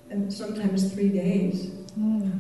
and 0.10 0.32
sometimes 0.34 0.92
three 0.94 1.10
days, 1.10 1.72
Mm, 1.98 2.40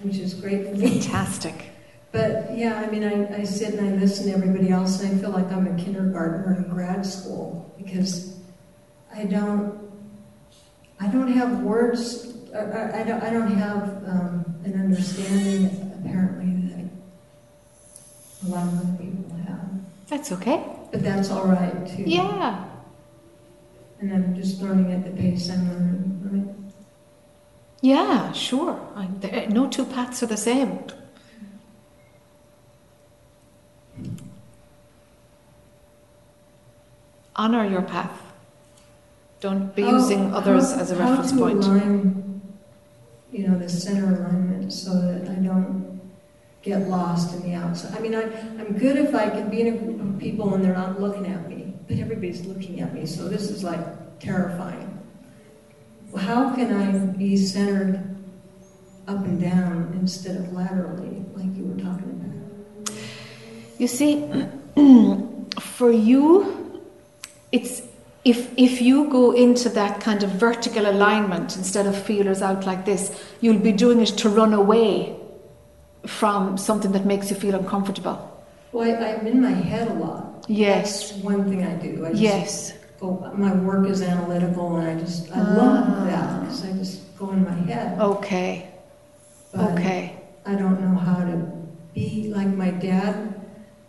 which 0.00 0.16
is 0.18 0.34
great 0.34 0.66
for 0.66 0.74
me. 0.74 1.00
fantastic. 1.00 1.54
But 2.12 2.56
yeah, 2.56 2.76
I 2.80 2.90
mean, 2.90 3.04
I, 3.04 3.40
I 3.40 3.44
sit 3.44 3.74
and 3.74 3.90
I 3.90 3.92
listen 4.00 4.26
to 4.28 4.32
everybody 4.32 4.70
else, 4.70 5.02
and 5.02 5.14
I 5.14 5.20
feel 5.20 5.30
like 5.30 5.52
I'm 5.52 5.66
a 5.66 5.76
kindergartner 5.82 6.54
in 6.56 6.62
grad 6.72 7.04
school 7.04 7.74
because 7.76 8.38
I 9.14 9.24
don't, 9.24 9.78
I 10.98 11.08
don't 11.08 11.30
have 11.30 11.60
words. 11.60 12.35
I, 12.56 13.00
I, 13.00 13.04
don't, 13.04 13.22
I 13.22 13.30
don't 13.30 13.52
have 13.58 13.82
um, 14.08 14.44
an 14.64 14.80
understanding 14.80 15.92
apparently 16.00 16.68
that 16.70 16.88
a 18.46 18.50
lot 18.50 18.66
of 18.66 18.78
other 18.80 18.96
people 18.98 19.36
have. 19.46 19.60
That's 20.08 20.32
okay. 20.32 20.62
But 20.90 21.02
that's 21.02 21.30
all 21.30 21.46
right 21.46 21.86
too. 21.86 22.04
Yeah. 22.06 22.64
And 24.00 24.12
I'm 24.12 24.34
just 24.34 24.60
learning 24.60 24.92
at 24.92 25.04
the 25.04 25.10
pace 25.10 25.50
I'm 25.50 25.68
learning. 25.68 26.20
Right? 26.24 26.54
Yeah, 27.80 28.32
sure. 28.32 28.80
I, 28.94 29.08
there, 29.20 29.48
no 29.48 29.68
two 29.68 29.84
paths 29.84 30.22
are 30.22 30.26
the 30.26 30.36
same. 30.36 30.80
Honor 37.34 37.66
your 37.66 37.82
path. 37.82 38.22
Don't 39.40 39.74
be 39.74 39.82
How- 39.82 39.92
using 39.92 40.32
others 40.34 40.72
how- 40.72 40.80
as 40.80 40.90
a 40.90 40.96
reference 40.96 41.32
point. 41.32 42.25
You 43.32 43.48
know, 43.48 43.58
the 43.58 43.68
center 43.68 44.06
alignment 44.06 44.72
so 44.72 44.90
that 45.00 45.28
I 45.28 45.34
don't 45.34 46.00
get 46.62 46.88
lost 46.88 47.34
in 47.34 47.42
the 47.42 47.54
outside. 47.54 47.96
I 47.96 48.00
mean, 48.00 48.14
I, 48.14 48.22
I'm 48.22 48.76
good 48.76 48.96
if 48.96 49.14
I 49.14 49.30
can 49.30 49.48
be 49.48 49.60
in 49.60 49.68
a 49.68 49.76
group 49.76 50.00
of 50.00 50.18
people 50.18 50.54
and 50.54 50.64
they're 50.64 50.74
not 50.74 51.00
looking 51.00 51.26
at 51.26 51.48
me, 51.48 51.74
but 51.86 51.98
everybody's 51.98 52.44
looking 52.44 52.80
at 52.80 52.92
me, 52.92 53.06
so 53.06 53.28
this 53.28 53.50
is 53.50 53.62
like 53.62 54.18
terrifying. 54.18 54.92
How 56.16 56.54
can 56.54 56.72
I 56.72 56.98
be 57.16 57.36
centered 57.36 58.02
up 59.06 59.24
and 59.24 59.40
down 59.40 59.96
instead 60.00 60.36
of 60.36 60.52
laterally, 60.52 61.24
like 61.34 61.54
you 61.56 61.64
were 61.64 61.80
talking 61.80 62.10
about? 62.84 62.98
You 63.78 63.86
see, 63.86 64.26
for 65.60 65.92
you, 65.92 66.82
it's 67.52 67.82
if 68.26 68.38
if 68.56 68.82
you 68.82 69.08
go 69.08 69.30
into 69.30 69.68
that 69.68 70.00
kind 70.00 70.22
of 70.24 70.30
vertical 70.30 70.84
alignment 70.90 71.56
instead 71.56 71.86
of 71.86 71.94
feelers 72.08 72.42
out 72.42 72.66
like 72.66 72.84
this, 72.84 73.02
you'll 73.40 73.64
be 73.70 73.72
doing 73.72 74.00
it 74.00 74.12
to 74.22 74.28
run 74.28 74.52
away 74.52 75.14
from 76.18 76.58
something 76.58 76.90
that 76.92 77.06
makes 77.06 77.30
you 77.30 77.36
feel 77.36 77.54
uncomfortable. 77.54 78.18
Well, 78.72 78.90
I, 79.04 79.14
I'm 79.14 79.26
in 79.28 79.40
my 79.40 79.52
head 79.52 79.86
a 79.88 79.94
lot. 79.94 80.44
Yes. 80.48 81.10
That's 81.12 81.22
one 81.22 81.48
thing 81.48 81.64
I 81.64 81.74
do. 81.74 82.04
I 82.04 82.10
just 82.10 82.22
Yes. 82.22 82.72
go, 83.00 83.32
my 83.36 83.52
work 83.54 83.88
is 83.88 84.02
analytical, 84.02 84.76
and 84.76 84.88
I 84.90 84.94
just 85.04 85.30
I 85.30 85.40
Ah. 85.40 85.54
love 85.62 86.06
that 86.10 86.40
because 86.40 86.64
I 86.68 86.72
just 86.72 87.16
go 87.18 87.30
in 87.30 87.44
my 87.44 87.58
head. 87.70 88.00
Okay. 88.00 88.68
But 89.52 89.70
Okay. 89.72 90.02
I 90.44 90.54
don't 90.62 90.80
know 90.80 90.96
how 91.08 91.18
to 91.30 91.36
be 91.94 92.32
like 92.34 92.48
my 92.64 92.70
dad 92.70 93.14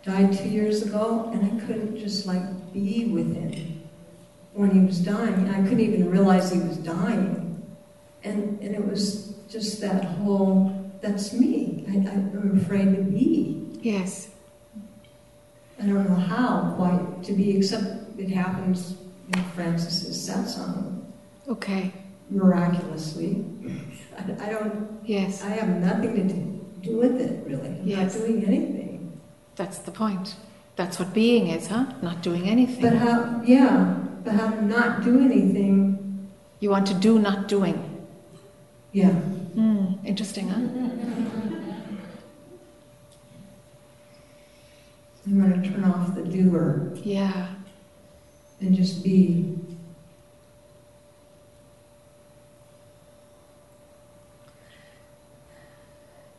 died 0.04 0.32
two 0.32 0.48
years 0.48 0.82
ago, 0.86 1.30
and 1.32 1.40
I 1.50 1.52
couldn't 1.66 1.98
just 1.98 2.24
like 2.30 2.44
be 2.72 3.06
with 3.12 3.34
him 3.34 3.77
when 4.58 4.72
he 4.72 4.80
was 4.80 4.98
dying. 4.98 5.48
I 5.50 5.62
couldn't 5.62 5.80
even 5.80 6.10
realize 6.10 6.50
he 6.52 6.58
was 6.58 6.76
dying, 6.78 7.62
and 8.24 8.58
and 8.60 8.74
it 8.74 8.84
was 8.84 9.34
just 9.48 9.80
that 9.80 10.04
whole. 10.04 10.74
That's 11.00 11.32
me. 11.32 11.84
I, 11.88 11.94
I'm 12.10 12.58
afraid 12.60 12.96
to 12.96 13.02
be. 13.02 13.78
Yes. 13.82 14.30
I 15.80 15.86
don't 15.86 16.08
know 16.08 16.16
how 16.16 16.74
quite 16.76 17.22
to 17.22 17.32
be, 17.32 17.56
except 17.56 17.86
it 18.18 18.30
happens 18.30 18.96
in 19.32 19.40
Francis's 19.54 20.18
satsang 20.28 21.04
Okay. 21.48 21.92
miraculously. 22.30 23.44
I, 24.18 24.22
I 24.44 24.50
don't. 24.50 24.98
Yes. 25.04 25.44
I 25.44 25.50
have 25.50 25.68
nothing 25.68 26.14
to 26.16 26.24
do, 26.34 26.66
do 26.82 26.96
with 26.98 27.20
it 27.20 27.46
really. 27.46 27.68
I'm 27.78 27.86
Yes. 27.86 28.16
not 28.16 28.26
doing 28.26 28.44
anything. 28.44 29.20
That's 29.54 29.78
the 29.78 29.92
point. 29.92 30.34
That's 30.74 30.98
what 30.98 31.14
being 31.14 31.46
is, 31.46 31.68
huh? 31.68 31.86
Not 32.02 32.22
doing 32.22 32.48
anything. 32.48 32.82
But 32.82 32.94
how? 32.94 33.40
Yeah. 33.44 33.94
But 34.24 34.34
how 34.34 34.50
to 34.50 34.62
not 34.64 35.02
do 35.02 35.20
anything? 35.20 35.94
you 36.60 36.70
want 36.70 36.86
to 36.88 36.94
do, 36.94 37.18
not 37.20 37.46
doing. 37.46 38.06
Yeah. 38.92 39.10
Hmm. 39.10 39.94
Interesting, 40.04 40.48
huh? 40.48 40.56
I'm 45.26 45.40
going 45.40 45.62
to 45.62 45.68
turn 45.70 45.84
off 45.84 46.14
the 46.14 46.22
doer 46.22 46.92
Yeah. 47.04 47.48
and 48.60 48.74
just 48.74 49.04
be. 49.04 49.56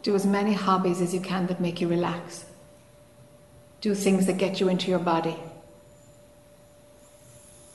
Do 0.01 0.15
as 0.15 0.25
many 0.25 0.53
hobbies 0.53 1.01
as 1.01 1.13
you 1.13 1.19
can 1.19 1.47
that 1.47 1.59
make 1.59 1.81
you 1.81 1.87
relax. 1.87 2.45
Do 3.81 3.93
things 3.93 4.25
that 4.27 4.37
get 4.37 4.59
you 4.59 4.69
into 4.69 4.89
your 4.89 4.99
body. 4.99 5.35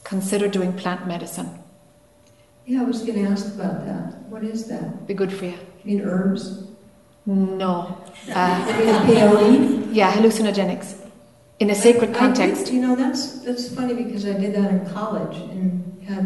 Consider 0.05 0.47
doing 0.47 0.71
plant 0.71 1.07
medicine. 1.07 1.49
Yeah, 2.65 2.81
I 2.81 2.85
was 2.85 3.01
going 3.01 3.25
to 3.25 3.29
ask 3.31 3.47
about 3.55 3.85
that. 3.85 4.13
What 4.29 4.43
is 4.43 4.67
that? 4.67 5.05
Be 5.07 5.13
good 5.13 5.33
for 5.33 5.45
you. 5.45 5.57
You 5.83 5.97
mean 5.97 6.01
herbs? 6.07 6.63
No. 7.25 7.97
Uh, 8.31 8.65
peyote. 9.07 9.89
yeah, 9.91 10.13
hallucinogenics. 10.13 10.95
In 11.59 11.69
a 11.71 11.75
sacred 11.75 12.09
I- 12.11 12.13
I 12.13 12.13
did- 12.13 12.19
context. 12.19 12.71
you 12.71 12.81
know, 12.81 12.95
that's 12.95 13.39
that's 13.45 13.73
funny 13.73 13.93
because 13.95 14.25
I 14.27 14.33
did 14.33 14.53
that 14.55 14.69
in 14.71 14.85
college 14.93 15.37
and 15.37 16.03
had 16.07 16.25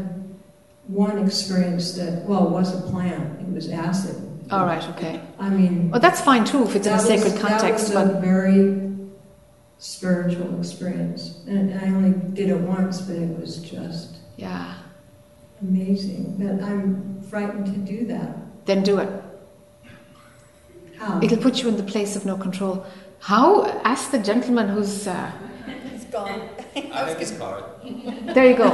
one 0.88 1.18
experience 1.20 1.94
that 1.94 2.26
well, 2.26 2.48
it 2.48 2.52
was 2.52 2.78
a 2.78 2.82
plant. 2.92 3.40
It 3.42 3.54
was 3.54 3.70
acid. 3.70 4.16
All 4.52 4.66
right, 4.66 4.84
okay. 4.96 5.22
I 5.40 5.50
mean, 5.50 5.92
Well, 5.92 6.02
that's 6.02 6.20
fine 6.22 6.44
too 6.44 6.64
if 6.64 6.76
it's 6.76 6.88
in 6.88 6.94
a 6.94 7.00
sacred 7.00 7.34
was, 7.34 7.42
context, 7.42 7.94
That 7.94 8.06
was 8.06 8.10
but 8.12 8.18
a 8.18 8.20
very 8.20 8.89
spiritual 9.80 10.58
experience, 10.60 11.40
and 11.48 11.74
I 11.80 11.88
only 11.88 12.12
did 12.34 12.50
it 12.50 12.60
once, 12.60 13.02
but 13.02 13.16
it 13.16 13.40
was 13.40 13.58
just 13.58 14.18
yeah, 14.38 14.76
amazing. 15.62 16.36
But 16.38 16.64
I'm 16.64 17.22
frightened 17.24 17.66
to 17.68 17.78
do 17.94 18.06
that. 18.08 18.36
then 18.66 18.84
do 18.84 19.00
it. 19.00 19.10
How? 20.98 21.22
It'll 21.24 21.38
put 21.38 21.62
you 21.64 21.70
in 21.70 21.78
the 21.78 21.84
place 21.84 22.16
of 22.16 22.26
no 22.26 22.36
control. 22.38 22.86
How? 23.20 23.66
Ask 23.84 24.12
the 24.12 24.20
gentleman 24.20 24.68
who's. 24.70 25.08
Uh, 25.08 25.32
It's 25.94 26.06
gone. 26.06 26.42
I 26.76 27.10
have 27.10 27.18
his 27.18 27.32
card. 27.32 27.64
there 28.36 28.50
you 28.52 28.56
go. 28.58 28.70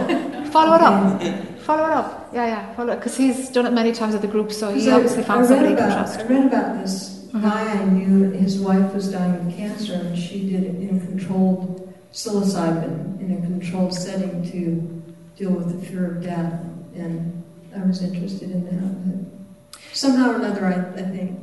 Follow 0.52 0.76
it 0.76 0.82
up. 0.82 1.22
Follow 1.62 1.86
it 1.86 1.92
up. 1.94 2.30
Yeah, 2.34 2.46
yeah. 2.48 2.74
Follow 2.76 2.94
it 2.94 2.98
because 2.98 3.16
he's 3.18 3.50
done 3.50 3.66
it 3.66 3.74
many 3.74 3.92
times 3.92 4.16
at 4.16 4.22
the 4.22 4.28
group, 4.28 4.52
so 4.52 4.74
he 4.74 4.90
obviously 4.90 5.24
I 5.24 5.26
found 5.28 5.42
read 5.42 5.48
somebody 5.50 5.70
he 5.70 5.76
can 5.76 5.92
trust. 5.92 6.20
I 6.20 6.24
read 6.24 6.46
about 6.46 6.82
this. 6.82 7.15
Guy 7.42 7.72
I 7.72 7.86
knew. 7.86 8.32
His 8.32 8.60
wife 8.60 8.94
was 8.94 9.12
dying 9.12 9.36
of 9.36 9.56
cancer, 9.56 9.94
and 9.94 10.18
she 10.18 10.50
did 10.50 10.64
it 10.64 10.76
in 10.76 11.00
controlled 11.00 11.94
psilocybin 12.12 13.20
in 13.20 13.38
a 13.38 13.42
controlled 13.42 13.94
setting 13.94 14.44
to 14.52 15.04
deal 15.36 15.52
with 15.52 15.80
the 15.80 15.86
fear 15.86 16.16
of 16.16 16.24
death. 16.24 16.62
And 16.96 17.44
I 17.76 17.86
was 17.86 18.02
interested 18.02 18.52
in 18.52 18.66
that. 18.66 19.32
But 19.72 19.96
somehow 19.96 20.32
or 20.32 20.36
another, 20.36 20.66
I, 20.66 21.00
I 21.00 21.04
think, 21.04 21.40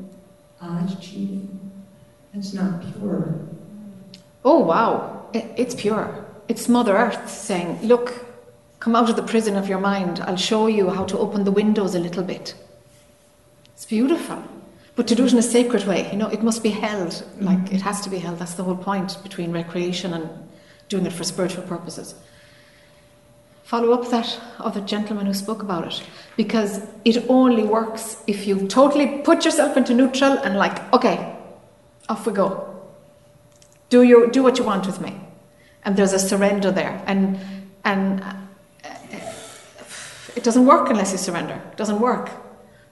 ah, 0.60 0.80
that's 0.80 0.94
cheating. 1.04 1.58
That's 2.32 2.54
not 2.54 2.80
pure. 2.92 3.38
Oh 4.44 4.58
wow, 4.60 5.26
it, 5.34 5.44
it's 5.56 5.74
pure. 5.74 6.24
It's 6.48 6.68
Mother 6.68 6.96
Earth 6.96 7.28
saying, 7.28 7.80
"Look, 7.82 8.24
come 8.80 8.96
out 8.96 9.10
of 9.10 9.16
the 9.16 9.22
prison 9.22 9.56
of 9.56 9.68
your 9.68 9.78
mind. 9.78 10.20
I'll 10.20 10.36
show 10.36 10.66
you 10.66 10.90
how 10.90 11.04
to 11.04 11.18
open 11.18 11.44
the 11.44 11.52
windows 11.52 11.94
a 11.94 12.00
little 12.00 12.24
bit." 12.24 12.54
It's 13.74 13.84
beautiful, 13.84 14.42
but 14.94 15.08
to 15.08 15.14
do 15.14 15.24
it 15.24 15.32
in 15.32 15.38
a 15.38 15.42
sacred 15.42 15.86
way, 15.86 16.10
you 16.10 16.18
know, 16.18 16.28
it 16.28 16.42
must 16.42 16.62
be 16.62 16.70
held. 16.70 17.24
Like 17.40 17.72
it 17.72 17.80
has 17.82 18.00
to 18.02 18.10
be 18.10 18.18
held. 18.18 18.38
That's 18.38 18.54
the 18.54 18.64
whole 18.64 18.76
point 18.76 19.16
between 19.22 19.52
recreation 19.52 20.12
and 20.12 20.28
doing 20.88 21.06
it 21.06 21.12
for 21.12 21.24
spiritual 21.24 21.64
purposes. 21.64 22.14
Follow 23.64 23.92
up 23.92 24.10
that 24.10 24.38
other 24.58 24.82
gentleman 24.82 25.24
who 25.24 25.32
spoke 25.32 25.62
about 25.62 25.86
it, 25.86 26.02
because 26.36 26.82
it 27.04 27.24
only 27.28 27.62
works 27.62 28.22
if 28.26 28.46
you 28.46 28.68
totally 28.68 29.22
put 29.24 29.44
yourself 29.46 29.76
into 29.76 29.94
neutral 29.94 30.32
and 30.38 30.56
like, 30.56 30.92
okay, 30.92 31.36
off 32.08 32.26
we 32.26 32.32
go 32.32 32.68
do 33.88 34.02
your 34.02 34.26
do 34.26 34.42
what 34.42 34.58
you 34.58 34.64
want 34.64 34.86
with 34.86 35.00
me 35.00 35.20
and 35.84 35.96
there's 35.96 36.14
a 36.14 36.18
surrender 36.18 36.70
there 36.70 37.02
and 37.06 37.38
and 37.84 38.22
uh, 38.22 38.34
It 40.34 40.44
doesn't 40.44 40.66
work 40.66 40.88
unless 40.90 41.12
you 41.12 41.18
surrender. 41.18 41.60
It 41.72 41.76
doesn't 41.76 42.00
work 42.00 42.30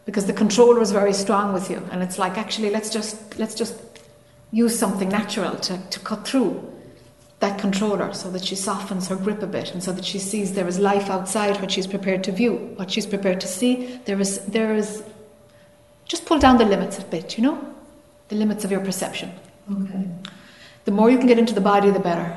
because 0.06 0.26
the 0.26 0.32
controller 0.32 0.80
is 0.80 0.90
very 0.92 1.12
strong 1.12 1.52
with 1.52 1.70
you, 1.70 1.86
and 1.90 2.02
it's 2.02 2.18
like 2.18 2.38
actually 2.38 2.70
let's 2.70 2.90
just 2.90 3.38
let's 3.38 3.54
just 3.54 3.74
use 4.52 4.78
something 4.78 5.08
natural 5.08 5.56
to, 5.56 5.78
to 5.90 6.00
cut 6.00 6.26
through 6.26 6.66
that 7.40 7.58
controller 7.58 8.12
so 8.12 8.30
that 8.30 8.44
she 8.44 8.54
softens 8.54 9.08
her 9.08 9.16
grip 9.16 9.42
a 9.42 9.46
bit 9.46 9.72
and 9.72 9.82
so 9.82 9.92
that 9.92 10.04
she 10.04 10.18
sees 10.18 10.52
there 10.52 10.68
is 10.68 10.78
life 10.78 11.08
outside 11.08 11.58
what 11.60 11.70
she's 11.70 11.86
prepared 11.86 12.22
to 12.24 12.32
view, 12.32 12.54
what 12.76 12.90
she's 12.90 13.06
prepared 13.06 13.40
to 13.40 13.48
see. 13.48 13.98
There 14.04 14.20
is 14.20 14.40
there 14.46 14.74
is 14.74 15.02
just 16.04 16.26
pull 16.26 16.38
down 16.38 16.58
the 16.58 16.64
limits 16.64 16.98
a 16.98 17.02
bit, 17.02 17.38
you 17.38 17.44
know? 17.44 17.74
The 18.28 18.36
limits 18.36 18.64
of 18.64 18.70
your 18.70 18.80
perception. 18.80 19.32
Okay. 19.70 20.06
The 20.84 20.90
more 20.90 21.10
you 21.10 21.18
can 21.18 21.26
get 21.26 21.38
into 21.38 21.54
the 21.54 21.60
body, 21.60 21.90
the 21.90 22.00
better. 22.00 22.36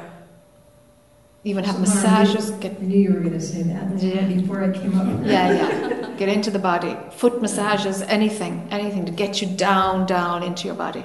Even 1.45 1.63
have 1.65 1.75
So 1.75 1.81
massages, 1.81 2.51
I 2.51 2.57
get 2.57 2.81
knew 2.81 2.97
you 2.97 3.13
were 3.13 3.19
going 3.19 3.33
to 3.33 3.41
say 3.41 3.63
that 3.63 4.01
Yeah. 4.01 4.25
before 4.27 4.63
I 4.63 4.71
came 4.71 4.97
up. 4.97 5.25
yeah, 5.25 5.51
yeah. 5.51 6.15
Get 6.17 6.29
into 6.29 6.49
the 6.51 6.59
body. 6.59 6.95
Foot 7.11 7.41
massages, 7.41 8.01
anything, 8.03 8.67
anything 8.71 9.05
to 9.05 9.11
get 9.11 9.41
you 9.41 9.47
down, 9.47 10.05
down 10.05 10.41
into 10.43 10.67
your 10.67 10.75
body. 10.75 11.03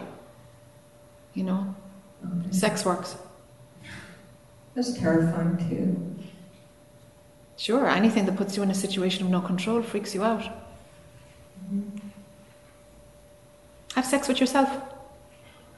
You 1.35 1.44
know? 1.44 1.74
Okay. 2.24 2.52
Sex 2.52 2.85
works. 2.85 3.16
That's 4.74 4.93
terrifying 4.97 5.56
too. 5.69 6.15
Sure, 7.56 7.89
anything 7.89 8.24
that 8.27 8.36
puts 8.36 8.56
you 8.56 8.62
in 8.62 8.70
a 8.70 8.74
situation 8.74 9.24
of 9.24 9.31
no 9.32 9.40
control 9.40 9.82
freaks 9.82 10.15
you 10.15 10.23
out. 10.23 10.43
Mm-hmm. 10.43 11.98
Have 13.97 14.06
sex 14.06 14.28
with 14.28 14.39
yourself. 14.39 14.70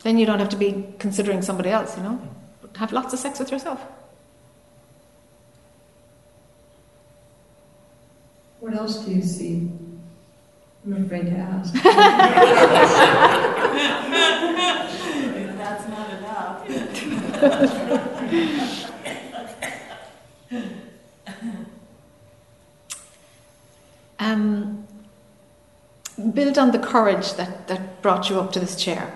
Then 0.03 0.19
you 0.19 0.27
don't 0.27 0.39
have 0.39 0.51
to 0.51 0.57
be 0.57 0.87
considering 0.99 1.41
somebody 1.41 1.71
else, 1.71 1.97
you 1.97 2.03
know? 2.03 2.21
But 2.61 2.77
have 2.77 2.93
lots 2.93 3.15
of 3.15 3.19
sex 3.19 3.39
with 3.39 3.51
yourself. 3.51 3.81
What 8.61 8.75
else 8.75 9.05
do 9.05 9.13
you 9.13 9.23
see? 9.23 9.71
I'm 10.85 11.05
afraid 11.05 11.27
to 11.27 11.37
ask. 11.37 11.75
That's 15.57 15.89
not 15.89 16.11
enough. 16.19 16.67
Um, 24.21 24.87
build 26.35 26.59
on 26.59 26.73
the 26.73 26.79
courage 26.79 27.33
that, 27.35 27.69
that 27.69 28.03
brought 28.03 28.29
you 28.29 28.39
up 28.39 28.53
to 28.53 28.61
this 28.61 28.77
chair. 28.77 29.13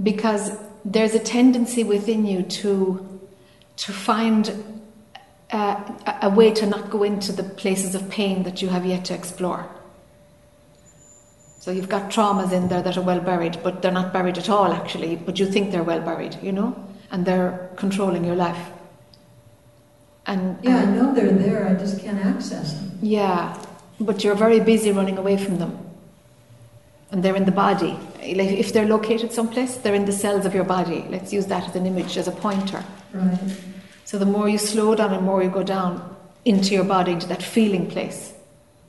Because 0.00 0.56
there's 0.84 1.14
a 1.14 1.18
tendency 1.18 1.82
within 1.82 2.26
you 2.26 2.42
to, 2.42 3.20
to 3.78 3.92
find 3.92 4.77
uh, 5.52 5.80
a, 6.06 6.26
a 6.26 6.30
way 6.30 6.52
to 6.52 6.66
not 6.66 6.90
go 6.90 7.02
into 7.02 7.32
the 7.32 7.42
places 7.42 7.94
of 7.94 8.08
pain 8.10 8.42
that 8.44 8.60
you 8.62 8.68
have 8.68 8.84
yet 8.84 9.04
to 9.06 9.14
explore. 9.14 9.66
So 11.60 11.70
you've 11.70 11.88
got 11.88 12.10
traumas 12.10 12.52
in 12.52 12.68
there 12.68 12.82
that 12.82 12.96
are 12.96 13.02
well 13.02 13.20
buried, 13.20 13.58
but 13.62 13.82
they're 13.82 13.92
not 13.92 14.12
buried 14.12 14.38
at 14.38 14.48
all, 14.48 14.72
actually, 14.72 15.16
but 15.16 15.38
you 15.38 15.46
think 15.46 15.70
they're 15.72 15.82
well 15.82 16.00
buried, 16.00 16.38
you 16.42 16.52
know? 16.52 16.74
And 17.10 17.24
they're 17.26 17.70
controlling 17.76 18.24
your 18.24 18.36
life. 18.36 18.70
And, 20.26 20.58
Yeah, 20.62 20.76
I 20.76 20.84
know 20.84 21.14
they're 21.14 21.30
there, 21.32 21.66
I 21.68 21.74
just 21.74 22.00
can't 22.00 22.24
access 22.24 22.74
them. 22.74 22.98
yeah, 23.02 23.58
but 24.00 24.22
you're 24.22 24.34
very 24.36 24.60
busy 24.60 24.92
running 24.92 25.18
away 25.18 25.36
from 25.36 25.58
them. 25.58 25.78
And 27.10 27.22
they're 27.22 27.36
in 27.36 27.46
the 27.46 27.52
body. 27.52 27.98
Like 28.20 28.50
if 28.50 28.72
they're 28.74 28.86
located 28.86 29.32
someplace, 29.32 29.76
they're 29.78 29.94
in 29.94 30.04
the 30.04 30.12
cells 30.12 30.44
of 30.44 30.54
your 30.54 30.64
body. 30.64 31.06
Let's 31.08 31.32
use 31.32 31.46
that 31.46 31.66
as 31.68 31.74
an 31.74 31.86
image, 31.86 32.18
as 32.18 32.28
a 32.28 32.32
pointer. 32.32 32.84
Right. 33.14 33.38
So 34.08 34.16
the 34.16 34.24
more 34.24 34.48
you 34.48 34.56
slow 34.56 34.94
down 34.94 35.12
and 35.12 35.22
more 35.22 35.42
you 35.42 35.50
go 35.50 35.62
down 35.62 36.16
into 36.46 36.72
your 36.72 36.84
body, 36.84 37.12
into 37.12 37.26
that 37.26 37.42
feeling 37.42 37.90
place, 37.90 38.32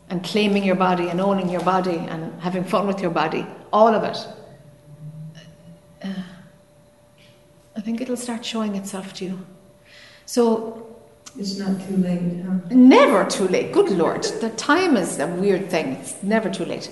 and 0.09 0.23
claiming 0.23 0.63
your 0.63 0.77
body 0.77 1.09
and 1.09 1.19
owning 1.19 1.49
your 1.49 1.59
body 1.59 1.97
and 1.97 2.39
having 2.39 2.63
fun 2.63 2.87
with 2.87 3.01
your 3.01 3.11
body, 3.11 3.45
all 3.73 3.93
of 3.93 4.05
it. 4.05 4.17
uh, 6.05 6.23
I 7.75 7.81
think 7.81 7.99
it'll 7.99 8.15
start 8.15 8.45
showing 8.45 8.75
itself 8.75 9.13
to 9.15 9.25
you. 9.25 9.45
So 10.25 10.87
It's 11.37 11.59
not 11.59 11.85
too 11.85 11.97
late, 11.97 12.41
huh? 12.45 12.59
Never 12.71 13.25
too 13.25 13.49
late. 13.49 13.73
Good 13.73 13.91
Lord. 13.91 14.23
The 14.23 14.51
time 14.51 14.95
is 14.95 15.19
a 15.19 15.27
weird 15.27 15.69
thing. 15.69 15.97
It's 15.97 16.23
never 16.23 16.49
too 16.49 16.63
late. 16.63 16.89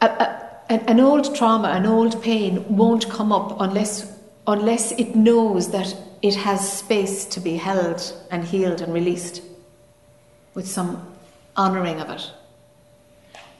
A, 0.00 0.06
a, 0.06 0.26
an, 0.70 0.80
an 0.88 1.00
old 1.00 1.36
trauma, 1.36 1.68
an 1.68 1.84
old 1.84 2.22
pain 2.22 2.64
won't 2.74 3.10
come 3.10 3.30
up 3.30 3.60
unless, 3.60 4.10
unless 4.46 4.92
it 4.92 5.14
knows 5.14 5.70
that 5.72 5.94
it 6.26 6.34
has 6.34 6.60
space 6.78 7.24
to 7.24 7.40
be 7.40 7.56
held 7.56 8.00
and 8.30 8.44
healed 8.44 8.80
and 8.80 8.92
released 8.92 9.42
with 10.54 10.66
some 10.66 11.06
honouring 11.56 12.00
of 12.00 12.10
it. 12.10 12.30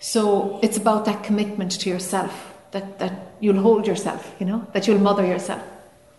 So 0.00 0.58
it's 0.62 0.76
about 0.76 1.04
that 1.06 1.22
commitment 1.24 1.72
to 1.80 1.90
yourself, 1.90 2.54
that, 2.72 2.98
that 2.98 3.12
you'll 3.40 3.60
hold 3.60 3.86
yourself, 3.86 4.34
you 4.38 4.46
know, 4.46 4.66
that 4.72 4.86
you'll 4.86 4.98
mother 5.00 5.24
yourself. 5.24 5.62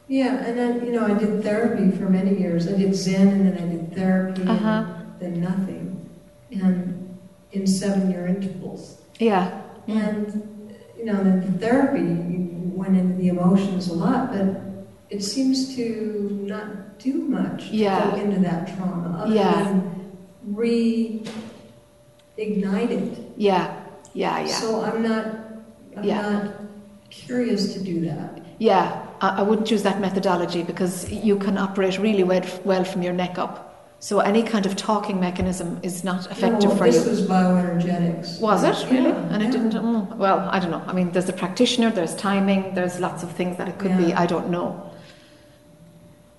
Yeah, 0.08 0.36
and 0.46 0.58
then, 0.58 0.86
you 0.86 0.92
know, 0.94 1.06
I 1.06 1.14
did 1.18 1.44
therapy 1.44 1.92
for 1.98 2.10
many 2.10 2.40
years. 2.40 2.68
I 2.68 2.78
did 2.78 2.96
Zen 2.96 3.28
and 3.28 3.48
then 3.48 3.58
I 3.64 3.72
did 3.72 3.96
therapy 3.96 4.44
Uh-huh. 4.44 4.86
and 4.88 5.20
then 5.20 5.42
nothing. 5.42 6.10
And 6.52 7.18
in 7.52 7.68
seven 7.68 8.10
year 8.10 8.26
intervals. 8.28 9.02
Yeah. 9.20 9.62
And, 9.88 10.70
you 10.98 11.06
know, 11.06 11.24
the, 11.24 11.46
the 11.46 11.58
therapy 11.60 12.00
you 12.00 12.72
went 12.74 12.98
into 12.98 13.16
the 13.16 13.28
emotions 13.30 13.88
a 13.90 13.94
lot, 13.94 14.32
but 14.32 14.46
it 15.10 15.24
seems 15.24 15.76
to 15.76 16.30
not 16.44 17.00
do 17.00 17.14
much 17.14 17.70
to 17.70 17.76
Yeah. 17.76 18.12
go 18.12 18.18
into 18.18 18.40
that 18.42 18.76
trauma 18.76 19.24
other 19.24 19.34
Yeah. 19.34 19.64
than 19.64 19.82
reignite 20.54 21.26
it. 22.92 23.18
Yeah. 23.38 23.74
Yeah, 24.14 24.40
yeah. 24.40 24.48
So 24.48 24.84
I'm 24.84 25.02
not, 25.04 25.26
I'm 25.96 26.04
Yeah. 26.04 26.22
not 26.22 26.44
curious 27.10 27.74
to 27.74 27.80
do 27.80 28.02
that. 28.02 28.42
Yeah, 28.60 29.02
I, 29.22 29.40
I 29.40 29.42
wouldn't 29.44 29.70
use 29.70 29.84
that 29.84 30.02
methodology 30.02 30.64
because 30.64 31.10
you 31.12 31.38
can 31.38 31.58
operate 31.58 32.00
really 32.00 32.24
well, 32.24 32.84
from 32.84 33.02
your 33.04 33.14
neck 33.14 33.38
up. 33.38 33.64
So 34.00 34.20
any 34.20 34.44
kind 34.44 34.66
of 34.66 34.76
talking 34.76 35.20
mechanism 35.20 35.80
is 35.82 36.04
not 36.04 36.30
effective 36.30 36.70
no, 36.70 36.76
for 36.76 36.84
this 36.86 37.04
you. 37.04 37.10
was 37.10 37.22
bioenergetics. 37.28 38.40
Was 38.40 38.64
it 38.64 38.92
really? 38.92 39.10
Yeah, 39.10 39.34
and 39.34 39.42
it 39.42 39.46
yeah. 39.46 39.52
didn't. 39.52 39.74
Mm, 39.74 40.18
well, 40.18 40.48
I 40.52 40.60
don't 40.60 40.70
know. 40.70 40.84
I 40.86 40.94
mean, 40.94 41.12
there's 41.12 41.26
the 41.26 41.34
practitioner, 41.34 41.90
there's 41.92 42.16
timing, 42.16 42.76
there's 42.76 43.00
lots 43.00 43.24
of 43.24 43.32
things 43.32 43.58
that 43.58 43.68
it 43.68 43.80
could 43.80 43.98
be. 43.98 44.14
I 44.14 44.28
don't 44.28 44.50
know. 44.50 44.87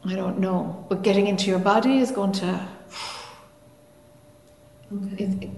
I 0.09 0.17
don't 0.17 0.39
know. 0.39 0.87
But 0.89 1.03
getting 1.03 1.27
into 1.27 1.51
your 1.51 1.59
body 1.59 1.99
is 1.99 2.11
going 2.11 2.33
to. 2.33 2.69
Okay. 4.91 5.25
It, 5.25 5.43
it, 5.45 5.51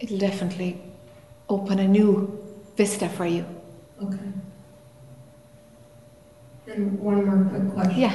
it'll 0.00 0.18
definitely 0.18 0.80
open 1.50 1.78
a 1.78 1.86
new 1.86 2.42
vista 2.76 3.08
for 3.10 3.26
you. 3.26 3.44
Okay. 4.02 4.18
And 6.66 6.98
one 6.98 7.26
more 7.26 7.44
quick 7.50 7.74
question. 7.74 8.00
Yeah. 8.00 8.14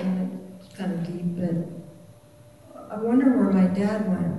It's 0.59 0.75
kind 0.75 0.91
of 0.91 1.05
deep, 1.05 1.37
but 1.37 2.91
I 2.91 2.97
wonder 2.97 3.37
where 3.37 3.51
my 3.53 3.67
dad 3.67 4.09
went. 4.09 4.37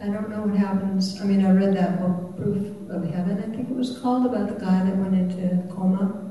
I 0.00 0.06
don't 0.06 0.30
know 0.30 0.42
what 0.42 0.58
happens. 0.58 1.20
I 1.20 1.24
mean, 1.24 1.44
I 1.44 1.52
read 1.52 1.76
that 1.76 2.00
book, 2.00 2.36
Proof 2.36 2.90
of 2.90 3.04
Heaven, 3.04 3.38
I 3.38 3.54
think 3.54 3.70
it 3.70 3.76
was 3.76 3.98
called, 3.98 4.26
about 4.26 4.48
the 4.48 4.64
guy 4.64 4.82
that 4.82 4.96
went 4.96 5.14
into 5.14 5.62
coma. 5.72 6.30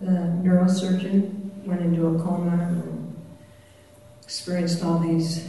The 0.00 0.10
neurosurgeon 0.44 1.64
went 1.64 1.80
into 1.80 2.06
a 2.06 2.22
coma 2.22 2.62
and 2.68 2.91
experienced 4.32 4.82
all 4.82 4.98
these 4.98 5.46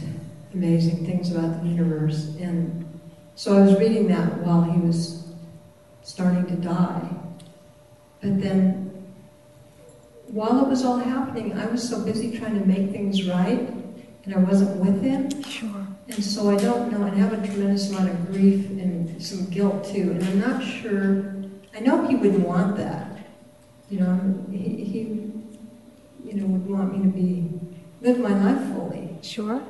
amazing 0.52 1.06
things 1.06 1.30
about 1.30 1.62
the 1.62 1.66
universe. 1.66 2.36
And 2.38 2.84
so 3.34 3.56
I 3.56 3.62
was 3.62 3.78
reading 3.78 4.08
that 4.08 4.42
while 4.42 4.60
he 4.60 4.78
was 4.78 5.24
starting 6.02 6.44
to 6.48 6.56
die. 6.56 7.08
But 8.20 8.42
then, 8.42 8.90
while 10.26 10.62
it 10.62 10.68
was 10.68 10.84
all 10.84 10.98
happening, 10.98 11.58
I 11.58 11.64
was 11.64 11.88
so 11.88 12.04
busy 12.04 12.36
trying 12.36 12.60
to 12.60 12.66
make 12.66 12.90
things 12.90 13.26
right, 13.26 13.72
and 14.24 14.34
I 14.34 14.38
wasn't 14.40 14.76
with 14.76 15.00
him. 15.00 15.42
Sure. 15.44 15.86
And 16.08 16.22
so 16.22 16.50
I 16.50 16.56
don't 16.56 16.92
know, 16.92 17.04
and 17.06 17.14
I 17.14 17.18
have 17.24 17.32
a 17.32 17.46
tremendous 17.46 17.88
amount 17.88 18.10
of 18.10 18.26
grief 18.26 18.68
and 18.68 19.22
some 19.22 19.46
guilt 19.46 19.86
too, 19.86 20.10
and 20.10 20.22
I'm 20.22 20.40
not 20.40 20.62
sure, 20.62 21.34
I 21.74 21.80
know 21.80 22.06
he 22.06 22.16
would 22.16 22.42
want 22.42 22.76
that. 22.76 23.16
You 23.88 24.00
know, 24.00 24.44
he, 24.50 24.84
he 24.84 24.98
you 26.22 26.34
know, 26.34 26.46
would 26.46 26.68
want 26.68 26.98
me 26.98 27.02
to 27.04 27.08
be, 27.08 27.63
live 28.04 28.18
my 28.18 28.34
life 28.44 28.62
fully. 28.72 29.18
Sure. 29.22 29.62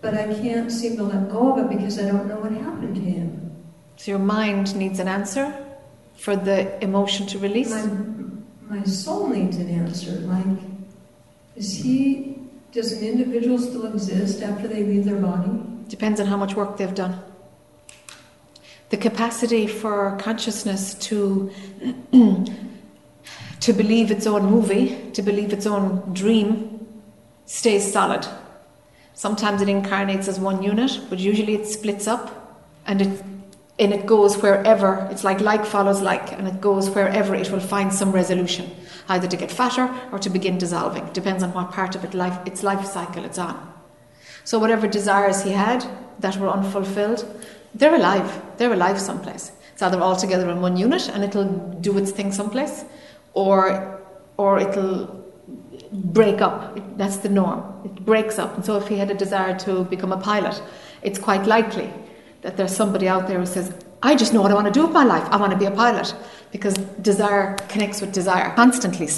But 0.00 0.14
I 0.14 0.26
can't 0.34 0.70
seem 0.70 0.96
to 0.96 1.04
let 1.04 1.30
go 1.30 1.52
of 1.52 1.58
it 1.58 1.76
because 1.76 1.98
I 1.98 2.06
don't 2.10 2.26
know 2.26 2.40
what 2.40 2.52
happened 2.52 2.96
to 2.96 3.00
him. 3.00 3.56
So 3.96 4.10
your 4.12 4.20
mind 4.20 4.74
needs 4.76 4.98
an 4.98 5.08
answer 5.08 5.46
for 6.16 6.34
the 6.36 6.82
emotion 6.82 7.26
to 7.28 7.38
release. 7.38 7.70
My, 7.70 8.76
my 8.78 8.84
soul 8.84 9.28
needs 9.28 9.56
an 9.56 9.70
answer. 9.70 10.12
Like, 10.34 10.58
is 11.56 11.76
he, 11.76 12.38
does 12.72 12.92
an 12.92 13.04
individual 13.04 13.58
still 13.58 13.86
exist 13.86 14.42
after 14.42 14.68
they 14.68 14.82
leave 14.82 15.04
their 15.04 15.20
body? 15.20 15.50
Depends 15.88 16.20
on 16.20 16.26
how 16.26 16.36
much 16.36 16.54
work 16.54 16.76
they've 16.76 16.94
done. 16.94 17.20
The 18.90 18.96
capacity 18.96 19.66
for 19.66 20.16
consciousness 20.20 20.94
to 20.94 21.50
to 23.60 23.72
believe 23.72 24.10
its 24.10 24.26
own 24.26 24.46
movie, 24.46 25.10
to 25.12 25.22
believe 25.22 25.52
its 25.52 25.66
own 25.66 26.14
dream, 26.14 26.77
stays 27.48 27.90
solid. 27.90 28.26
Sometimes 29.14 29.62
it 29.62 29.68
incarnates 29.68 30.28
as 30.28 30.38
one 30.38 30.62
unit, 30.62 31.00
but 31.08 31.18
usually 31.18 31.54
it 31.54 31.66
splits 31.66 32.06
up 32.06 32.60
and 32.86 33.02
it 33.02 33.24
and 33.80 33.92
it 33.94 34.06
goes 34.06 34.36
wherever 34.42 35.08
it's 35.10 35.22
like 35.22 35.40
like 35.40 35.64
follows 35.64 36.02
like 36.02 36.32
and 36.32 36.48
it 36.48 36.60
goes 36.60 36.90
wherever 36.90 37.34
it 37.34 37.50
will 37.50 37.60
find 37.60 37.92
some 37.92 38.10
resolution 38.10 38.68
either 39.08 39.28
to 39.28 39.36
get 39.36 39.52
fatter 39.52 39.88
or 40.12 40.18
to 40.18 40.28
begin 40.28 40.58
dissolving. 40.58 41.06
Depends 41.12 41.42
on 41.42 41.52
what 41.52 41.70
part 41.72 41.94
of 41.94 42.04
it 42.04 42.12
life 42.12 42.38
its 42.46 42.62
life 42.62 42.84
cycle 42.84 43.24
it's 43.24 43.38
on. 43.38 43.56
So 44.44 44.58
whatever 44.58 44.86
desires 44.86 45.42
he 45.42 45.52
had 45.52 45.84
that 46.20 46.36
were 46.36 46.48
unfulfilled 46.48 47.24
they're 47.74 47.94
alive. 47.94 48.42
They're 48.56 48.72
alive 48.72 49.00
someplace. 49.00 49.52
It's 49.72 49.82
either 49.82 50.00
all 50.00 50.16
together 50.16 50.50
in 50.50 50.60
one 50.60 50.76
unit 50.76 51.08
and 51.08 51.22
it'll 51.22 51.48
do 51.80 51.96
its 51.98 52.10
thing 52.10 52.32
someplace 52.32 52.84
or 53.32 54.00
or 54.36 54.58
it'll 54.58 55.17
break 55.92 56.40
up 56.40 56.78
that's 56.98 57.18
the 57.18 57.28
norm 57.28 57.62
it 57.84 57.94
breaks 58.04 58.38
up 58.38 58.54
and 58.54 58.64
so 58.64 58.76
if 58.76 58.88
he 58.88 58.96
had 58.96 59.10
a 59.10 59.14
desire 59.14 59.58
to 59.58 59.84
become 59.84 60.12
a 60.12 60.20
pilot 60.20 60.60
it's 61.02 61.18
quite 61.18 61.46
likely 61.46 61.90
that 62.42 62.56
there's 62.56 62.74
somebody 62.74 63.08
out 63.08 63.26
there 63.26 63.38
who 63.38 63.46
says, 63.46 63.72
I 64.02 64.14
just 64.14 64.32
know 64.32 64.40
what 64.40 64.50
I 64.50 64.54
want 64.54 64.66
to 64.66 64.72
do 64.72 64.82
with 64.82 64.92
my 64.92 65.04
life. 65.04 65.26
I 65.30 65.36
want 65.36 65.52
to 65.52 65.58
be 65.58 65.64
a 65.64 65.70
pilot. 65.70 66.14
Because 66.52 66.74
desire 67.02 67.56
connects 67.68 68.00
with 68.00 68.12
desire 68.12 68.54
constantly. 68.54 69.08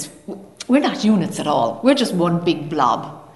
We're 0.67 0.81
not 0.81 1.03
units 1.03 1.39
at 1.39 1.47
all. 1.47 1.79
We're 1.83 1.95
just 1.95 2.13
one 2.13 2.43
big 2.43 2.69
blob. 2.69 3.31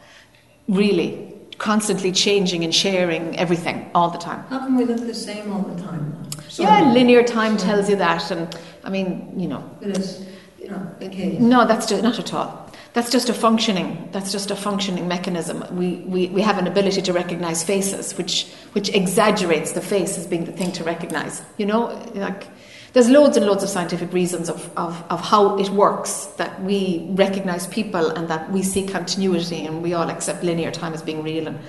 Really. 0.67 1.33
Constantly 1.57 2.11
changing 2.11 2.63
and 2.63 2.73
sharing 2.73 3.37
everything 3.37 3.89
all 3.95 4.09
the 4.09 4.17
time. 4.17 4.43
How 4.49 4.59
can 4.59 4.75
we 4.75 4.85
look 4.85 4.99
the 4.99 5.13
same 5.13 5.53
all 5.53 5.61
the 5.61 5.81
time? 5.81 6.29
Yeah, 6.49 6.91
linear 6.91 7.23
time 7.23 7.57
tells 7.57 7.89
you 7.89 7.95
that. 7.97 8.31
And 8.31 8.57
I 8.83 8.89
mean, 8.89 9.33
you 9.37 9.47
know. 9.47 9.63
It 9.81 9.97
is, 9.97 10.25
you 10.59 10.69
know. 10.69 10.97
No, 11.39 11.67
that's 11.67 11.85
just 11.85 12.03
not 12.03 12.19
at 12.19 12.33
all 12.33 12.64
that's 12.95 13.11
just 13.11 13.29
a 13.29 13.33
functioning 13.33 14.09
that's 14.11 14.31
just 14.31 14.49
a 14.51 14.55
functioning 14.55 15.07
mechanism. 15.07 15.63
We, 15.77 15.97
we, 16.13 16.27
we 16.29 16.41
have 16.41 16.57
an 16.57 16.65
ability 16.65 17.01
to 17.03 17.13
recognize 17.13 17.63
faces 17.63 18.17
which 18.17 18.47
which 18.71 18.89
exaggerates 18.89 19.73
the 19.73 19.81
face 19.81 20.17
as 20.17 20.25
being 20.25 20.45
the 20.45 20.53
thing 20.53 20.71
to 20.71 20.83
recognize. 20.83 21.43
You 21.57 21.67
know 21.67 21.79
like 22.15 22.47
there's 22.93 23.09
loads 23.09 23.35
and 23.37 23.45
loads 23.45 23.61
of 23.61 23.69
scientific 23.69 24.13
reasons 24.13 24.49
of, 24.49 24.71
of, 24.77 25.03
of 25.09 25.19
how 25.19 25.59
it 25.59 25.69
works 25.69 26.27
that 26.37 26.63
we 26.63 27.05
recognize 27.09 27.67
people 27.67 28.09
and 28.11 28.29
that 28.29 28.49
we 28.53 28.63
see 28.63 28.87
continuity 28.87 29.65
and 29.65 29.83
we 29.83 29.93
all 29.93 30.09
accept 30.09 30.43
linear 30.43 30.71
time 30.71 30.93
as 30.93 31.01
being 31.01 31.21
real 31.21 31.45
and 31.45 31.59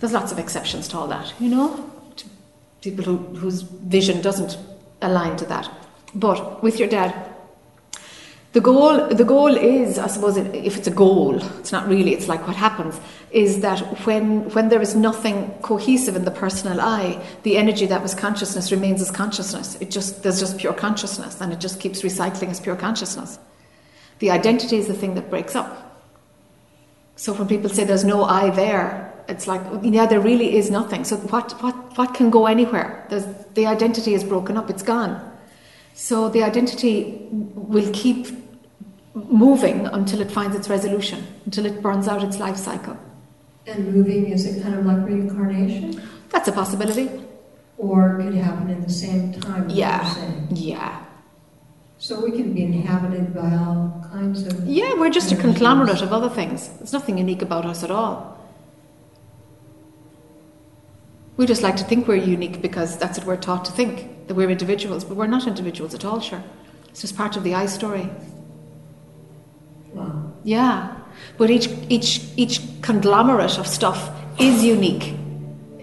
there's 0.00 0.12
lots 0.12 0.32
of 0.32 0.40
exceptions 0.40 0.88
to 0.88 0.98
all 0.98 1.06
that 1.06 1.32
you 1.38 1.48
know 1.48 1.88
people 2.84 3.04
who, 3.04 3.16
whose 3.36 3.62
vision 3.62 4.20
doesn't 4.20 4.58
align 5.00 5.36
to 5.36 5.46
that. 5.46 5.70
But 6.14 6.62
with 6.62 6.78
your 6.78 6.88
dad 6.88 7.33
the 8.54 8.60
goal, 8.60 9.08
the 9.08 9.24
goal 9.24 9.56
is, 9.56 9.98
I 9.98 10.06
suppose, 10.06 10.36
if 10.36 10.78
it's 10.78 10.86
a 10.86 10.92
goal, 10.92 11.42
it's 11.58 11.72
not 11.72 11.88
really. 11.88 12.14
It's 12.14 12.28
like 12.28 12.46
what 12.46 12.54
happens 12.54 13.00
is 13.32 13.62
that 13.62 13.80
when 14.06 14.48
when 14.50 14.68
there 14.68 14.80
is 14.80 14.94
nothing 14.94 15.50
cohesive 15.60 16.14
in 16.14 16.24
the 16.24 16.30
personal 16.30 16.80
I, 16.80 17.20
the 17.42 17.56
energy 17.56 17.86
that 17.86 18.00
was 18.00 18.14
consciousness 18.14 18.70
remains 18.70 19.02
as 19.02 19.10
consciousness. 19.10 19.76
It 19.80 19.90
just 19.90 20.22
there's 20.22 20.38
just 20.38 20.56
pure 20.56 20.72
consciousness, 20.72 21.40
and 21.40 21.52
it 21.52 21.58
just 21.58 21.80
keeps 21.80 22.02
recycling 22.02 22.50
as 22.50 22.60
pure 22.60 22.76
consciousness. 22.76 23.40
The 24.20 24.30
identity 24.30 24.76
is 24.76 24.86
the 24.86 24.94
thing 24.94 25.16
that 25.16 25.30
breaks 25.30 25.56
up. 25.56 26.00
So 27.16 27.32
when 27.32 27.48
people 27.48 27.68
say 27.68 27.82
there's 27.82 28.04
no 28.04 28.22
I 28.22 28.50
there, 28.50 29.12
it's 29.28 29.48
like 29.48 29.62
yeah, 29.82 30.06
there 30.06 30.20
really 30.20 30.56
is 30.56 30.70
nothing. 30.70 31.02
So 31.02 31.16
what 31.16 31.60
what 31.60 31.74
what 31.98 32.14
can 32.14 32.30
go 32.30 32.46
anywhere? 32.46 33.04
There's, 33.10 33.26
the 33.54 33.66
identity 33.66 34.14
is 34.14 34.22
broken 34.22 34.56
up. 34.56 34.70
It's 34.70 34.84
gone. 34.84 35.32
So 35.94 36.28
the 36.28 36.44
identity 36.44 37.28
will 37.30 37.90
keep 37.92 38.43
moving 39.14 39.86
until 39.86 40.20
it 40.20 40.30
finds 40.30 40.56
its 40.56 40.68
resolution, 40.68 41.26
until 41.44 41.66
it 41.66 41.80
burns 41.80 42.08
out 42.08 42.22
its 42.22 42.38
life 42.38 42.56
cycle. 42.56 42.98
And 43.66 43.94
moving, 43.94 44.30
is 44.30 44.44
it 44.44 44.62
kind 44.62 44.74
of 44.74 44.84
like 44.84 45.06
reincarnation? 45.06 46.02
That's 46.30 46.48
a 46.48 46.52
possibility. 46.52 47.10
Or 47.78 48.20
it 48.20 48.24
could 48.24 48.34
happen 48.34 48.70
in 48.70 48.82
the 48.82 48.90
same 48.90 49.32
time? 49.40 49.70
Yeah. 49.70 50.14
Yeah. 50.50 51.04
So 51.98 52.22
we 52.22 52.32
can 52.32 52.52
be 52.52 52.64
inhabited 52.64 53.32
by 53.34 53.54
all 53.54 54.04
kinds 54.12 54.46
of. 54.46 54.66
Yeah, 54.66 54.94
we're 54.94 55.10
just 55.10 55.32
a 55.32 55.36
conglomerate 55.36 56.02
of 56.02 56.12
other 56.12 56.28
things. 56.28 56.68
There's 56.68 56.92
nothing 56.92 57.18
unique 57.18 57.40
about 57.40 57.64
us 57.64 57.82
at 57.82 57.90
all. 57.90 58.38
We 61.36 61.46
just 61.46 61.62
like 61.62 61.76
to 61.76 61.84
think 61.84 62.06
we're 62.06 62.16
unique 62.16 62.60
because 62.60 62.96
that's 62.98 63.18
what 63.18 63.26
we're 63.26 63.36
taught 63.36 63.64
to 63.64 63.72
think, 63.72 64.28
that 64.28 64.34
we're 64.34 64.50
individuals, 64.50 65.04
but 65.04 65.16
we're 65.16 65.26
not 65.26 65.46
individuals 65.46 65.94
at 65.94 66.04
all, 66.04 66.20
sure. 66.20 66.42
It's 66.90 67.00
just 67.00 67.16
part 67.16 67.36
of 67.36 67.42
the 67.42 67.54
I 67.54 67.66
story. 67.66 68.08
Wow. 69.94 70.32
Yeah, 70.42 70.94
but 71.38 71.50
each 71.50 71.68
each 71.88 72.20
each 72.36 72.60
conglomerate 72.82 73.58
of 73.58 73.66
stuff 73.66 74.10
is 74.38 74.64
unique. 74.64 75.14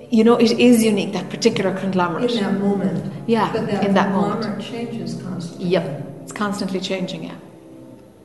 You 0.10 0.24
know, 0.26 0.36
it 0.36 0.52
is 0.52 0.84
unique. 0.84 1.14
That 1.14 1.30
particular 1.30 1.74
conglomerate. 1.80 2.32
In 2.32 2.44
that 2.44 2.60
moment. 2.60 3.14
Yeah, 3.28 3.52
but 3.54 3.68
that 3.68 3.86
in 3.86 3.94
that 3.94 4.12
moment. 4.12 4.62
changes 4.62 5.22
constantly. 5.22 5.68
Yep, 5.68 6.22
it's 6.24 6.32
constantly 6.34 6.80
changing. 6.80 7.24
Yeah, 7.24 7.38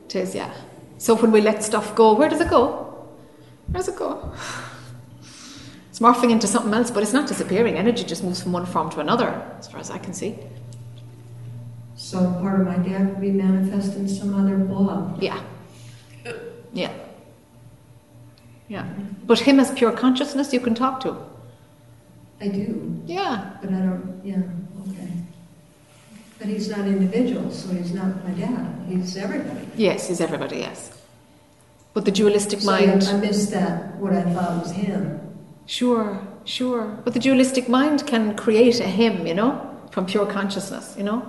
it 0.05 0.15
is. 0.15 0.35
Yeah. 0.35 0.53
So 0.97 1.15
when 1.15 1.31
we 1.31 1.41
let 1.41 1.63
stuff 1.63 1.95
go, 1.95 2.13
where 2.13 2.29
does 2.29 2.41
it 2.41 2.49
go? 2.49 2.67
Where 3.67 3.79
does 3.79 3.87
it 3.87 3.95
go? 3.95 4.33
It's 5.89 6.03
morphing 6.03 6.29
into 6.29 6.45
something 6.45 6.71
else, 6.75 6.91
but 6.91 7.01
it's 7.01 7.11
not 7.11 7.27
disappearing. 7.27 7.75
Energy 7.75 8.03
just 8.03 8.23
moves 8.23 8.39
from 8.43 8.51
one 8.51 8.67
form 8.67 8.91
to 8.91 8.99
another, 8.99 9.29
as 9.57 9.67
far 9.67 9.79
as 9.79 9.89
I 9.89 9.97
can 9.97 10.13
see. 10.13 10.37
So 11.95 12.19
part 12.39 12.61
of 12.61 12.67
my 12.67 12.77
dad 12.77 13.09
could 13.09 13.21
be 13.21 13.31
manifest 13.31 13.95
in 13.95 14.07
some 14.07 14.35
other 14.35 14.57
blob. 14.57 15.17
Yeah. 15.23 15.41
Yeah. 16.77 16.93
Yeah. 18.67 18.85
But 19.25 19.39
him 19.39 19.59
as 19.59 19.71
pure 19.71 19.91
consciousness, 19.91 20.53
you 20.53 20.59
can 20.59 20.75
talk 20.75 20.99
to. 21.01 21.17
I 22.39 22.49
do. 22.49 23.01
Yeah. 23.07 23.57
But 23.61 23.71
I 23.73 23.79
don't, 23.79 24.21
yeah, 24.23 24.43
okay. 24.87 25.09
But 26.37 26.47
he's 26.47 26.69
not 26.69 26.81
individual, 26.81 27.49
so 27.49 27.73
he's 27.73 27.93
not 27.93 28.23
my 28.23 28.31
dad. 28.31 28.85
He's 28.87 29.17
everybody. 29.17 29.67
Yes, 29.75 30.07
he's 30.07 30.21
everybody, 30.21 30.57
yes. 30.57 30.91
But 31.95 32.05
the 32.05 32.11
dualistic 32.11 32.59
so 32.59 32.69
mind. 32.71 33.03
I 33.05 33.17
missed 33.17 33.49
that, 33.51 33.95
what 33.95 34.13
I 34.13 34.21
thought 34.21 34.61
was 34.61 34.71
him. 34.71 35.19
Sure, 35.65 36.21
sure. 36.45 36.85
But 37.03 37.15
the 37.15 37.19
dualistic 37.19 37.67
mind 37.67 38.05
can 38.05 38.35
create 38.35 38.79
a 38.79 38.87
him, 38.87 39.25
you 39.25 39.33
know, 39.33 39.49
from 39.89 40.05
pure 40.05 40.27
consciousness, 40.27 40.93
you 40.95 41.03
know? 41.03 41.25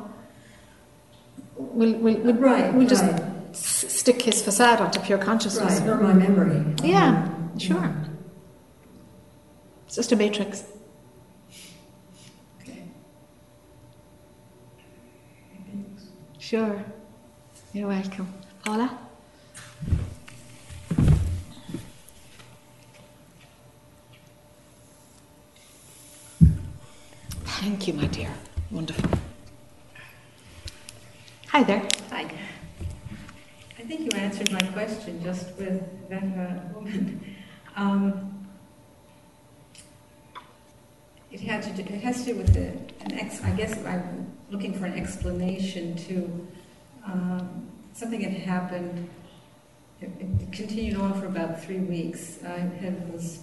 We'll, 1.56 1.94
we'll, 1.94 2.18
we'll, 2.18 2.34
right, 2.34 2.74
we'll 2.74 2.86
just 2.86 3.04
right 3.04 3.37
stick 3.52 4.22
his 4.22 4.42
facade 4.42 4.80
onto 4.80 5.00
pure 5.00 5.18
consciousness. 5.18 5.80
Right, 5.80 5.88
or 5.88 5.96
my 5.96 6.12
memory. 6.12 6.64
Yeah, 6.82 7.24
um, 7.24 7.58
sure. 7.58 7.94
It's 9.86 9.96
just 9.96 10.12
a 10.12 10.16
matrix. 10.16 10.64
Okay. 12.62 12.82
Sure. 16.38 16.84
You're 17.72 17.88
welcome. 17.88 18.32
Paula? 18.64 18.98
Thank 27.60 27.88
you, 27.88 27.94
my 27.94 28.06
dear. 28.06 28.32
Wonderful. 28.70 29.10
Hi 31.48 31.62
there. 31.62 31.82
Hi. 32.10 32.30
I 33.88 33.90
think 33.90 34.12
you 34.12 34.20
answered 34.20 34.52
my 34.52 34.60
question 34.72 35.22
just 35.22 35.56
with 35.56 36.10
that 36.10 36.22
uh, 36.22 36.74
woman. 36.74 37.24
Um, 37.74 38.46
it 41.32 41.40
had 41.40 41.62
to 41.62 41.70
do, 41.70 41.94
it 41.94 42.02
has 42.02 42.22
to 42.26 42.34
do 42.34 42.38
with 42.38 42.52
the, 42.52 42.66
an 43.06 43.18
ex. 43.18 43.42
I 43.42 43.50
guess 43.52 43.82
I'm 43.86 44.30
looking 44.50 44.78
for 44.78 44.84
an 44.84 44.92
explanation 44.92 45.96
to 45.96 46.46
um, 47.06 47.66
something 47.94 48.20
that 48.20 48.32
happened. 48.32 49.08
It, 50.02 50.10
it, 50.20 50.52
continued 50.52 51.00
on 51.00 51.18
for 51.18 51.24
about 51.24 51.64
three 51.64 51.78
weeks. 51.78 52.40
I 52.44 52.58
had 52.58 53.10
was 53.10 53.38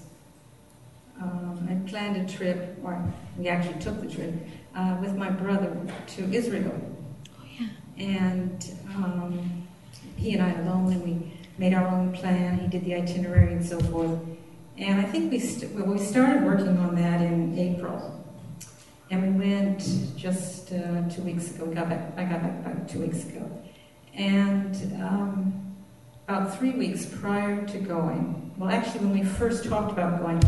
um, 1.20 1.68
I 1.68 1.90
planned 1.90 2.18
a 2.18 2.32
trip, 2.32 2.78
or 2.84 3.04
we 3.36 3.48
actually 3.48 3.80
took 3.80 4.00
the 4.00 4.14
trip 4.14 4.32
uh, 4.76 4.96
with 5.02 5.16
my 5.16 5.32
brother 5.32 5.76
to 6.06 6.24
Israel. 6.32 6.80
Oh 7.36 7.44
yeah. 7.58 7.68
And 7.98 8.72
um, 8.90 9.65
he 10.16 10.34
and 10.34 10.42
I 10.42 10.52
alone, 10.62 10.92
and 10.94 11.04
we 11.04 11.34
made 11.58 11.74
our 11.74 11.88
own 11.88 12.12
plan. 12.14 12.60
He 12.60 12.68
did 12.68 12.86
the 12.86 12.96
itinerary 12.96 13.54
and 13.54 13.66
so 13.66 13.80
forth. 13.80 14.20
And 14.78 15.00
I 15.00 15.04
think 15.04 15.32
we, 15.32 15.40
st- 15.40 15.72
well, 15.74 15.86
we 15.86 16.00
started 16.00 16.44
working 16.44 16.78
on 16.78 16.96
that 16.96 17.22
in 17.22 17.58
April. 17.58 18.24
And 19.10 19.40
we 19.40 19.48
went 19.48 19.80
just 20.18 20.74
uh, 20.74 21.08
two 21.10 21.22
weeks 21.22 21.52
ago. 21.52 21.66
We 21.66 21.76
got 21.76 21.90
back, 21.90 22.14
I 22.18 22.24
got 22.26 22.42
back 22.42 22.66
about 22.66 22.90
two 22.90 23.00
weeks 23.00 23.24
ago. 23.24 23.50
And 24.14 24.76
um, 25.02 25.76
about 26.28 26.58
three 26.58 26.72
weeks 26.72 27.06
prior 27.06 27.66
to 27.68 27.78
going, 27.78 28.54
well, 28.58 28.70
actually, 28.70 29.06
when 29.06 29.20
we 29.20 29.24
first 29.24 29.66
talked 29.66 29.92
about 29.92 30.22
going, 30.22 30.42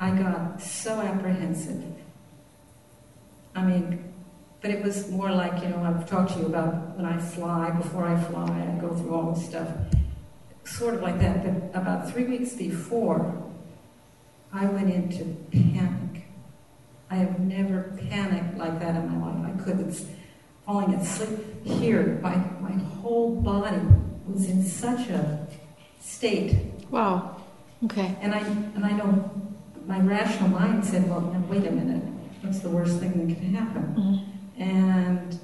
I 0.00 0.10
got 0.10 0.60
so 0.60 1.00
apprehensive. 1.00 1.82
I 3.54 3.62
mean, 3.62 4.13
but 4.64 4.70
it 4.70 4.82
was 4.82 5.10
more 5.10 5.30
like, 5.30 5.62
you 5.62 5.68
know, 5.68 5.82
I've 5.84 6.08
talked 6.08 6.32
to 6.32 6.38
you 6.38 6.46
about 6.46 6.96
when 6.96 7.04
I 7.04 7.18
fly, 7.18 7.70
before 7.72 8.06
I 8.06 8.18
fly, 8.18 8.46
I 8.46 8.80
go 8.80 8.94
through 8.96 9.14
all 9.14 9.32
this 9.32 9.44
stuff. 9.44 9.68
Sort 10.64 10.94
of 10.94 11.02
like 11.02 11.20
that. 11.20 11.44
But 11.44 11.78
about 11.78 12.10
three 12.10 12.24
weeks 12.24 12.54
before, 12.54 13.44
I 14.54 14.64
went 14.64 14.90
into 14.90 15.24
panic. 15.52 16.24
I 17.10 17.16
have 17.16 17.38
never 17.40 17.94
panicked 18.08 18.56
like 18.56 18.80
that 18.80 18.96
in 18.96 19.20
my 19.20 19.32
life. 19.32 19.54
I 19.54 19.62
couldn't 19.62 20.06
falling 20.64 20.94
asleep 20.94 21.40
here. 21.62 22.18
My 22.22 22.36
my 22.58 22.72
whole 23.02 23.42
body 23.42 23.82
was 24.26 24.48
in 24.48 24.64
such 24.64 25.10
a 25.10 25.46
state. 26.00 26.56
Wow. 26.90 27.36
Okay. 27.84 28.16
And 28.22 28.34
I 28.34 28.38
and 28.38 28.82
I 28.82 28.92
know 28.92 29.30
my 29.86 30.00
rational 30.00 30.48
mind 30.48 30.86
said, 30.86 31.06
"Well, 31.06 31.20
now 31.20 31.44
wait 31.50 31.66
a 31.66 31.70
minute. 31.70 32.02
What's 32.40 32.60
the 32.60 32.70
worst 32.70 32.98
thing 32.98 33.28
that 33.28 33.36
can 33.36 33.52
happen?" 33.52 33.82
Mm-hmm. 33.94 34.33
And 34.58 35.38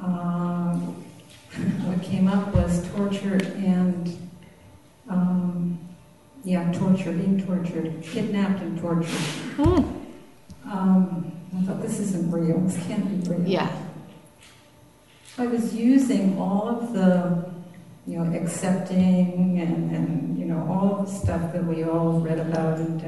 um, 0.00 1.04
what 1.84 2.02
came 2.02 2.28
up 2.28 2.54
was 2.54 2.88
torture 2.90 3.40
and 3.56 4.30
um, 5.08 5.78
yeah, 6.44 6.72
torture, 6.72 7.12
being 7.12 7.44
tortured, 7.44 8.02
kidnapped 8.02 8.62
and 8.62 8.78
tortured. 8.80 9.10
Mm. 9.56 10.06
Um, 10.64 11.32
I 11.56 11.62
thought 11.62 11.82
this 11.82 11.98
isn't 11.98 12.30
real. 12.30 12.60
This 12.60 12.76
can't 12.86 13.24
be 13.24 13.30
real. 13.30 13.46
Yeah. 13.46 13.70
I 15.36 15.46
was 15.46 15.74
using 15.74 16.38
all 16.38 16.68
of 16.68 16.92
the, 16.92 17.50
you 18.06 18.18
know, 18.18 18.38
accepting 18.38 19.60
and, 19.60 19.90
and 19.90 20.38
you 20.38 20.44
know 20.44 20.66
all 20.68 21.02
the 21.04 21.10
stuff 21.10 21.52
that 21.52 21.64
we 21.64 21.84
all 21.84 22.20
read 22.20 22.38
about 22.38 22.78
and 22.78 23.02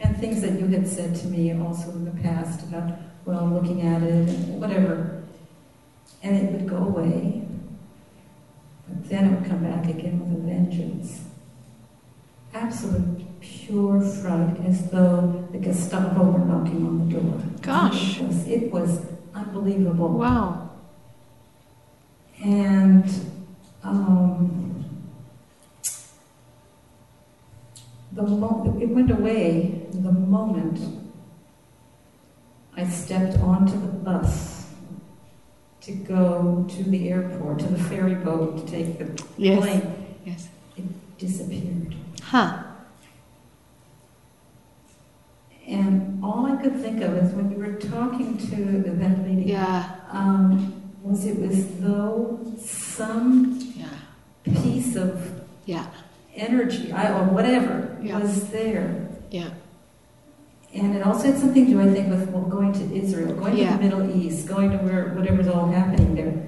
and 0.00 0.16
things 0.18 0.40
that 0.42 0.58
you 0.58 0.66
had 0.66 0.86
said 0.86 1.14
to 1.16 1.26
me 1.28 1.52
also 1.52 1.90
in 1.90 2.04
the 2.04 2.22
past 2.22 2.62
about 2.64 2.98
well 3.28 3.46
looking 3.46 3.82
at 3.82 4.02
it 4.02 4.26
and 4.26 4.58
whatever, 4.58 5.22
and 6.22 6.34
it 6.34 6.50
would 6.50 6.66
go 6.66 6.78
away, 6.78 7.42
but 8.88 9.06
then 9.06 9.26
it 9.26 9.38
would 9.38 9.48
come 9.50 9.62
back 9.62 9.86
again 9.86 10.18
with 10.18 10.42
a 10.42 10.46
vengeance. 10.46 11.24
Absolute 12.54 13.20
pure 13.40 14.00
fright, 14.00 14.56
as 14.66 14.90
though 14.90 15.46
the 15.52 15.58
Gestapo 15.58 16.24
were 16.24 16.38
knocking 16.38 16.86
on 16.86 17.06
the 17.06 17.20
door. 17.20 17.38
Gosh. 17.60 18.18
It 18.18 18.26
was, 18.26 18.48
it 18.48 18.72
was 18.72 19.06
unbelievable. 19.34 20.08
Wow. 20.08 20.70
And 22.42 23.04
um, 23.84 24.86
the 28.12 28.22
mo- 28.22 28.78
it 28.80 28.88
went 28.88 29.10
away 29.10 29.86
the 29.92 30.12
moment 30.12 31.07
I 32.78 32.86
stepped 32.86 33.36
onto 33.38 33.72
the 33.72 33.88
bus 33.88 34.66
to 35.80 35.92
go 35.92 36.64
to 36.68 36.82
the 36.84 37.10
airport, 37.10 37.58
to 37.58 37.66
the 37.66 37.82
ferry 37.82 38.14
boat 38.14 38.58
to 38.58 38.70
take 38.70 38.98
the 39.00 39.20
Yes. 39.36 39.58
plane. 39.60 39.82
Yes. 40.24 40.48
It 40.76 40.84
disappeared. 41.18 41.96
Huh. 42.22 42.62
And 45.66 46.22
all 46.22 46.46
I 46.46 46.54
could 46.62 46.76
think 46.80 47.02
of 47.02 47.14
is 47.16 47.32
when 47.34 47.50
you 47.50 47.58
were 47.58 47.74
talking 47.74 48.38
to 48.38 48.56
that 49.00 49.26
lady, 49.26 49.50
Yeah. 49.50 49.84
um, 50.12 50.72
was 51.02 51.26
it 51.26 51.36
was 51.40 51.66
though 51.80 52.38
some 52.60 53.58
Yeah. 53.74 54.52
piece 54.62 54.94
of 54.94 55.42
Yeah. 55.66 55.86
energy 56.36 56.92
I, 56.92 57.12
or 57.12 57.24
whatever 57.24 57.98
Yeah. 58.00 58.20
was 58.20 58.50
there. 58.50 59.08
Yeah. 59.32 59.48
And 60.80 60.94
it 60.94 61.02
also 61.02 61.24
had 61.24 61.38
something 61.38 61.66
to 61.66 61.72
do, 61.72 61.80
I 61.80 61.92
think, 61.92 62.08
with 62.08 62.28
well, 62.30 62.42
going 62.42 62.72
to 62.72 62.94
Israel, 62.94 63.34
going 63.34 63.56
Yeah. 63.56 63.72
to 63.72 63.78
the 63.78 63.84
Middle 63.84 64.16
East, 64.16 64.46
going 64.46 64.70
to 64.70 64.78
where 64.78 65.12
whatever's 65.14 65.48
all 65.48 65.66
happening 65.66 66.14
there. 66.14 66.46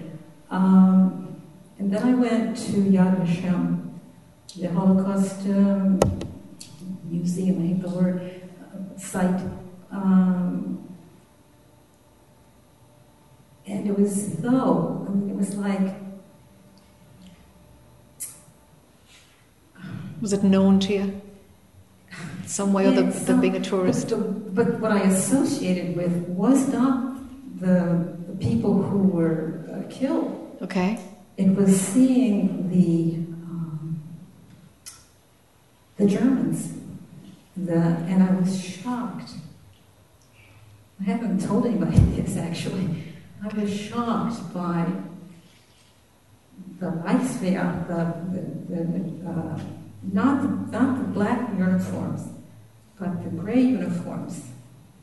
Um, 0.51 1.37
and 1.79 1.93
then 1.93 2.03
I 2.03 2.15
went 2.15 2.57
to 2.57 2.73
Yad 2.73 3.17
Vashem, 3.21 3.91
the 4.57 4.69
Holocaust 4.69 5.41
um, 5.49 5.99
Museum, 7.05 7.63
I 7.63 7.67
hate 7.69 7.83
the 7.83 7.89
word, 7.89 8.31
uh, 8.63 8.99
site. 8.99 9.41
Um, 9.91 10.79
and 13.67 13.87
it 13.89 13.99
was 13.99 14.35
though, 14.37 15.07
I 15.09 15.13
mean, 15.13 15.31
it 15.31 15.37
was 15.37 15.57
like, 15.57 15.95
Was 20.21 20.35
it 20.35 20.43
known 20.45 20.79
to 20.81 20.93
you? 20.93 21.21
Some 22.51 22.73
way 22.73 22.87
or 22.89 22.91
Yeah, 22.91 23.03
the, 23.03 23.07
the 23.07 23.13
some- 23.13 23.41
being 23.41 23.55
a 23.55 23.61
tourist? 23.61 24.09
But, 24.11 24.19
the- 24.19 24.51
but 24.51 24.81
what 24.81 24.91
I 24.91 25.03
associated 25.03 25.97
with 25.97 26.13
was 26.29 26.69
not 26.69 27.17
the, 27.61 28.17
the 28.27 28.35
people 28.41 28.83
who 28.83 28.99
were 28.99 29.65
uh, 29.73 29.89
killed. 29.89 30.59
Okay. 30.61 30.99
It 31.37 31.55
was 31.55 31.81
seeing 31.81 32.69
the 32.69 33.19
um, 33.47 34.03
the 35.97 36.07
Germans, 36.07 36.73
the 37.57 37.81
and 38.11 38.23
I 38.23 38.33
was 38.35 38.61
shocked. 38.61 39.31
I 41.01 41.05
haven't 41.05 41.41
told 41.47 41.67
anybody 41.67 41.99
this 42.17 42.37
actually. 42.37 43.15
I 43.45 43.49
was 43.57 43.71
shocked 43.73 44.53
by 44.53 44.87
the 46.81 46.87
Reichswehr, 46.87 47.87
the, 47.87 48.01
the, 48.35 48.83
the 48.85 49.31
uh, 49.31 49.59
not 50.13 50.43
the, 50.43 50.49
not 50.77 50.99
the 50.99 51.05
black 51.05 51.49
uniforms, 51.57 52.23
but 53.01 53.25
the 53.25 53.31
gray 53.31 53.61
uniforms 53.61 54.45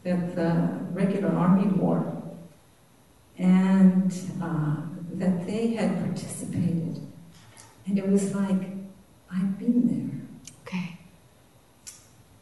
that 0.03 0.35
the 0.35 0.69
regular 0.91 1.29
army 1.29 1.65
wore, 1.65 2.05
and 3.37 4.13
uh, 4.41 4.75
that 5.15 5.45
they 5.47 5.73
had 5.73 5.99
participated, 6.05 7.01
and 7.87 7.97
it 7.97 8.07
was 8.07 8.33
like 8.35 8.61
I've 9.33 9.57
been 9.57 9.79
there. 9.89 10.53
Okay. 10.61 10.97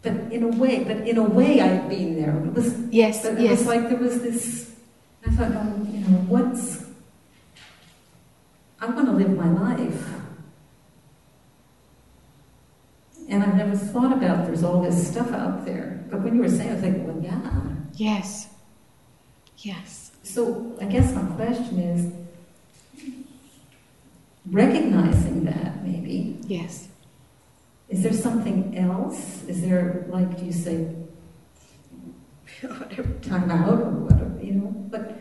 But 0.02 0.32
in 0.32 0.44
a 0.44 0.48
way, 0.50 0.84
but 0.84 1.08
in 1.08 1.18
a 1.18 1.24
way, 1.24 1.62
I'd 1.62 1.90
been 1.90 2.22
there. 2.22 2.36
It 2.38 2.54
was 2.54 2.78
Yes. 2.92 3.24
but 3.24 3.34
it 3.34 3.42
yes. 3.42 3.60
was 3.60 3.68
like 3.68 3.90
there 3.90 3.98
was 3.98 4.22
this. 4.22 4.76
I 5.26 5.32
thought, 5.32 5.52
oh, 5.56 5.88
you 5.90 6.00
know, 6.02 6.20
what's. 6.28 6.86
I'm 8.82 8.94
going 8.94 9.08
to 9.08 9.14
live 9.14 9.36
my 9.36 9.50
life. 9.50 10.06
And 13.28 13.44
I've 13.44 13.56
never 13.56 13.76
thought 13.76 14.14
about 14.14 14.46
there's 14.46 14.64
all 14.64 14.82
this 14.82 15.08
stuff 15.08 15.32
out 15.32 15.66
there. 15.66 16.06
But 16.10 16.22
when 16.22 16.36
you 16.36 16.42
were 16.42 16.50
saying, 16.50 16.70
I 16.70 16.74
was 16.74 16.84
like, 16.84 16.98
well, 16.98 17.20
yeah. 17.22 17.62
yes. 17.94 18.50
Yes. 19.58 20.12
So 20.24 20.78
I 20.80 20.86
guess 20.86 21.14
my 21.14 21.24
question 21.36 21.80
is 21.80 22.12
recognizing 24.50 25.46
that 25.46 25.84
maybe. 25.84 26.40
Yes. 26.48 26.88
Is 27.90 28.04
there 28.04 28.14
something 28.14 28.78
else? 28.78 29.44
Is 29.46 29.62
there, 29.62 30.06
like, 30.10 30.38
do 30.40 30.46
you 30.46 30.54
say, 30.54 30.88
whatever, 32.62 33.10
time 33.22 33.50
out 33.52 33.80
or 33.80 33.92
whatever, 33.92 34.40
you 34.44 34.54
know? 34.54 34.68
But, 34.90 35.20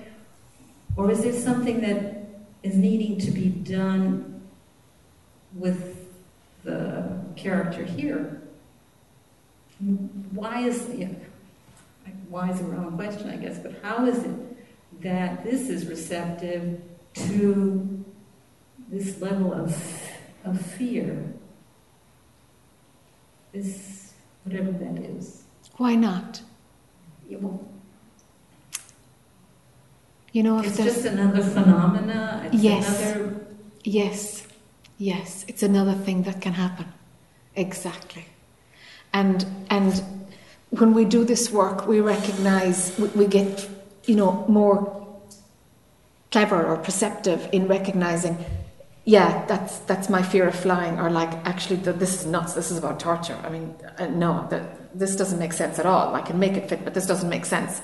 or 0.96 1.10
is 1.10 1.22
there 1.22 1.32
something 1.32 1.80
that 1.80 2.26
is 2.62 2.74
needing 2.74 3.18
to 3.20 3.30
be 3.30 3.48
done 3.48 4.42
with 5.54 5.93
the 6.64 7.20
character 7.36 7.84
here? 7.84 8.42
Why 10.32 10.60
is, 10.62 10.88
yeah, 10.94 11.08
why 12.28 12.50
is 12.50 12.60
a 12.60 12.64
wrong 12.64 12.96
question, 12.96 13.28
I 13.28 13.36
guess, 13.36 13.58
but 13.58 13.74
how 13.82 14.06
is 14.06 14.22
it 14.24 15.02
that 15.02 15.44
this 15.44 15.68
is 15.68 15.86
receptive 15.86 16.80
to 17.14 18.04
this 18.88 19.20
level 19.20 19.52
of, 19.52 19.76
of 20.44 20.60
fear? 20.60 21.32
This, 23.52 24.14
whatever 24.44 24.72
that 24.72 24.98
is. 25.04 25.44
Why 25.76 25.94
not? 25.94 26.40
Yeah, 27.28 27.38
well, 27.40 27.60
You 30.32 30.42
know, 30.42 30.58
if 30.58 30.66
it's 30.66 30.76
just 30.78 31.04
another 31.04 31.42
phenomena. 31.42 32.42
It's 32.52 32.62
Yes. 32.62 33.12
another. 33.12 33.46
Yes, 33.84 34.43
yes, 34.98 35.44
it's 35.48 35.62
another 35.62 35.94
thing 35.94 36.22
that 36.22 36.40
can 36.40 36.52
happen. 36.54 36.86
Exactly. 37.56 38.26
And 39.12 39.46
and 39.70 40.02
when 40.70 40.92
we 40.94 41.04
do 41.04 41.24
this 41.24 41.50
work, 41.50 41.86
we 41.86 42.00
recognize 42.00 42.96
we, 42.98 43.08
we 43.08 43.26
get 43.26 43.68
you 44.04 44.16
know 44.16 44.44
more 44.48 45.06
clever 46.30 46.66
or 46.66 46.76
perceptive 46.76 47.48
in 47.52 47.68
recognizing. 47.68 48.36
Yeah, 49.04 49.44
that's 49.46 49.78
that's 49.80 50.08
my 50.08 50.22
fear 50.22 50.48
of 50.48 50.54
flying, 50.54 50.98
or 50.98 51.10
like 51.10 51.32
actually, 51.46 51.76
th- 51.76 51.96
this 51.96 52.20
is 52.20 52.26
nuts. 52.26 52.54
This 52.54 52.70
is 52.70 52.78
about 52.78 52.98
torture. 52.98 53.38
I 53.44 53.50
mean, 53.50 53.74
uh, 53.98 54.06
no, 54.06 54.46
that 54.50 54.98
this 54.98 55.14
doesn't 55.14 55.38
make 55.38 55.52
sense 55.52 55.78
at 55.78 55.86
all. 55.86 56.14
I 56.14 56.22
can 56.22 56.38
make 56.38 56.54
it 56.54 56.68
fit, 56.68 56.84
but 56.84 56.94
this 56.94 57.06
doesn't 57.06 57.28
make 57.28 57.44
sense. 57.44 57.82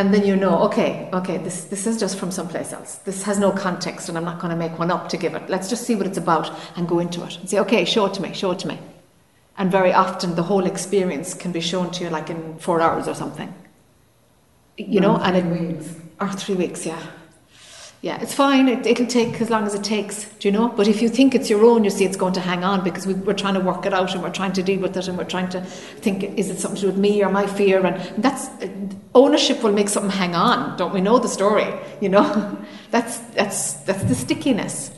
And 0.00 0.14
then 0.14 0.24
you 0.24 0.34
know, 0.34 0.62
okay, 0.62 1.10
okay, 1.12 1.36
this, 1.36 1.64
this 1.64 1.86
is 1.86 2.00
just 2.00 2.18
from 2.18 2.30
someplace 2.30 2.72
else. 2.72 2.94
This 3.04 3.22
has 3.24 3.38
no 3.38 3.52
context, 3.52 4.08
and 4.08 4.16
I'm 4.16 4.24
not 4.24 4.38
going 4.38 4.48
to 4.48 4.56
make 4.56 4.78
one 4.78 4.90
up 4.90 5.10
to 5.10 5.18
give 5.18 5.34
it. 5.34 5.50
Let's 5.50 5.68
just 5.68 5.84
see 5.84 5.94
what 5.94 6.06
it's 6.06 6.16
about 6.16 6.50
and 6.74 6.88
go 6.88 7.00
into 7.00 7.22
it 7.22 7.36
and 7.36 7.50
say, 7.50 7.58
okay, 7.58 7.84
show 7.84 8.06
it 8.06 8.14
to 8.14 8.22
me, 8.22 8.32
show 8.32 8.52
it 8.52 8.60
to 8.60 8.68
me. 8.68 8.78
And 9.58 9.70
very 9.70 9.92
often, 9.92 10.36
the 10.36 10.42
whole 10.44 10.64
experience 10.64 11.34
can 11.34 11.52
be 11.52 11.60
shown 11.60 11.90
to 11.90 12.04
you 12.04 12.08
like 12.08 12.30
in 12.30 12.56
four 12.56 12.80
hours 12.80 13.08
or 13.08 13.14
something. 13.14 13.52
You 14.78 15.00
know, 15.00 15.16
mm. 15.16 15.22
and 15.22 15.36
it, 15.36 15.44
weeks. 15.44 15.94
or 16.18 16.32
three 16.32 16.54
weeks, 16.54 16.86
yeah. 16.86 17.02
Yeah, 18.02 18.18
it's 18.22 18.32
fine. 18.32 18.66
It, 18.68 18.86
it'll 18.86 19.06
take 19.06 19.42
as 19.42 19.50
long 19.50 19.66
as 19.66 19.74
it 19.74 19.84
takes, 19.84 20.24
do 20.38 20.48
you 20.48 20.52
know? 20.52 20.68
But 20.68 20.88
if 20.88 21.02
you 21.02 21.08
think 21.10 21.34
it's 21.34 21.50
your 21.50 21.62
own, 21.66 21.84
you 21.84 21.90
see 21.90 22.06
it's 22.06 22.16
going 22.16 22.32
to 22.32 22.40
hang 22.40 22.64
on 22.64 22.82
because 22.82 23.06
we, 23.06 23.12
we're 23.12 23.34
trying 23.34 23.54
to 23.54 23.60
work 23.60 23.84
it 23.84 23.92
out 23.92 24.14
and 24.14 24.22
we're 24.22 24.32
trying 24.32 24.54
to 24.54 24.62
deal 24.62 24.80
with 24.80 24.96
it 24.96 25.06
and 25.06 25.18
we're 25.18 25.24
trying 25.24 25.50
to 25.50 25.60
think, 25.60 26.24
is 26.38 26.48
it 26.48 26.58
something 26.58 26.76
to 26.76 26.80
do 26.82 26.86
with 26.86 26.96
me 26.96 27.22
or 27.22 27.28
my 27.28 27.46
fear? 27.46 27.84
And 27.84 28.22
that's 28.22 28.48
ownership 29.14 29.62
will 29.62 29.72
make 29.72 29.90
something 29.90 30.10
hang 30.10 30.34
on. 30.34 30.78
Don't 30.78 30.94
we 30.94 31.02
know 31.02 31.18
the 31.18 31.28
story? 31.28 31.66
You 32.00 32.08
know, 32.08 32.56
that's 32.90 33.18
that's 33.34 33.74
that's 33.84 34.02
the 34.04 34.14
stickiness. 34.14 34.92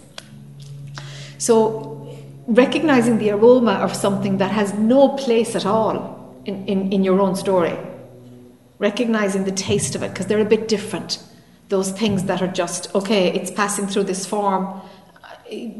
So 1.39 2.17
recognizing 2.47 3.19
the 3.19 3.31
aroma 3.31 3.73
of 3.73 3.97
something 3.97 4.39
that 4.39 4.53
has 4.53 4.75
no 4.75 5.09
place 5.17 5.57
at 5.57 5.67
all 5.67 6.41
in, 6.45 6.67
in, 6.67 6.93
in 6.93 7.03
your 7.03 7.21
own 7.21 7.35
story, 7.35 7.77
recognizing 8.79 9.43
the 9.43 9.51
taste 9.51 9.97
of 9.97 10.05
it 10.05 10.11
because 10.11 10.27
they're 10.27 10.39
a 10.39 10.45
bit 10.45 10.69
different 10.69 11.19
those 11.73 11.91
things 11.91 12.25
that 12.25 12.43
are 12.43 12.53
just, 12.63 12.95
okay, 12.95 13.33
it's 13.33 13.51
passing 13.51 13.87
through 13.87 14.05
this 14.05 14.27
form, 14.27 14.63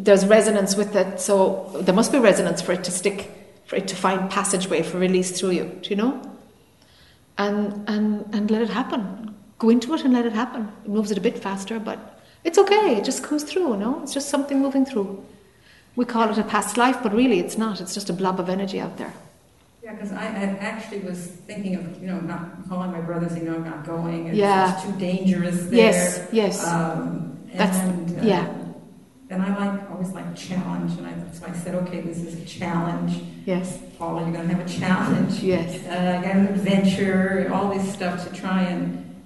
there's 0.07 0.25
resonance 0.25 0.75
with 0.75 0.97
it, 0.97 1.21
so 1.21 1.71
there 1.83 1.95
must 1.95 2.11
be 2.11 2.19
resonance 2.19 2.63
for 2.63 2.73
it 2.73 2.83
to 2.85 2.91
stick, 2.91 3.31
for 3.67 3.77
it 3.77 3.87
to 3.89 3.95
find 3.95 4.31
passageway 4.31 4.83
for 4.83 4.97
release 4.99 5.39
through 5.39 5.51
you, 5.51 5.65
do 5.83 5.91
you 5.91 5.97
know? 5.97 6.13
And, 7.37 7.87
and, 7.87 8.25
and 8.35 8.51
let 8.51 8.63
it 8.63 8.71
happen. 8.71 9.35
Go 9.59 9.69
into 9.69 9.93
it 9.93 10.03
and 10.03 10.15
let 10.15 10.25
it 10.25 10.33
happen. 10.33 10.73
It 10.83 10.91
moves 10.91 11.11
it 11.11 11.19
a 11.19 11.21
bit 11.21 11.39
faster, 11.39 11.79
but 11.79 11.99
it's 12.43 12.57
okay, 12.57 12.97
it 12.97 13.05
just 13.05 13.23
comes 13.23 13.45
through, 13.45 13.77
no? 13.77 14.03
It's 14.03 14.15
just 14.15 14.31
something 14.31 14.61
moving 14.61 14.87
through. 14.87 15.23
We 15.95 16.07
call 16.07 16.31
it 16.31 16.39
a 16.39 16.43
past 16.43 16.79
life, 16.79 17.03
but 17.03 17.13
really 17.13 17.39
it's 17.39 17.59
not, 17.59 17.83
it's 17.83 17.93
just 17.93 18.09
a 18.09 18.15
blob 18.15 18.41
of 18.41 18.49
energy 18.49 18.81
out 18.81 18.97
there. 18.97 19.13
Yeah, 19.83 19.95
because 19.95 20.13
I, 20.13 20.27
I, 20.27 20.45
actually 20.61 21.01
was 21.01 21.27
thinking 21.27 21.75
of, 21.75 22.01
you 22.01 22.07
know, 22.07 22.21
not 22.21 22.69
calling 22.69 22.93
my 22.93 23.01
brother 23.01 23.29
saying, 23.29 23.47
no, 23.47 23.57
I'm 23.57 23.65
not 23.65 23.85
going. 23.85 24.29
It's, 24.29 24.37
yeah. 24.37 24.75
it's 24.75 24.85
too 24.85 24.93
dangerous 24.93 25.67
there. 25.67 25.77
Yes, 25.77 26.29
yes. 26.31 26.65
Um, 26.65 27.37
That's, 27.53 27.77
and, 27.79 28.21
uh, 28.21 28.23
yeah. 28.23 28.55
And 29.29 29.43
I 29.43 29.57
like, 29.59 29.91
always 29.91 30.11
like 30.11 30.37
challenge, 30.37 30.97
and 30.99 31.07
I, 31.09 31.15
so 31.33 31.47
I 31.47 31.53
said, 31.53 31.75
okay, 31.75 32.01
this 32.01 32.19
is 32.19 32.41
a 32.41 32.45
challenge. 32.45 33.25
Yes. 33.45 33.81
Paula, 33.99 34.23
you're 34.23 34.33
going 34.33 34.49
to 34.49 34.55
have 34.55 34.65
a 34.65 34.71
challenge. 34.71 35.41
Yes. 35.41 35.85
Uh, 35.85 36.21
I 36.21 36.25
got 36.25 36.37
an 36.37 36.47
adventure, 36.47 37.51
all 37.53 37.75
this 37.75 37.93
stuff 37.93 38.29
to 38.29 38.33
try 38.33 38.63
and, 38.63 39.25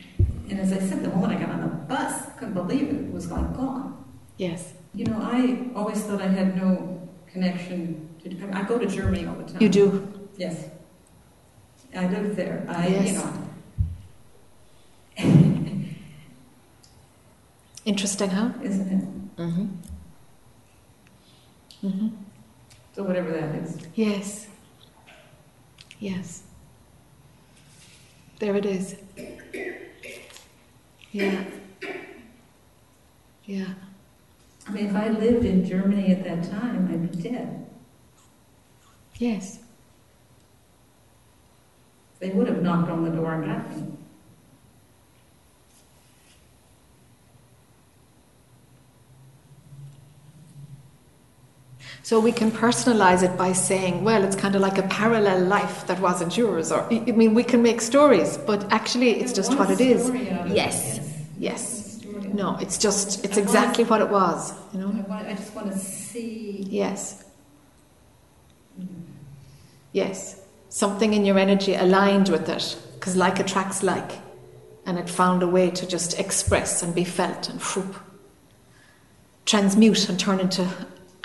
and 0.48 0.58
as 0.58 0.72
I 0.72 0.78
said, 0.78 1.02
the 1.02 1.10
moment 1.10 1.34
I 1.34 1.44
got 1.44 1.50
on 1.50 1.60
the 1.60 1.66
bus, 1.66 2.28
I 2.28 2.30
couldn't 2.38 2.54
believe 2.54 2.88
it, 2.88 2.94
it 2.94 3.12
was 3.12 3.30
like 3.30 3.54
gone. 3.54 4.02
Yes. 4.38 4.72
You 4.94 5.04
know, 5.04 5.18
I 5.20 5.68
always 5.74 6.02
thought 6.02 6.22
I 6.22 6.28
had 6.28 6.56
no 6.56 7.10
connection 7.30 8.08
to, 8.24 8.56
I 8.56 8.62
go 8.62 8.78
to 8.78 8.86
Germany 8.86 9.26
all 9.26 9.34
the 9.34 9.44
time. 9.44 9.60
You 9.60 9.68
do? 9.68 10.15
Yes. 10.36 10.68
I 11.94 12.06
live 12.08 12.36
there. 12.36 12.64
I, 12.68 12.88
Yes. 12.88 13.08
you 13.08 13.14
know. 13.18 13.32
Interesting, 17.84 18.30
huh? 18.30 18.50
Isn't 18.62 18.88
it? 18.92 19.36
Mm-hmm. 19.36 19.66
Mm-hmm. 21.86 22.08
So 22.94 23.02
whatever 23.04 23.30
that 23.32 23.54
is. 23.56 23.78
Yes. 23.94 24.46
Yes. 26.00 26.42
There 28.38 28.54
it 28.56 28.66
is. 28.66 28.96
Yeah. 31.12 31.44
Yeah. 33.44 33.66
I 34.68 34.72
mean, 34.72 34.86
if 34.88 34.96
I 34.96 35.08
lived 35.08 35.44
in 35.44 35.64
Germany 35.64 36.10
at 36.12 36.24
that 36.24 36.50
time, 36.50 36.88
I'd 36.92 37.12
be 37.12 37.22
dead. 37.30 37.66
Yes. 39.18 39.60
They 42.18 42.30
would 42.30 42.46
have 42.48 42.62
knocked 42.62 42.90
on 42.90 43.04
the 43.04 43.10
door 43.10 43.34
and 43.34 43.46
me. 43.46 43.92
So 52.02 52.20
we 52.20 52.30
can 52.30 52.52
personalize 52.52 53.24
it 53.24 53.36
by 53.36 53.52
saying, 53.52 54.04
well, 54.04 54.22
it's 54.22 54.36
kind 54.36 54.54
of 54.54 54.60
like 54.62 54.78
a 54.78 54.84
parallel 54.84 55.40
life 55.46 55.86
that 55.88 55.98
wasn't 55.98 56.36
yours. 56.36 56.70
Or 56.70 56.82
I 56.92 57.00
mean, 57.00 57.34
we 57.34 57.42
can 57.42 57.62
make 57.62 57.80
stories, 57.80 58.38
but 58.38 58.70
actually, 58.72 59.10
it's 59.20 59.32
just 59.32 59.58
what 59.58 59.70
it 59.70 59.80
is. 59.80 60.06
story 60.06 60.30
out 60.30 60.46
of 60.46 60.52
it, 60.52 60.54
Yes. 60.56 61.00
yes. 61.00 61.10
Yes. 61.38 61.98
Story 62.00 62.28
out 62.28 62.34
No, 62.34 62.56
it's 62.60 62.78
just 62.78 63.24
it's 63.24 63.36
exactly 63.36 63.82
what 63.82 64.00
it 64.00 64.08
was. 64.08 64.52
You 64.72 64.78
know. 64.80 65.04
I 65.10 65.34
just 65.34 65.52
want 65.54 65.72
to 65.72 65.76
see. 65.76 66.64
Yes. 66.70 67.24
Mm. 68.80 68.86
Yes. 69.92 70.45
Something 70.76 71.14
in 71.14 71.24
your 71.24 71.38
energy 71.38 71.74
aligned 71.74 72.28
with 72.28 72.50
it, 72.50 72.76
because 72.96 73.16
like 73.16 73.40
attracts 73.40 73.82
like, 73.82 74.12
and 74.84 74.98
it 74.98 75.08
found 75.08 75.42
a 75.42 75.48
way 75.48 75.70
to 75.70 75.86
just 75.86 76.20
express 76.20 76.82
and 76.82 76.94
be 76.94 77.02
felt 77.02 77.48
and 77.48 77.58
whoop, 77.62 77.96
transmute 79.46 80.06
and 80.10 80.20
turn 80.20 80.38
into 80.38 80.68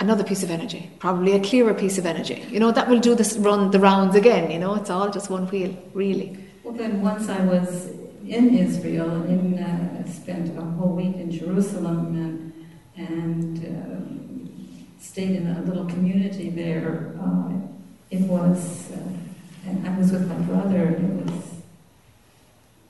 another 0.00 0.24
piece 0.24 0.42
of 0.42 0.50
energy, 0.50 0.90
probably 1.00 1.32
a 1.32 1.40
clearer 1.40 1.74
piece 1.74 1.98
of 1.98 2.06
energy. 2.06 2.42
You 2.48 2.60
know, 2.60 2.72
that 2.72 2.88
will 2.88 2.98
do 2.98 3.14
this 3.14 3.36
run 3.36 3.70
the 3.70 3.78
rounds 3.78 4.16
again. 4.16 4.50
You 4.50 4.58
know, 4.58 4.74
it's 4.74 4.88
all 4.88 5.10
just 5.10 5.28
one 5.28 5.46
wheel, 5.48 5.76
really. 5.92 6.38
Well, 6.64 6.72
then 6.72 7.02
once 7.02 7.28
I 7.28 7.44
was 7.44 7.90
in 8.26 8.56
Israel 8.56 9.10
and 9.10 9.58
in, 9.58 9.62
uh, 9.62 10.06
spent 10.10 10.56
a 10.56 10.62
whole 10.62 10.94
week 10.96 11.16
in 11.16 11.30
Jerusalem 11.30 12.00
and, 12.24 13.08
and 13.10 13.58
um, 13.66 14.86
stayed 14.98 15.36
in 15.36 15.46
a 15.46 15.60
little 15.60 15.84
community 15.84 16.48
there. 16.48 17.14
Uh, 17.22 17.52
it 18.10 18.20
was, 18.20 18.90
uh, 18.92 18.98
and 19.66 19.86
I 19.86 19.96
was 19.98 20.12
with 20.12 20.28
my 20.28 20.34
brother. 20.36 20.76
and 20.96 21.20
It 21.20 21.26
was 21.32 21.44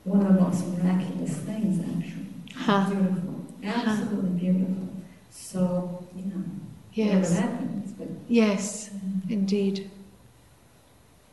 one 0.05 0.21
of 0.27 0.35
the 0.35 0.41
most 0.41 0.67
miraculous 0.69 1.37
things, 1.39 1.81
actually. 1.81 2.27
Huh. 2.55 2.89
Beautiful, 2.91 3.47
absolutely 3.65 4.31
beautiful. 4.39 4.89
So, 5.31 6.07
you 6.17 6.25
know, 6.27 6.45
Yes. 6.93 7.37
that 7.39 7.61
means, 7.61 7.93
but 7.93 8.09
Yes, 8.29 8.91
mm-hmm. 8.91 9.33
indeed. 9.33 9.91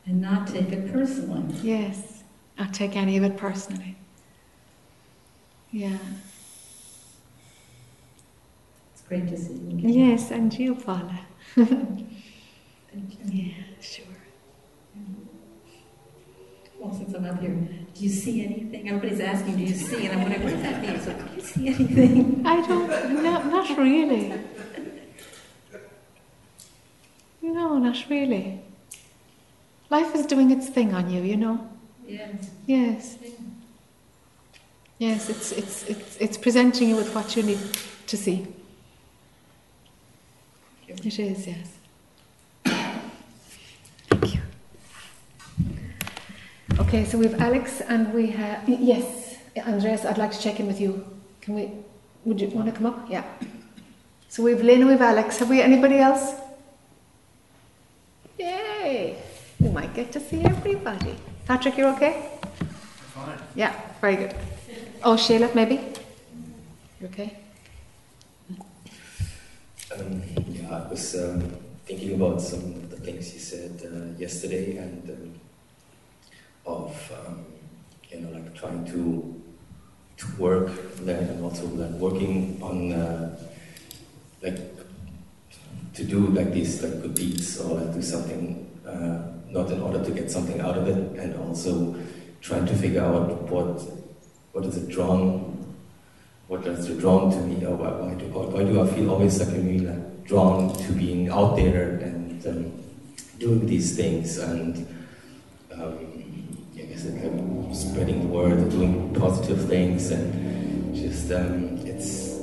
and 0.06 0.22
not 0.22 0.48
take 0.48 0.72
it 0.72 0.91
personally. 0.91 1.53
Yes. 1.61 2.24
Not 2.57 2.74
take 2.74 2.95
any 2.95 3.16
of 3.18 3.24
it 3.24 3.38
personally. 3.38 3.95
Yeah. 5.72 5.98
It's 8.94 9.02
great 9.07 9.28
to 9.30 9.38
see 9.38 9.53
you 9.53 9.70
again. 9.78 9.90
Yes, 9.90 10.32
and 10.32 10.52
you, 10.57 10.76
Paula. 10.76 11.20
Thank 11.56 11.70
you. 12.94 13.26
Yeah, 13.26 13.53
sure. 13.82 14.06
Well, 16.80 16.94
since 16.94 17.14
I'm 17.14 17.26
up 17.26 17.42
here, 17.42 17.50
do 17.50 18.04
you 18.04 18.10
see 18.10 18.46
anything? 18.46 18.88
Everybody's 18.88 19.20
asking, 19.20 19.58
do 19.58 19.64
you 19.64 19.74
see? 19.74 20.06
And 20.08 20.14
I'm 20.14 20.22
wondering, 20.22 20.44
what 20.44 20.54
does 20.54 20.62
that 20.62 20.82
mean? 20.82 21.00
So, 21.02 21.12
do 21.12 21.36
you 21.36 21.42
see 21.42 21.68
anything? 21.68 22.42
I 22.46 22.66
don't, 22.66 23.22
not, 23.22 23.46
not 23.48 23.78
really. 23.78 24.34
No, 27.42 27.78
not 27.78 28.06
really. 28.10 28.62
Life 29.90 30.16
is 30.16 30.26
doing 30.26 30.52
its 30.52 30.70
thing 30.70 30.94
on 30.94 31.10
you, 31.10 31.22
you 31.22 31.36
know. 31.36 31.70
Yes. 32.08 32.50
Yes. 32.66 33.18
Yes, 35.00 35.30
it's, 35.30 35.52
it's, 35.52 35.84
it's, 35.84 36.18
it's 36.18 36.38
presenting 36.38 36.90
you 36.90 36.96
with 36.96 37.14
what 37.14 37.36
you 37.36 37.44
need 37.44 37.60
to 38.08 38.18
see. 38.18 38.48
It 40.88 41.20
is, 41.20 41.48
yes. 41.48 41.78
Thank 44.10 44.36
you. 44.36 44.42
Okay, 46.80 47.04
so 47.04 47.18
we 47.18 47.26
have 47.28 47.42
Alex 47.42 47.82
and 47.82 48.14
we 48.14 48.28
have, 48.28 48.68
yes, 48.70 49.36
Andreas, 49.68 50.06
I'd 50.06 50.18
like 50.18 50.32
to 50.32 50.40
check 50.40 50.62
in 50.62 50.68
with 50.68 50.80
you. 50.80 51.06
Can 51.42 51.54
we, 51.54 51.72
would 52.24 52.40
you 52.40 52.48
want 52.48 52.68
to 52.68 52.72
come 52.72 52.86
up? 52.86 53.06
Yeah. 53.10 53.26
So 54.30 54.44
we 54.44 54.52
have 54.52 54.64
Lynn 54.64 54.80
and 54.80 54.86
we 54.86 54.94
have 54.94 55.02
Alex. 55.02 55.40
Have 55.40 55.50
we 55.50 55.62
anybody 55.62 55.98
else? 55.98 56.36
Yay! 58.38 59.18
We 59.60 59.70
might 59.70 59.94
get 59.94 60.14
to 60.14 60.22
see 60.22 60.42
everybody. 60.42 61.18
Patrick, 61.46 61.78
you're 61.78 61.94
okay? 61.96 62.30
Fine. 63.14 63.38
Yeah, 63.56 63.74
very 64.00 64.16
good. 64.16 64.34
Oh, 65.04 65.18
Sheila, 65.18 65.50
maybe? 65.54 65.82
You 67.02 67.08
okay? 67.08 67.40
Um, 69.98 70.24
yeah, 70.48 70.86
I 70.86 70.90
was 70.90 71.16
um, 71.16 71.58
thinking 71.86 72.16
about 72.16 72.42
some 72.42 72.60
of 72.60 72.90
the 72.90 72.98
things 72.98 73.34
you 73.34 73.40
said 73.40 73.82
uh, 73.84 74.18
yesterday 74.18 74.78
and 74.78 75.10
um, 75.10 75.40
of, 76.70 77.12
um, 77.26 77.46
you 78.12 78.22
know, 78.22 78.30
like 78.30 78.48
trying 78.60 78.86
to, 78.86 79.41
to 80.18 80.27
work 80.38 80.69
that 81.06 81.22
and 81.22 81.44
also 81.44 81.65
like 81.68 81.91
working 81.91 82.60
on, 82.61 82.91
uh, 82.91 83.40
like, 84.41 84.57
to 85.94 86.03
do 86.03 86.27
like 86.27 86.52
these 86.53 86.84
like 86.84 87.02
good 87.02 87.15
deeds 87.15 87.60
or 87.60 87.80
like 87.80 87.94
do 87.94 88.02
something, 88.02 88.69
uh, 88.86 89.22
not 89.49 89.72
in 89.72 89.81
order 89.81 90.03
to 90.03 90.11
get 90.11 90.30
something 90.30 90.60
out 90.61 90.77
of 90.77 90.88
it 90.88 91.19
and 91.19 91.36
also 91.48 91.95
trying 92.41 92.65
to 92.65 92.76
figure 92.76 93.03
out 93.03 93.30
what, 93.49 93.81
what 94.53 94.65
is 94.65 94.77
it 94.77 94.90
drawn 94.90 95.49
what 96.49 96.65
is 96.65 96.88
drawn 96.98 97.30
to 97.30 97.38
me, 97.38 97.64
or 97.64 97.76
why, 97.76 97.91
why, 97.91 98.14
do, 98.15 98.26
why 98.26 98.64
do 98.64 98.81
I 98.81 98.88
feel 98.88 99.11
always 99.11 99.40
like 99.40 99.49
I'm 99.49 99.68
really 99.68 99.86
like 99.86 100.26
drawn 100.26 100.76
to 100.76 100.91
being 100.94 101.30
out 101.30 101.56
there 101.56 101.91
and 102.02 102.48
um, 102.48 102.84
doing 103.38 103.68
these 103.68 103.95
things 103.95 104.40
and 104.40 104.88
um, 105.72 105.95
I 106.73 106.81
guess 106.81 107.06
it's 107.06 107.23
like 107.23 107.23
spreading 107.74 108.22
the 108.22 108.28
word 108.28 108.70
doing 108.70 109.14
positive 109.14 109.68
things 109.68 110.12
and 110.12 110.96
just 110.96 111.32
um, 111.32 111.78
it's 111.86 112.36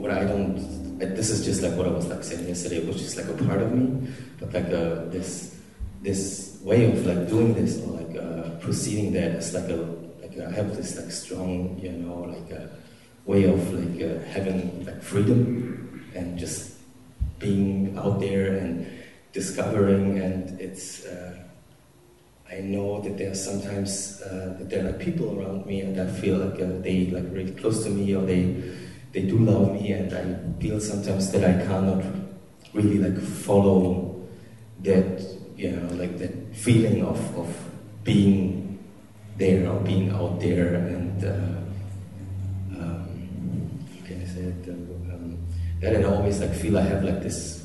what 0.00 0.10
I 0.10 0.24
don't. 0.24 0.98
This 0.98 1.30
is 1.30 1.44
just 1.44 1.62
like 1.62 1.74
what 1.74 1.86
I 1.86 1.90
was 1.90 2.06
like 2.06 2.22
saying 2.24 2.46
yesterday. 2.46 2.76
It 2.76 2.86
was 2.86 2.96
just 2.96 3.16
like 3.16 3.28
a 3.28 3.44
part 3.44 3.62
of 3.62 3.72
me, 3.72 4.12
but 4.38 4.52
like 4.52 4.66
uh, 4.66 5.06
this 5.06 5.56
this 6.02 6.58
way 6.62 6.90
of 6.90 7.06
like 7.06 7.28
doing 7.28 7.54
this 7.54 7.80
or 7.82 8.00
like 8.00 8.16
uh, 8.16 8.50
proceeding 8.60 9.12
that 9.12 9.32
is 9.32 9.54
like 9.54 9.68
a 9.68 9.76
like 10.20 10.38
I 10.38 10.50
have 10.52 10.76
this 10.76 10.96
like 10.96 11.10
strong 11.10 11.78
you 11.80 11.92
know 11.92 12.20
like 12.20 12.50
a 12.50 12.70
way 13.24 13.44
of 13.44 13.60
like 13.72 14.02
uh, 14.02 14.18
having 14.28 14.84
like 14.84 15.02
freedom 15.02 16.10
and 16.14 16.38
just 16.38 16.76
being 17.38 17.96
out 17.96 18.20
there 18.20 18.56
and 18.56 18.86
discovering 19.32 20.18
and 20.18 20.60
it's 20.60 21.06
uh, 21.06 21.38
I 22.52 22.58
know 22.62 23.00
that 23.00 23.16
there 23.16 23.30
are 23.30 23.34
sometimes 23.34 24.20
uh, 24.22 24.56
that 24.58 24.70
there 24.70 24.88
are 24.88 24.92
people 24.94 25.38
around 25.38 25.66
me 25.66 25.82
and 25.82 26.00
I 26.00 26.06
feel 26.06 26.36
like 26.38 26.60
uh, 26.60 26.80
they 26.80 27.06
like 27.06 27.26
really 27.30 27.52
close 27.52 27.84
to 27.84 27.90
me 27.90 28.14
or 28.16 28.22
they 28.26 28.60
they 29.12 29.22
do 29.22 29.38
love 29.38 29.72
me 29.72 29.92
and 29.92 30.12
I 30.12 30.60
feel 30.60 30.80
sometimes 30.80 31.30
that 31.30 31.44
I 31.44 31.64
cannot 31.64 32.04
really 32.72 32.98
like 32.98 33.22
follow 33.22 34.20
that 34.82 35.22
you 35.56 35.70
know 35.70 35.94
like 35.94 36.18
that 36.18 36.56
feeling 36.56 37.04
of, 37.04 37.20
of 37.38 37.70
being 38.02 38.78
there 39.36 39.70
or 39.70 39.78
being 39.80 40.10
out 40.10 40.40
there 40.40 40.74
and 40.74 41.24
uh, 41.24 41.30
um, 42.82 43.78
can 44.04 44.22
I 44.22 44.24
say 44.24 44.40
it 44.40 44.68
um, 44.68 45.38
that 45.80 45.94
I 45.94 46.02
always 46.02 46.40
like 46.40 46.54
feel 46.54 46.78
I 46.78 46.82
have 46.82 47.04
like 47.04 47.22
this 47.22 47.64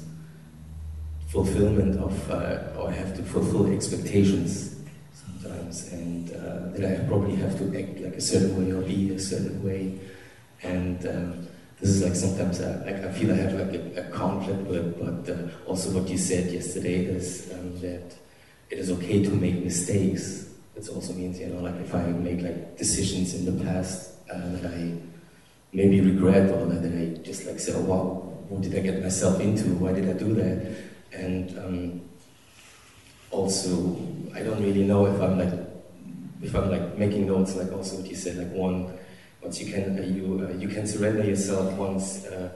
fulfillment 1.30 1.98
of 2.00 2.32
uh, 2.32 2.78
or 2.78 2.90
I 2.90 2.94
have 2.94 3.16
to 3.18 3.24
fulfill 3.24 3.74
expectations 3.74 4.75
and 5.92 6.32
uh, 6.32 6.78
that 6.78 7.02
I 7.02 7.08
probably 7.08 7.36
have 7.38 7.58
to 7.58 7.66
act 7.78 8.00
like 8.00 8.14
a 8.14 8.22
certain 8.22 8.58
way 8.58 8.72
or 8.72 8.82
be 8.82 9.14
a 9.14 9.20
certain 9.20 9.64
way. 9.64 10.00
And 10.64 11.06
um, 11.08 11.48
this 11.80 11.90
is 11.90 12.04
like 12.04 12.16
sometimes 12.16 12.62
I, 12.62 12.76
like 12.86 13.04
I 13.04 13.12
feel 13.12 13.32
I 13.32 13.36
have 13.38 13.54
like 13.54 13.74
a, 13.74 14.08
a 14.08 14.12
conflict 14.12 14.62
with, 14.62 15.00
but 15.00 15.34
uh, 15.34 15.70
also 15.70 15.92
what 15.92 16.10
you 16.10 16.18
said 16.18 16.52
yesterday 16.52 17.06
is 17.06 17.52
um, 17.54 17.80
that 17.82 18.16
it 18.70 18.80
is 18.80 18.92
okay 18.92 19.24
to 19.24 19.30
make 19.30 19.64
mistakes. 19.64 20.50
It 20.76 20.88
also 20.90 21.14
means, 21.14 21.40
you 21.40 21.48
know, 21.48 21.62
like 21.62 21.76
if 21.76 21.94
I 21.94 22.08
make 22.08 22.42
like 22.42 22.78
decisions 22.78 23.34
in 23.34 23.46
the 23.46 23.64
past 23.64 24.14
uh, 24.30 24.38
that 24.38 24.66
I 24.74 24.98
maybe 25.74 26.02
regret 26.02 26.50
or 26.52 26.66
that 26.68 26.84
I 26.84 27.22
just 27.22 27.46
like 27.46 27.60
say, 27.60 27.74
oh 27.76 27.82
wow, 27.82 28.04
what 28.50 28.62
did 28.62 28.76
I 28.76 28.80
get 28.80 29.02
myself 29.02 29.40
into? 29.40 29.76
Why 29.76 29.94
did 29.94 30.10
I 30.10 30.14
do 30.14 30.34
that? 30.36 30.76
And 31.14 31.58
um, 31.60 32.05
also 33.32 33.96
I 34.34 34.44
don't 34.44 34.62
really 34.62 34.84
know 34.84 35.06
if 35.06 35.22
I'm 35.22 35.38
like 35.38 35.54
if 36.42 36.56
I'm 36.56 36.70
like 36.70 36.98
making 36.98 37.28
notes 37.28 37.56
like 37.56 37.72
also 37.72 37.98
what 37.98 38.08
you 38.08 38.16
said 38.16 38.38
like 38.38 38.52
one 38.52 38.98
once 39.42 39.62
you 39.62 39.72
can 39.72 40.00
uh, 40.00 40.02
you 40.02 40.48
uh, 40.48 40.58
you 40.58 40.68
can 40.68 40.86
surrender 40.88 41.24
yourself 41.24 41.74
once 41.74 42.26
uh, 42.26 42.50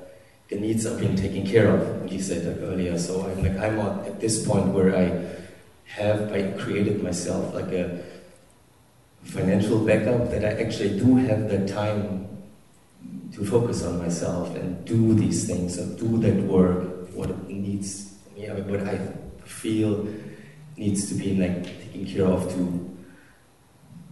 the 0.49 0.55
needs 0.55 0.85
are 0.85 0.97
being 0.97 1.15
taken 1.15 1.45
care 1.45 1.69
of 1.69 2.01
what 2.01 2.11
you 2.11 2.21
said 2.21 2.45
like 2.45 2.67
earlier. 2.67 2.97
So 2.97 3.21
I'm 3.25 3.43
like 3.43 3.57
I'm 3.57 3.79
at 3.79 4.19
this 4.19 4.45
point 4.45 4.67
where 4.67 4.95
I 4.95 5.05
have 5.85 6.31
I 6.33 6.51
created 6.59 7.03
myself 7.03 7.53
like 7.53 7.71
a 7.71 8.03
financial 9.23 9.85
backup 9.85 10.31
that 10.31 10.43
I 10.43 10.61
actually 10.61 10.99
do 10.99 11.15
have 11.17 11.49
the 11.49 11.67
time 11.67 12.27
to 13.33 13.45
focus 13.45 13.83
on 13.83 13.99
myself 13.99 14.55
and 14.55 14.83
do 14.85 15.13
these 15.13 15.45
things 15.45 15.77
and 15.77 15.97
do 15.99 16.17
that 16.19 16.43
work 16.43 17.09
what 17.13 17.29
needs 17.47 18.15
me 18.35 18.47
what 18.47 18.81
I 18.81 18.97
feel 19.45 20.07
needs 20.79 21.09
to 21.09 21.15
be 21.15 21.35
like 21.35 21.63
taken 21.63 22.05
care 22.05 22.25
of 22.25 22.49
to 22.53 22.97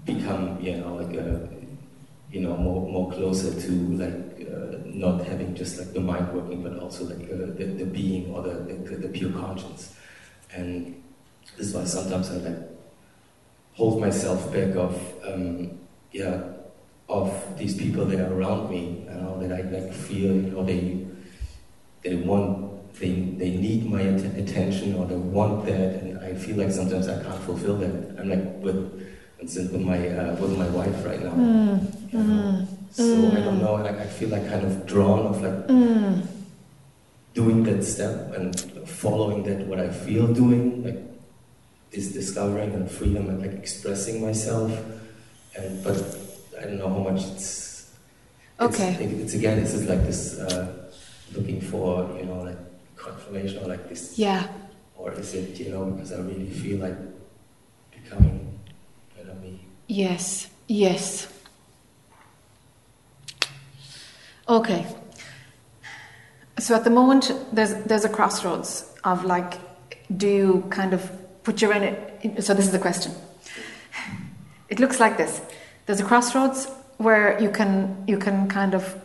become, 0.06 0.60
you 0.61 0.76
know, 0.77 0.95
like 0.95 1.15
a, 1.15 1.49
you 2.31 2.41
know, 2.41 2.57
more, 2.57 2.81
more 2.91 3.11
closer 3.11 3.52
to 3.60 3.72
like 4.03 4.48
uh, 4.48 4.77
not 4.85 5.26
having 5.26 5.56
just 5.56 5.80
like 5.80 5.94
the 5.94 5.99
mind 5.99 6.31
working, 6.34 6.61
but 6.61 6.77
also 6.80 7.06
like 7.06 7.23
uh, 7.31 7.56
the, 7.57 7.65
the 7.80 7.85
being 7.85 8.34
or 8.34 8.41
the, 8.44 8.53
the, 8.73 8.98
the 8.98 9.07
pure 9.07 9.31
conscience. 9.31 9.95
And 10.53 11.02
this 11.57 11.68
is 11.68 11.73
why 11.73 11.85
sometimes 11.85 12.30
I 12.31 12.35
like 12.35 12.60
hold 13.73 14.02
myself 14.02 14.52
back 14.52 14.76
of, 14.76 14.94
um, 15.26 15.80
yeah, 16.11 16.44
of 17.07 17.57
these 17.57 17.77
people 17.77 18.03
that 18.06 18.19
are 18.19 18.34
around 18.34 18.69
me, 18.69 19.06
you 19.07 19.15
know, 19.15 19.39
that 19.39 19.52
I 19.53 19.61
like 19.69 19.94
feel, 19.94 20.35
you 20.35 20.52
know, 20.52 20.65
they, 20.65 21.07
they 22.03 22.15
want 22.15 22.68
they, 22.99 23.11
they 23.11 23.52
need 23.52 23.89
my 23.89 24.02
att- 24.02 24.38
attention 24.38 24.95
or 24.95 25.06
they 25.06 25.15
want 25.15 25.65
that, 25.65 26.03
feel 26.38 26.57
like 26.57 26.72
sometimes 26.72 27.07
I 27.07 27.22
can't 27.23 27.41
fulfill 27.43 27.77
that. 27.77 27.93
I'm 28.19 28.30
like 28.30 28.45
with, 28.61 28.77
with 29.41 29.81
my 29.81 29.99
uh, 30.09 30.35
with 30.35 30.57
my 30.57 30.68
wife 30.69 31.05
right 31.05 31.22
now. 31.23 31.31
Mm. 31.31 32.14
You 32.14 32.19
know? 32.19 32.23
Mm. 32.23 32.68
So 32.91 33.03
I 33.38 33.41
don't 33.41 33.59
know. 33.61 33.76
Like 33.76 33.97
I 33.97 34.05
feel 34.07 34.30
like 34.30 34.47
kind 34.49 34.65
of 34.65 34.85
drawn 34.85 35.27
of 35.27 35.41
like 35.41 35.68
Mm. 35.68 36.26
doing 37.34 37.64
that 37.64 37.84
step 37.84 38.34
and 38.35 38.59
following 38.88 39.43
that 39.43 39.68
what 39.68 39.80
I 39.80 39.89
feel 39.89 40.27
doing, 40.34 40.84
like 40.84 40.99
this 41.91 42.11
discovering 42.11 42.73
and 42.73 42.89
freedom 42.89 43.30
and 43.30 43.41
like 43.41 43.53
expressing 43.53 44.22
myself. 44.22 44.72
And 45.57 45.84
but 45.84 45.97
I 46.59 46.64
don't 46.65 46.77
know 46.80 46.89
how 46.89 46.99
much 47.09 47.22
it's. 47.34 47.91
Okay. 48.59 48.97
It's, 48.99 49.14
it's 49.22 49.34
again. 49.35 49.59
It's 49.59 49.73
just 49.73 49.88
like 49.88 50.03
this. 50.05 50.39
Uh, 50.39 50.73
looking 51.35 51.59
for 51.59 52.07
you 52.18 52.26
know 52.26 52.41
like 52.41 52.57
confirmation 52.95 53.61
or 53.64 53.68
like 53.68 53.89
this 53.89 54.18
Yeah. 54.18 54.47
Or 55.08 55.14
is 55.14 55.34
it 55.34 55.60
you 55.60 55.72
know 55.72 55.86
because 55.86 56.12
I 56.12 56.18
really 56.18 56.50
feel 56.50 56.80
like 56.80 56.98
becoming 57.92 58.60
better 59.16 59.34
me 59.36 59.62
Yes. 59.88 60.50
Yes. 60.68 61.28
Okay. 64.50 64.86
So 66.60 66.76
at 66.76 66.84
the 66.84 66.90
moment, 66.90 67.32
there's 67.54 67.74
there's 67.86 68.04
a 68.04 68.10
crossroads 68.10 68.94
of 69.04 69.24
like, 69.24 69.60
do 70.18 70.28
you 70.28 70.66
kind 70.70 70.94
of 70.94 71.10
put 71.44 71.62
your 71.62 71.72
energy? 71.72 72.42
So 72.42 72.54
this 72.54 72.66
is 72.66 72.72
the 72.72 72.80
question. 72.80 73.14
It 74.68 74.80
looks 74.80 75.00
like 75.00 75.18
this. 75.18 75.40
There's 75.86 76.02
a 76.02 76.04
crossroads 76.04 76.68
where 76.98 77.42
you 77.42 77.50
can 77.50 78.04
you 78.08 78.18
can 78.18 78.50
kind 78.50 78.74
of 78.74 79.00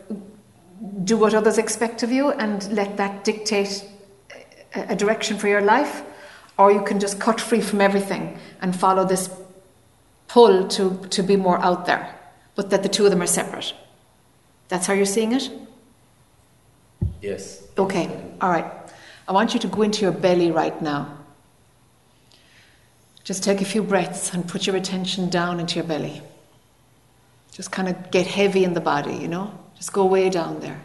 do 1.05 1.17
what 1.17 1.35
others 1.35 1.59
expect 1.59 2.03
of 2.03 2.11
you 2.11 2.33
and 2.33 2.73
let 2.73 2.97
that 2.97 3.23
dictate 3.23 3.85
a, 4.75 4.97
direction 4.97 5.39
for 5.39 5.49
your 5.49 5.61
life, 5.61 6.03
or 6.59 6.73
you 6.73 6.83
can 6.83 7.01
just 7.01 7.19
cut 7.21 7.41
free 7.41 7.61
from 7.61 7.81
everything 7.81 8.39
and 8.61 8.75
follow 8.75 9.05
this 9.05 9.31
pull 10.29 10.69
to, 10.69 10.99
to 11.11 11.23
be 11.23 11.37
more 11.37 11.59
out 11.59 11.87
there, 11.87 12.19
but 12.55 12.71
that 12.71 12.83
the 12.83 12.89
two 12.89 13.05
of 13.05 13.11
them 13.11 13.23
are 13.23 13.27
separate. 13.27 13.75
That's 14.69 14.87
how 14.87 14.95
you're 14.95 15.07
seeing 15.07 15.33
it? 15.33 15.51
yes 17.21 17.63
Okay, 17.79 18.09
all 18.41 18.51
right. 18.51 18.67
I 19.27 19.33
want 19.33 19.55
you 19.55 19.61
to 19.61 19.69
go 19.69 19.83
into 19.83 20.03
your 20.03 20.13
belly 20.13 20.51
right 20.51 20.81
now. 20.83 21.19
Just 23.25 23.45
take 23.45 23.61
a 23.61 23.65
few 23.65 23.83
breaths 23.83 24.35
and 24.35 24.47
put 24.47 24.67
your 24.67 24.77
attention 24.77 25.31
down 25.31 25.61
into 25.61 25.77
your 25.77 25.85
belly. 25.85 26.23
Just 27.53 27.71
kind 27.71 27.89
of 27.89 28.11
get 28.11 28.27
heavy 28.27 28.65
in 28.65 28.75
the 28.75 28.81
body, 28.81 29.15
you 29.15 29.29
know? 29.29 29.57
Just 29.77 29.93
go 29.93 30.05
way 30.05 30.29
down 30.29 30.61
there. 30.61 30.81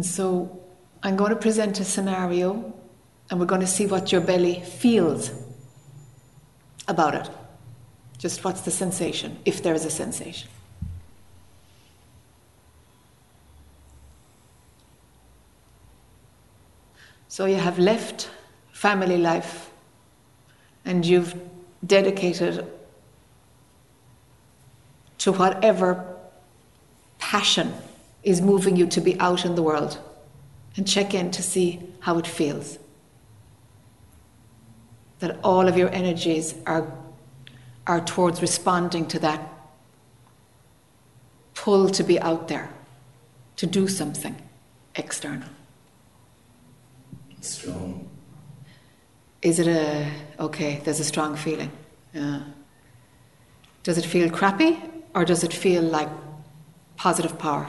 And 0.00 0.06
so 0.06 0.58
I'm 1.02 1.14
going 1.14 1.28
to 1.28 1.36
present 1.36 1.78
a 1.78 1.84
scenario 1.84 2.72
and 3.28 3.38
we're 3.38 3.44
going 3.44 3.60
to 3.60 3.66
see 3.66 3.84
what 3.84 4.10
your 4.10 4.22
belly 4.22 4.60
feels 4.60 5.30
about 6.88 7.14
it. 7.14 7.28
Just 8.16 8.42
what's 8.42 8.62
the 8.62 8.70
sensation, 8.70 9.38
if 9.44 9.62
there 9.62 9.74
is 9.74 9.84
a 9.84 9.90
sensation. 9.90 10.48
So 17.28 17.44
you 17.44 17.56
have 17.56 17.78
left 17.78 18.30
family 18.72 19.18
life 19.18 19.70
and 20.86 21.04
you've 21.04 21.38
dedicated 21.86 22.66
to 25.18 25.32
whatever 25.32 26.16
passion 27.18 27.74
is 28.22 28.40
moving 28.40 28.76
you 28.76 28.86
to 28.86 29.00
be 29.00 29.18
out 29.18 29.44
in 29.44 29.54
the 29.54 29.62
world 29.62 29.98
and 30.76 30.86
check 30.86 31.14
in 31.14 31.30
to 31.30 31.42
see 31.42 31.80
how 32.00 32.18
it 32.18 32.26
feels. 32.26 32.78
That 35.20 35.38
all 35.42 35.68
of 35.68 35.76
your 35.76 35.90
energies 35.90 36.54
are, 36.66 36.92
are 37.86 38.00
towards 38.00 38.40
responding 38.40 39.06
to 39.08 39.18
that 39.20 39.50
pull 41.60 41.90
to 41.90 42.02
be 42.02 42.18
out 42.20 42.48
there, 42.48 42.70
to 43.56 43.66
do 43.66 43.86
something 43.86 44.34
external. 44.94 45.48
strong 47.40 48.08
Is 49.42 49.58
it 49.58 49.66
a, 49.66 50.10
okay, 50.38 50.80
there's 50.84 51.00
a 51.00 51.04
strong 51.04 51.36
feeling. 51.36 51.70
Yeah. 52.14 52.40
Does 53.82 53.98
it 53.98 54.04
feel 54.04 54.30
crappy 54.30 54.78
or 55.14 55.24
does 55.24 55.44
it 55.44 55.52
feel 55.52 55.82
like 55.82 56.08
positive 56.96 57.38
power? 57.38 57.66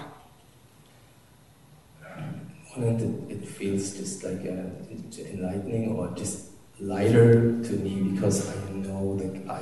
It, 2.77 3.31
it 3.31 3.48
feels 3.48 3.98
just 3.98 4.23
like 4.23 4.41
uh, 4.41 4.69
enlightening 5.19 5.91
or 5.95 6.10
just 6.15 6.52
lighter 6.80 7.61
to 7.64 7.73
me 7.73 8.11
because 8.11 8.49
I 8.49 8.72
know 8.73 9.15
that 9.18 9.49
I 9.49 9.61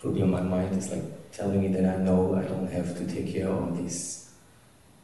probably 0.00 0.22
my 0.22 0.40
mind 0.40 0.76
is 0.76 0.90
like 0.90 1.32
telling 1.32 1.62
me 1.62 1.68
that 1.68 1.98
I 1.98 2.02
know 2.02 2.34
I 2.36 2.42
don't 2.42 2.70
have 2.70 2.96
to 2.98 3.06
take 3.06 3.32
care 3.32 3.48
of 3.48 3.76
these 3.76 4.30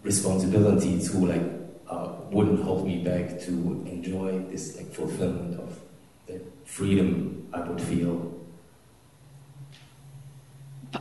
responsibilities 0.02 1.12
who 1.12 1.26
like 1.26 1.42
uh, 1.88 2.12
wouldn't 2.30 2.62
hold 2.62 2.86
me 2.86 3.02
back 3.02 3.40
to 3.40 3.50
enjoy 3.86 4.38
this 4.50 4.76
like 4.76 4.92
fulfillment 4.92 5.58
of 5.60 5.78
the 6.26 6.40
freedom 6.64 7.48
I 7.52 7.60
would 7.60 7.80
feel. 7.80 8.32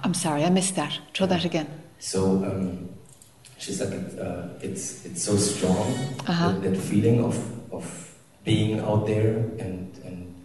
I'm 0.03 0.13
sorry, 0.13 0.43
I 0.43 0.49
missed 0.49 0.75
that. 0.75 0.99
Try 1.13 1.27
that 1.27 1.45
again. 1.45 1.67
So 1.99 2.43
um, 2.43 2.89
she's 3.63 3.79
like 3.81 3.93
uh, 4.19 4.43
it's 4.61 5.05
it's 5.07 5.23
so 5.23 5.35
strong 5.37 5.87
Uh-huh. 6.27 6.51
that, 6.51 6.61
that 6.63 6.77
feeling 6.77 7.23
of 7.23 7.35
of 7.71 7.85
being 8.43 8.79
out 8.79 9.07
there 9.07 9.35
and 9.63 9.77
and 10.07 10.35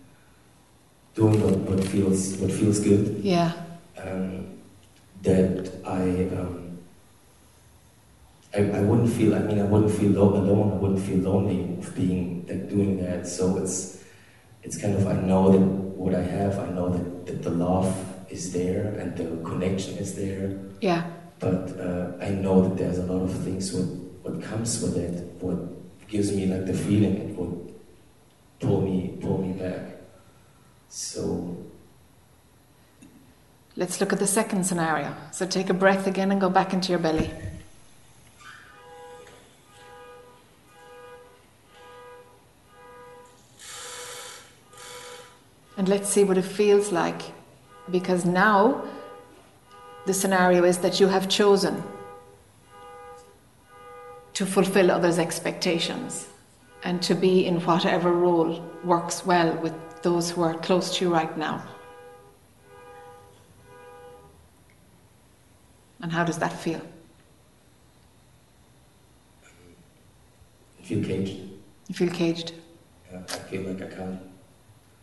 doing 1.19 1.37
what, 1.43 1.57
what 1.69 1.81
feels 1.93 2.37
what 2.39 2.53
feels 2.53 2.79
good. 2.81 3.19
Yeah. 3.23 3.51
Um, 3.99 4.47
that 5.23 5.67
I, 5.85 6.31
um, 6.39 6.79
I 8.55 8.61
I 8.79 8.81
wouldn't 8.87 9.13
feel. 9.13 9.35
I 9.35 9.41
mean, 9.43 9.59
I 9.59 9.65
wouldn't 9.67 9.91
feel 9.99 10.13
lo- 10.13 10.37
alone. 10.39 10.73
I 10.75 10.77
wouldn't 10.83 11.03
feel 11.09 11.19
lonely 11.19 11.61
of 11.83 11.91
being 11.99 12.47
like 12.49 12.71
doing 12.71 13.03
that. 13.03 13.27
So 13.27 13.59
it's 13.59 13.99
it's 14.63 14.79
kind 14.81 14.95
of 14.95 15.03
I 15.11 15.15
know 15.31 15.51
that 15.51 15.65
what 15.99 16.15
I 16.15 16.23
have. 16.23 16.59
I 16.63 16.71
know 16.71 16.89
that, 16.95 17.27
that 17.27 17.43
the 17.43 17.51
love 17.51 17.91
is 18.31 18.53
there 18.53 18.95
and 19.01 19.17
the 19.19 19.27
connection 19.49 19.99
is 19.99 20.15
there. 20.15 20.55
Yeah. 20.81 21.03
But 21.39 21.79
uh, 21.79 22.13
I 22.21 22.31
know 22.31 22.69
that 22.69 22.77
there's 22.77 22.99
a 22.99 23.05
lot 23.05 23.23
of 23.23 23.33
things 23.45 23.73
what 23.73 23.87
what 24.25 24.43
comes 24.43 24.83
with 24.83 24.97
it. 24.97 25.43
What 25.43 25.59
gives 26.09 26.33
me 26.33 26.47
like 26.47 26.67
the 26.67 26.75
feeling. 26.75 27.17
It 27.17 27.37
would 27.37 27.75
pull 28.61 28.81
me 28.83 29.19
pull 29.21 29.39
me 29.39 29.53
back. 29.53 29.97
So 30.89 31.57
Let's 33.79 34.01
look 34.01 34.13
at 34.13 34.19
the 34.19 34.27
second 34.27 34.65
scenario. 34.65 35.15
So 35.31 35.47
take 35.47 35.71
a 35.71 35.73
breath 35.73 36.09
again 36.09 36.33
and 36.33 36.41
go 36.41 36.51
back 36.51 36.73
into 36.73 36.91
your 36.91 36.99
belly. 36.99 37.31
And 45.77 45.89
let's 45.89 46.09
see 46.09 46.25
what 46.25 46.37
it 46.37 46.43
feels 46.43 46.91
like. 46.91 47.23
Because 47.89 48.25
now 48.25 48.83
the 50.09 50.15
scenario 50.15 50.65
is 50.65 50.79
that 50.79 50.99
you 50.99 51.07
have 51.07 51.29
chosen 51.29 51.83
to 54.33 54.47
fulfill 54.47 54.91
others' 54.91 55.19
expectations 55.19 56.29
and 56.83 57.03
to 57.03 57.15
be 57.15 57.45
in 57.45 57.61
whatever 57.61 58.11
role 58.13 58.65
works 58.85 59.27
well 59.27 59.53
with 59.59 59.75
those 60.01 60.31
who 60.31 60.41
are 60.43 60.55
close 60.55 60.97
to 60.97 61.05
you 61.05 61.13
right 61.13 61.37
now. 61.37 61.63
And 66.01 66.11
how 66.11 66.25
does 66.25 66.39
that 66.39 66.55
feel? 66.55 66.81
I 70.81 70.85
feel 70.85 71.05
caged. 71.05 71.37
You 71.89 71.95
feel 71.95 72.11
caged? 72.11 72.53
Yeah, 73.13 73.21
I 73.29 73.39
feel 73.51 73.63
like 73.71 73.83
I 73.83 73.95
can't 73.95 74.21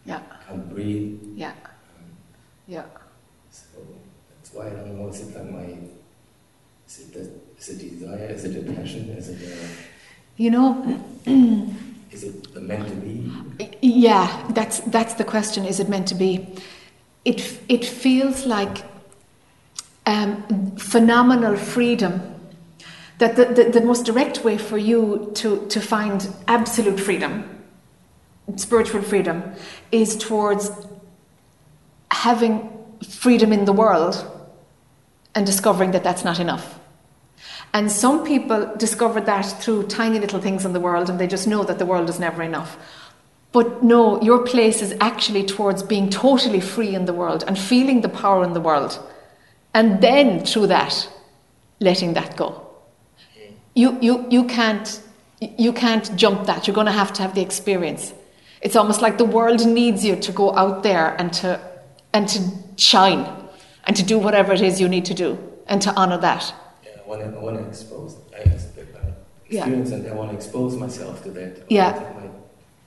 Yeah, 0.04 0.22
I 0.32 0.44
can't 0.50 0.68
breathe. 0.68 1.20
yeah, 1.36 1.52
um, 1.52 2.06
yeah. 2.68 2.86
Why 4.56 4.68
I 4.68 4.70
don't 4.70 4.98
know. 4.98 5.10
Is 5.10 5.20
it 5.20 5.36
like 5.36 5.52
my 5.52 5.78
is 6.88 7.00
it 7.00 7.14
the 7.14 7.30
is 7.60 7.70
it 7.70 8.00
desire? 8.00 8.28
Is 8.28 8.46
it 8.46 8.56
a 8.56 8.74
passion? 8.74 9.10
Is 9.10 9.28
it 9.28 9.42
a, 9.42 9.68
You 10.38 10.50
know, 10.52 11.02
is 12.10 12.24
it 12.24 12.62
meant 12.62 12.88
to 12.88 12.96
be? 12.96 13.32
yeah, 13.82 14.50
that's 14.52 14.80
that's 14.80 15.16
the 15.16 15.26
question. 15.26 15.66
Is 15.66 15.82
it 15.82 15.90
meant 15.90 16.08
to 16.08 16.16
be? 16.16 16.48
It 17.26 17.60
it 17.68 17.84
feels 17.84 18.46
like 18.46 18.86
um, 20.06 20.76
phenomenal 20.78 21.58
freedom. 21.58 22.22
That 23.18 23.36
the, 23.38 23.46
the, 23.46 23.80
the 23.80 23.82
most 23.82 24.06
direct 24.06 24.44
way 24.44 24.58
for 24.58 24.78
you 24.78 25.32
to, 25.36 25.66
to 25.68 25.80
find 25.80 26.28
absolute 26.50 27.00
freedom, 27.00 27.64
spiritual 28.58 29.02
freedom, 29.04 29.54
is 29.94 30.18
towards 30.18 30.70
having 32.12 32.70
freedom 33.08 33.54
in 33.54 33.64
the 33.64 33.72
world 33.72 34.35
and 35.36 35.46
discovering 35.46 35.92
that 35.92 36.04
that's 36.04 36.24
not 36.24 36.40
enough. 36.40 36.80
And 37.74 37.92
some 37.92 38.26
people 38.26 38.74
discover 38.78 39.20
that 39.20 39.44
through 39.62 39.88
tiny 39.88 40.18
little 40.18 40.40
things 40.40 40.64
in 40.64 40.72
the 40.72 40.80
world 40.80 41.10
and 41.10 41.20
they 41.20 41.28
just 41.28 41.46
know 41.46 41.66
that 41.66 41.78
the 41.78 41.86
world 41.86 42.10
is 42.10 42.20
never 42.20 42.42
enough. 42.42 42.78
But 43.52 43.84
no, 43.84 44.22
your 44.22 44.44
place 44.44 44.82
is 44.82 44.96
actually 45.02 45.46
towards 45.46 45.84
being 45.84 46.10
totally 46.10 46.62
free 46.62 46.96
in 46.96 47.06
the 47.06 47.14
world 47.14 47.44
and 47.46 47.60
feeling 47.60 48.02
the 48.02 48.10
power 48.10 48.44
in 48.46 48.54
the 48.54 48.62
world. 48.62 48.98
And 49.74 50.02
then 50.02 50.46
through 50.46 50.68
that, 50.68 51.10
letting 51.82 52.14
that 52.14 52.38
go. 52.38 52.66
You, 53.74 53.98
you, 54.02 54.26
you, 54.30 54.46
can't, 54.46 55.02
you 55.42 55.74
can't 55.74 56.16
jump 56.16 56.46
that. 56.46 56.68
You're 56.68 56.76
going 56.76 56.86
to 56.88 56.94
have 56.94 57.12
to 57.14 57.22
have 57.22 57.36
the 57.36 57.42
experience. 57.42 58.14
It's 58.62 58.78
almost 58.78 59.02
like 59.02 59.18
the 59.18 59.26
world 59.26 59.66
needs 59.66 60.06
you 60.06 60.16
to 60.16 60.32
go 60.32 60.56
out 60.56 60.84
there 60.84 61.14
and 61.20 61.32
to, 61.34 61.60
and 62.14 62.28
to 62.30 62.40
shine 62.78 63.45
and 63.86 63.96
to 63.96 64.04
do 64.04 64.18
whatever 64.18 64.54
it 64.54 64.62
is 64.62 64.82
you 64.82 64.88
need 64.90 65.06
to 65.06 65.14
do 65.14 65.38
and 65.68 65.82
to 65.82 65.94
honor 65.96 66.18
that. 66.18 66.54
Yeah, 66.84 66.92
I 67.04 67.08
want 67.08 67.22
to 67.22 67.38
I 67.38 67.42
want 67.42 67.58
to 67.58 67.68
expose. 67.68 68.18
I 68.34 68.42
uh, 68.42 69.12
Yeah. 69.50 69.60
experience 69.62 69.92
and 69.92 70.08
I 70.08 70.14
want 70.14 70.32
to 70.32 70.36
expose 70.36 70.76
myself 70.76 71.24
to 71.24 71.32
that. 71.32 71.66
Yeah. 71.70 72.14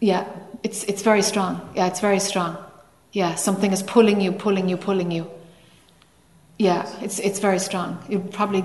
Yeah, 0.00 0.26
it's, 0.62 0.84
it's 0.84 1.02
very 1.02 1.22
strong. 1.22 1.60
Yeah, 1.74 1.88
it's 1.88 2.00
very 2.00 2.20
strong. 2.20 2.56
Yeah, 3.12 3.34
something 3.34 3.72
is 3.72 3.82
pulling 3.82 4.20
you, 4.20 4.32
pulling 4.32 4.68
you, 4.68 4.76
pulling 4.76 5.10
you. 5.10 5.28
Yeah, 6.58 6.88
it's, 7.00 7.18
it's 7.18 7.38
very 7.40 7.58
strong. 7.58 7.98
You 8.08 8.20
probably. 8.20 8.64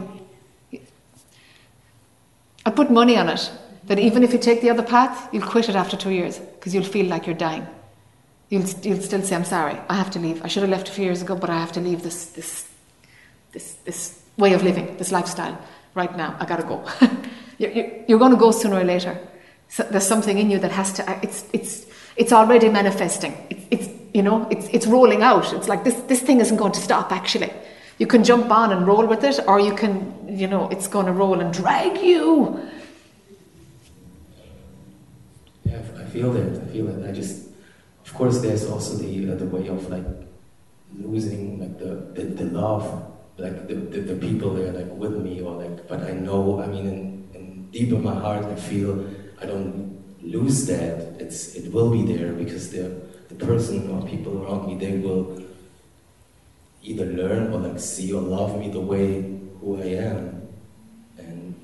I 2.66 2.72
put 2.72 2.90
money 2.92 3.18
on 3.18 3.30
it 3.30 3.52
that 3.86 4.00
even 4.00 4.24
if 4.24 4.32
you 4.32 4.40
take 4.40 4.62
the 4.62 4.70
other 4.70 4.84
path, 4.84 5.30
you'll 5.34 5.48
quit 5.48 5.70
it 5.70 5.76
after 5.76 5.98
two 5.98 6.12
years 6.12 6.40
because 6.40 6.74
you'll 6.74 6.84
feel 6.84 7.08
like 7.08 7.26
you're 7.28 7.36
dying. 7.36 7.68
You'll, 8.54 8.70
you'll 8.84 9.02
still 9.02 9.24
say, 9.24 9.36
I'm 9.36 9.46
sorry, 9.46 9.80
I 9.90 9.96
have 9.96 10.12
to 10.12 10.20
leave. 10.20 10.46
I 10.46 10.48
should 10.48 10.62
have 10.62 10.70
left 10.70 10.88
a 10.88 10.92
few 10.92 11.06
years 11.06 11.24
ago, 11.24 11.36
but 11.36 11.50
I 11.50 11.58
have 11.60 11.72
to 11.72 11.80
leave 11.80 12.04
this, 12.04 12.26
this, 12.38 12.70
this, 13.52 13.74
this 13.84 14.22
way 14.38 14.54
of 14.54 14.62
living, 14.62 14.96
this 14.98 15.12
lifestyle 15.12 15.58
right 15.96 16.16
now. 16.16 16.38
I 16.40 16.46
gotta 16.46 16.62
go. 16.62 16.88
you're, 17.58 17.72
you're, 18.08 18.20
going 18.20 18.30
to 18.30 18.38
go 18.38 18.52
sooner 18.52 18.76
or 18.76 18.84
later. 18.84 19.18
So 19.70 19.82
there's 19.90 20.06
something 20.06 20.38
in 20.38 20.52
you 20.52 20.60
that 20.60 20.70
has 20.70 20.94
to, 20.94 21.10
uh, 21.10 21.20
it's, 21.24 21.46
it's, 21.52 21.88
it's 22.16 22.32
already 22.32 22.70
manifesting. 22.70 23.36
It's, 23.50 23.66
it's, 23.72 23.90
you 24.14 24.22
know, 24.22 24.48
it's, 24.52 24.68
it's 24.68 24.86
rolling 24.86 25.24
out. 25.24 25.52
It's 25.52 25.68
like 25.68 25.84
this, 25.84 25.96
this 26.02 26.22
thing 26.22 26.40
isn't 26.40 26.58
going 26.58 26.74
to 26.74 26.80
stop 26.80 27.12
actually. 27.12 27.52
You 27.98 28.06
can 28.06 28.24
jump 28.24 28.52
on 28.52 28.72
and 28.72 28.86
roll 28.86 29.08
with 29.08 29.24
it, 29.24 29.40
or 29.48 29.60
you 29.60 29.74
can, 29.74 30.28
you 30.28 30.46
know, 30.46 30.70
it's 30.70 30.88
going 30.88 31.08
to 31.08 31.12
roll 31.12 31.40
and 31.40 31.52
drag 31.52 32.04
you. 32.04 32.60
Yeah, 35.66 35.82
I 35.98 36.04
feel 36.04 36.32
that. 36.34 36.62
I 36.62 36.66
feel 36.72 36.88
it. 36.90 37.10
I 37.10 37.12
just, 37.12 37.43
of 38.14 38.20
course, 38.20 38.42
there's 38.42 38.70
also 38.70 38.98
the 38.98 39.32
uh, 39.32 39.36
the 39.36 39.46
way 39.46 39.68
of 39.70 39.90
like 39.90 40.06
losing 40.96 41.60
like 41.60 41.80
the 41.80 41.96
the, 42.14 42.30
the 42.30 42.46
love, 42.46 42.86
like 43.40 43.68
the, 43.68 43.74
the 43.74 44.02
the 44.02 44.16
people 44.22 44.54
there 44.54 44.72
like 44.72 44.92
with 44.94 45.18
me 45.18 45.42
or 45.42 45.58
like. 45.58 45.88
But 45.88 46.02
I 46.04 46.12
know. 46.12 46.62
I 46.62 46.68
mean, 46.68 46.86
in, 46.86 47.28
in 47.34 47.70
deep 47.72 47.90
in 47.90 48.04
my 48.04 48.14
heart, 48.14 48.46
I 48.46 48.54
feel 48.54 49.10
I 49.42 49.48
don't 49.48 49.98
lose 50.22 50.68
that. 50.68 51.18
It's 51.20 51.56
it 51.56 51.74
will 51.74 51.90
be 51.90 52.06
there 52.06 52.34
because 52.34 52.70
the 52.70 53.02
the 53.30 53.36
person 53.44 53.90
or 53.90 54.08
people 54.08 54.46
around 54.46 54.68
me 54.68 54.78
they 54.78 55.00
will 55.00 55.42
either 56.84 57.08
learn 57.08 57.52
or 57.52 57.62
like 57.62 57.80
see 57.80 58.14
or 58.14 58.22
love 58.22 58.60
me 58.60 58.70
the 58.70 58.80
way 58.80 59.26
who 59.60 59.82
I 59.82 60.06
am, 60.06 60.50
and 61.18 61.56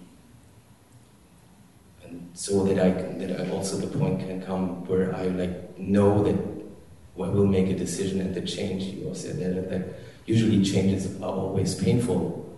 and 2.01 2.31
so 2.33 2.63
that 2.63 2.79
I 2.79 2.89
can, 2.89 3.19
that 3.19 3.39
I 3.39 3.51
also 3.51 3.77
the 3.77 3.99
point 3.99 4.21
can 4.21 4.41
come 4.41 4.83
where 4.87 5.13
I 5.15 5.27
like 5.27 5.68
know 5.79 6.23
that 6.23 6.35
I 6.35 7.29
will 7.29 7.45
make 7.47 7.67
a 7.67 7.75
decision 7.75 8.21
and 8.21 8.33
the 8.35 8.41
change. 8.41 8.83
You 8.83 9.07
also 9.07 9.29
said 9.29 9.39
that 9.39 9.69
that 9.69 9.99
usually 10.25 10.63
changes 10.63 11.19
are 11.21 11.33
always 11.33 11.75
painful, 11.75 12.57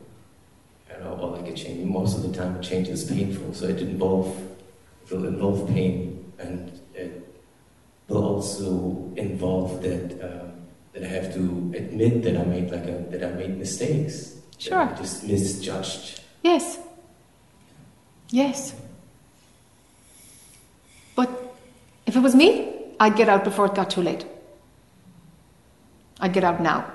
you 0.89 1.03
know, 1.03 1.17
or 1.21 1.37
like 1.37 1.47
a 1.47 1.53
change. 1.53 1.83
Most 1.85 2.17
of 2.17 2.23
the 2.23 2.37
time, 2.37 2.57
a 2.57 2.61
change 2.61 2.87
is 2.89 3.03
painful, 3.03 3.53
so 3.53 3.65
it 3.67 3.79
involve 3.79 4.35
it 5.03 5.11
will 5.11 5.25
involve 5.25 5.67
pain 5.69 6.31
and 6.39 6.79
it 6.93 7.27
will 8.07 8.23
also 8.23 9.11
involve 9.15 9.81
that. 9.81 10.21
Um, 10.21 10.51
that 10.93 11.03
I 11.03 11.07
have 11.07 11.33
to 11.35 11.73
admit 11.75 12.23
that 12.23 12.37
I 12.37 12.43
made 12.43 12.69
like 12.69 12.83
a 12.83 13.05
that 13.11 13.23
I 13.23 13.31
made 13.31 13.57
mistakes. 13.57 14.31
that 14.31 14.61
Sure. 14.61 14.81
I 14.81 14.93
just 14.93 15.23
misjudged. 15.23 16.21
Yes. 16.43 16.77
Yes. 18.29 18.75
But 21.15 21.29
if 22.05 22.15
it 22.15 22.19
was 22.19 22.35
me, 22.35 22.70
I'd 23.01 23.15
get 23.15 23.29
out 23.29 23.43
before 23.43 23.65
it 23.65 23.73
got 23.73 23.89
too 23.89 24.03
late. 24.03 24.25
I'd 26.19 26.33
get 26.33 26.43
out 26.43 26.61
now. 26.61 26.85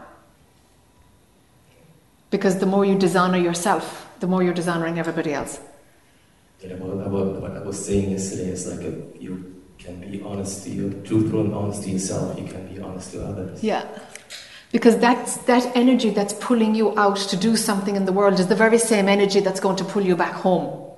Because 2.30 2.60
the 2.60 2.66
more 2.66 2.84
you 2.84 2.96
dishonor 2.96 3.38
yourself, 3.38 4.08
the 4.20 4.28
more 4.28 4.40
you're 4.40 4.54
dishonoring 4.54 5.00
everybody 5.00 5.32
else. 5.32 5.58
that 6.62 6.78
what, 6.78 7.10
what, 7.10 7.42
what 7.42 7.50
I 7.56 7.60
was 7.60 7.84
saying 7.84 8.12
yesterday 8.12 8.50
is 8.50 8.68
like 8.68 8.86
a, 8.86 8.92
you 9.18 9.60
can 9.78 10.08
be 10.08 10.22
honest 10.22 10.62
to 10.64 10.70
you, 10.70 11.02
truthful 11.04 11.40
and 11.40 11.52
honest 11.52 11.82
to 11.82 11.90
yourself. 11.90 12.38
You 12.38 12.46
can 12.46 12.72
be 12.72 12.80
honest 12.80 13.10
to 13.10 13.26
others. 13.26 13.64
Yeah. 13.64 13.84
Because 14.70 14.96
that's, 14.98 15.38
that 15.38 15.74
energy 15.74 16.10
that's 16.10 16.34
pulling 16.34 16.76
you 16.76 16.96
out 16.96 17.16
to 17.16 17.36
do 17.36 17.56
something 17.56 17.96
in 17.96 18.04
the 18.04 18.12
world 18.12 18.38
is 18.38 18.46
the 18.46 18.54
very 18.54 18.78
same 18.78 19.08
energy 19.08 19.40
that's 19.40 19.58
going 19.58 19.76
to 19.76 19.84
pull 19.84 20.02
you 20.02 20.14
back 20.14 20.34
home 20.34 20.88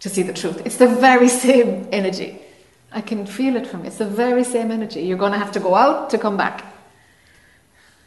to 0.00 0.10
see 0.10 0.22
the 0.22 0.34
truth. 0.34 0.60
It's 0.66 0.76
the 0.76 0.88
very 0.88 1.28
same 1.46 1.88
energy. 1.92 2.42
I 2.90 3.00
can 3.02 3.26
feel 3.26 3.56
it 3.56 3.66
from 3.66 3.80
you. 3.80 3.88
It's 3.88 3.98
the 3.98 4.06
very 4.06 4.44
same 4.44 4.70
energy. 4.70 5.02
You're 5.02 5.18
going 5.18 5.32
to 5.32 5.38
have 5.38 5.52
to 5.52 5.60
go 5.60 5.74
out 5.74 6.10
to 6.10 6.18
come 6.18 6.36
back. 6.36 6.64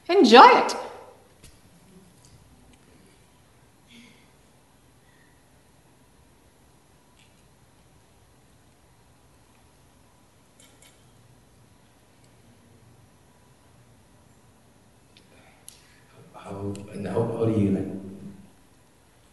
Enjoy 0.10 0.48
it. 0.48 0.76
How 16.34 16.74
how, 17.04 17.38
how 17.38 17.46
do 17.46 17.54
you 17.60 17.72
like? 17.72 17.88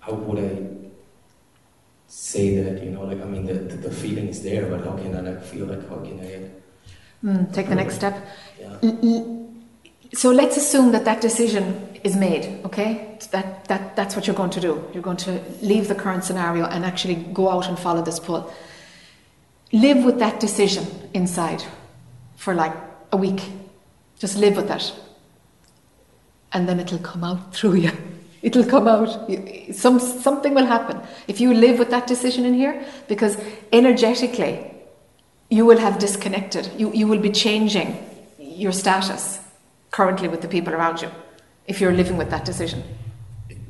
How 0.01 0.13
would 0.13 0.39
I 0.39 0.68
say 2.29 2.63
that? 2.63 2.83
You 2.85 2.91
know, 2.91 3.05
like 3.05 3.21
I 3.21 3.25
mean, 3.25 3.47
the, 3.47 3.55
the, 3.55 3.91
feeling 3.91 4.29
is 4.29 4.43
there, 4.43 4.67
but 4.67 4.85
how 4.85 4.97
can 4.97 5.17
I 5.17 5.21
like 5.21 5.43
feel 5.43 5.67
like 5.67 5.89
how 5.89 5.97
can 5.97 6.21
I? 6.21 6.51
Mm, 7.25 7.53
take 7.53 7.69
the 7.69 7.75
next 7.75 7.95
step. 7.97 8.15
Yeah. 8.61 9.39
So 10.15 10.31
let's 10.31 10.57
assume 10.57 10.93
that 10.93 11.05
that 11.05 11.21
decision 11.21 11.99
is 12.03 12.17
made, 12.17 12.65
okay? 12.65 13.19
That, 13.31 13.67
that, 13.67 13.95
that's 13.95 14.17
what 14.17 14.27
you're 14.27 14.37
going 14.37 14.51
to 14.51 14.61
do. 14.61 14.83
You're 14.95 15.03
going 15.03 15.19
to 15.19 15.43
leave 15.61 15.89
the 15.89 15.95
current 15.95 16.25
scenario 16.25 16.65
and 16.65 16.85
actually 16.85 17.17
go 17.17 17.51
out 17.51 17.69
and 17.69 17.79
follow 17.79 18.03
this 18.03 18.19
pull. 18.19 18.53
Live 19.73 20.05
with 20.05 20.19
that 20.21 20.41
decision 20.41 20.87
inside 21.13 21.63
for 22.37 22.55
like 22.55 22.75
a 23.13 23.17
week. 23.17 23.43
Just 24.19 24.39
live 24.39 24.57
with 24.57 24.71
it. 24.71 24.93
And 26.53 26.67
then 26.67 26.81
it'll 26.81 26.99
come 27.01 27.25
out 27.25 27.53
through 27.55 27.75
you. 27.75 27.93
It'll 28.43 28.65
come 28.65 28.87
out. 28.87 29.31
Some, 29.73 29.99
something 29.99 30.55
will 30.55 30.67
happen. 30.67 31.01
If 31.27 31.41
you 31.41 31.53
live 31.55 31.79
with 31.79 31.91
that 31.91 32.07
decision 32.07 32.45
in 32.45 32.55
here, 32.55 32.85
because 33.09 33.37
energetically, 33.73 34.71
you 35.51 35.65
will 35.67 35.79
have 35.79 35.99
disconnected. 35.99 36.71
You, 36.77 36.93
you 36.93 37.07
will 37.09 37.21
be 37.21 37.31
changing 37.31 37.97
your 38.39 38.73
status 38.73 39.41
currently 39.91 40.29
with 40.29 40.41
the 40.43 40.49
people 40.49 40.73
around 40.75 41.01
you 41.03 41.11
if 41.67 41.81
you're 41.81 41.93
living 41.93 42.17
with 42.17 42.31
that 42.31 42.45
decision. 42.45 42.83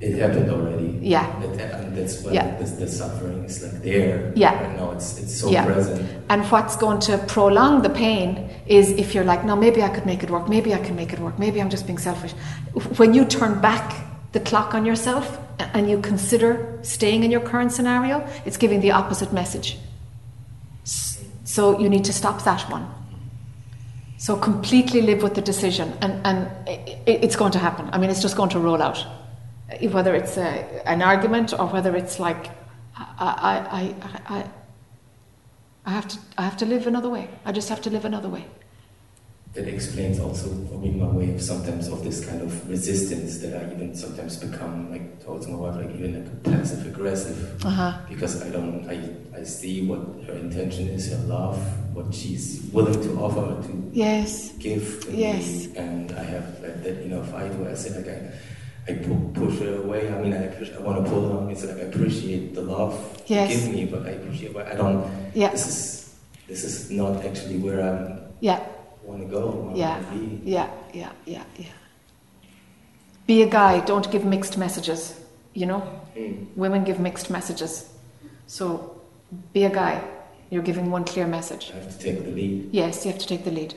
It 0.00 0.16
happened 0.18 0.50
already. 0.50 0.98
Yeah. 1.02 1.26
It, 1.42 1.60
and 1.60 1.96
that's 1.96 2.22
why 2.22 2.32
Yeah. 2.32 2.56
the, 2.56 2.64
the 2.64 2.88
suffering 2.88 3.44
is 3.44 3.62
like 3.62 3.82
there. 3.82 4.32
Yeah. 4.36 4.54
Right 4.54 4.76
now, 4.76 4.92
it's 4.92 5.18
it's 5.18 5.40
so 5.40 5.50
Yeah. 5.50 5.64
present. 5.64 6.06
And 6.28 6.44
what's 6.52 6.76
going 6.76 7.00
to 7.00 7.18
prolong 7.18 7.82
the 7.82 7.90
pain 7.90 8.48
is 8.66 8.90
if 8.90 9.14
you're 9.14 9.24
like, 9.24 9.44
no, 9.44 9.56
maybe 9.56 9.82
I 9.82 9.88
could 9.88 10.06
make 10.06 10.22
it 10.22 10.30
work, 10.30 10.48
maybe 10.48 10.72
I 10.74 10.78
can 10.78 10.94
make 10.94 11.12
it 11.12 11.18
work, 11.18 11.38
maybe 11.38 11.60
I'm 11.60 11.70
just 11.70 11.86
being 11.86 11.98
selfish. 11.98 12.32
When 12.98 13.12
you 13.14 13.24
turn 13.24 13.60
back 13.60 13.92
the 14.32 14.40
clock 14.40 14.74
on 14.74 14.84
yourself 14.84 15.38
and 15.58 15.88
you 15.90 16.00
consider 16.00 16.78
staying 16.82 17.24
in 17.24 17.30
your 17.30 17.40
current 17.40 17.72
scenario, 17.72 18.26
it's 18.44 18.56
giving 18.56 18.80
the 18.80 18.90
opposite 18.92 19.32
message. 19.32 19.78
So 21.44 21.78
you 21.80 21.88
need 21.88 22.04
to 22.04 22.12
stop 22.12 22.44
that 22.44 22.62
one. 22.70 22.88
So 24.18 24.36
completely 24.36 25.00
live 25.02 25.22
with 25.22 25.34
the 25.34 25.40
decision, 25.40 25.92
and, 26.02 26.26
and 26.26 26.48
i 26.66 26.72
i- 27.06 27.20
it's 27.24 27.36
going 27.36 27.52
to 27.52 27.58
happen. 27.58 27.88
I 27.92 27.98
mean, 27.98 28.10
it's 28.10 28.20
just 28.20 28.36
going 28.36 28.50
to 28.50 28.58
roll 28.58 28.82
out. 28.82 29.04
Whether 29.80 30.14
it's 30.14 30.36
a, 30.36 30.82
an 30.88 31.02
argument 31.02 31.52
or 31.52 31.66
whether 31.68 31.94
it's 31.96 32.18
like, 32.18 32.48
I, 32.96 33.04
I, 33.18 33.54
I, 33.80 34.38
I, 34.38 34.50
I 35.86 35.90
have 35.90 36.08
to, 36.08 36.18
I 36.36 36.42
have 36.42 36.56
to 36.58 36.66
live 36.66 36.86
another 36.86 37.08
way. 37.08 37.28
I 37.44 37.52
just 37.52 37.68
have 37.68 37.80
to 37.82 37.90
live 37.90 38.04
another 38.04 38.28
way. 38.28 38.44
That 39.58 39.66
explains 39.66 40.20
also 40.20 40.46
for 40.70 40.78
me 40.78 40.90
my 40.90 41.08
way 41.08 41.34
of 41.34 41.42
sometimes 41.42 41.88
of 41.88 42.04
this 42.04 42.24
kind 42.24 42.40
of 42.42 42.52
resistance 42.70 43.38
that 43.38 43.60
I 43.60 43.74
even 43.74 43.92
sometimes 43.92 44.36
become 44.36 44.88
like 44.88 45.18
towards 45.24 45.48
my 45.48 45.56
wife, 45.56 45.74
like 45.74 45.90
even 45.98 46.14
like 46.14 46.44
passive 46.44 46.86
aggressive. 46.86 47.58
Uh-huh. 47.66 47.98
Because 48.08 48.40
I 48.40 48.50
don't, 48.50 48.88
I, 48.88 49.10
I 49.36 49.42
see 49.42 49.84
what 49.84 49.98
her 50.28 50.34
intention 50.34 50.86
is, 50.86 51.10
her 51.10 51.18
love, 51.26 51.58
what 51.92 52.14
she's 52.14 52.70
willing 52.72 53.02
to 53.02 53.10
offer 53.18 53.60
to 53.66 53.90
Yes. 53.92 54.52
give 54.60 55.04
Yes. 55.10 55.66
me, 55.66 55.76
and 55.76 56.12
I 56.12 56.22
have 56.22 56.46
like 56.62 56.84
that 56.84 57.02
inner 57.02 57.24
fight 57.24 57.52
where 57.56 57.72
I 57.72 57.74
say 57.74 57.90
like 57.98 58.06
I, 58.06 58.30
I 58.86 58.94
pu- 59.02 59.32
push 59.34 59.58
her 59.58 59.82
away. 59.82 60.06
I 60.08 60.22
mean, 60.22 60.34
I, 60.34 60.46
push, 60.54 60.70
I 60.70 60.78
want 60.78 61.04
to 61.04 61.10
pull 61.10 61.28
her 61.30 61.38
on. 61.38 61.50
It's 61.50 61.64
like 61.64 61.78
I 61.78 61.90
appreciate 61.90 62.54
the 62.54 62.62
love 62.62 62.94
Yes. 63.26 63.50
you 63.50 63.58
give 63.58 63.74
me, 63.74 63.84
but 63.86 64.06
I 64.06 64.10
appreciate, 64.22 64.54
but 64.54 64.68
I 64.68 64.76
don't. 64.76 65.02
Yeah. 65.34 65.50
This 65.50 65.66
is 65.66 66.14
this 66.46 66.62
is 66.62 66.92
not 66.92 67.24
actually 67.26 67.58
where 67.58 67.80
I'm. 67.82 68.20
Yeah. 68.38 68.62
Want 69.08 69.22
to 69.22 69.28
go. 69.28 69.72
Yeah. 69.74 69.98
Yeah. 70.44 70.68
Yeah. 70.92 71.12
Yeah. 71.26 71.44
Yeah. 71.56 71.66
Be 73.26 73.42
a 73.42 73.46
guy. 73.48 73.80
Don't 73.80 74.10
give 74.10 74.24
mixed 74.24 74.56
messages. 74.58 75.14
You 75.54 75.66
know, 75.66 75.82
Mm. 76.16 76.46
women 76.56 76.84
give 76.84 76.98
mixed 77.00 77.30
messages. 77.30 77.88
So, 78.46 79.00
be 79.52 79.64
a 79.64 79.70
guy. 79.70 80.02
You're 80.50 80.62
giving 80.62 80.90
one 80.90 81.04
clear 81.04 81.26
message. 81.26 81.70
I 81.72 81.76
have 81.78 81.90
to 81.90 81.98
take 81.98 82.24
the 82.24 82.30
lead. 82.30 82.68
Yes, 82.72 83.04
you 83.04 83.12
have 83.12 83.20
to 83.20 83.26
take 83.26 83.44
the 83.44 83.50
lead. 83.50 83.74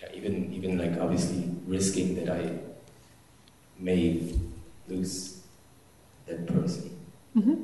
Yeah, 0.00 0.08
even 0.14 0.52
even 0.52 0.78
like 0.78 0.98
obviously 1.00 1.50
risking 1.66 2.14
that 2.16 2.28
I 2.28 2.58
may 3.82 4.22
lose 4.88 5.40
that 6.26 6.46
person 6.46 6.90
hmm 7.34 7.54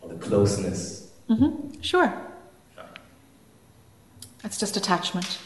or 0.00 0.08
the 0.10 0.16
closeness. 0.16 1.10
hmm 1.28 1.70
Sure. 1.80 2.12
That's 4.42 4.58
just 4.58 4.76
attachment. 4.76 5.38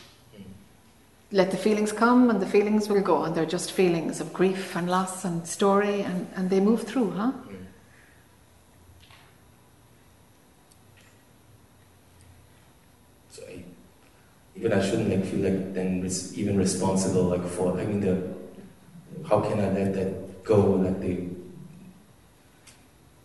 Let 1.32 1.51
the 1.51 1.57
feelings 1.57 1.93
come 1.93 2.31
and 2.31 2.40
the 2.40 2.47
feelings 2.47 2.89
will 2.89 3.03
go, 3.03 3.24
and 3.24 3.35
they're 3.35 3.44
just 3.44 3.73
feelings 3.73 4.20
of 4.20 4.32
grief 4.32 4.74
and 4.77 4.89
loss 4.89 5.24
and 5.24 5.47
story, 5.47 6.01
and, 6.01 6.27
and 6.35 6.48
they 6.48 6.61
move 6.61 6.82
through, 6.85 7.11
huh? 7.11 7.32
So 13.31 13.43
I, 13.48 13.65
even 14.57 14.73
I 14.73 14.81
shouldn't 14.89 15.11
like 15.11 15.24
feel 15.27 15.40
like 15.40 15.74
then 15.74 16.01
res- 16.03 16.39
even 16.39 16.57
responsible 16.57 17.24
like 17.24 17.44
for 17.47 17.78
I 17.78 17.85
mean 17.85 18.01
the 18.01 18.36
how 19.28 19.40
can 19.40 19.61
I 19.61 19.70
let 19.70 19.94
that 19.94 20.44
go 20.44 20.61
like 20.61 21.01
the 21.01 21.28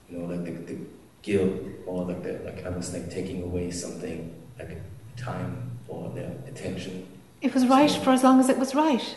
you 0.10 0.18
know 0.18 0.26
like 0.26 0.44
the, 0.44 0.52
the 0.52 0.78
guilt 1.22 1.54
or 1.86 2.06
like 2.06 2.24
that. 2.24 2.46
like 2.46 2.66
I 2.66 2.70
was 2.70 2.94
like 2.94 3.10
taking 3.10 3.44
away 3.44 3.72
something 3.72 4.34
like 4.58 4.78
time 5.18 5.72
or 5.88 6.10
the 6.10 6.26
attention. 6.50 7.08
It 7.42 7.54
was 7.54 7.66
right 7.68 7.92
for 7.92 8.12
as 8.12 8.24
long 8.24 8.40
as 8.40 8.50
it 8.50 8.58
was 8.58 8.76
right. 8.76 9.16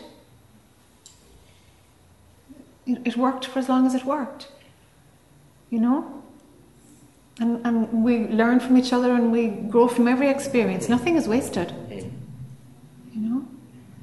It, 2.87 3.17
worked 3.17 3.45
for 3.45 3.59
as 3.59 3.67
long 3.67 3.87
as 3.87 3.95
it 3.95 4.05
worked. 4.05 4.49
You 5.71 5.79
know? 5.79 6.23
And, 7.39 7.65
and 7.65 8.03
we 8.03 8.27
learn 8.27 8.59
from 8.59 8.77
each 8.77 8.93
other 8.93 9.13
and 9.13 9.31
we 9.31 9.47
grow 9.47 9.87
from 9.87 10.07
every 10.07 10.29
experience. 10.29 10.87
Nothing 10.87 11.15
is 11.15 11.27
wasted. 11.27 11.73
You 11.89 13.21
know? 13.21 13.47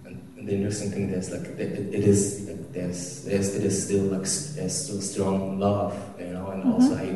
And 0.05 0.49
the 0.49 0.55
interesting 0.55 0.91
thing 0.91 1.11
there's 1.13 1.31
like 1.31 1.43
it, 1.43 1.95
it 1.95 2.05
is 2.05 2.49
there's 2.73 3.25
there's 3.25 3.55
it 3.57 3.65
is 3.65 3.85
still 3.85 4.05
like 4.05 4.27
there's 4.57 4.77
still 4.85 5.01
strong 5.01 5.59
love 5.59 5.95
you 6.19 6.27
know 6.35 6.47
and 6.53 6.63
Mhm. 6.65 6.73
also 6.75 6.95
I 6.97 7.09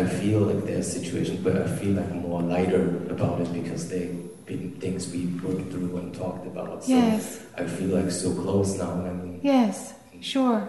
I 0.00 0.04
feel 0.04 0.40
like 0.40 0.64
there's 0.66 0.86
situations 0.98 1.42
where 1.44 1.62
I 1.64 1.66
feel 1.80 1.94
like 2.00 2.12
more 2.14 2.42
lighter 2.42 2.84
about 3.10 3.40
it 3.40 3.50
because 3.52 3.88
they've 3.88 4.16
been 4.46 4.72
things 4.80 5.10
we 5.12 5.26
worked 5.42 5.72
through 5.72 5.96
and 6.00 6.14
talked 6.14 6.46
about 6.46 6.84
so 6.84 6.92
Yes. 6.92 7.40
I 7.56 7.64
feel 7.76 7.90
like 7.98 8.10
so 8.10 8.30
close 8.42 8.78
now 8.78 8.92
I 9.10 9.12
mean 9.12 9.40
Yes, 9.42 9.94
sure. 10.20 10.68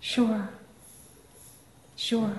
Sure. 0.00 0.48
Sure. 1.96 2.32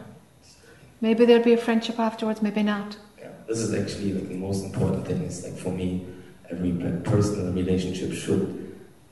Maybe 1.02 1.26
there'll 1.26 1.44
be 1.44 1.54
a 1.54 1.58
friendship 1.58 2.00
afterwards, 2.00 2.42
maybe 2.42 2.64
not. 2.64 2.98
yeah, 3.20 3.30
this 3.48 3.60
is 3.60 3.74
actually 3.74 4.14
like 4.14 4.30
the 4.30 4.36
most 4.38 4.64
important 4.64 5.06
thing 5.08 5.22
is 5.24 5.44
like 5.44 5.58
for 5.58 5.72
me 5.72 6.06
every 6.50 6.72
pe- 6.72 7.02
personal 7.02 7.52
relationship 7.54 8.14
should 8.14 8.67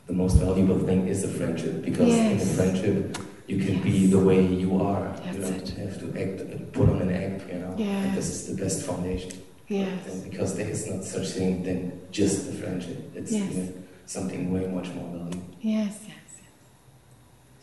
the 0.07 0.13
most 0.13 0.35
valuable 0.37 0.79
thing 0.79 1.07
is 1.07 1.23
a 1.23 1.27
friendship 1.27 1.81
because 1.83 2.13
in 2.13 2.25
a 2.27 2.29
Yes. 2.35 2.55
friendship 2.55 3.17
you 3.47 3.57
can 3.65 3.81
be 3.81 4.07
the 4.07 4.19
way 4.19 4.39
you 4.63 4.71
are 4.81 5.05
you 5.33 5.39
don't 5.41 5.69
have 5.81 5.95
to 6.03 6.07
act 6.23 6.37
put 6.73 6.87
on 6.89 6.99
an 7.05 7.11
act 7.23 7.41
you 7.51 7.59
know 7.59 7.73
Yeah. 7.77 8.03
and 8.03 8.17
this 8.17 8.27
is 8.35 8.39
the 8.49 8.55
best 8.63 8.77
foundation 8.89 9.31
Yes. 9.67 9.99
And 10.07 10.29
because 10.29 10.55
there 10.57 10.69
is 10.69 10.81
not 10.91 11.03
such 11.03 11.27
thing 11.37 11.63
than 11.63 11.79
just 12.11 12.37
the 12.47 12.53
friendship 12.61 12.99
it's 13.15 13.31
Yes. 13.31 13.49
even 13.51 13.65
something 14.05 14.41
way 14.53 14.63
much 14.77 14.89
more 14.95 15.07
valuable 15.15 15.41
Yes, 15.61 15.93
Yes, 16.11 16.29
yes. 16.41 16.51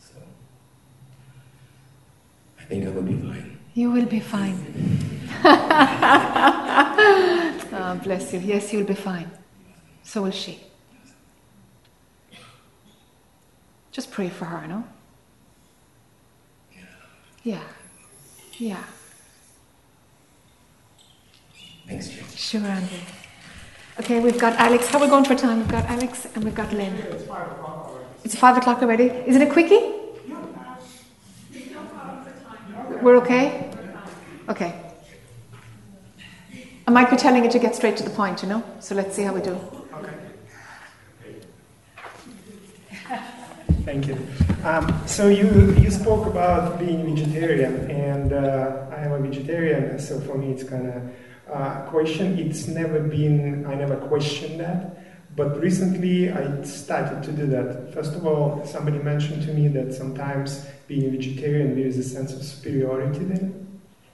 so 0.07 0.15
I 2.59 2.63
think 2.69 2.85
I 2.87 2.89
will 2.95 3.03
be 3.13 3.17
fine 3.29 3.49
You 3.75 3.89
will 3.95 4.05
be 4.17 4.19
fine. 4.19 4.57
oh, 7.73 7.99
bless 8.03 8.31
you. 8.33 8.39
Yes, 8.39 8.71
you'll 8.71 8.85
be 8.85 8.93
fine. 8.93 9.29
So 10.03 10.21
will 10.23 10.31
she. 10.43 10.59
Just 13.93 14.11
pray 14.11 14.27
for 14.27 14.45
her, 14.45 14.67
no? 14.67 14.83
Yeah. 16.73 16.81
Yeah. 17.43 17.61
Yeah. 18.57 18.83
Thanks, 21.87 22.09
Jane. 22.09 22.23
Sure, 22.35 22.61
Andrew. 22.61 22.97
Okay, 23.99 24.19
we've 24.19 24.39
got 24.39 24.53
Alex. 24.53 24.87
How 24.87 24.97
are 24.97 25.01
we 25.03 25.09
going 25.09 25.25
for 25.25 25.35
time? 25.35 25.59
We've 25.59 25.67
got 25.67 25.85
Alex 25.85 26.25
and 26.33 26.43
we've 26.43 26.55
got 26.55 26.73
Lynn. 26.73 26.95
It's 26.95 27.23
five 27.25 27.47
o'clock 27.51 27.61
already. 27.85 28.23
It's 28.23 28.35
five 28.35 28.57
o'clock 28.57 28.81
already. 28.81 29.03
Is 29.29 29.35
it 29.35 29.47
a 29.47 29.51
quickie? 29.51 29.93
We're 33.03 33.17
okay? 33.17 33.69
Okay. 34.49 34.81
I 36.87 36.91
might 36.91 37.11
be 37.11 37.15
telling 37.17 37.43
you 37.43 37.51
to 37.51 37.59
get 37.59 37.75
straight 37.75 37.95
to 37.97 38.03
the 38.03 38.09
point, 38.09 38.41
you 38.41 38.49
know? 38.49 38.63
So 38.79 38.95
let's 38.95 39.15
see 39.15 39.21
how 39.21 39.33
we 39.33 39.41
do. 39.41 39.82
Thank 43.85 44.07
you. 44.07 44.17
Um, 44.63 45.01
so 45.05 45.27
you 45.27 45.73
you 45.73 45.91
spoke 45.91 46.25
about 46.25 46.79
being 46.79 47.03
vegetarian, 47.15 47.91
and 47.91 48.31
uh, 48.31 48.87
I 48.91 49.01
am 49.03 49.11
a 49.11 49.19
vegetarian, 49.19 49.99
so 49.99 50.19
for 50.21 50.37
me 50.37 50.51
it's 50.51 50.63
kind 50.63 50.87
of 50.87 51.03
uh, 51.51 51.81
question. 51.89 52.39
It's 52.39 52.67
never 52.67 52.99
been 52.99 53.65
I 53.65 53.75
never 53.75 53.97
questioned 54.07 54.59
that, 54.61 55.35
but 55.35 55.59
recently 55.59 56.31
I 56.31 56.63
started 56.63 57.23
to 57.23 57.31
do 57.31 57.45
that. 57.47 57.93
First 57.93 58.15
of 58.15 58.25
all, 58.25 58.65
somebody 58.65 58.99
mentioned 58.99 59.43
to 59.43 59.53
me 59.53 59.67
that 59.69 59.93
sometimes 59.93 60.65
being 60.87 61.05
a 61.05 61.09
vegetarian 61.09 61.75
there 61.75 61.85
is 61.85 61.97
a 61.97 62.03
sense 62.03 62.33
of 62.33 62.43
superiority 62.43 63.25
there. 63.25 63.49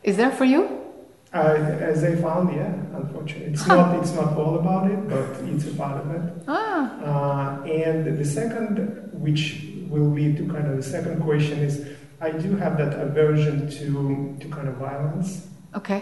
Is 0.03 0.17
there 0.17 0.31
for 0.31 0.45
you? 0.45 0.88
Uh, 1.31 1.53
as 1.91 2.03
I 2.03 2.15
found, 2.15 2.55
yeah, 2.55 2.73
unfortunately, 2.95 3.53
it's 3.53 3.61
Huh. 3.61 3.75
not 3.75 3.95
it's 3.99 4.13
not 4.15 4.33
all 4.35 4.57
about 4.59 4.89
it, 4.89 5.07
but 5.07 5.25
it's 5.53 5.67
a 5.67 5.73
part 5.75 5.97
of 6.03 6.09
it. 6.17 6.23
Ah, 6.47 7.61
Uh, 7.61 7.63
and 7.65 8.17
the 8.17 8.25
second, 8.25 8.79
which 9.13 9.43
will 9.89 10.09
lead 10.09 10.37
to 10.37 10.43
kind 10.53 10.65
of 10.67 10.75
the 10.77 10.83
second 10.83 11.21
question, 11.21 11.59
is 11.59 11.85
I 12.19 12.31
do 12.31 12.55
have 12.57 12.77
that 12.81 12.93
aversion 12.99 13.69
to 13.77 14.35
to 14.41 14.47
kind 14.49 14.67
of 14.67 14.75
violence, 14.75 15.47
okay. 15.75 16.01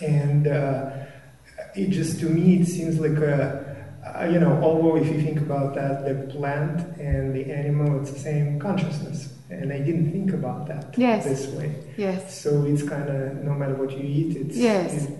and 0.00 0.46
uh, 0.46 0.90
it 1.74 1.90
just 1.90 2.20
to 2.20 2.26
me 2.26 2.60
it 2.60 2.66
seems 2.66 3.00
like 3.00 3.18
a 3.18 3.36
uh, 4.06 4.24
you 4.32 4.38
know 4.38 4.54
although 4.62 4.96
if 4.96 5.06
you 5.12 5.20
think 5.20 5.40
about 5.40 5.74
that 5.74 6.04
the 6.06 6.14
plant 6.32 6.76
and 7.00 7.34
the 7.34 7.44
animal 7.52 8.00
it's 8.00 8.12
the 8.12 8.18
same 8.30 8.58
consciousness 8.58 9.34
and 9.50 9.72
i 9.72 9.78
didn't 9.78 10.12
think 10.12 10.32
about 10.32 10.66
that 10.66 10.94
Yes. 10.96 11.24
this 11.24 11.46
way 11.48 11.74
Yes. 11.96 12.40
so 12.42 12.64
it's 12.64 12.82
kind 12.82 13.08
of 13.08 13.42
no 13.44 13.54
matter 13.54 13.74
what 13.74 13.90
you 13.92 14.04
eat 14.04 14.36
it's 14.36 14.56
Yes. 14.56 15.04
it- 15.04 15.10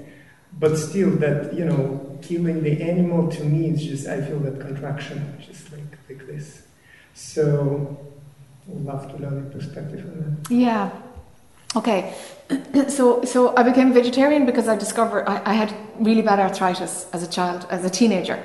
but 0.60 0.76
still 0.76 1.10
that 1.24 1.54
you 1.54 1.64
know 1.64 2.18
killing 2.22 2.62
the 2.62 2.82
animal 2.82 3.28
to 3.28 3.44
me 3.44 3.70
is 3.70 3.80
just 3.84 4.06
i 4.08 4.20
feel 4.20 4.40
that 4.40 4.60
contraction 4.60 5.18
just 5.48 5.70
like 5.72 5.92
like 6.08 6.26
this 6.26 6.62
so 7.14 7.96
would 8.66 8.84
love 8.84 9.10
to 9.10 9.16
learn 9.22 9.36
your 9.42 9.50
perspective 9.50 10.00
on 10.10 10.16
that 10.22 10.50
Yeah. 10.50 10.90
Okay. 11.76 12.14
so 12.88 13.22
so 13.24 13.54
I 13.56 13.62
became 13.62 13.92
vegetarian 13.92 14.46
because 14.46 14.68
I 14.68 14.76
discovered 14.76 15.24
I, 15.28 15.36
I 15.52 15.54
had 15.54 15.70
really 16.00 16.22
bad 16.22 16.38
arthritis 16.40 17.06
as 17.12 17.22
a 17.22 17.30
child, 17.36 17.66
as 17.70 17.84
a 17.84 17.90
teenager, 17.90 18.38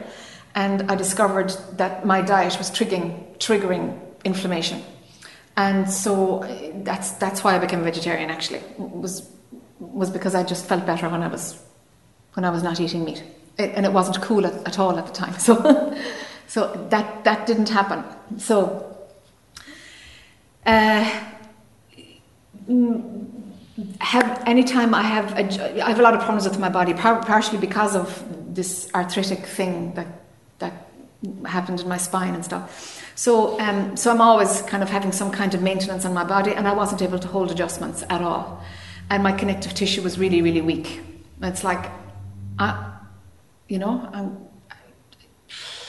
and 0.55 0.91
I 0.91 0.95
discovered 0.95 1.51
that 1.77 2.05
my 2.05 2.21
diet 2.21 2.57
was 2.57 2.69
triggering 2.69 3.11
triggering 3.37 3.85
inflammation, 4.25 4.81
and 5.55 5.89
so 5.89 6.43
uh, 6.43 6.71
that's 6.83 7.11
that's 7.11 7.43
why 7.43 7.55
I 7.55 7.59
became 7.59 7.81
a 7.81 7.83
vegetarian. 7.83 8.29
Actually, 8.29 8.61
was 8.77 9.29
was 9.79 10.09
because 10.09 10.35
I 10.35 10.43
just 10.43 10.65
felt 10.65 10.85
better 10.85 11.09
when 11.09 11.23
I 11.23 11.27
was 11.27 11.61
when 12.33 12.45
I 12.45 12.49
was 12.49 12.63
not 12.63 12.79
eating 12.79 13.03
meat, 13.03 13.23
it, 13.57 13.71
and 13.75 13.85
it 13.85 13.93
wasn't 13.93 14.21
cool 14.21 14.45
at, 14.45 14.53
at 14.67 14.79
all 14.79 14.97
at 14.97 15.05
the 15.05 15.13
time. 15.13 15.33
So 15.39 15.95
so 16.47 16.87
that 16.89 17.23
that 17.23 17.45
didn't 17.45 17.69
happen. 17.69 18.03
So. 18.37 18.89
Uh, 20.65 21.03
have 23.99 24.43
anytime 24.45 24.93
I 24.93 25.01
have 25.01 25.33
a, 25.33 25.83
I 25.83 25.89
have 25.89 25.99
a 25.99 26.03
lot 26.03 26.13
of 26.13 26.21
problems 26.21 26.47
with 26.47 26.59
my 26.59 26.69
body, 26.69 26.93
par- 26.93 27.23
partially 27.25 27.57
because 27.57 27.95
of 27.95 28.23
this 28.53 28.89
arthritic 28.93 29.45
thing 29.45 29.93
that 29.95 30.07
that 30.59 30.87
happened 31.45 31.81
in 31.81 31.87
my 31.87 31.97
spine 31.97 32.35
and 32.35 32.45
stuff. 32.45 33.02
So 33.15 33.59
um, 33.59 33.95
so 33.95 34.11
I'm 34.11 34.21
always 34.21 34.61
kind 34.63 34.83
of 34.83 34.89
having 34.89 35.11
some 35.11 35.31
kind 35.31 35.53
of 35.53 35.61
maintenance 35.61 36.05
on 36.05 36.13
my 36.13 36.23
body, 36.23 36.53
and 36.53 36.67
I 36.67 36.73
wasn't 36.73 37.01
able 37.01 37.19
to 37.19 37.27
hold 37.27 37.51
adjustments 37.51 38.03
at 38.09 38.21
all, 38.21 38.63
and 39.09 39.23
my 39.23 39.31
connective 39.31 39.73
tissue 39.73 40.01
was 40.01 40.17
really 40.17 40.41
really 40.41 40.61
weak. 40.61 41.01
It's 41.41 41.63
like, 41.63 41.91
I, 42.57 42.91
you 43.67 43.77
know, 43.77 44.09
I'm, 44.13 44.37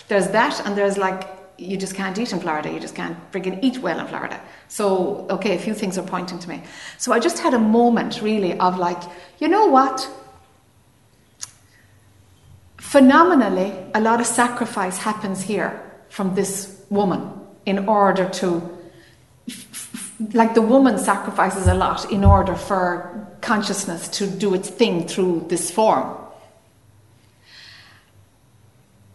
there's 0.08 0.28
that, 0.28 0.66
and 0.66 0.76
there's 0.76 0.98
like 0.98 1.28
you 1.58 1.76
just 1.76 1.94
can't 1.94 2.18
eat 2.18 2.32
in 2.32 2.40
Florida. 2.40 2.70
You 2.70 2.80
just 2.80 2.94
can't 2.94 3.16
friggin' 3.32 3.60
eat 3.62 3.78
well 3.78 4.00
in 4.00 4.06
Florida. 4.06 4.40
So, 4.68 5.26
okay, 5.30 5.54
a 5.54 5.58
few 5.58 5.74
things 5.74 5.96
are 5.98 6.02
pointing 6.02 6.38
to 6.40 6.48
me. 6.48 6.62
So 6.98 7.12
I 7.12 7.20
just 7.20 7.38
had 7.38 7.54
a 7.54 7.58
moment 7.58 8.20
really 8.22 8.58
of 8.58 8.78
like, 8.78 9.02
you 9.38 9.48
know 9.48 9.66
what? 9.66 10.08
Phenomenally, 12.78 13.72
a 13.94 14.00
lot 14.00 14.20
of 14.20 14.26
sacrifice 14.26 14.98
happens 14.98 15.42
here 15.42 15.80
from 16.08 16.34
this 16.34 16.83
woman 16.94 17.32
in 17.66 17.88
order 17.88 18.28
to, 18.28 18.78
like, 20.32 20.54
the 20.54 20.62
woman 20.62 20.98
sacrifices 20.98 21.66
a 21.66 21.74
lot 21.74 22.10
in 22.10 22.24
order 22.24 22.54
for 22.54 23.26
consciousness 23.40 24.08
to 24.08 24.26
do 24.26 24.54
its 24.54 24.70
thing 24.70 25.06
through 25.06 25.46
this 25.48 25.70
form. 25.70 26.16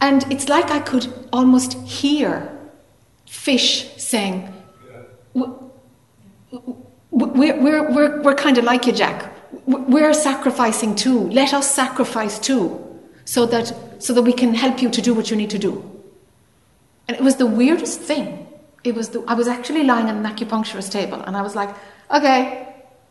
And 0.01 0.31
it's 0.31 0.47
like 0.47 0.71
I 0.71 0.79
could 0.79 1.07
almost 1.33 1.73
hear 1.73 2.49
fish 3.25 3.89
saying, 3.97 4.53
"W- 5.35 5.71
w- 6.53 6.79
we're, 7.11 7.61
we're, 7.61 7.91
we're, 7.91 8.21
we're 8.21 8.35
kind 8.35 8.57
of 8.57 8.63
like 8.63 8.85
you, 8.87 8.93
Jack. 8.93 9.33
We're 9.65 10.13
sacrificing 10.13 10.95
too. 10.95 11.29
Let 11.29 11.53
us 11.53 11.69
sacrifice 11.69 12.39
too, 12.39 12.79
so 13.25 13.45
that, 13.47 13.73
so 13.99 14.13
that 14.13 14.21
we 14.21 14.33
can 14.33 14.53
help 14.53 14.81
you 14.81 14.89
to 14.89 15.01
do 15.01 15.13
what 15.13 15.29
you 15.29 15.35
need 15.35 15.49
to 15.49 15.59
do. 15.59 15.88
And 17.09 17.17
it 17.17 17.23
was 17.23 17.37
the 17.37 17.47
weirdest 17.47 18.01
thing. 18.01 18.47
It 18.83 18.93
was 18.93 19.09
the, 19.09 19.23
I 19.27 19.33
was 19.33 19.47
actually 19.47 19.83
lying 19.83 20.05
on 20.09 20.23
an 20.23 20.31
acupuncturist 20.31 20.91
table, 20.91 21.19
and 21.19 21.35
I 21.35 21.41
was 21.41 21.55
like, 21.55 21.75
okay, 22.11 22.67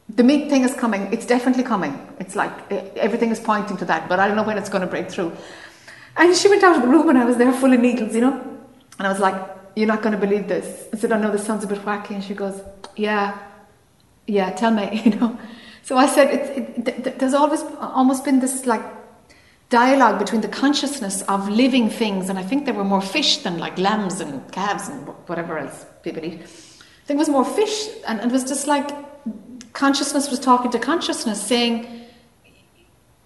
the 0.08 0.22
meat 0.22 0.48
thing 0.48 0.62
is 0.62 0.72
coming. 0.72 1.12
It's 1.12 1.26
definitely 1.26 1.64
coming. 1.64 1.94
It's 2.20 2.36
like 2.36 2.52
everything 2.70 3.30
is 3.30 3.40
pointing 3.40 3.76
to 3.78 3.84
that, 3.86 4.08
but 4.08 4.20
I 4.20 4.28
don't 4.28 4.36
know 4.36 4.44
when 4.44 4.56
it's 4.56 4.68
going 4.68 4.82
to 4.82 4.86
break 4.86 5.10
through. 5.10 5.32
And 6.16 6.32
she 6.36 6.48
went 6.48 6.62
out 6.62 6.76
of 6.76 6.82
the 6.82 6.88
room, 6.88 7.08
and 7.08 7.18
I 7.18 7.24
was 7.24 7.38
there 7.38 7.52
full 7.52 7.72
of 7.72 7.80
needles, 7.80 8.14
you 8.14 8.20
know. 8.20 8.40
And 9.00 9.06
I 9.08 9.10
was 9.10 9.18
like, 9.18 9.34
"You're 9.74 9.88
not 9.88 10.00
going 10.00 10.12
to 10.12 10.26
believe 10.26 10.46
this." 10.46 10.86
I 10.92 10.96
said, 10.96 11.10
"I 11.10 11.18
know 11.18 11.32
this 11.32 11.44
sounds 11.44 11.64
a 11.64 11.66
bit 11.66 11.80
wacky," 11.84 12.12
and 12.12 12.22
she 12.22 12.34
goes, 12.34 12.62
"Yeah, 12.94 13.36
yeah, 14.28 14.52
tell 14.52 14.70
me," 14.70 15.02
you 15.04 15.16
know. 15.18 15.36
So 15.82 15.96
I 15.96 16.06
said, 16.06 16.28
it, 16.32 16.84
th- 16.84 17.02
th- 17.02 17.18
"There's 17.18 17.34
always 17.34 17.62
almost 17.80 18.24
been 18.24 18.38
this 18.38 18.64
like 18.64 18.97
dialogue 19.70 20.18
between 20.18 20.40
the 20.40 20.48
consciousness 20.48 21.22
of 21.22 21.48
living 21.48 21.90
things, 21.90 22.28
and 22.28 22.38
I 22.38 22.42
think 22.42 22.64
there 22.64 22.74
were 22.74 22.84
more 22.84 23.02
fish 23.02 23.38
than 23.38 23.58
like 23.58 23.78
lambs 23.78 24.20
and 24.20 24.50
calves 24.52 24.88
and 24.88 25.06
whatever 25.26 25.58
else 25.58 25.86
people 26.02 26.24
eat. 26.24 26.40
I 26.40 27.06
think 27.06 27.18
it 27.18 27.24
was 27.26 27.28
more 27.28 27.44
fish, 27.44 27.88
and 28.06 28.20
it 28.20 28.30
was 28.30 28.44
just 28.44 28.66
like 28.66 28.90
consciousness 29.72 30.30
was 30.30 30.40
talking 30.40 30.70
to 30.70 30.78
consciousness, 30.78 31.40
saying." 31.42 31.98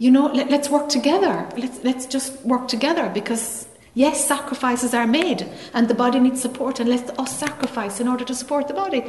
you 0.02 0.10
know, 0.10 0.26
let, 0.32 0.50
us 0.52 0.68
work 0.68 0.88
together. 0.88 1.48
Let's, 1.56 1.84
let's 1.84 2.06
just 2.06 2.44
work 2.44 2.66
together 2.66 3.08
because, 3.08 3.68
yes, 3.94 4.26
sacrifices 4.26 4.94
are 4.94 5.06
made 5.06 5.46
and 5.74 5.88
the 5.88 5.94
body 5.94 6.18
needs 6.20 6.40
support 6.40 6.80
and 6.80 6.88
let 6.88 7.18
us 7.18 7.38
sacrifice 7.38 8.00
in 8.00 8.08
order 8.08 8.24
to 8.24 8.34
support 8.34 8.68
the 8.68 8.74
body. 8.74 9.04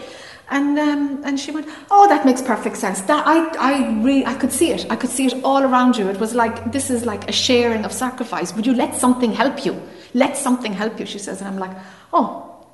And, 0.50 0.78
um, 0.78 1.22
and 1.24 1.40
she 1.40 1.52
went, 1.52 1.68
oh, 1.90 2.08
that 2.10 2.26
makes 2.26 2.42
perfect 2.42 2.78
sense. 2.78 3.02
That, 3.02 3.26
I, 3.26 3.48
I, 3.58 4.24
I 4.26 4.34
could 4.36 4.52
see 4.52 4.72
it. 4.72 4.86
I 4.90 4.96
could 4.96 5.10
see 5.10 5.26
it 5.28 5.44
all 5.44 5.64
around 5.64 5.98
you. 5.98 6.10
It 6.10 6.20
was 6.20 6.36
like, 6.36 6.72
this 6.72 6.90
is 6.90 7.06
like 7.06 7.30
a 7.30 7.32
sharing 7.32 7.86
of 7.86 7.94
sacrifice. 7.94 8.54
Would 8.54 8.66
you 8.66 8.74
let 8.74 8.96
something 8.96 9.32
help 9.32 9.66
you? 9.66 9.82
Let 10.14 10.38
something 10.38 10.74
help 10.74 11.00
you, 11.00 11.06
she 11.06 11.20
says. 11.20 11.40
And 11.40 11.48
I'm 11.48 11.58
like, 11.58 11.76
oh, 12.12 12.68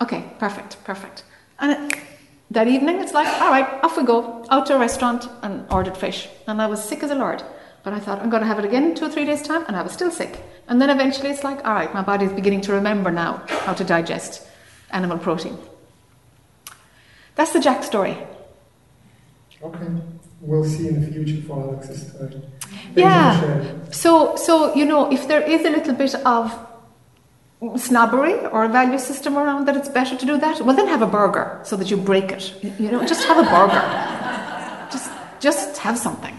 okay, 0.00 0.24
perfect, 0.38 0.82
perfect. 0.84 1.24
And 1.58 1.92
it, 1.92 2.00
that 2.50 2.68
evening, 2.68 3.00
it's 3.00 3.12
like, 3.12 3.26
all 3.40 3.50
right, 3.50 3.66
off 3.82 3.96
we 3.96 4.04
go, 4.04 4.44
out 4.50 4.66
to 4.66 4.76
a 4.76 4.78
restaurant 4.78 5.28
and 5.42 5.66
ordered 5.70 5.96
fish. 5.96 6.28
And 6.46 6.62
I 6.62 6.66
was 6.66 6.82
sick 6.82 7.02
as 7.02 7.10
a 7.10 7.14
lord. 7.14 7.42
But 7.82 7.92
I 7.92 8.00
thought, 8.00 8.20
I'm 8.20 8.30
going 8.30 8.42
to 8.42 8.46
have 8.46 8.58
it 8.58 8.64
again 8.64 8.84
in 8.84 8.94
two 8.94 9.06
or 9.06 9.10
three 9.10 9.24
days' 9.24 9.42
time, 9.42 9.64
and 9.66 9.76
I 9.76 9.82
was 9.82 9.92
still 9.92 10.10
sick. 10.10 10.42
And 10.68 10.80
then 10.80 10.90
eventually 10.90 11.30
it's 11.30 11.44
like, 11.44 11.64
all 11.66 11.74
right, 11.74 11.92
my 11.92 12.02
body 12.02 12.26
is 12.26 12.32
beginning 12.32 12.60
to 12.62 12.72
remember 12.72 13.10
now 13.10 13.42
how 13.48 13.74
to 13.74 13.84
digest 13.84 14.46
animal 14.90 15.18
protein. 15.18 15.58
That's 17.34 17.52
the 17.52 17.60
Jack 17.60 17.82
story. 17.84 18.16
okay 19.62 19.88
we'll 20.40 20.64
see 20.64 20.88
in 20.88 21.00
the 21.00 21.06
future 21.10 21.42
for 21.46 21.60
alex's 21.60 22.08
story 22.08 22.40
Yeah. 22.94 23.74
So, 23.90 24.36
so 24.36 24.74
you 24.74 24.84
know, 24.84 25.10
if 25.12 25.28
there 25.28 25.42
is 25.42 25.64
a 25.64 25.70
little 25.70 25.94
bit 25.94 26.14
of 26.14 26.44
snobbery 27.76 28.34
or 28.46 28.64
a 28.64 28.68
value 28.68 28.98
system 28.98 29.36
around 29.36 29.66
that 29.66 29.76
it's 29.76 29.88
better 29.88 30.16
to 30.16 30.26
do 30.26 30.38
that, 30.38 30.60
well, 30.60 30.76
then 30.76 30.86
have 30.88 31.02
a 31.02 31.06
burger 31.06 31.60
so 31.64 31.76
that 31.76 31.90
you 31.90 31.96
break 31.96 32.30
it. 32.30 32.54
You 32.78 32.90
know, 32.90 33.04
just 33.04 33.26
have 33.26 33.38
a 33.38 33.48
burger. 33.50 33.84
just, 34.92 35.10
just 35.40 35.78
have 35.78 35.98
something. 35.98 36.38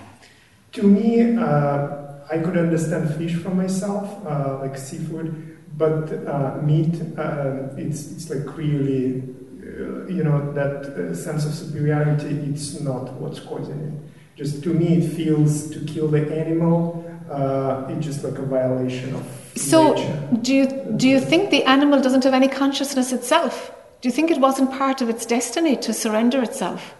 To 0.73 0.83
me, 0.83 1.37
uh, 1.37 2.08
I 2.31 2.37
could 2.39 2.57
understand 2.57 3.13
fish 3.15 3.35
for 3.35 3.49
myself, 3.49 4.25
uh, 4.25 4.59
like 4.59 4.77
seafood, 4.77 5.57
but 5.77 6.11
uh, 6.27 6.61
meat, 6.61 7.01
uh, 7.17 7.69
it's, 7.77 8.11
it's 8.11 8.29
like 8.29 8.55
really, 8.57 9.23
uh, 9.63 10.05
you 10.07 10.23
know, 10.23 10.51
that 10.53 10.85
uh, 10.85 11.15
sense 11.15 11.45
of 11.45 11.53
superiority, 11.53 12.27
it's 12.51 12.79
not 12.81 13.13
what's 13.13 13.39
causing 13.39 13.79
it. 13.79 13.93
Just 14.35 14.63
to 14.63 14.69
me, 14.73 14.97
it 14.97 15.09
feels 15.09 15.69
to 15.71 15.79
kill 15.85 16.07
the 16.07 16.21
animal, 16.37 17.03
uh, 17.29 17.85
it's 17.89 18.05
just 18.05 18.23
like 18.23 18.37
a 18.37 18.45
violation 18.45 19.15
of 19.15 19.25
So, 19.55 19.93
nature. 19.93 20.29
do 20.41 20.53
you, 20.53 20.67
do 20.97 21.09
you 21.09 21.19
think 21.19 21.49
the 21.49 21.63
animal 21.63 21.99
doesn't 22.01 22.23
have 22.23 22.33
any 22.33 22.47
consciousness 22.47 23.11
itself? 23.11 23.71
Do 24.01 24.07
you 24.07 24.13
think 24.13 24.31
it 24.31 24.39
wasn't 24.39 24.71
part 24.71 25.01
of 25.01 25.09
its 25.09 25.25
destiny 25.25 25.75
to 25.77 25.93
surrender 25.93 26.41
itself 26.41 26.95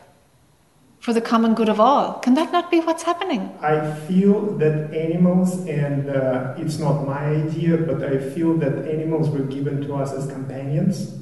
for 1.00 1.14
the 1.14 1.22
common 1.22 1.54
good 1.56 1.70
of 1.70 1.80
all? 1.80 2.20
Can 2.20 2.34
that 2.36 2.52
not 2.52 2.70
be 2.70 2.80
what's 2.82 3.04
happening? 3.04 3.52
I 3.62 3.94
feel 4.08 4.58
that 4.58 4.94
animals, 4.94 5.66
and 5.68 6.10
uh, 6.10 6.56
it's 6.58 6.78
not 6.80 7.06
my 7.06 7.26
idea, 7.26 7.78
but 7.78 8.04
I 8.04 8.18
feel 8.20 8.56
that 8.58 8.88
animals 8.88 9.30
were 9.30 9.46
given 9.46 9.82
to 9.88 9.96
us 9.96 10.12
as 10.14 10.28
companions, 10.28 11.18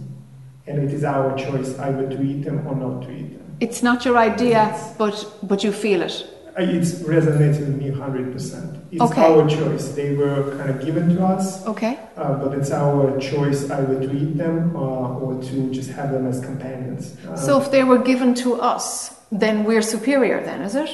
and 0.65 0.79
it 0.79 0.91
is 0.93 1.03
our 1.03 1.37
choice 1.37 1.77
either 1.79 2.09
to 2.09 2.21
eat 2.21 2.43
them 2.43 2.67
or 2.67 2.75
not 2.75 3.03
to 3.03 3.11
eat 3.11 3.37
them. 3.37 3.57
It's 3.59 3.81
not 3.81 4.05
your 4.05 4.17
idea, 4.17 4.75
but, 4.97 5.25
but 5.43 5.63
you 5.63 5.71
feel 5.71 6.01
it. 6.01 6.27
Uh, 6.57 6.63
It 6.63 6.81
resonates 7.05 7.59
with 7.59 7.75
me 7.81 7.91
100%. 7.91 8.77
It's 8.91 9.01
Okay. 9.01 9.21
our 9.21 9.47
choice. 9.47 9.89
They 9.89 10.15
were 10.15 10.55
kind 10.57 10.69
of 10.69 10.77
given 10.83 11.15
to 11.15 11.23
us, 11.23 11.65
Okay? 11.67 11.99
uh, 12.17 12.33
but 12.41 12.57
it's 12.57 12.71
our 12.71 13.15
choice 13.19 13.69
either 13.69 13.95
to 14.07 14.11
eat 14.21 14.37
them 14.37 14.71
uh, 14.75 15.21
or 15.23 15.35
to 15.49 15.55
just 15.71 15.91
have 15.91 16.11
them 16.11 16.25
as 16.25 16.39
companions. 16.39 17.13
Uh, 17.29 17.35
So 17.35 17.59
if 17.61 17.69
they 17.69 17.83
were 17.83 17.99
given 18.11 18.33
to 18.43 18.49
us, 18.73 19.11
then 19.31 19.65
we're 19.65 19.83
superior, 19.95 20.41
then, 20.43 20.61
is 20.61 20.73
it? 20.75 20.89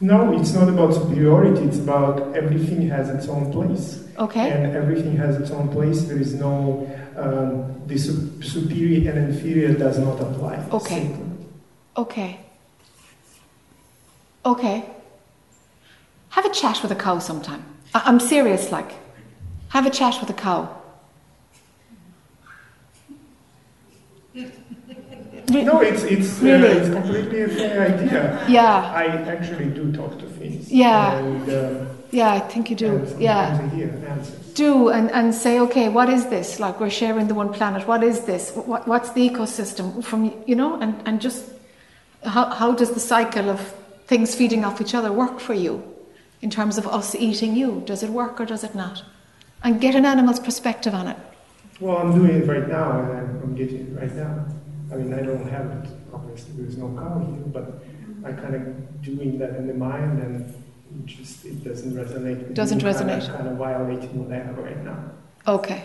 no, 0.00 0.32
it's 0.38 0.52
not 0.52 0.68
about 0.68 0.94
superiority, 0.94 1.62
it's 1.64 1.78
about 1.78 2.14
everything 2.36 2.88
has 2.88 3.08
its 3.08 3.26
own 3.28 3.50
place. 3.52 4.04
Okay? 4.18 4.50
and 4.50 4.74
everything 4.74 5.16
has 5.16 5.36
its 5.40 5.50
own 5.52 5.68
place. 5.68 6.02
There 6.08 6.18
is 6.20 6.34
no 6.34 6.54
um, 7.16 7.50
the 7.86 7.96
su- 7.96 8.42
superior 8.42 9.12
and 9.12 9.18
inferior 9.32 9.72
does 9.84 9.96
not 9.98 10.20
apply. 10.20 10.54
Okay. 10.72 11.02
simply. 11.02 11.24
Okay. 11.96 12.30
Okay. 14.44 14.84
Have 16.30 16.44
a 16.44 16.50
chat 16.50 16.82
with 16.82 16.92
a 16.92 16.94
cow 16.96 17.18
sometime. 17.18 17.64
I- 17.94 18.02
I'm 18.04 18.20
serious, 18.20 18.70
like. 18.72 18.92
Have 19.70 19.86
a 19.86 19.90
chat 19.90 20.18
with 20.20 20.30
a 20.30 20.34
cow. 20.34 20.68
No, 25.50 25.80
it's 25.80 26.02
it's 26.04 26.38
Really? 26.40 26.68
uh, 26.68 26.76
it's 26.78 26.90
completely 26.90 27.42
a 27.42 27.48
fair 27.48 27.94
idea. 27.94 28.44
Yeah. 28.48 28.92
I 28.94 29.04
actually 29.34 29.66
do 29.70 29.90
talk 29.92 30.18
to 30.18 30.26
things. 30.26 30.70
Yeah. 30.70 31.16
and, 31.18 31.48
uh, 31.48 31.84
Yeah, 32.10 32.32
I 32.32 32.40
think 32.40 32.68
you 32.70 32.76
do. 32.76 33.06
Yeah. 33.18 33.58
I 33.62 33.74
hear 33.74 33.88
answers. 34.08 34.52
Do 34.54 34.88
and, 34.88 35.10
and 35.12 35.34
say, 35.34 35.58
okay, 35.60 35.88
what 35.88 36.08
is 36.10 36.26
this? 36.26 36.58
Like 36.60 36.80
we're 36.80 36.90
sharing 36.90 37.28
the 37.28 37.34
one 37.34 37.52
planet. 37.52 37.86
What 37.88 38.02
is 38.02 38.20
this? 38.24 38.52
What, 38.54 38.86
what's 38.86 39.10
the 39.12 39.28
ecosystem? 39.28 40.02
From 40.04 40.32
you 40.46 40.56
know, 40.56 40.78
and, 40.80 40.94
and 41.06 41.20
just 41.20 41.44
how 42.24 42.46
how 42.50 42.72
does 42.72 42.90
the 42.90 43.00
cycle 43.00 43.48
of 43.48 43.60
things 44.08 44.34
feeding 44.34 44.64
off 44.64 44.80
each 44.80 44.94
other 44.94 45.12
work 45.12 45.38
for 45.38 45.54
you 45.54 45.82
in 46.40 46.50
terms 46.50 46.78
of 46.78 46.86
us 46.86 47.14
eating 47.14 47.54
you? 47.54 47.82
Does 47.86 48.02
it 48.02 48.10
work 48.10 48.40
or 48.40 48.46
does 48.46 48.64
it 48.64 48.74
not? 48.74 49.04
And 49.62 49.80
get 49.80 49.94
an 49.94 50.04
animal's 50.04 50.40
perspective 50.40 50.94
on 50.94 51.06
it. 51.08 51.16
Well, 51.80 51.98
I'm 51.98 52.12
doing 52.14 52.42
it 52.42 52.46
right 52.48 52.68
now, 52.68 53.00
and 53.00 53.12
I'm, 53.18 53.42
I'm 53.42 53.54
getting 53.54 53.86
it 53.86 54.00
right 54.00 54.14
now. 54.14 54.46
I 54.90 54.96
mean, 54.96 55.12
I 55.14 55.20
don't 55.22 55.48
have 55.48 55.66
it. 55.66 55.90
Obviously, 56.12 56.52
there's 56.56 56.76
no 56.76 56.88
cow 56.96 57.18
here, 57.20 57.44
but 57.56 57.82
I 58.24 58.32
kind 58.32 58.54
of 58.54 59.02
doing 59.02 59.38
that 59.38 59.50
in 59.56 59.66
the 59.68 59.74
mind, 59.74 60.20
and 60.22 60.48
it 60.50 61.06
just 61.06 61.44
it 61.44 61.62
doesn't 61.62 61.92
resonate. 61.92 62.38
With 62.38 62.54
Doesn't 62.54 62.78
me, 62.82 62.84
resonate. 62.90 63.28
of, 63.28 63.36
kind 63.36 63.48
of 63.48 63.56
violating 63.58 64.24
what 64.24 64.32
I 64.32 64.42
have 64.42 64.56
right 64.58 64.82
now. 64.84 64.98
Okay. 65.46 65.84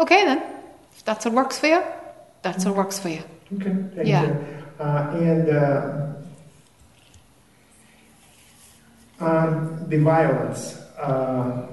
Okay 0.00 0.24
then. 0.24 0.42
If 0.96 1.04
that's 1.04 1.24
what 1.24 1.34
works 1.34 1.58
for 1.58 1.66
you, 1.66 1.82
that's 2.42 2.64
what 2.64 2.74
works 2.76 2.98
for 2.98 3.10
you. 3.10 3.22
Okay, 3.54 3.74
thank 3.94 4.08
Yeah. 4.08 4.24
you. 4.26 4.46
Uh, 4.80 5.16
and 5.20 5.48
uh, 5.50 5.92
um, 5.92 6.14
the 9.26 9.98
violence. 9.98 10.78
Uh, 10.98 11.66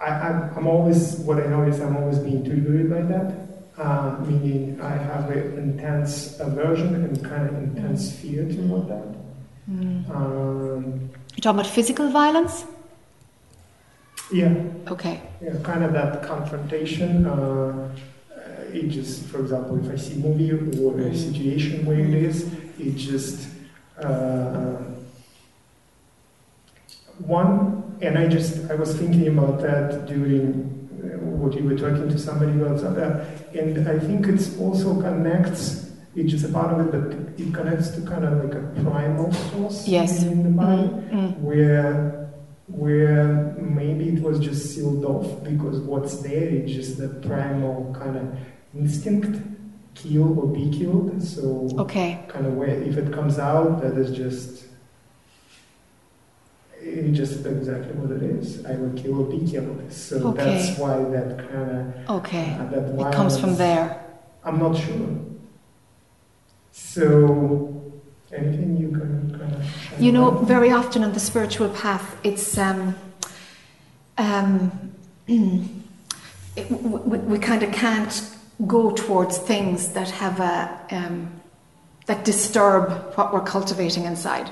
I, 0.00 0.06
I'm, 0.06 0.56
I'm 0.56 0.66
always, 0.66 1.16
what 1.18 1.38
I 1.42 1.46
notice, 1.46 1.80
I'm 1.80 1.96
always 1.96 2.18
being 2.18 2.44
triggered 2.44 2.88
by 2.90 3.02
that. 3.02 3.34
Uh, 3.76 4.16
meaning 4.26 4.80
I 4.80 4.90
have 4.96 5.30
an 5.30 5.56
intense 5.58 6.38
aversion 6.40 6.94
and 6.94 7.24
kind 7.24 7.48
of 7.48 7.54
intense 7.62 8.12
fear 8.12 8.44
toward 8.48 8.88
that. 8.88 9.06
Mm. 9.70 10.10
Um, 10.10 11.10
You're 11.36 11.42
talking 11.42 11.60
about 11.60 11.66
physical 11.66 12.10
violence? 12.10 12.64
yeah, 14.32 14.52
Okay. 14.90 15.20
yeah, 15.40 15.54
kind 15.62 15.84
of 15.84 15.92
that 15.92 16.22
confrontation. 16.22 17.24
Uh, 17.26 17.94
it 18.72 18.88
just, 18.88 19.24
for 19.26 19.40
example, 19.40 19.78
if 19.84 19.90
I 19.92 19.96
see 19.96 20.14
a 20.14 20.18
movie 20.18 20.50
or 20.82 20.98
a 21.00 21.14
situation 21.16 21.86
where 21.86 22.00
it 22.00 22.12
is, 22.14 22.52
it 22.78 22.94
just 22.96 23.48
uh, 24.02 24.76
one. 27.20 27.96
And 28.00 28.16
I 28.16 28.28
just, 28.28 28.70
I 28.70 28.74
was 28.74 28.96
thinking 28.96 29.26
about 29.28 29.60
that 29.62 30.06
during 30.06 30.88
uh, 31.02 31.18
what 31.40 31.54
you 31.54 31.64
were 31.64 31.76
talking 31.76 32.08
to 32.08 32.18
somebody 32.18 32.52
about, 32.52 32.82
uh, 32.84 33.24
and 33.58 33.88
I 33.88 33.98
think 33.98 34.26
it's 34.28 34.56
also 34.58 35.00
connects. 35.00 35.90
It's 36.14 36.30
just 36.30 36.44
a 36.44 36.48
part 36.52 36.78
of 36.78 36.86
it, 36.86 36.92
but 36.92 37.40
it 37.40 37.52
connects 37.54 37.90
to 37.90 38.00
kind 38.02 38.24
of 38.24 38.44
like 38.44 38.54
a 38.54 38.62
primal 38.82 39.32
source 39.32 39.86
Yes. 39.88 40.22
in 40.22 40.42
the 40.44 40.48
body 40.50 40.82
Mm, 40.82 41.10
mm. 41.10 41.40
where 41.40 42.14
where 42.68 43.54
maybe 43.58 44.08
it 44.10 44.22
was 44.22 44.38
just 44.38 44.74
sealed 44.74 45.04
off 45.04 45.42
because 45.42 45.78
what's 45.80 46.18
there 46.18 46.48
is 46.48 46.70
just 46.72 46.98
the 46.98 47.08
primal 47.26 47.94
kind 47.98 48.16
of 48.16 48.38
instinct 48.76 49.40
kill 49.94 50.38
or 50.38 50.46
be 50.46 50.68
killed 50.70 51.22
so 51.22 51.68
Okay. 51.78 52.20
kind 52.28 52.46
of 52.46 52.54
where 52.54 52.68
if 52.68 52.96
it 52.98 53.10
comes 53.12 53.38
out 53.38 53.80
that 53.80 53.96
is 53.96 54.10
just 54.16 54.66
just 57.20 57.34
exactly 57.58 57.94
what 58.00 58.10
it 58.16 58.22
is 58.22 58.64
i 58.72 58.74
will 58.80 58.94
kill 59.02 59.14
or 59.22 59.26
be 59.36 59.40
killed 59.52 59.80
so 59.92 60.14
Okay. 60.32 60.66
that's 60.66 60.78
why 60.82 60.96
that 61.16 61.28
kind 61.46 61.68
of 61.78 61.84
Okay. 62.18 62.48
uh, 62.60 62.66
that 62.74 63.00
It 63.02 63.10
comes 63.18 63.34
from 63.42 63.52
there. 63.64 63.86
i'm 64.44 64.58
not 64.66 64.74
sure 64.84 65.08
so 66.72 67.92
anything 68.36 68.76
you 68.76 68.90
can 68.98 69.12
kind 69.38 69.52
of 69.54 70.00
You 70.00 70.12
know, 70.12 70.30
very 70.54 70.70
often 70.70 71.02
on 71.02 71.12
the 71.12 71.20
spiritual 71.20 71.68
path, 71.70 72.06
it's 72.22 72.56
um, 72.58 72.94
um, 74.16 74.92
it, 76.56 76.70
we, 76.70 77.18
we 77.18 77.38
kind 77.38 77.62
of 77.62 77.72
can't 77.72 78.14
go 78.66 78.90
towards 78.92 79.38
things 79.38 79.88
that 79.96 80.10
have 80.10 80.40
a 80.40 80.56
um, 80.96 81.30
that 82.06 82.24
disturb 82.24 82.90
what 83.16 83.32
we're 83.32 83.44
cultivating 83.56 84.04
inside. 84.04 84.48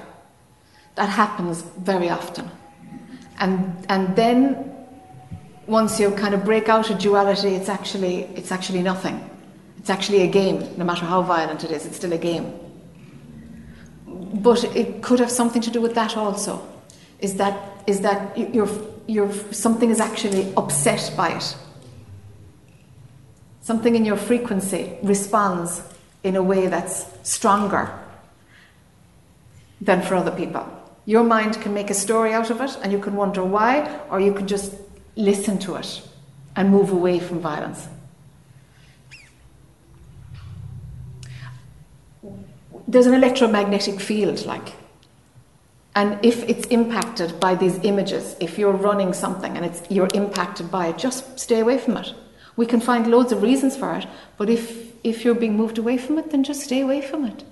That 0.96 1.08
happens 1.08 1.62
very 1.78 2.08
often, 2.10 2.50
and 3.38 3.86
and 3.88 4.16
then 4.16 4.72
once 5.66 5.98
you 5.98 6.10
kind 6.12 6.34
of 6.34 6.44
break 6.44 6.68
out 6.68 6.90
of 6.90 6.98
duality, 6.98 7.54
it's 7.54 7.68
actually 7.68 8.24
it's 8.34 8.52
actually 8.52 8.82
nothing. 8.82 9.30
It's 9.78 9.90
actually 9.90 10.22
a 10.22 10.28
game. 10.28 10.76
No 10.76 10.84
matter 10.84 11.04
how 11.04 11.22
violent 11.22 11.64
it 11.64 11.70
is, 11.70 11.86
it's 11.86 11.96
still 11.96 12.12
a 12.12 12.18
game. 12.18 12.52
But 14.06 14.64
it 14.76 15.02
could 15.02 15.20
have 15.20 15.30
something 15.30 15.62
to 15.62 15.70
do 15.70 15.80
with 15.80 15.94
that 15.94 16.16
also. 16.16 16.66
Is 17.20 17.34
that 17.36 17.76
is 17.86 18.00
that 18.00 18.36
you're, 18.36 18.68
you're, 19.06 19.32
something 19.52 19.90
is 19.90 20.00
actually 20.00 20.52
upset 20.56 21.12
by 21.16 21.36
it. 21.36 21.56
Something 23.60 23.94
in 23.94 24.04
your 24.04 24.16
frequency 24.16 24.96
responds 25.02 25.82
in 26.22 26.36
a 26.36 26.42
way 26.42 26.66
that's 26.66 27.06
stronger 27.22 27.96
than 29.80 30.02
for 30.02 30.16
other 30.16 30.30
people. 30.30 30.64
Your 31.06 31.22
mind 31.22 31.60
can 31.60 31.72
make 31.72 31.88
a 31.88 31.94
story 31.94 32.32
out 32.32 32.50
of 32.50 32.60
it 32.60 32.76
and 32.82 32.92
you 32.92 32.98
can 32.98 33.14
wonder 33.14 33.44
why, 33.44 34.00
or 34.10 34.20
you 34.20 34.34
can 34.34 34.48
just 34.48 34.74
listen 35.14 35.58
to 35.60 35.76
it 35.76 36.02
and 36.56 36.70
move 36.70 36.90
away 36.90 37.20
from 37.20 37.40
violence. 37.40 37.88
There's 42.88 43.06
an 43.06 43.14
electromagnetic 43.14 44.00
field, 44.00 44.44
like, 44.46 44.72
and 45.94 46.22
if 46.24 46.42
it's 46.48 46.66
impacted 46.68 47.40
by 47.40 47.54
these 47.54 47.78
images, 47.82 48.36
if 48.38 48.58
you're 48.58 48.72
running 48.72 49.12
something 49.12 49.56
and 49.56 49.64
it's, 49.64 49.82
you're 49.90 50.10
impacted 50.12 50.70
by 50.70 50.88
it, 50.88 50.98
just 50.98 51.38
stay 51.38 51.60
away 51.60 51.78
from 51.78 51.96
it. 51.96 52.12
We 52.56 52.66
can 52.66 52.80
find 52.80 53.06
loads 53.06 53.32
of 53.32 53.42
reasons 53.42 53.76
for 53.76 53.94
it, 53.94 54.06
but 54.36 54.50
if, 54.50 54.92
if 55.04 55.24
you're 55.24 55.34
being 55.34 55.56
moved 55.56 55.78
away 55.78 55.98
from 55.98 56.18
it, 56.18 56.30
then 56.30 56.44
just 56.44 56.60
stay 56.60 56.80
away 56.80 57.00
from 57.00 57.24
it. 57.24 57.44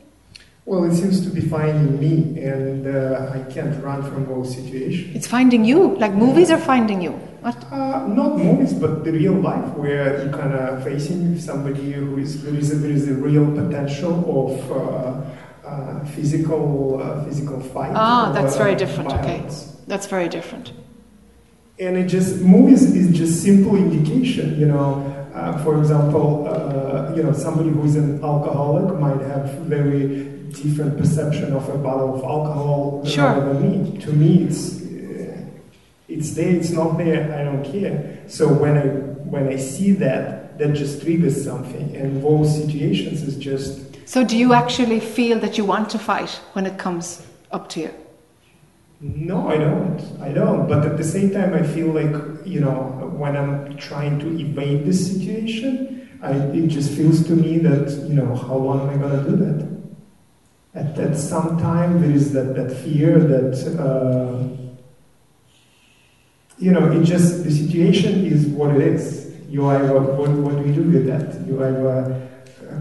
Well, 0.67 0.85
it 0.85 0.95
seems 0.95 1.21
to 1.25 1.31
be 1.31 1.43
finding 1.43 2.01
me, 2.01 2.43
and 2.43 2.87
uh, 2.87 3.33
I 3.35 3.53
can't 3.53 3.83
run 3.85 4.03
from 4.03 4.25
those 4.25 4.55
situations. 4.55 5.15
It's 5.15 5.27
finding 5.27 5.63
you, 5.63 5.95
like 5.97 6.15
movies 6.15 6.51
are 6.51 6.59
finding 6.59 7.03
you. 7.03 7.11
What? 7.43 7.71
Uh, 7.71 8.07
not 8.09 8.39
movies, 8.39 8.73
but 8.73 9.05
the 9.05 9.13
real 9.13 9.35
life, 9.35 9.69
where 9.75 10.25
you 10.25 10.31
kind 10.31 10.55
of 10.55 10.83
facing 10.83 11.39
somebody 11.39 11.93
who 11.93 12.17
is 12.17 12.43
there 12.43 12.55
is 12.55 12.73
a, 12.73 12.77
there 12.77 12.91
is 12.91 13.09
a 13.09 13.13
real 13.13 13.45
potential 13.55 14.15
of 14.41 14.73
uh, 14.73 16.05
physical 16.07 17.03
uh, 17.03 17.23
physical 17.25 17.61
fight. 17.61 17.93
Ah, 17.95 18.33
that's 18.33 18.55
uh, 18.55 18.59
very 18.59 18.75
different. 18.75 19.11
violence. 19.11 19.69
Okay, 19.69 19.85
that's 19.87 20.07
very 20.07 20.31
different. 20.31 20.73
And 21.79 21.99
it 21.99 22.07
just 22.07 22.41
movies 22.41 22.83
is 22.95 23.15
just 23.15 23.43
simple 23.43 23.77
indication. 23.77 24.59
You 24.59 24.69
know, 24.69 25.29
uh, 25.35 25.63
for 25.63 25.79
example, 25.79 26.49
uh, 26.49 27.15
you 27.15 27.23
know 27.23 27.35
somebody 27.35 27.69
who 27.69 27.85
is 27.85 27.97
an 27.97 28.25
alcoholic 28.25 28.99
might 28.99 29.21
have 29.21 29.51
very 29.69 30.34
different 30.63 30.97
perception 30.99 31.53
of 31.53 31.69
a 31.69 31.79
bottle 31.79 32.15
of 32.17 32.23
alcohol 32.23 33.05
Sure. 33.05 33.35
than 33.41 33.63
me. 33.63 33.99
To 34.01 34.13
me, 34.13 34.45
it's 34.45 34.81
uh, 34.83 35.45
it's 36.09 36.35
there, 36.35 36.55
it's 36.55 36.71
not 36.71 36.99
there. 36.99 37.33
I 37.39 37.45
don't 37.45 37.65
care. 37.65 38.23
So 38.29 38.49
when 38.53 38.77
I 38.79 38.87
when 39.35 39.49
I 39.49 39.57
see 39.57 39.93
that, 39.93 40.59
that 40.59 40.73
just 40.75 41.03
triggers 41.03 41.45
something. 41.45 41.97
And 41.97 42.23
those 42.23 42.55
situations 42.63 43.23
is 43.23 43.37
just 43.37 43.81
So, 44.07 44.23
do 44.25 44.37
you 44.37 44.53
actually 44.53 45.01
feel 45.01 45.39
that 45.41 45.57
you 45.59 45.65
want 45.65 45.89
to 45.91 45.99
fight 45.99 46.31
when 46.53 46.67
it 46.67 46.77
comes 46.79 47.23
up 47.51 47.69
to 47.71 47.81
you? 47.81 47.91
No, 49.01 49.49
I 49.49 49.57
don't. 49.59 50.01
I 50.21 50.31
don't. 50.33 50.69
But 50.69 50.85
at 50.87 50.97
the 50.97 51.05
same 51.05 51.31
time, 51.31 51.53
I 51.55 51.63
feel 51.63 51.89
like 51.89 52.15
you 52.47 52.61
know 52.61 53.13
when 53.17 53.37
I'm 53.37 53.77
trying 53.77 54.19
to 54.21 54.29
evade 54.39 54.85
this 54.87 55.07
situation, 55.13 56.09
I, 56.23 56.33
it 56.33 56.69
just 56.69 56.91
feels 56.93 57.25
to 57.27 57.33
me 57.37 57.59
that 57.59 57.91
you 58.09 58.15
know 58.15 58.35
how 58.35 58.57
long 58.57 58.81
am 58.83 58.91
I 58.91 58.97
gonna 59.03 59.23
do 59.29 59.37
that? 59.37 59.74
At, 60.75 60.99
at 60.99 61.17
some 61.17 61.59
time, 61.59 62.01
there 62.01 62.11
is 62.11 62.33
that 62.33 62.55
that 62.57 62.77
fear 62.77 63.19
that 63.19 63.79
uh, 63.79 64.43
you 66.59 66.73
know 66.73 66.91
it 66.91 67.05
just 67.05 67.45
the 67.45 67.51
situation 67.51 68.25
is 68.27 68.47
what 68.47 68.75
it 68.75 68.83
is. 68.83 69.35
You 69.49 69.67
either 69.67 70.01
what 70.01 70.31
what 70.31 70.57
do 70.57 70.69
you 70.69 70.75
do 70.75 70.83
with 70.83 71.07
that? 71.07 71.47
You 71.47 71.65
either 71.65 72.29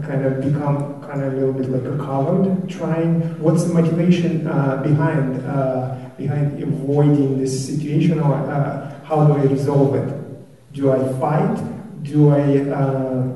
kind 0.06 0.24
of 0.26 0.40
become 0.40 1.00
kind 1.02 1.22
of 1.22 1.34
a 1.34 1.36
little 1.36 1.52
bit 1.52 1.70
like 1.70 1.84
a 1.84 1.96
coward, 1.98 2.68
trying. 2.68 3.20
What's 3.40 3.64
the 3.64 3.74
motivation 3.74 4.46
uh, 4.46 4.82
behind? 4.82 5.44
Uh, 5.46 5.94
behind 6.16 6.62
avoiding 6.62 7.38
this 7.40 7.66
situation 7.66 8.20
or 8.20 8.34
uh, 8.34 9.00
how 9.04 9.26
do 9.26 9.34
I 9.34 9.42
resolve 9.42 9.94
it? 9.94 10.72
Do 10.72 10.92
I 10.92 11.12
fight? 11.18 12.02
Do 12.02 12.30
I 12.30 12.70
uh, 12.70 13.32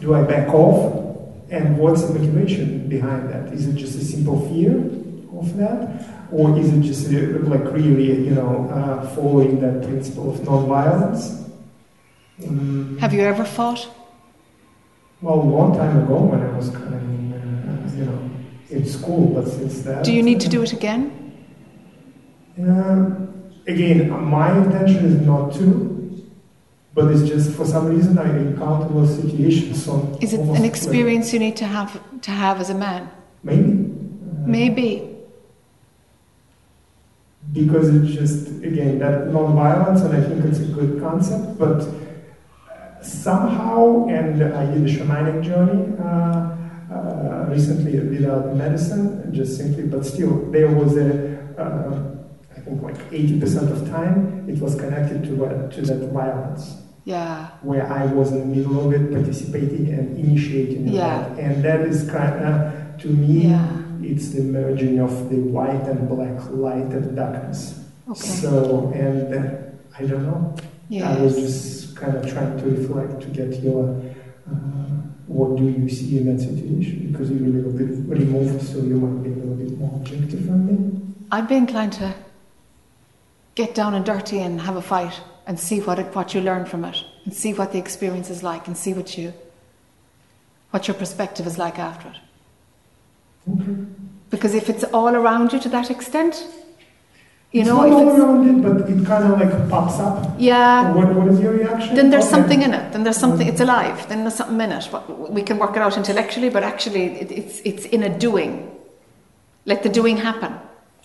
do 0.00 0.14
I 0.14 0.22
back 0.22 0.48
off? 0.48 1.09
And 1.50 1.76
what's 1.78 2.02
the 2.04 2.14
motivation 2.18 2.88
behind 2.88 3.28
that? 3.30 3.52
Is 3.52 3.66
it 3.66 3.74
just 3.74 3.96
a 3.98 4.04
simple 4.04 4.48
fear 4.48 4.76
of 5.38 5.56
that, 5.56 6.28
or 6.30 6.56
is 6.58 6.72
it 6.72 6.80
just 6.82 7.06
uh, 7.12 7.40
like 7.48 7.64
really 7.72 8.24
you 8.28 8.34
know 8.34 8.68
uh, 8.70 9.08
following 9.16 9.60
that 9.60 9.82
principle 9.82 10.30
of 10.32 10.44
non-violence? 10.44 11.44
Mm, 12.40 12.98
Have 13.00 13.12
you 13.12 13.22
ever 13.22 13.44
fought? 13.44 13.88
well, 15.22 15.34
a 15.34 15.42
long 15.42 15.76
time 15.76 15.98
ago 16.04 16.16
when 16.16 16.40
I 16.40 16.56
was 16.56 16.70
kind 16.70 16.94
of 16.94 17.02
in, 17.02 17.32
uh, 17.34 17.96
you 17.98 18.04
know 18.04 18.30
in 18.70 18.86
school, 18.86 19.34
but 19.34 19.48
since 19.48 19.82
that. 19.82 20.04
Do 20.04 20.12
you 20.12 20.22
need 20.22 20.40
to 20.40 20.48
do 20.48 20.62
it 20.62 20.72
again? 20.72 21.02
Um, 22.58 23.28
again, 23.66 24.08
my 24.30 24.56
intention 24.56 25.04
is 25.04 25.20
not 25.26 25.52
to, 25.54 25.99
but 26.94 27.10
it's 27.10 27.28
just 27.28 27.52
for 27.56 27.64
some 27.64 27.86
reason 27.94 28.18
I 28.18 28.28
encounter 28.38 28.92
those 28.92 29.14
situations. 29.16 29.84
So 29.84 30.18
Is 30.20 30.32
it 30.32 30.40
an 30.40 30.48
like- 30.48 30.64
experience 30.64 31.32
you 31.32 31.38
need 31.38 31.56
to 31.56 31.64
have 31.66 32.00
to 32.22 32.30
have 32.30 32.60
as 32.60 32.70
a 32.70 32.74
man? 32.74 33.08
maybe 33.42 33.86
Maybe. 34.46 35.06
because 37.52 37.88
it's 37.94 38.12
just 38.14 38.48
again 38.62 38.98
that 38.98 39.32
non-violence, 39.32 40.00
and 40.02 40.14
I 40.14 40.20
think 40.22 40.44
it's 40.44 40.60
a 40.60 40.66
good 40.66 41.00
concept, 41.00 41.58
but 41.58 41.80
uh, 41.82 43.02
somehow, 43.02 44.06
and 44.08 44.42
I 44.42 44.66
did 44.72 44.82
a 44.88 44.92
shamanic 44.92 45.42
journey. 45.42 45.96
Uh, 45.98 46.56
uh, 46.94 47.46
recently 47.48 48.00
without 48.00 48.56
medicine, 48.56 49.32
just 49.32 49.56
simply, 49.56 49.84
but 49.84 50.04
still, 50.04 50.50
there 50.50 50.66
was 50.68 50.96
a, 50.96 51.38
uh, 51.56 52.16
I 52.60 52.62
think 52.64 52.82
like 52.82 53.10
80% 53.10 53.72
of 53.72 53.88
time, 53.90 54.44
it 54.48 54.58
was 54.60 54.74
connected 54.74 55.24
to, 55.24 55.30
to 55.74 55.82
that 55.82 56.10
violence. 56.12 56.76
Yeah. 57.04 57.48
Where 57.62 57.90
I 57.90 58.04
was 58.06 58.32
in 58.32 58.40
the 58.40 58.56
middle 58.56 58.86
of 58.86 58.92
it, 58.92 59.10
participating 59.10 59.88
and 59.88 60.18
initiating 60.18 60.86
in 60.88 60.92
Yeah. 60.92 61.28
that. 61.28 61.38
And 61.38 61.64
that 61.64 61.80
is 61.80 62.08
kind 62.10 62.44
of, 62.44 62.98
to 63.00 63.08
me, 63.08 63.48
Yeah. 63.48 63.66
it's 64.02 64.28
the 64.30 64.42
merging 64.42 64.98
of 65.00 65.30
the 65.30 65.36
white 65.36 65.86
and 65.88 66.06
black, 66.08 66.38
light 66.50 66.92
and 66.92 67.16
darkness. 67.16 67.82
Okay. 68.08 68.20
So, 68.20 68.92
and 68.94 69.34
uh, 69.34 69.50
I 69.98 70.04
don't 70.06 70.24
know. 70.24 70.54
I 71.04 71.20
was 71.22 71.36
just 71.36 71.96
kind 71.96 72.16
of 72.16 72.30
trying 72.30 72.58
to 72.58 72.64
reflect 72.66 73.20
to 73.22 73.28
get 73.28 73.62
your, 73.62 73.84
uh, 74.50 74.52
what 75.26 75.56
do 75.56 75.64
you 75.64 75.88
see 75.88 76.18
in 76.18 76.26
that 76.26 76.40
situation? 76.42 77.12
Because 77.12 77.30
you're 77.30 77.46
a 77.46 77.52
little 77.58 77.72
bit 77.72 77.88
removed, 78.06 78.60
so 78.62 78.78
you 78.78 78.96
might 78.96 79.22
be 79.22 79.30
a 79.30 79.36
little 79.36 79.54
bit 79.54 79.78
more 79.78 79.92
objective 79.96 80.44
from 80.44 80.66
me. 80.66 81.00
I'd 81.30 81.46
be 81.48 81.54
inclined 81.54 81.92
to 81.94 82.12
get 83.60 83.74
down 83.74 83.92
and 83.94 84.04
dirty 84.04 84.38
and 84.46 84.60
have 84.68 84.76
a 84.76 84.82
fight 84.94 85.16
and 85.46 85.58
see 85.68 85.78
what 85.86 85.98
it, 85.98 86.14
what 86.14 86.34
you 86.34 86.40
learn 86.40 86.64
from 86.72 86.84
it 86.90 86.96
and 87.24 87.32
see 87.42 87.52
what 87.58 87.68
the 87.72 87.78
experience 87.78 88.28
is 88.30 88.42
like 88.42 88.66
and 88.68 88.76
see 88.76 88.92
what 88.94 89.08
you 89.18 89.32
what 90.72 90.86
your 90.88 90.94
perspective 91.04 91.46
is 91.46 91.56
like 91.58 91.78
after 91.90 92.08
it. 92.14 92.18
Because 94.30 94.54
if 94.54 94.68
it's 94.70 94.84
all 94.98 95.14
around 95.16 95.52
you 95.52 95.58
to 95.66 95.68
that 95.76 95.90
extent, 95.90 96.34
you 97.50 97.60
it's 97.62 97.68
know, 97.68 97.78
not 97.78 97.90
all 97.90 98.08
it's, 98.08 98.18
around 98.20 98.40
it, 98.50 98.58
but 98.62 98.76
it 98.88 99.04
kind 99.04 99.24
of 99.32 99.40
like 99.40 99.68
pops 99.68 99.98
up. 99.98 100.36
yeah, 100.38 100.92
What, 100.92 101.12
what 101.16 101.26
is 101.32 101.40
your 101.40 101.52
reaction? 101.54 101.96
then 101.96 102.10
there's 102.10 102.24
Okay. 102.26 102.36
something 102.36 102.62
in 102.62 102.72
it. 102.72 102.92
Then 102.92 103.02
there's 103.02 103.16
something. 103.16 103.46
Mm. 103.48 103.50
It's 103.52 103.60
alive. 103.60 104.08
Then 104.08 104.20
there's 104.24 104.36
something 104.36 104.60
in 104.60 104.70
it. 104.70 104.88
We 105.38 105.42
can 105.42 105.58
work 105.58 105.74
it 105.76 105.82
out 105.82 105.96
intellectually, 105.96 106.50
but 106.56 106.62
actually, 106.62 107.04
it, 107.22 107.28
it's 107.40 107.54
it's 107.70 107.84
in 107.86 108.04
a 108.04 108.12
doing. 108.26 108.52
Let 109.66 109.82
the 109.82 109.88
doing 110.00 110.16
happen, 110.28 110.52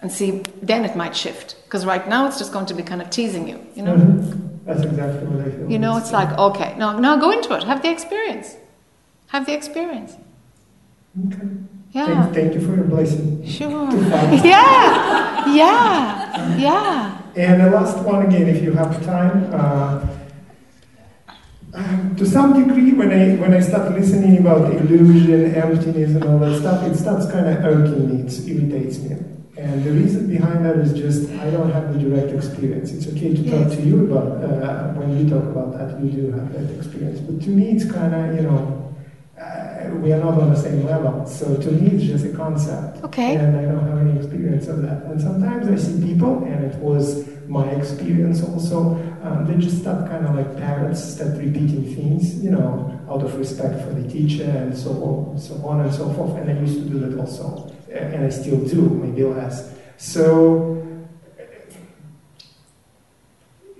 and 0.01 0.11
see. 0.11 0.43
Then 0.61 0.85
it 0.85 0.95
might 0.95 1.15
shift. 1.15 1.56
Because 1.65 1.85
right 1.85 2.07
now, 2.07 2.27
it's 2.27 2.38
just 2.38 2.51
going 2.53 2.65
to 2.67 2.74
be 2.74 2.83
kind 2.83 3.01
of 3.01 3.09
teasing 3.09 3.48
you. 3.48 3.59
You 3.75 3.83
know. 3.83 3.95
Mhm. 3.95 4.41
That's 4.65 4.82
exactly 4.82 5.27
what 5.27 5.48
I 5.48 5.51
feel. 5.51 5.72
You 5.72 5.77
know, 5.80 5.98
it's 5.98 6.11
like 6.11 6.32
okay, 6.38 6.75
now 6.77 6.98
now 6.99 7.17
go 7.17 7.32
into 7.32 7.53
it. 7.56 7.64
Have 7.64 7.82
the 7.82 7.91
experience. 7.91 8.56
Have 9.27 9.45
the 9.45 9.53
experience. 9.53 10.14
Okay. 11.27 11.48
Yeah. 11.91 12.06
Thank, 12.25 12.35
thank 12.35 12.53
you 12.56 12.61
for 12.67 12.75
your 12.75 12.85
blessing. 12.85 13.45
Sure. 13.45 13.90
Yeah. 14.43 15.53
Yeah. 15.53 16.57
Yeah. 16.57 17.22
And 17.38 17.61
the 17.61 17.69
last 17.69 17.98
one 17.99 18.25
again, 18.25 18.48
if 18.48 18.61
you 18.64 18.74
have 18.74 19.03
time. 19.06 19.49
Uh, 19.53 20.06
um, 21.74 22.15
to 22.15 22.25
some 22.25 22.53
degree, 22.53 22.93
when 22.93 23.11
I 23.11 23.35
when 23.35 23.53
I 23.53 23.59
start 23.59 23.91
listening 23.93 24.38
about 24.40 24.72
illusion, 24.74 25.53
emptiness, 25.56 26.11
and 26.15 26.24
all 26.24 26.40
that 26.40 26.59
stuff, 26.59 26.83
it 26.90 26.95
starts 26.95 27.30
kind 27.30 27.48
of 27.48 27.64
irking 27.65 28.07
me. 28.09 28.22
It 28.27 28.48
irritates 28.48 28.99
me. 28.99 29.17
And 29.58 29.84
the 29.84 29.92
reason 29.92 30.27
behind 30.27 30.66
that 30.66 30.77
is 30.77 30.93
just 30.93 31.32
I 31.40 31.50
don't 31.50 31.72
have 31.72 31.93
the 31.93 32.00
direct 32.00 32.34
experience. 32.34 32.92
It's 32.92 33.08
okay 33.08 33.34
to 33.34 33.43
talk 33.50 33.72
to 33.77 33.82
you 33.82 34.11
about 34.11 34.43
uh, 34.43 34.93
when 34.93 35.17
you 35.17 35.30
talk 35.30 35.43
about 35.43 35.72
that, 35.77 36.00
you 36.03 36.09
do 36.11 36.32
have 36.32 36.51
that 36.53 36.75
experience. 36.75 37.19
But 37.22 37.42
to 37.43 37.50
me, 37.50 37.72
it's 37.72 37.90
kind 37.90 38.14
of 38.14 38.35
you 38.35 38.42
know 38.42 38.93
uh, 39.40 39.92
we 39.95 40.11
are 40.11 40.19
not 40.19 40.40
on 40.42 40.50
the 40.50 40.58
same 40.59 40.85
level. 40.85 41.25
So 41.25 41.56
to 41.56 41.72
me, 41.72 41.95
it's 41.95 42.03
just 42.03 42.25
a 42.25 42.35
concept. 42.35 43.03
Okay. 43.06 43.35
And 43.35 43.56
I 43.56 43.61
don't 43.61 43.88
have 43.88 44.00
any 44.00 44.17
experience 44.19 44.67
of 44.67 44.82
that. 44.82 45.03
And 45.06 45.22
sometimes 45.22 45.67
I 45.67 45.77
see 45.77 46.06
people, 46.06 46.43
and 46.43 46.66
it 46.66 46.75
was 46.80 47.25
my 47.48 47.66
experience 47.69 48.43
also. 48.43 48.95
Um, 49.24 49.45
they 49.48 49.58
just 49.58 49.80
start 49.80 50.09
kind 50.09 50.25
of 50.25 50.35
like 50.35 50.58
parents 50.58 51.16
start 51.16 51.38
repeating 51.38 51.95
things, 51.95 52.43
you 52.43 52.51
know, 52.51 53.00
out 53.09 53.24
of 53.24 53.35
respect 53.38 53.82
for 53.84 53.93
the 53.93 54.08
teacher 54.09 54.43
and 54.43 54.77
so 54.77 54.92
on, 54.92 55.40
so 55.40 55.56
on 55.66 55.82
and 55.82 55.93
so 55.93 56.11
forth. 56.14 56.35
And 56.38 56.50
I 56.50 56.59
used 56.59 56.75
to 56.75 56.90
do 56.90 57.00
that 57.00 57.19
also, 57.19 57.72
and 57.95 58.25
I 58.25 58.30
still 58.30 58.57
do, 58.65 58.82
maybe 58.90 59.24
less. 59.24 59.72
So 59.98 60.82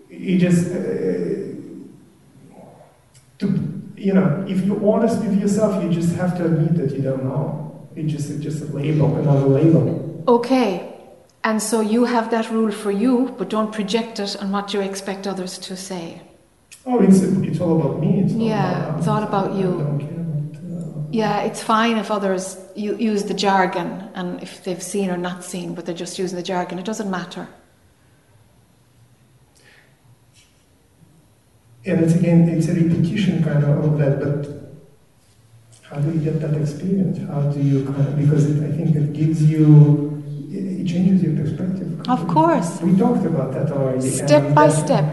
you 0.10 0.38
just 0.38 0.68
uh, 0.72 0.76
to 3.40 3.72
you 3.98 4.14
know, 4.14 4.46
if 4.48 4.64
you're 4.66 4.86
honest 4.88 5.20
with 5.22 5.40
yourself, 5.40 5.84
you 5.84 5.90
just 5.90 6.16
have 6.16 6.38
to 6.38 6.46
admit 6.46 6.76
that 6.76 6.92
you 6.96 7.02
don't 7.02 7.24
know. 7.24 7.88
It's 7.96 8.12
just 8.12 8.30
it's 8.30 8.44
just 8.44 8.62
a 8.64 8.66
label, 8.66 9.16
another 9.18 9.48
label. 9.48 10.24
Okay. 10.28 10.92
And 11.44 11.62
so 11.62 11.80
you 11.82 12.06
have 12.06 12.32
that 12.32 12.50
rule 12.50 12.72
for 12.72 12.92
you, 12.92 13.34
but 13.38 13.50
don't 13.50 13.72
project 13.72 14.20
it 14.20 14.36
on 14.42 14.52
what 14.52 14.74
you 14.74 14.82
expect 14.82 15.28
others 15.28 15.58
to 15.60 15.78
say. 15.78 16.22
Oh, 16.86 17.00
it's 17.02 17.22
it's 17.22 17.60
all 17.62 17.80
about 17.80 18.00
me. 18.00 18.22
It's 18.22 18.34
not 18.34 18.46
Yeah, 18.46 18.86
about 18.86 18.98
it's 19.00 19.08
all 19.08 19.24
about 19.24 19.54
you. 19.56 19.64
don't 19.64 20.00
care 20.00 20.22
about, 20.22 20.56
uh, 20.58 21.02
Yeah, 21.16 21.44
it's 21.44 21.64
fine 21.64 21.96
if 21.98 22.12
others 22.12 22.58
use 22.76 23.24
the 23.24 23.34
jargon 23.34 24.10
and 24.16 24.44
if 24.44 24.66
they've 24.66 24.84
seen 24.84 25.10
or 25.10 25.16
not 25.16 25.46
seen, 25.46 25.74
but 25.74 25.86
they're 25.86 25.96
just 25.96 26.20
using 26.20 26.36
the 26.36 26.44
jargon. 26.44 26.78
It 26.78 26.84
doesn't 26.84 27.10
matter. 27.10 27.48
And 31.86 32.04
it's 32.04 32.16
again, 32.16 32.50
it's 32.50 32.68
a 32.68 32.74
repetition 32.74 33.42
kind 33.44 33.64
of 33.64 33.86
of 33.86 33.98
that, 34.00 34.20
but 34.20 34.40
how 35.84 36.02
do 36.02 36.12
you 36.12 36.20
get 36.20 36.42
that 36.42 36.54
experience? 36.60 37.20
How 37.30 37.44
do 37.44 37.62
you 37.62 37.86
kind 37.86 38.08
of, 38.08 38.18
because 38.18 38.50
it, 38.50 38.62
I 38.64 38.76
think 38.76 38.96
it 38.96 39.14
gives 39.14 39.42
you, 39.44 40.22
it, 40.52 40.82
it 40.82 40.88
changes 40.88 41.24
your 41.24 41.36
perspective. 41.38 42.10
Of 42.10 42.28
course. 42.28 42.82
We 42.82 42.98
talked 42.98 43.26
about 43.26 43.54
that 43.54 43.72
already. 43.72 44.10
Step 44.10 44.54
by 44.54 44.68
step. 44.68 45.08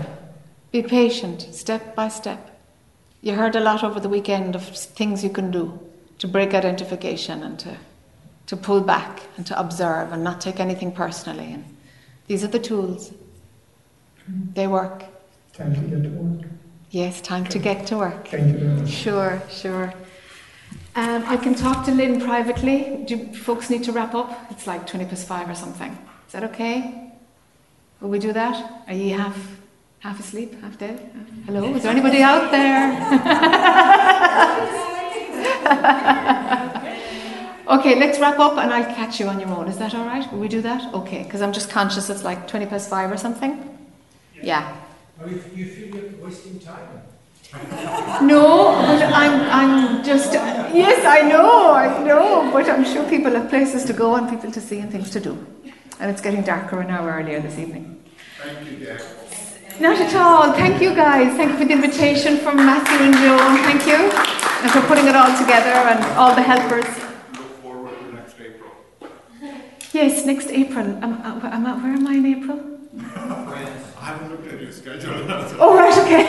Be 0.73 0.83
patient, 0.83 1.43
step 1.53 1.95
by 1.95 2.09
step. 2.09 2.59
You 3.21 3.35
heard 3.35 3.55
a 3.55 3.61
lot 3.61 3.85
over 3.85 4.01
the 4.01 4.09
weekend 4.09 4.57
of 4.57 4.65
things 4.67 5.23
you 5.23 5.31
can 5.31 5.53
do. 5.53 5.79
To 6.19 6.29
break 6.29 6.55
identification 6.55 7.43
and 7.43 7.59
to, 7.59 7.77
to 8.47 8.57
pull 8.57 8.81
back 8.81 9.23
and 9.37 9.47
to 9.47 9.59
observe 9.59 10.13
and 10.13 10.23
not 10.23 10.41
take 10.41 10.61
anything 10.61 10.93
personally. 10.93 11.53
And 11.53 11.65
these 12.27 12.45
are 12.45 12.49
the 12.49 12.59
tools. 12.59 13.13
They 14.55 14.67
work. 14.67 15.05
Time 15.53 15.75
to 15.75 15.81
get 15.81 16.03
to 16.03 16.09
work. 16.11 16.49
Yes, 16.91 17.21
time 17.21 17.45
to 17.47 17.59
get 17.59 17.87
to 17.89 17.97
work. 17.97 18.29
Thank 18.29 18.49
you 18.49 18.59
very 18.59 18.81
much. 18.81 18.91
Sure, 18.91 19.43
sure. 19.51 19.93
Um, 20.95 21.25
I 21.27 21.39
can 21.39 21.55
talk 21.55 21.87
to 21.87 21.91
Lynn 21.91 22.21
privately. 22.21 23.05
Do 23.07 23.33
folks 23.33 23.71
need 23.71 23.83
to 23.85 23.93
wrap 23.93 24.15
up? 24.15 24.47
It's 24.51 24.67
like 24.67 24.87
20 24.87 25.07
past 25.07 25.27
5 25.27 25.49
or 25.49 25.55
something. 25.55 25.97
Is 26.27 26.33
that 26.33 26.45
okay? 26.45 27.13
Will 28.01 28.11
we 28.11 28.19
do 28.19 28.33
that? 28.33 28.83
Are 28.87 28.95
you 28.95 29.17
half 29.17 29.39
half 30.01 30.19
asleep, 30.21 30.61
half 30.61 30.77
dead? 30.79 30.99
Hello? 31.47 31.75
Is 31.75 31.85
there 31.85 31.93
anybody 31.93 32.23
out 32.23 32.51
there? 32.51 32.93
okay, 37.69 37.95
let's 37.99 38.19
wrap 38.19 38.39
up 38.39 38.59
and 38.59 38.73
I'll 38.73 38.95
catch 38.95 39.21
you 39.21 39.29
on 39.29 39.41
your 39.41 39.49
own. 39.51 39.69
Is 39.69 39.79
that 39.79 39.95
all 39.95 40.05
right? 40.05 40.31
Will 40.33 40.41
we 40.41 40.49
do 40.49 40.61
that? 40.63 40.93
Okay, 40.95 41.23
because 41.23 41.41
I'm 41.43 41.53
just 41.53 41.71
conscious 41.71 42.11
it's 42.11 42.25
like 42.25 42.49
20 42.49 42.67
past 42.67 42.89
5 42.91 43.11
or 43.11 43.17
something. 43.17 43.69
Yeah. 44.43 44.77
Oh, 45.21 45.27
you, 45.27 45.43
you 45.55 45.67
feel 45.67 45.95
you're 45.95 46.25
wasting 46.25 46.59
time? 46.61 47.03
No, 48.23 48.73
but 48.87 49.03
I'm, 49.03 49.41
I'm 49.51 50.05
just, 50.05 50.33
yes, 50.33 51.05
I 51.05 51.21
know, 51.29 51.73
I 51.73 52.03
know, 52.03 52.51
but 52.53 52.69
I'm 52.69 52.85
sure 52.85 53.07
people 53.11 53.33
have 53.33 53.49
places 53.51 53.85
to 53.87 53.93
go 53.93 54.15
and 54.15 54.29
people 54.29 54.51
to 54.53 54.61
see 54.61 54.79
and 54.79 54.91
things 54.91 55.11
to 55.11 55.21
do. 55.21 55.47
And 56.01 56.11
it's 56.11 56.21
getting 56.23 56.43
darker 56.43 56.81
an 56.81 56.91
hour 56.91 57.11
earlier 57.13 57.41
this 57.41 57.59
evening. 57.59 58.03
Thank 58.39 58.71
you, 58.71 58.87
Jack. 58.87 59.03
Not 59.81 59.99
at 60.01 60.15
all. 60.15 60.53
Thank 60.53 60.81
you 60.83 60.95
guys. 60.95 61.35
Thank 61.37 61.53
you 61.53 61.59
for 61.59 61.65
the 61.65 61.73
invitation 61.73 62.37
from 62.39 62.57
Matthew 62.57 62.99
and 62.99 63.15
Joan. 63.15 63.57
Thank 63.65 63.87
you. 63.87 64.52
And 64.63 64.71
for 64.71 64.81
putting 64.83 65.09
it 65.09 65.17
all 65.17 65.37
together 65.37 65.71
and 65.71 66.05
all 66.17 66.35
the 66.37 66.43
helpers. 66.43 66.87
Look 67.37 67.63
forward 67.63 67.99
to 67.99 68.15
next 68.15 68.37
April. 68.39 68.71
Yes, 69.93 70.25
next 70.25 70.51
April. 70.51 70.87
Am, 71.03 71.15
am, 71.25 71.67
am, 71.67 71.83
where 71.83 71.93
am 71.93 72.07
I 72.07 72.15
in 72.15 72.27
April? 72.27 72.73
I 74.03 74.05
haven't 74.05 74.31
looked 74.31 74.47
at 74.47 74.61
your 74.61 74.71
schedule. 74.71 75.13
Oh, 75.59 75.77
right, 75.77 75.99
okay. 75.99 76.27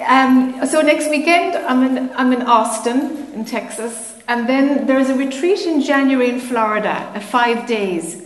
um, 0.06 0.66
so 0.66 0.80
next 0.80 1.10
weekend, 1.10 1.54
I'm 1.66 1.84
in, 1.84 2.10
I'm 2.14 2.32
in 2.32 2.42
Austin, 2.42 3.32
in 3.34 3.44
Texas. 3.44 4.14
And 4.26 4.48
then 4.48 4.86
there's 4.86 5.10
a 5.10 5.14
retreat 5.14 5.60
in 5.60 5.82
January 5.82 6.30
in 6.30 6.40
Florida, 6.40 7.12
a 7.14 7.20
five 7.20 7.66
days, 7.66 8.22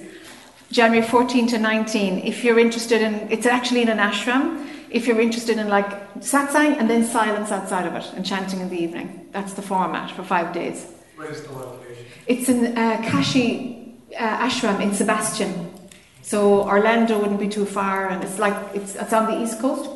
January 0.70 1.05
14 1.06 1.48
to 1.48 1.58
19. 1.58 2.18
If 2.18 2.44
you're 2.44 2.60
interested 2.60 3.02
in, 3.02 3.14
it's 3.31 3.47
actually 3.47 3.82
in 3.82 3.89
an 3.89 3.98
ashram. 3.98 4.68
If 4.94 5.08
you're 5.08 5.20
interested 5.20 5.58
in 5.58 5.68
like 5.68 5.90
satsang 6.20 6.78
and 6.78 6.89
then 6.89 7.05
silence 7.05 7.50
outside 7.50 7.84
of 7.89 7.94
it 7.97 8.06
and 8.14 8.24
chanting 8.24 8.60
in 8.60 8.68
the 8.70 8.81
evening, 8.81 9.28
that's 9.32 9.52
the 9.55 9.62
format 9.62 10.12
for 10.12 10.23
five 10.23 10.52
days. 10.52 10.86
Where's 11.16 11.42
the 11.42 11.52
location? 11.52 12.05
It's 12.28 12.48
in 12.48 12.78
uh, 12.78 13.02
Kashi 13.10 13.97
uh, 14.16 14.47
Ashram 14.47 14.81
in 14.81 14.94
Sebastian. 14.94 15.74
So 16.23 16.62
Orlando 16.62 17.18
wouldn't 17.18 17.40
be 17.40 17.48
too 17.48 17.66
far, 17.66 18.08
and 18.08 18.23
it's 18.23 18.39
like 18.39 18.55
it's, 18.73 18.94
it's 18.94 19.12
on 19.12 19.26
the 19.26 19.42
east 19.42 19.58
coast, 19.60 19.90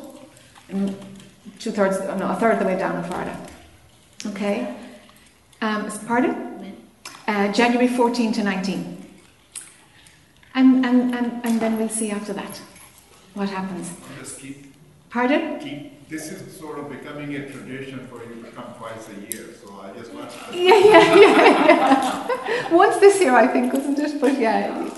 and 0.67 0.93
two 1.59 1.71
thirds, 1.71 1.97
oh 2.01 2.17
no, 2.17 2.29
a 2.29 2.35
third 2.35 2.53
of 2.55 2.59
the 2.59 2.65
way 2.65 2.77
down 2.77 2.97
in 2.97 3.03
Florida. 3.05 3.35
Okay. 4.25 4.75
Um, 5.61 5.89
pardon? 6.07 6.75
Uh, 7.25 7.53
January 7.53 7.87
14 7.87 8.33
to 8.33 8.43
19. 8.43 8.97
And, 10.55 10.85
and, 10.85 11.15
and, 11.15 11.45
and 11.45 11.59
then 11.61 11.77
we'll 11.77 11.87
see 11.87 12.11
after 12.11 12.33
that 12.33 12.61
what 13.33 13.49
happens. 13.49 13.93
Just 14.19 14.39
keep, 14.39 14.68
Pardon? 15.09 15.89
this 16.07 16.31
is 16.31 16.57
sort 16.57 16.79
of 16.79 16.89
becoming 16.89 17.35
a 17.35 17.49
tradition 17.49 18.05
for 18.07 18.23
you 18.23 18.43
to 18.43 18.49
come 18.51 18.73
twice 18.77 19.09
a 19.09 19.13
year, 19.31 19.45
so 19.61 19.79
I 19.79 19.91
just 19.97 20.11
want 20.13 20.29
to. 20.31 20.57
Yeah, 20.57 20.77
yeah, 20.77 21.15
yeah, 21.15 21.65
yeah. 21.67 22.73
Once 22.73 22.97
this 22.97 23.19
year, 23.21 23.35
I 23.35 23.47
think, 23.47 23.73
wasn't 23.73 23.99
it? 23.99 24.19
But 24.19 24.39
yeah. 24.39 24.89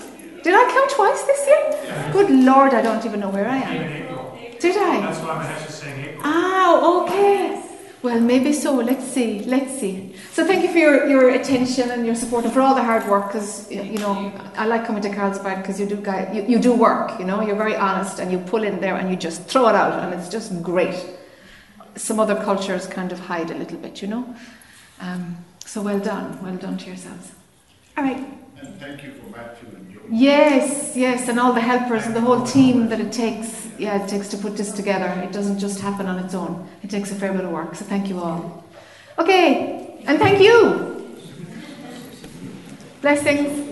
Did 0.42 0.54
I 0.54 0.64
come 0.74 0.88
twice 0.88 1.22
this 1.22 1.46
year? 1.46 2.12
Good 2.12 2.30
Lord, 2.30 2.72
I 2.74 2.82
don't 2.82 3.04
even 3.04 3.20
know 3.20 3.28
where 3.30 3.48
I 3.48 3.58
In 3.58 3.82
am. 3.82 3.92
April. 3.92 4.38
Did 4.58 4.76
I? 4.76 5.00
That's 5.00 5.18
why 5.18 5.30
I'm 5.30 5.42
actually 5.46 5.72
saying 5.72 6.00
April. 6.04 6.22
Ah, 6.24 7.02
okay. 7.02 7.62
Well, 8.02 8.20
maybe 8.20 8.52
so. 8.52 8.74
Let's 8.74 9.04
see. 9.04 9.44
Let's 9.44 9.78
see. 9.78 10.14
So, 10.32 10.44
thank 10.44 10.64
you 10.64 10.72
for 10.72 10.78
your, 10.78 11.06
your 11.06 11.30
attention 11.30 11.90
and 11.92 12.04
your 12.04 12.16
support 12.16 12.44
and 12.44 12.52
for 12.52 12.60
all 12.60 12.74
the 12.74 12.82
hard 12.82 13.06
work. 13.08 13.28
Because 13.28 13.70
you 13.70 13.98
know, 13.98 14.32
I 14.56 14.66
like 14.66 14.84
coming 14.86 15.02
to 15.02 15.14
Carlsbad 15.14 15.58
because 15.62 15.78
you 15.78 15.86
do 15.86 15.96
guy, 15.96 16.32
you, 16.32 16.42
you 16.42 16.58
do 16.58 16.72
work. 16.72 17.18
You 17.20 17.24
know, 17.24 17.42
you're 17.42 17.56
very 17.56 17.76
honest 17.76 18.18
and 18.18 18.32
you 18.32 18.38
pull 18.38 18.64
in 18.64 18.80
there 18.80 18.96
and 18.96 19.08
you 19.08 19.16
just 19.16 19.44
throw 19.44 19.68
it 19.68 19.76
out, 19.76 20.02
and 20.02 20.14
it's 20.18 20.28
just 20.28 20.62
great. 20.62 20.98
Some 21.94 22.18
other 22.18 22.34
cultures 22.34 22.86
kind 22.86 23.12
of 23.12 23.20
hide 23.20 23.50
a 23.50 23.54
little 23.54 23.78
bit, 23.78 24.02
you 24.02 24.08
know. 24.08 24.34
Um, 24.98 25.36
so 25.64 25.80
well 25.82 26.00
done, 26.00 26.42
well 26.42 26.56
done 26.56 26.78
to 26.78 26.86
yourselves. 26.86 27.32
All 27.96 28.04
right. 28.04 28.26
And 28.60 28.80
thank 28.80 29.04
you 29.04 29.12
for 29.12 29.26
Matthew 29.30 29.68
and 29.76 29.91
Joe. 29.91 29.91
Yes, 30.12 30.94
yes, 30.94 31.28
and 31.28 31.40
all 31.40 31.54
the 31.54 31.60
helpers 31.62 32.04
and 32.04 32.14
the 32.14 32.20
whole 32.20 32.44
team 32.44 32.90
that 32.90 33.00
it 33.00 33.12
takes, 33.12 33.66
yeah, 33.78 34.04
it 34.04 34.10
takes 34.10 34.28
to 34.28 34.36
put 34.36 34.58
this 34.58 34.70
together. 34.70 35.08
It 35.22 35.32
doesn't 35.32 35.58
just 35.58 35.80
happen 35.80 36.06
on 36.06 36.18
its 36.18 36.34
own. 36.34 36.68
It 36.82 36.90
takes 36.90 37.10
a 37.10 37.14
fair 37.14 37.32
bit 37.32 37.46
of 37.46 37.50
work. 37.50 37.74
So 37.74 37.86
thank 37.86 38.08
you 38.08 38.18
all. 38.18 38.62
Okay, 39.18 40.02
and 40.06 40.18
thank 40.18 40.42
you. 40.42 41.18
Blessings. 43.00 43.71